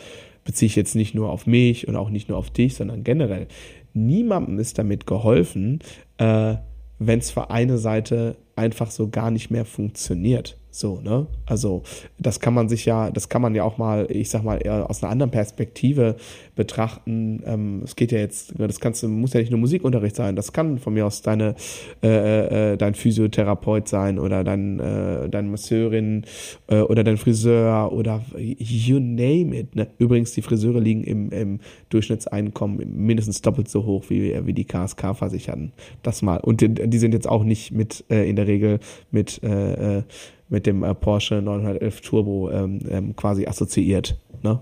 beziehe 0.45 0.67
ich 0.67 0.75
jetzt 0.75 0.95
nicht 0.95 1.13
nur 1.13 1.29
auf 1.31 1.45
mich 1.45 1.87
und 1.87 1.95
auch 1.95 2.09
nicht 2.09 2.29
nur 2.29 2.37
auf 2.37 2.49
dich, 2.49 2.75
sondern 2.75 3.03
generell, 3.03 3.47
niemandem 3.93 4.59
ist 4.59 4.77
damit 4.77 5.05
geholfen, 5.05 5.79
äh, 6.17 6.55
wenn 6.99 7.19
es 7.19 7.31
für 7.31 7.49
eine 7.49 7.77
Seite 7.77 8.37
einfach 8.55 8.89
so 8.89 9.09
gar 9.09 9.29
nicht 9.31 9.51
mehr 9.51 9.65
funktioniert. 9.65 10.57
So, 10.77 11.01
ne? 11.01 11.25
Also, 11.47 11.81
das 12.19 12.39
kann 12.39 12.53
man 12.53 12.69
sich 12.69 12.85
ja, 12.85 13.09
das 13.09 13.29
kann 13.29 13.41
man 13.41 13.55
ja 13.55 13.63
auch 13.63 13.79
mal, 13.79 14.05
ich 14.11 14.29
sag 14.29 14.43
mal, 14.43 14.57
eher 14.57 14.87
aus 14.87 15.01
einer 15.01 15.11
anderen 15.11 15.31
Perspektive 15.31 16.17
betrachten. 16.55 17.41
Ähm, 17.47 17.81
es 17.83 17.95
geht 17.95 18.11
ja 18.11 18.19
jetzt, 18.19 18.53
das 18.59 18.79
kannst 18.79 19.01
du, 19.01 19.07
muss 19.07 19.33
ja 19.33 19.39
nicht 19.39 19.49
nur 19.49 19.59
Musikunterricht 19.59 20.15
sein, 20.15 20.35
das 20.35 20.53
kann 20.53 20.77
von 20.77 20.93
mir 20.93 21.07
aus 21.07 21.23
deine, 21.23 21.55
äh, 22.03 22.73
äh, 22.73 22.77
dein 22.77 22.93
Physiotherapeut 22.93 23.87
sein 23.87 24.19
oder 24.19 24.43
dein, 24.43 24.79
äh, 24.79 25.27
deine 25.29 25.47
Masseurin 25.47 26.25
äh, 26.67 26.81
oder 26.81 27.03
dein 27.03 27.17
Friseur 27.17 27.91
oder 27.91 28.23
you 28.37 28.99
name 28.99 29.57
it. 29.57 29.75
Ne? 29.75 29.87
Übrigens, 29.97 30.33
die 30.33 30.43
Friseure 30.43 30.79
liegen 30.79 31.03
im, 31.03 31.31
im 31.31 31.59
Durchschnittseinkommen 31.89 33.03
mindestens 33.03 33.41
doppelt 33.41 33.67
so 33.67 33.83
hoch 33.83 34.05
wie, 34.09 34.45
wie 34.45 34.53
die 34.53 34.65
KSK-Versicherten. 34.65 35.71
Das 36.03 36.21
mal. 36.21 36.37
Und 36.37 36.61
die, 36.61 36.69
die, 36.69 36.99
sind 36.99 37.15
jetzt 37.15 37.27
auch 37.27 37.43
nicht 37.43 37.71
mit 37.71 38.05
äh, 38.11 38.29
in 38.29 38.35
der 38.35 38.45
Regel 38.45 38.79
mit 39.09 39.41
äh, 39.41 39.97
äh 39.97 40.03
mit 40.49 40.65
dem 40.65 40.83
äh, 40.83 40.93
Porsche 40.93 41.41
911 41.41 42.01
Turbo 42.01 42.49
ähm, 42.51 42.79
ähm, 42.89 43.15
quasi 43.15 43.45
assoziiert. 43.45 44.17
Ne? 44.43 44.59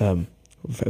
Ähm, 0.00 0.26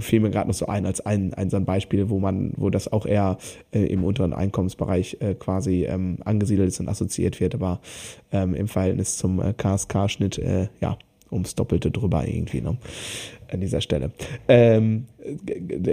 fiel 0.01 0.21
mir 0.21 0.31
gerade 0.31 0.49
noch 0.49 0.55
so 0.55 0.67
ein 0.67 0.87
als 0.87 1.01
ein, 1.01 1.35
ein 1.35 1.51
so 1.51 1.57
ein 1.57 1.65
Beispiel, 1.65 2.09
wo 2.09 2.19
man, 2.19 2.53
wo 2.57 2.71
das 2.71 2.91
auch 2.91 3.07
eher 3.07 3.39
äh, 3.73 3.81
im 3.81 4.05
unteren 4.05 4.33
Einkommensbereich 4.33 5.19
äh, 5.21 5.35
quasi 5.35 5.85
ähm, 5.85 6.19
angesiedelt 6.25 6.69
ist 6.69 6.81
und 6.81 6.89
assoziiert 6.89 7.41
wird, 7.41 7.55
aber 7.55 7.81
ähm, 8.33 8.55
im 8.55 8.69
Verhältnis 8.69 9.17
zum 9.17 9.41
äh, 9.41 9.53
KSK-Schnitt, 9.53 10.39
äh, 10.39 10.69
ja, 10.81 10.99
ums 11.31 11.55
Doppelte 11.55 11.91
drüber 11.91 12.27
irgendwie, 12.27 12.63
ne? 12.63 12.79
An 13.51 13.61
dieser 13.61 13.81
Stelle. 13.81 14.11
Ähm, 14.47 15.07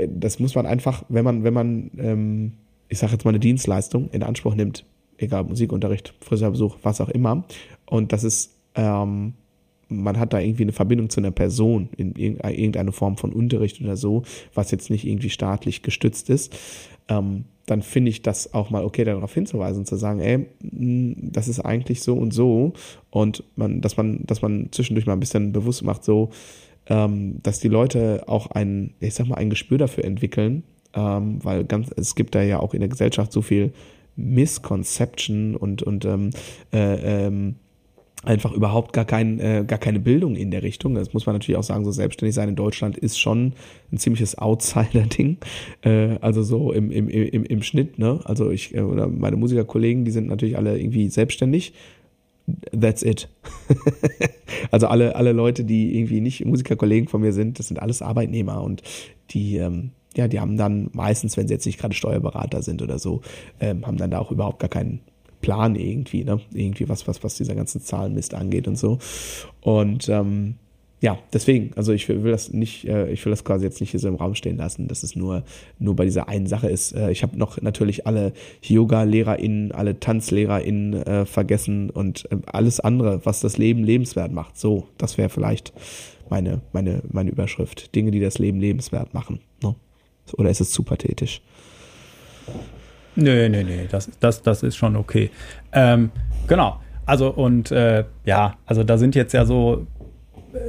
das 0.10 0.39
muss 0.39 0.56
man 0.56 0.66
einfach, 0.66 1.03
wenn 1.10 1.24
man, 1.24 1.43
wenn 1.43 1.53
man, 1.53 1.91
ähm, 1.97 2.53
ich 2.89 2.99
sage 2.99 3.14
jetzt 3.14 3.26
mal 3.26 3.32
eine 3.32 3.39
Dienstleistung 3.39 4.10
in 4.12 4.24
Anspruch 4.24 4.56
nimmt, 4.56 4.86
egal 5.18 5.43
Musikunterricht, 5.45 6.14
Friseurbesuch, 6.22 6.78
was 6.84 7.01
auch 7.01 7.10
immer. 7.10 7.45
Und 7.86 8.13
das 8.13 8.23
ist, 8.23 8.55
ähm, 8.75 9.33
man 9.88 10.19
hat 10.19 10.33
da 10.33 10.39
irgendwie 10.39 10.63
eine 10.63 10.71
Verbindung 10.71 11.09
zu 11.09 11.19
einer 11.19 11.31
Person 11.31 11.89
in 11.95 12.15
irgendeine 12.15 12.91
Form 12.91 13.17
von 13.17 13.33
Unterricht 13.33 13.81
oder 13.81 13.97
so, 13.97 14.23
was 14.53 14.71
jetzt 14.71 14.89
nicht 14.89 15.05
irgendwie 15.05 15.29
staatlich 15.29 15.81
gestützt 15.81 16.29
ist. 16.29 16.55
Ähm, 17.07 17.45
dann 17.65 17.81
finde 17.81 18.09
ich 18.09 18.21
das 18.21 18.53
auch 18.53 18.69
mal 18.69 18.83
okay, 18.83 19.03
darauf 19.03 19.33
hinzuweisen, 19.33 19.86
zu 19.86 19.95
sagen, 19.95 20.19
ey, 20.19 20.45
das 20.61 21.47
ist 21.47 21.59
eigentlich 21.59 22.01
so 22.01 22.15
und 22.15 22.31
so 22.31 22.73
und 23.09 23.43
man, 23.55 23.81
dass 23.81 23.97
man, 23.97 24.23
dass 24.25 24.41
man 24.41 24.69
zwischendurch 24.71 25.07
mal 25.07 25.13
ein 25.13 25.19
bisschen 25.19 25.51
bewusst 25.51 25.83
macht, 25.83 26.03
so, 26.03 26.29
ähm, 26.88 27.39
dass 27.41 27.59
die 27.59 27.67
Leute 27.67 28.23
auch 28.27 28.51
ein, 28.51 28.93
ich 28.99 29.15
sag 29.15 29.27
mal, 29.27 29.36
ein 29.36 29.49
Gespür 29.49 29.79
dafür 29.79 30.05
entwickeln, 30.05 30.63
ähm, 30.93 31.43
weil 31.43 31.63
ganz, 31.65 31.89
es 31.95 32.15
gibt 32.15 32.36
da 32.36 32.43
ja 32.43 32.59
auch 32.59 32.73
in 32.73 32.81
der 32.81 32.89
Gesellschaft 32.89 33.31
so 33.31 33.41
viel 33.41 33.73
Misconception 34.15 35.55
und, 35.55 35.81
und 35.81 36.05
ähm, 36.05 36.29
äh, 36.71 37.25
ähm, 37.25 37.55
einfach 38.26 38.51
überhaupt 38.51 38.93
gar, 38.93 39.05
kein, 39.05 39.39
äh, 39.39 39.63
gar 39.67 39.80
keine 39.80 39.99
Bildung 39.99 40.36
in 40.36 40.51
der 40.51 40.63
Richtung. 40.63 40.95
Das 40.95 41.13
muss 41.13 41.26
man 41.26 41.36
natürlich 41.36 41.57
auch 41.57 41.63
sagen, 41.63 41.86
so 41.86 41.91
selbstständig 41.91 42.36
sein 42.36 42.49
in 42.49 42.55
Deutschland 42.55 42.97
ist 42.97 43.19
schon 43.19 43.53
ein 43.91 43.97
ziemliches 43.97 44.38
Outsider-Ding. 44.38 45.38
Äh, 45.82 46.17
also 46.21 46.43
so 46.43 46.71
im, 46.71 46.91
im, 46.91 47.07
im, 47.09 47.43
im 47.43 47.61
Schnitt, 47.61 47.99
ne? 47.99 48.19
Also 48.23 48.51
ich 48.51 48.76
äh, 48.76 48.82
oder 48.82 49.07
meine 49.07 49.36
Musikerkollegen, 49.36 50.05
die 50.05 50.11
sind 50.11 50.28
natürlich 50.28 50.57
alle 50.57 50.78
irgendwie 50.80 51.09
selbstständig. 51.09 51.73
That's 52.80 53.01
it. 53.01 53.28
also 54.71 54.88
alle, 54.88 55.15
alle 55.15 55.32
Leute, 55.32 55.63
die 55.63 55.97
irgendwie 55.97 56.21
nicht 56.21 56.45
Musikerkollegen 56.45 57.07
von 57.07 57.21
mir 57.21 57.34
sind, 57.34 57.57
das 57.59 57.67
sind 57.67 57.80
alles 57.80 58.01
Arbeitnehmer 58.01 58.61
und 58.61 58.84
die, 59.32 59.57
ähm, 59.57 59.91
ja, 60.15 60.28
die 60.28 60.39
haben 60.39 60.55
dann 60.55 60.89
meistens, 60.93 61.38
wenn 61.38 61.47
sie 61.47 61.55
jetzt 61.55 61.65
nicht 61.65 61.80
gerade 61.80 61.95
Steuerberater 61.95 62.61
sind 62.61 62.82
oder 62.82 62.99
so, 62.99 63.21
ähm, 63.59 63.86
haben 63.88 63.97
dann 63.97 64.11
da 64.11 64.19
auch 64.19 64.32
überhaupt 64.32 64.59
gar 64.59 64.69
keinen 64.69 65.01
Plan 65.45 65.75
irgendwie, 65.75 66.23
ne? 66.23 66.41
Irgendwie 66.55 66.89
was, 66.89 67.07
was, 67.07 67.23
was 67.23 67.35
dieser 67.35 67.53
ganzen 67.53 67.79
Zahlenmist 67.79 68.33
angeht 68.33 68.67
und 68.67 68.79
so. 68.79 68.97
Und 69.61 70.09
ähm, 70.09 70.55
ja, 71.01 71.19
deswegen, 71.31 71.71
also 71.75 71.93
ich 71.93 72.09
will, 72.09 72.31
das 72.31 72.51
nicht, 72.51 72.87
äh, 72.87 73.11
ich 73.11 73.23
will 73.23 73.29
das 73.29 73.43
quasi 73.43 73.63
jetzt 73.63 73.79
nicht 73.79 73.91
hier 73.91 73.99
so 73.99 74.07
im 74.07 74.15
Raum 74.15 74.33
stehen 74.33 74.57
lassen, 74.57 74.87
dass 74.87 75.03
es 75.03 75.15
nur, 75.15 75.43
nur 75.77 75.95
bei 75.95 76.05
dieser 76.05 76.27
einen 76.29 76.47
Sache 76.47 76.67
ist. 76.67 76.93
Äh, 76.93 77.11
ich 77.11 77.21
habe 77.21 77.37
noch 77.37 77.61
natürlich 77.61 78.07
alle 78.07 78.33
Yoga-LehrerInnen, 78.63 79.71
alle 79.71 79.99
TanzlehrerInnen 79.99 80.93
äh, 81.03 81.25
vergessen 81.27 81.91
und 81.91 82.25
äh, 82.31 82.37
alles 82.47 82.79
andere, 82.79 83.23
was 83.23 83.39
das 83.39 83.59
Leben 83.59 83.83
lebenswert 83.83 84.31
macht. 84.31 84.57
So, 84.57 84.87
das 84.97 85.19
wäre 85.19 85.29
vielleicht 85.29 85.73
meine, 86.27 86.61
meine, 86.73 87.03
meine 87.11 87.29
Überschrift. 87.29 87.93
Dinge, 87.93 88.09
die 88.09 88.19
das 88.19 88.39
Leben 88.39 88.59
lebenswert 88.59 89.13
machen. 89.13 89.41
Ne? 89.61 89.75
Oder 90.33 90.49
ist 90.49 90.61
es 90.61 90.71
zu 90.71 90.81
pathetisch? 90.81 91.43
Nö, 93.16 93.49
nö, 93.49 93.63
nö, 93.63 93.86
das, 93.89 94.09
das, 94.20 94.41
das 94.41 94.63
ist 94.63 94.76
schon 94.76 94.95
okay. 94.95 95.30
Ähm, 95.72 96.11
genau. 96.47 96.80
Also 97.05 97.30
und 97.30 97.72
äh, 97.72 98.03
ja, 98.26 98.55
also 98.66 98.84
da 98.84 98.97
sind 98.97 99.16
jetzt 99.16 99.34
ja 99.34 99.45
so 99.45 99.86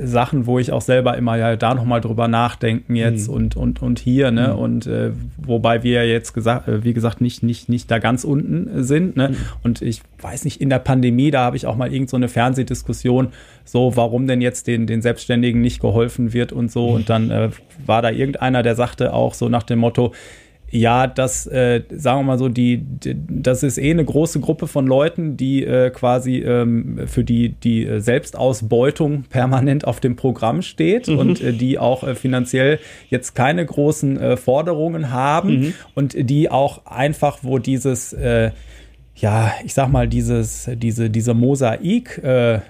Sachen, 0.02 0.46
wo 0.46 0.58
ich 0.58 0.72
auch 0.72 0.80
selber 0.80 1.16
immer 1.16 1.36
ja 1.36 1.56
da 1.56 1.74
nochmal 1.74 2.00
drüber 2.00 2.28
nachdenken 2.28 2.96
jetzt 2.96 3.28
mhm. 3.28 3.34
und, 3.34 3.56
und, 3.56 3.82
und 3.82 3.98
hier, 3.98 4.30
ne? 4.30 4.48
Mhm. 4.48 4.58
Und 4.58 4.86
äh, 4.86 5.12
wobei 5.36 5.82
wir 5.82 6.02
ja 6.04 6.12
jetzt 6.12 6.32
gesagt, 6.32 6.68
äh, 6.68 6.84
wie 6.84 6.92
gesagt, 6.92 7.20
nicht, 7.20 7.42
nicht, 7.42 7.68
nicht 7.68 7.90
da 7.90 7.98
ganz 7.98 8.24
unten 8.24 8.82
sind, 8.82 9.16
ne? 9.16 9.30
Mhm. 9.30 9.36
Und 9.62 9.82
ich 9.82 10.02
weiß 10.20 10.44
nicht, 10.44 10.60
in 10.60 10.70
der 10.70 10.78
Pandemie, 10.78 11.30
da 11.30 11.44
habe 11.44 11.56
ich 11.56 11.66
auch 11.66 11.76
mal 11.76 11.92
irgend 11.92 12.10
so 12.10 12.16
eine 12.16 12.28
Fernsehdiskussion, 12.28 13.28
so, 13.64 13.96
warum 13.96 14.26
denn 14.26 14.40
jetzt 14.40 14.66
den, 14.66 14.86
den 14.86 15.02
Selbstständigen 15.02 15.60
nicht 15.60 15.80
geholfen 15.80 16.32
wird 16.32 16.52
und 16.52 16.70
so. 16.70 16.88
Und 16.88 17.08
dann 17.08 17.30
äh, 17.30 17.50
war 17.84 18.02
da 18.02 18.10
irgendeiner, 18.10 18.62
der 18.62 18.74
sagte 18.74 19.12
auch 19.12 19.34
so 19.34 19.48
nach 19.48 19.62
dem 19.62 19.78
Motto, 19.78 20.12
ja, 20.70 21.06
das, 21.06 21.46
äh, 21.46 21.82
sagen 21.90 22.20
wir 22.20 22.24
mal 22.24 22.38
so, 22.38 22.48
die, 22.48 22.78
die, 22.78 23.16
das 23.28 23.62
ist 23.62 23.78
eh 23.78 23.90
eine 23.90 24.04
große 24.04 24.40
Gruppe 24.40 24.66
von 24.66 24.86
Leuten, 24.86 25.36
die 25.36 25.64
äh, 25.64 25.90
quasi 25.90 26.38
ähm, 26.38 27.02
für 27.06 27.22
die 27.22 27.50
die 27.50 27.86
äh, 27.86 28.00
Selbstausbeutung 28.00 29.22
permanent 29.30 29.86
auf 29.86 30.00
dem 30.00 30.16
Programm 30.16 30.62
steht 30.62 31.06
mhm. 31.06 31.18
und 31.18 31.40
äh, 31.40 31.52
die 31.52 31.78
auch 31.78 32.02
äh, 32.02 32.14
finanziell 32.16 32.80
jetzt 33.08 33.34
keine 33.34 33.64
großen 33.64 34.18
äh, 34.18 34.36
Forderungen 34.36 35.12
haben 35.12 35.60
mhm. 35.60 35.74
und 35.94 36.30
die 36.30 36.50
auch 36.50 36.84
einfach, 36.86 37.38
wo 37.42 37.58
dieses, 37.58 38.12
äh, 38.12 38.50
ja, 39.14 39.52
ich 39.64 39.72
sag 39.72 39.88
mal, 39.88 40.08
dieses, 40.08 40.68
diese, 40.74 41.10
diese 41.10 41.34
Mosaik, 41.34 42.18
äh, 42.18 42.60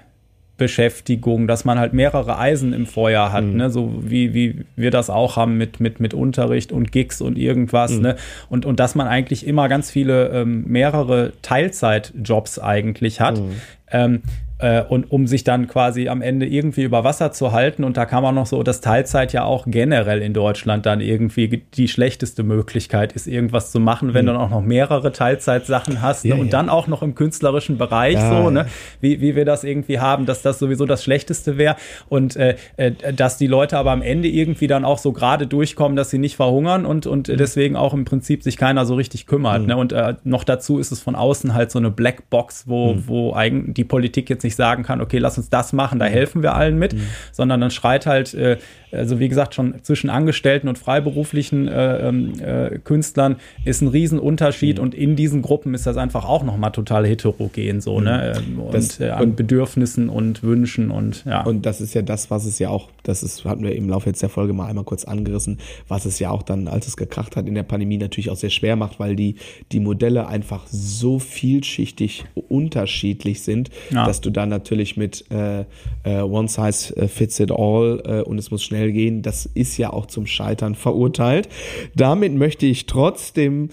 Beschäftigung, 0.57 1.47
dass 1.47 1.65
man 1.65 1.79
halt 1.79 1.93
mehrere 1.93 2.37
Eisen 2.37 2.73
im 2.73 2.85
Feuer 2.85 3.31
hat, 3.31 3.43
mhm. 3.43 3.57
ne? 3.57 3.69
so 3.69 3.93
wie, 4.01 4.33
wie 4.33 4.65
wir 4.75 4.91
das 4.91 5.09
auch 5.09 5.35
haben 5.35 5.57
mit, 5.57 5.79
mit, 5.79 5.99
mit 5.99 6.13
Unterricht 6.13 6.71
und 6.71 6.91
Gigs 6.91 7.21
und 7.21 7.37
irgendwas, 7.37 7.91
mhm. 7.91 8.01
ne? 8.01 8.15
Und, 8.49 8.65
und 8.65 8.79
dass 8.79 8.95
man 8.95 9.07
eigentlich 9.07 9.45
immer 9.45 9.69
ganz 9.69 9.91
viele 9.91 10.29
ähm, 10.29 10.63
mehrere 10.67 11.33
Teilzeitjobs 11.41 12.59
eigentlich 12.59 13.21
hat. 13.21 13.39
Mhm. 13.39 13.51
Ähm, 13.91 14.21
äh, 14.59 14.83
und 14.83 15.11
um 15.11 15.27
sich 15.27 15.43
dann 15.43 15.67
quasi 15.67 16.09
am 16.09 16.21
Ende 16.21 16.45
irgendwie 16.45 16.83
über 16.83 17.03
Wasser 17.03 17.31
zu 17.31 17.51
halten. 17.51 17.83
Und 17.83 17.97
da 17.97 18.05
kann 18.05 18.23
man 18.23 18.35
noch 18.35 18.45
so, 18.45 18.63
dass 18.63 18.81
Teilzeit 18.81 19.33
ja 19.33 19.43
auch 19.43 19.65
generell 19.67 20.21
in 20.21 20.33
Deutschland 20.33 20.85
dann 20.85 21.01
irgendwie 21.01 21.63
die 21.73 21.87
schlechteste 21.87 22.43
Möglichkeit 22.43 23.13
ist, 23.13 23.27
irgendwas 23.27 23.71
zu 23.71 23.79
machen, 23.79 24.13
wenn 24.13 24.25
mhm. 24.25 24.27
du 24.27 24.33
dann 24.33 24.41
auch 24.41 24.49
noch 24.49 24.61
mehrere 24.61 25.11
Teilzeitsachen 25.11 26.01
hast 26.01 26.25
ne? 26.25 26.31
ja, 26.31 26.35
und 26.35 26.45
ja. 26.45 26.51
dann 26.51 26.69
auch 26.69 26.87
noch 26.87 27.01
im 27.01 27.15
künstlerischen 27.15 27.77
Bereich 27.77 28.15
ja, 28.15 28.43
so, 28.43 28.49
ne? 28.49 28.65
wie, 28.99 29.21
wie 29.21 29.35
wir 29.35 29.45
das 29.45 29.63
irgendwie 29.63 29.99
haben, 29.99 30.25
dass 30.25 30.41
das 30.41 30.59
sowieso 30.59 30.85
das 30.85 31.03
Schlechteste 31.03 31.57
wäre 31.57 31.75
und 32.09 32.35
äh, 32.35 32.55
äh, 32.77 32.91
dass 33.13 33.37
die 33.37 33.47
Leute 33.47 33.77
aber 33.77 33.91
am 33.91 34.01
Ende 34.01 34.27
irgendwie 34.27 34.67
dann 34.67 34.85
auch 34.85 34.97
so 34.97 35.11
gerade 35.11 35.45
durchkommen, 35.47 35.95
dass 35.95 36.09
sie 36.09 36.17
nicht 36.17 36.35
verhungern 36.35 36.85
und, 36.85 37.05
und 37.05 37.27
mhm. 37.27 37.37
deswegen 37.37 37.75
auch 37.75 37.93
im 37.93 38.05
Prinzip 38.05 38.43
sich 38.43 38.57
keiner 38.57 38.85
so 38.85 38.95
richtig 38.95 39.27
kümmert. 39.27 39.61
Mhm. 39.61 39.67
Ne? 39.67 39.77
Und 39.77 39.93
äh, 39.93 40.15
noch 40.23 40.43
dazu 40.43 40.79
ist 40.79 40.91
es 40.91 41.01
von 41.01 41.15
außen 41.15 41.53
halt 41.53 41.71
so 41.71 41.79
eine 41.79 41.91
Blackbox, 41.91 42.67
wo, 42.67 42.93
mhm. 42.93 43.03
wo 43.07 43.33
eigentlich 43.33 43.75
die 43.75 43.83
Politik 43.83 44.29
jetzt 44.29 44.43
nicht 44.47 44.55
sagen 44.55 44.83
kann, 44.83 45.01
okay, 45.01 45.17
lass 45.17 45.37
uns 45.37 45.49
das 45.49 45.73
machen, 45.73 45.99
da 45.99 46.05
mhm. 46.05 46.11
helfen 46.11 46.43
wir 46.43 46.55
allen 46.55 46.79
mit, 46.79 46.93
mhm. 46.93 47.01
sondern 47.31 47.61
dann 47.61 47.71
schreit 47.71 48.05
halt 48.05 48.33
äh, 48.33 48.57
also 48.91 49.19
wie 49.19 49.27
gesagt, 49.27 49.53
schon 49.53 49.75
zwischen 49.83 50.09
Angestellten 50.09 50.67
und 50.67 50.77
freiberuflichen 50.77 51.67
äh, 51.67 52.07
ähm, 52.07 52.33
äh, 52.39 52.79
Künstlern 52.79 53.35
ist 53.65 53.81
ein 53.81 53.89
Riesenunterschied 53.89 54.77
mhm. 54.77 54.83
und 54.83 54.95
in 54.95 55.15
diesen 55.15 55.41
Gruppen 55.41 55.73
ist 55.73 55.85
das 55.85 55.97
einfach 55.97 56.25
auch 56.25 56.43
nochmal 56.43 56.71
total 56.71 57.05
heterogen 57.05 57.81
so, 57.81 57.99
ne? 57.99 58.33
mhm. 58.47 58.55
ne? 58.55 58.63
Und, 58.63 58.73
das, 58.73 58.99
äh, 58.99 59.09
an 59.09 59.23
und, 59.23 59.35
Bedürfnissen 59.35 60.09
und 60.09 60.43
Wünschen 60.43 60.91
und 60.91 61.25
ja. 61.25 61.43
Und 61.43 61.65
das 61.65 61.81
ist 61.81 61.93
ja 61.93 62.01
das, 62.01 62.31
was 62.31 62.45
es 62.45 62.59
ja 62.59 62.69
auch, 62.69 62.89
das 63.03 63.23
ist, 63.23 63.43
hatten 63.45 63.63
wir 63.63 63.75
im 63.75 63.89
Laufe 63.89 64.07
jetzt 64.07 64.21
der 64.21 64.29
Folge 64.29 64.53
mal 64.53 64.67
einmal 64.67 64.85
kurz 64.85 65.03
angerissen, 65.03 65.59
was 65.87 66.05
es 66.05 66.19
ja 66.19 66.29
auch 66.29 66.43
dann, 66.43 66.67
als 66.67 66.87
es 66.87 66.95
gekracht 66.95 67.35
hat 67.35 67.47
in 67.47 67.55
der 67.55 67.63
Pandemie, 67.63 67.97
natürlich 67.97 68.29
auch 68.29 68.37
sehr 68.37 68.49
schwer 68.49 68.75
macht, 68.75 68.99
weil 68.99 69.15
die, 69.15 69.35
die 69.71 69.79
Modelle 69.79 70.27
einfach 70.27 70.65
so 70.67 71.19
vielschichtig 71.19 72.25
unterschiedlich 72.47 73.41
sind, 73.41 73.69
ja. 73.89 74.05
dass 74.05 74.21
du 74.21 74.29
dann 74.37 74.49
natürlich 74.49 74.95
mit 74.97 75.25
äh, 75.31 75.65
äh, 76.03 76.21
One 76.21 76.47
Size 76.47 77.07
Fits 77.07 77.39
It 77.39 77.51
All 77.51 78.01
äh, 78.05 78.21
und 78.21 78.37
es 78.37 78.51
muss 78.51 78.63
schnell 78.63 78.91
gehen, 78.91 79.21
das 79.23 79.45
ist 79.45 79.77
ja 79.77 79.91
auch 79.91 80.05
zum 80.05 80.27
Scheitern 80.27 80.75
verurteilt. 80.75 81.49
Damit 81.95 82.33
möchte 82.35 82.65
ich 82.65 82.85
trotzdem 82.85 83.69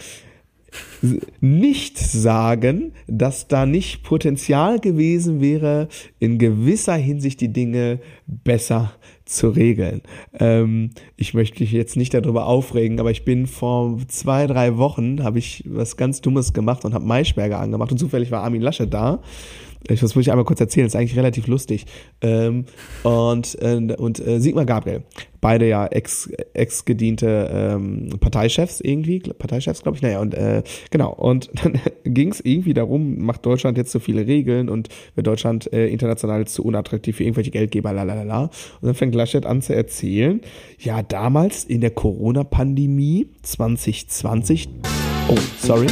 nicht 1.41 1.99
sagen, 1.99 2.93
dass 3.07 3.47
da 3.47 3.67
nicht 3.67 4.03
Potenzial 4.03 4.81
gewesen 4.81 5.41
wäre, 5.41 5.89
in 6.19 6.39
gewisser 6.39 6.95
Hinsicht 6.95 7.41
die 7.41 7.53
Dinge 7.53 8.01
besser 8.27 8.93
zu 9.25 9.51
regeln. 9.51 10.03
Ähm, 10.39 10.91
ich 11.17 11.35
möchte 11.35 11.63
mich 11.63 11.73
jetzt 11.73 11.97
nicht 11.97 12.15
darüber 12.15 12.47
aufregen, 12.47 13.01
aber 13.01 13.11
ich 13.11 13.25
bin 13.25 13.47
vor 13.47 13.99
zwei, 14.09 14.47
drei 14.47 14.77
Wochen, 14.77 15.23
habe 15.23 15.39
ich 15.39 15.65
was 15.67 15.97
ganz 15.97 16.21
Dummes 16.21 16.53
gemacht 16.53 16.85
und 16.85 16.95
habe 16.95 17.07
Maischberger 17.07 17.61
angemacht 17.61 17.93
und 17.93 17.99
zufällig 17.99 18.31
war 18.31 18.43
Armin 18.43 18.63
Lasche 18.63 18.87
da 18.87 19.21
ich, 19.89 20.03
muss 20.03 20.17
ich 20.17 20.31
einmal 20.31 20.45
kurz 20.45 20.61
erzählen, 20.61 20.87
ist 20.87 20.97
eigentlich 20.97 21.17
relativ 21.17 21.47
lustig. 21.47 21.87
Ähm, 22.21 22.65
und 23.03 23.57
äh, 23.61 23.95
und 23.97 24.27
äh, 24.27 24.41
Sigmar 24.41 24.65
Gabriel, 24.65 25.03
beide 25.41 25.69
ja 25.69 25.87
ex, 25.87 26.31
ex 26.55 26.85
ähm, 26.89 28.09
Parteichefs 28.19 28.81
irgendwie, 28.81 29.21
Parteichefs 29.21 29.83
glaube 29.83 29.97
ich, 29.97 30.03
naja, 30.03 30.21
und 30.21 30.35
äh, 30.35 30.63
genau, 30.91 31.13
und 31.13 31.51
dann 31.63 31.79
ging 32.05 32.31
es 32.31 32.41
irgendwie 32.41 32.73
darum, 32.73 33.19
macht 33.19 33.45
Deutschland 33.45 33.77
jetzt 33.77 33.93
so 33.93 33.99
viele 33.99 34.27
Regeln 34.27 34.69
und 34.71 34.89
wird 35.15 35.27
Deutschland 35.27 35.71
äh, 35.73 35.89
international 35.89 36.47
zu 36.47 36.65
unattraktiv 36.65 37.17
für 37.17 37.25
irgendwelche 37.25 37.51
Geldgeber, 37.51 37.93
lalala. 37.93 38.45
Und 38.45 38.87
dann 38.87 38.95
fängt 38.95 39.15
Laschet 39.15 39.45
an 39.45 39.61
zu 39.61 39.75
erzählen, 39.75 40.41
ja, 40.79 41.03
damals 41.03 41.65
in 41.65 41.83
der 41.83 41.91
Corona-Pandemie 41.91 43.29
2020, 43.43 44.69
oh, 45.29 45.37
sorry, 45.59 45.89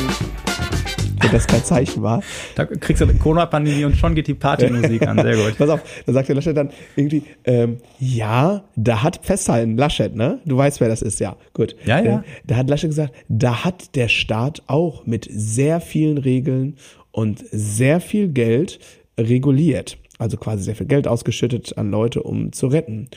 wenn 1.23 1.31
das 1.31 1.47
kein 1.47 1.65
Zeichen 1.65 2.03
war. 2.03 2.23
Da 2.55 2.67
kriegst 2.67 3.01
du 3.01 3.07
Corona-Pandemie 3.07 3.85
und 3.85 3.97
schon 3.97 4.15
geht 4.15 4.27
die 4.27 4.35
Partymusik 4.35 5.07
an. 5.07 5.19
Sehr 5.19 5.37
gut. 5.37 5.55
Pass 5.59 5.71
auf, 5.71 5.81
da 6.05 6.13
sagt 6.13 6.29
der 6.29 6.37
Laschet 6.37 6.57
dann 6.57 6.71
irgendwie, 6.97 7.23
ähm, 7.45 7.79
ja, 7.99 8.65
da 8.77 9.03
hat 9.03 9.21
festhalten, 9.23 9.77
Laschet, 9.77 10.15
ne? 10.15 10.41
Du 10.45 10.57
weißt, 10.57 10.81
wer 10.81 10.89
das 10.89 11.03
ist, 11.03 11.21
ja. 11.21 11.37
Gut. 11.55 11.77
Ja, 11.85 12.01
ja. 12.01 12.19
Äh, 12.19 12.23
da 12.45 12.57
hat 12.57 12.69
Laschet 12.69 12.91
gesagt, 12.91 13.15
da 13.29 13.65
hat 13.65 13.95
der 13.95 14.09
Staat 14.09 14.63
auch 14.67 15.07
mit 15.07 15.29
sehr 15.31 15.81
vielen 15.81 16.19
Regeln 16.19 16.77
und 17.11 17.45
sehr 17.51 18.01
viel 18.01 18.29
Geld 18.29 18.81
reguliert. 19.19 19.99
Also 20.19 20.37
quasi 20.37 20.63
sehr 20.63 20.77
viel 20.77 20.87
Geld 20.87 21.09
ausgeschüttet 21.09 21.77
an 21.79 21.91
Leute, 21.91 22.23
um 22.23 22.53
zu 22.53 22.67
retten. 22.67 23.09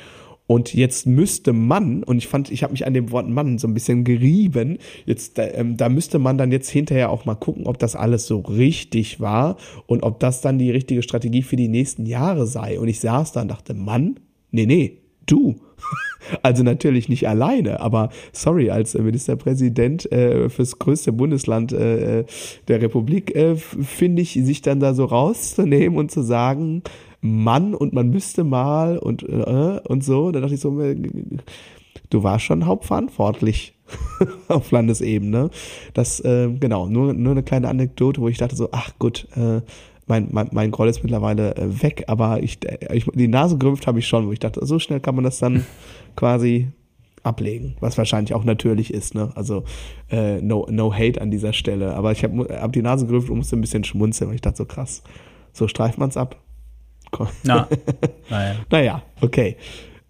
Und 0.47 0.73
jetzt 0.73 1.07
müsste 1.07 1.53
man, 1.53 2.03
und 2.03 2.17
ich 2.17 2.27
fand, 2.27 2.51
ich 2.51 2.61
habe 2.61 2.71
mich 2.71 2.85
an 2.85 2.93
dem 2.93 3.11
Wort 3.11 3.27
Mann 3.27 3.57
so 3.57 3.67
ein 3.67 3.73
bisschen 3.73 4.03
gerieben, 4.03 4.77
jetzt, 5.05 5.39
ähm, 5.39 5.75
da 5.75 5.89
müsste 5.89 6.19
man 6.19 6.37
dann 6.37 6.51
jetzt 6.51 6.69
hinterher 6.69 7.09
auch 7.09 7.25
mal 7.25 7.35
gucken, 7.35 7.65
ob 7.65 7.79
das 7.79 7.95
alles 7.95 8.27
so 8.27 8.39
richtig 8.41 9.19
war 9.19 9.57
und 9.87 10.03
ob 10.03 10.19
das 10.19 10.41
dann 10.41 10.59
die 10.59 10.71
richtige 10.71 11.01
Strategie 11.01 11.41
für 11.41 11.55
die 11.55 11.67
nächsten 11.67 12.05
Jahre 12.05 12.45
sei. 12.45 12.79
Und 12.79 12.87
ich 12.87 12.99
saß 12.99 13.31
da 13.31 13.41
und 13.41 13.47
dachte, 13.47 13.73
Mann, 13.73 14.19
nee, 14.51 14.65
nee, 14.65 15.01
du. 15.25 15.55
Also 16.41 16.63
natürlich 16.63 17.07
nicht 17.07 17.27
alleine, 17.27 17.81
aber 17.81 18.09
sorry, 18.31 18.71
als 18.71 18.95
Ministerpräsident 18.95 20.11
äh, 20.11 20.49
fürs 20.49 20.79
größte 20.79 21.11
Bundesland 21.11 21.71
äh, 21.71 22.25
der 22.67 22.81
Republik 22.81 23.35
äh, 23.35 23.55
finde 23.55 24.23
ich, 24.23 24.33
sich 24.33 24.63
dann 24.63 24.79
da 24.79 24.95
so 24.95 25.05
rauszunehmen 25.05 25.99
und 25.99 26.09
zu 26.09 26.23
sagen, 26.23 26.81
Mann 27.25 27.73
und 27.73 27.93
man 27.93 28.09
müsste 28.09 28.43
mal 28.43 28.97
und, 28.97 29.23
äh, 29.23 29.79
und 29.87 30.03
so. 30.03 30.31
Da 30.31 30.39
dachte 30.39 30.53
ich 30.53 30.59
so, 30.59 30.79
äh, 30.79 30.95
du 32.09 32.23
warst 32.23 32.45
schon 32.45 32.65
hauptverantwortlich 32.65 33.73
auf 34.47 34.71
Landesebene. 34.71 35.49
Das, 35.93 36.19
äh, 36.19 36.49
genau, 36.59 36.87
nur, 36.87 37.13
nur 37.13 37.31
eine 37.31 37.43
kleine 37.43 37.67
Anekdote, 37.67 38.21
wo 38.21 38.27
ich 38.27 38.37
dachte 38.37 38.55
so, 38.55 38.69
ach 38.71 38.91
gut, 38.99 39.27
äh, 39.35 39.61
mein, 40.07 40.27
mein, 40.31 40.49
mein 40.51 40.71
Groll 40.71 40.87
ist 40.87 41.03
mittlerweile 41.03 41.55
äh, 41.55 41.81
weg, 41.81 42.03
aber 42.07 42.43
ich, 42.43 42.59
äh, 42.65 42.95
ich 42.95 43.05
die 43.13 43.27
Nase 43.27 43.57
gerümpft 43.57 43.87
habe 43.87 43.99
ich 43.99 44.07
schon, 44.07 44.27
wo 44.27 44.31
ich 44.31 44.39
dachte, 44.39 44.63
so 44.65 44.77
schnell 44.79 44.99
kann 44.99 45.15
man 45.15 45.23
das 45.23 45.39
dann 45.39 45.65
quasi 46.15 46.67
ablegen, 47.23 47.75
was 47.79 47.97
wahrscheinlich 47.97 48.35
auch 48.35 48.43
natürlich 48.43 48.93
ist, 48.93 49.15
ne? 49.15 49.31
Also 49.33 49.63
äh, 50.11 50.39
no, 50.41 50.67
no 50.69 50.93
hate 50.93 51.19
an 51.19 51.31
dieser 51.31 51.53
Stelle. 51.53 51.95
Aber 51.95 52.11
ich 52.11 52.23
habe 52.23 52.47
hab 52.61 52.71
die 52.71 52.83
Nase 52.83 53.07
gerümpft 53.07 53.31
und 53.31 53.37
musste 53.37 53.57
ein 53.57 53.61
bisschen 53.61 53.83
schmunzeln, 53.83 54.29
weil 54.29 54.35
ich 54.35 54.41
dachte 54.41 54.57
so 54.57 54.65
krass. 54.65 55.01
So 55.51 55.67
streift 55.67 55.97
man 55.97 56.09
es 56.09 56.17
ab. 57.19 57.31
Na, 57.43 57.67
naja. 58.29 58.55
naja, 58.69 59.01
okay. 59.21 59.57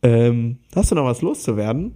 Ähm, 0.04 0.58
hast 0.76 0.92
du 0.92 0.96
noch 0.96 1.06
was 1.06 1.22
loszuwerden? 1.22 1.96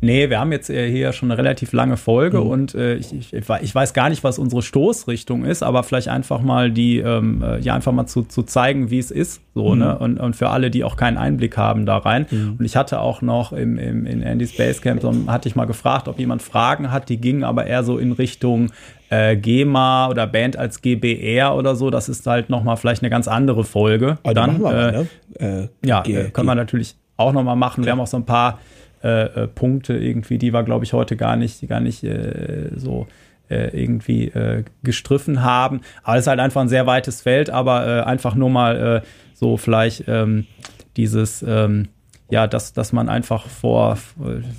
Nee, 0.00 0.30
wir 0.30 0.38
haben 0.38 0.52
jetzt 0.52 0.70
äh, 0.70 0.88
hier 0.90 1.12
schon 1.12 1.28
eine 1.30 1.38
relativ 1.38 1.72
lange 1.72 1.96
Folge 1.96 2.38
mhm. 2.38 2.46
und 2.46 2.74
äh, 2.74 2.94
ich, 2.94 3.12
ich, 3.12 3.32
ich, 3.32 3.74
weiß 3.74 3.94
gar 3.94 4.08
nicht, 4.10 4.22
was 4.22 4.38
unsere 4.38 4.62
Stoßrichtung 4.62 5.44
ist, 5.44 5.64
aber 5.64 5.82
vielleicht 5.82 6.08
einfach 6.08 6.40
mal 6.40 6.70
die, 6.70 6.98
ähm, 6.98 7.42
äh, 7.42 7.58
ja, 7.58 7.74
einfach 7.74 7.90
mal 7.90 8.06
zu, 8.06 8.22
zu 8.22 8.44
zeigen, 8.44 8.90
wie 8.90 9.00
es 9.00 9.10
ist. 9.10 9.40
So, 9.54 9.74
mhm. 9.74 9.78
ne? 9.80 9.98
Und, 9.98 10.20
und 10.20 10.36
für 10.36 10.50
alle, 10.50 10.70
die 10.70 10.84
auch 10.84 10.96
keinen 10.96 11.16
Einblick 11.16 11.56
haben 11.56 11.84
da 11.84 11.98
rein. 11.98 12.26
Mhm. 12.30 12.56
Und 12.60 12.64
ich 12.64 12.76
hatte 12.76 13.00
auch 13.00 13.22
noch 13.22 13.52
im, 13.52 13.76
im, 13.76 14.06
in 14.06 14.22
Andy's 14.22 14.56
Basecamp, 14.56 15.02
so, 15.02 15.12
hatte 15.26 15.48
ich 15.48 15.56
mal 15.56 15.64
gefragt, 15.64 16.06
ob 16.06 16.20
jemand 16.20 16.42
Fragen 16.42 16.92
hat, 16.92 17.08
die 17.08 17.20
gingen 17.20 17.42
aber 17.42 17.66
eher 17.66 17.82
so 17.82 17.98
in 17.98 18.12
Richtung 18.12 18.70
äh, 19.10 19.36
GEMA 19.36 20.08
oder 20.08 20.26
Band 20.26 20.56
als 20.56 20.82
GBR 20.82 21.54
oder 21.56 21.74
so. 21.76 21.90
Das 21.90 22.08
ist 22.08 22.26
halt 22.26 22.50
nochmal 22.50 22.76
vielleicht 22.76 23.02
eine 23.02 23.10
ganz 23.10 23.28
andere 23.28 23.64
Folge. 23.64 24.18
Aber 24.22 24.34
Dann, 24.34 24.60
wir, 24.60 24.70
äh, 24.70 24.92
ne? 24.92 25.68
Äh, 25.82 25.86
ja, 25.86 26.02
G 26.02 26.30
können 26.30 26.46
wir 26.46 26.54
natürlich 26.54 26.96
auch 27.16 27.32
nochmal 27.32 27.56
machen. 27.56 27.82
Klar. 27.82 27.86
Wir 27.86 27.92
haben 27.92 28.00
auch 28.00 28.06
so 28.06 28.16
ein 28.16 28.26
paar 28.26 28.58
äh, 29.02 29.44
äh, 29.44 29.46
Punkte 29.46 29.96
irgendwie, 29.96 30.38
die 30.38 30.52
wir, 30.52 30.62
glaube 30.62 30.84
ich, 30.84 30.92
heute 30.92 31.16
gar 31.16 31.36
nicht, 31.36 31.66
gar 31.68 31.80
nicht 31.80 32.04
äh, 32.04 32.70
so 32.76 33.06
äh, 33.48 33.68
irgendwie 33.80 34.26
äh, 34.28 34.64
gestriffen 34.82 35.42
haben. 35.42 35.80
Aber 36.02 36.16
es 36.16 36.24
ist 36.24 36.28
halt 36.28 36.40
einfach 36.40 36.60
ein 36.60 36.68
sehr 36.68 36.86
weites 36.86 37.22
Feld, 37.22 37.50
aber 37.50 37.86
äh, 37.86 38.00
einfach 38.02 38.34
nur 38.34 38.50
mal 38.50 39.02
so 39.34 39.56
vielleicht 39.56 40.04
ähm, 40.08 40.46
dieses 40.96 41.44
ähm, 41.46 41.88
ja, 42.30 42.46
dass, 42.46 42.74
dass 42.74 42.92
man 42.92 43.08
einfach 43.08 43.46
vor, 43.46 43.96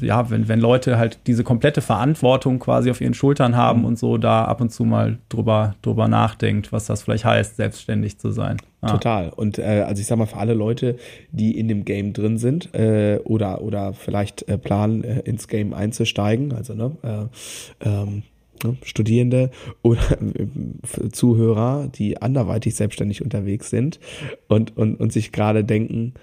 ja, 0.02 0.30
wenn, 0.32 0.48
wenn 0.48 0.60
Leute 0.60 0.98
halt 0.98 1.20
diese 1.28 1.44
komplette 1.44 1.82
Verantwortung 1.82 2.58
quasi 2.58 2.90
auf 2.90 3.00
ihren 3.00 3.14
Schultern 3.14 3.56
haben 3.56 3.82
mhm. 3.82 3.86
und 3.86 4.00
so 4.00 4.18
da 4.18 4.46
ab 4.46 4.60
und 4.60 4.72
zu 4.72 4.86
mal 4.86 5.20
drüber, 5.30 5.76
drüber 5.84 6.08
nachdenkt, 6.08 6.72
was 6.72 6.86
das 6.86 7.04
vielleicht 7.04 7.26
heißt, 7.26 7.58
selbstständig 7.58 8.18
zu 8.18 8.32
sein. 8.32 8.58
Ja. 8.82 8.90
Total. 8.90 9.30
Und 9.30 9.60
äh, 9.60 9.84
also 9.88 10.02
ich 10.02 10.08
sag 10.08 10.18
mal, 10.18 10.26
für 10.26 10.38
alle 10.38 10.56
Leute, 10.56 10.96
die 11.32 11.60
in 11.60 11.68
dem 11.68 11.86
Game 11.86 12.14
drin 12.14 12.40
sind 12.40 12.74
äh, 12.74 13.20
oder, 13.24 13.62
oder 13.62 13.94
vielleicht 13.94 14.48
äh, 14.48 14.58
planen, 14.58 15.04
äh, 15.04 15.20
ins 15.20 15.48
Game 15.48 15.74
einzusteigen, 15.74 16.54
also 16.54 16.74
ne, 16.74 16.92
äh, 17.04 17.88
ähm, 17.88 18.24
ne, 18.64 18.78
Studierende 18.84 19.52
oder 19.84 20.18
äh, 20.22 21.10
Zuhörer, 21.12 21.88
die 21.94 22.20
anderweitig 22.20 22.74
selbstständig 22.74 23.22
unterwegs 23.22 23.70
sind 23.70 24.00
und, 24.48 24.76
und, 24.76 25.00
und 25.00 25.14
sich 25.14 25.32
gerade 25.32 25.64
denken, 25.64 26.14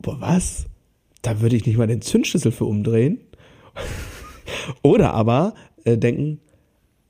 boah, 0.00 0.20
was? 0.20 0.66
Da 1.22 1.40
würde 1.40 1.56
ich 1.56 1.66
nicht 1.66 1.76
mal 1.76 1.86
den 1.86 2.02
Zündschlüssel 2.02 2.52
für 2.52 2.64
umdrehen. 2.64 3.20
Oder 4.82 5.14
aber 5.14 5.54
äh, 5.84 5.98
denken, 5.98 6.40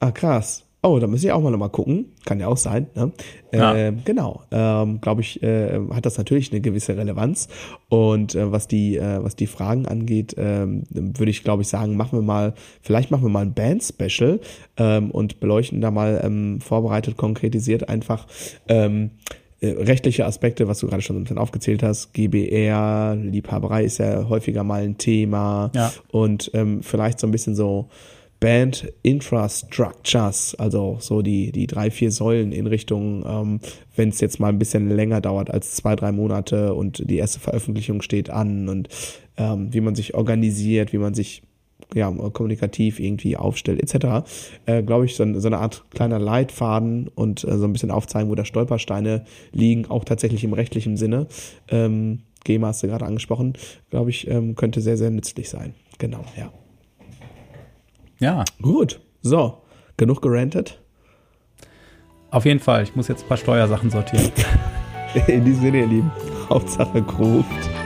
ah 0.00 0.10
krass, 0.10 0.66
oh, 0.86 0.98
da 0.98 1.06
muss 1.06 1.24
ich 1.24 1.32
auch 1.32 1.40
mal 1.40 1.50
nochmal 1.50 1.70
gucken. 1.70 2.12
Kann 2.24 2.40
ja 2.40 2.48
auch 2.48 2.56
sein. 2.56 2.86
Ne? 2.94 3.12
Ja. 3.52 3.74
Äh, 3.74 3.92
genau, 4.04 4.42
ähm, 4.50 5.00
glaube 5.00 5.20
ich, 5.20 5.42
äh, 5.42 5.80
hat 5.92 6.06
das 6.06 6.18
natürlich 6.18 6.52
eine 6.52 6.60
gewisse 6.60 6.96
Relevanz. 6.96 7.48
Und 7.88 8.34
äh, 8.34 8.50
was 8.52 8.68
die, 8.68 8.96
äh, 8.96 9.22
was 9.22 9.36
die 9.36 9.46
Fragen 9.46 9.86
angeht, 9.86 10.34
ähm, 10.38 10.84
würde 10.90 11.30
ich, 11.30 11.42
glaube 11.42 11.62
ich, 11.62 11.68
sagen, 11.68 11.96
machen 11.96 12.18
wir 12.18 12.22
mal, 12.22 12.54
vielleicht 12.80 13.10
machen 13.10 13.24
wir 13.24 13.30
mal 13.30 13.42
ein 13.42 13.54
Band-Special 13.54 14.40
ähm, 14.76 15.10
und 15.10 15.40
beleuchten 15.40 15.80
da 15.80 15.90
mal 15.90 16.20
ähm, 16.24 16.60
vorbereitet, 16.60 17.16
konkretisiert 17.16 17.88
einfach. 17.88 18.26
Äh, 19.60 19.68
rechtliche 19.68 20.26
Aspekte, 20.26 20.68
was 20.68 20.80
du 20.80 20.86
gerade 20.86 21.02
schon 21.02 21.16
ein 21.16 21.22
bisschen 21.24 21.38
aufgezählt 21.38 21.82
hast, 21.82 22.12
GBR, 22.12 23.16
Liebhaberei 23.16 23.84
ist 23.84 23.98
ja 23.98 24.28
häufiger 24.28 24.64
mal 24.64 24.82
ein 24.82 24.98
Thema 24.98 25.70
ja. 25.74 25.92
und 26.10 26.50
ähm, 26.52 26.82
vielleicht 26.82 27.18
so 27.18 27.26
ein 27.26 27.30
bisschen 27.30 27.54
so 27.54 27.88
Band 28.38 28.92
Infrastructures, 29.02 30.56
also 30.56 30.98
so 31.00 31.22
die, 31.22 31.52
die 31.52 31.66
drei, 31.66 31.90
vier 31.90 32.10
Säulen 32.10 32.52
in 32.52 32.66
Richtung, 32.66 33.24
ähm, 33.26 33.60
wenn 33.94 34.10
es 34.10 34.20
jetzt 34.20 34.40
mal 34.40 34.48
ein 34.48 34.58
bisschen 34.58 34.90
länger 34.90 35.22
dauert 35.22 35.50
als 35.50 35.74
zwei, 35.74 35.96
drei 35.96 36.12
Monate 36.12 36.74
und 36.74 37.08
die 37.08 37.16
erste 37.16 37.40
Veröffentlichung 37.40 38.02
steht 38.02 38.28
an 38.28 38.68
und 38.68 38.88
ähm, 39.38 39.72
wie 39.72 39.80
man 39.80 39.94
sich 39.94 40.14
organisiert, 40.14 40.92
wie 40.92 40.98
man 40.98 41.14
sich 41.14 41.42
ja, 41.94 42.10
kommunikativ 42.10 42.98
irgendwie 42.98 43.36
aufstellt, 43.36 43.82
etc., 43.82 44.28
äh, 44.66 44.82
glaube 44.82 45.06
ich, 45.06 45.16
so, 45.16 45.38
so, 45.38 45.48
eine 45.48 45.58
Art 45.58 45.84
kleiner 45.90 46.18
Leitfaden 46.18 47.08
und 47.08 47.44
äh, 47.44 47.56
so 47.58 47.64
ein 47.64 47.72
bisschen 47.72 47.90
aufzeigen, 47.90 48.30
wo 48.30 48.34
da 48.34 48.44
Stolpersteine 48.44 49.24
liegen, 49.52 49.86
auch 49.86 50.04
tatsächlich 50.04 50.44
im 50.44 50.52
rechtlichen 50.52 50.96
Sinne. 50.96 51.26
Ähm, 51.68 52.20
GEMA 52.44 52.68
hast 52.68 52.82
du 52.82 52.86
gerade 52.86 53.04
angesprochen, 53.04 53.54
glaube 53.90 54.10
ich, 54.10 54.28
ähm, 54.28 54.54
könnte 54.54 54.80
sehr, 54.80 54.96
sehr 54.96 55.10
nützlich 55.10 55.48
sein. 55.48 55.74
Genau, 55.98 56.24
ja. 56.36 56.52
Ja. 58.18 58.44
Gut, 58.62 59.00
so, 59.22 59.58
genug 59.96 60.22
gerantet? 60.22 60.80
Auf 62.30 62.44
jeden 62.44 62.60
Fall, 62.60 62.82
ich 62.82 62.94
muss 62.96 63.08
jetzt 63.08 63.24
ein 63.24 63.28
paar 63.28 63.36
Steuersachen 63.36 63.90
sortieren. 63.90 64.32
In 65.26 65.44
diesem 65.44 65.62
Sinne, 65.62 65.78
ihr 65.80 65.86
Lieben, 65.86 66.12
Hauptsache 66.48 67.02
Gruft. 67.02 67.85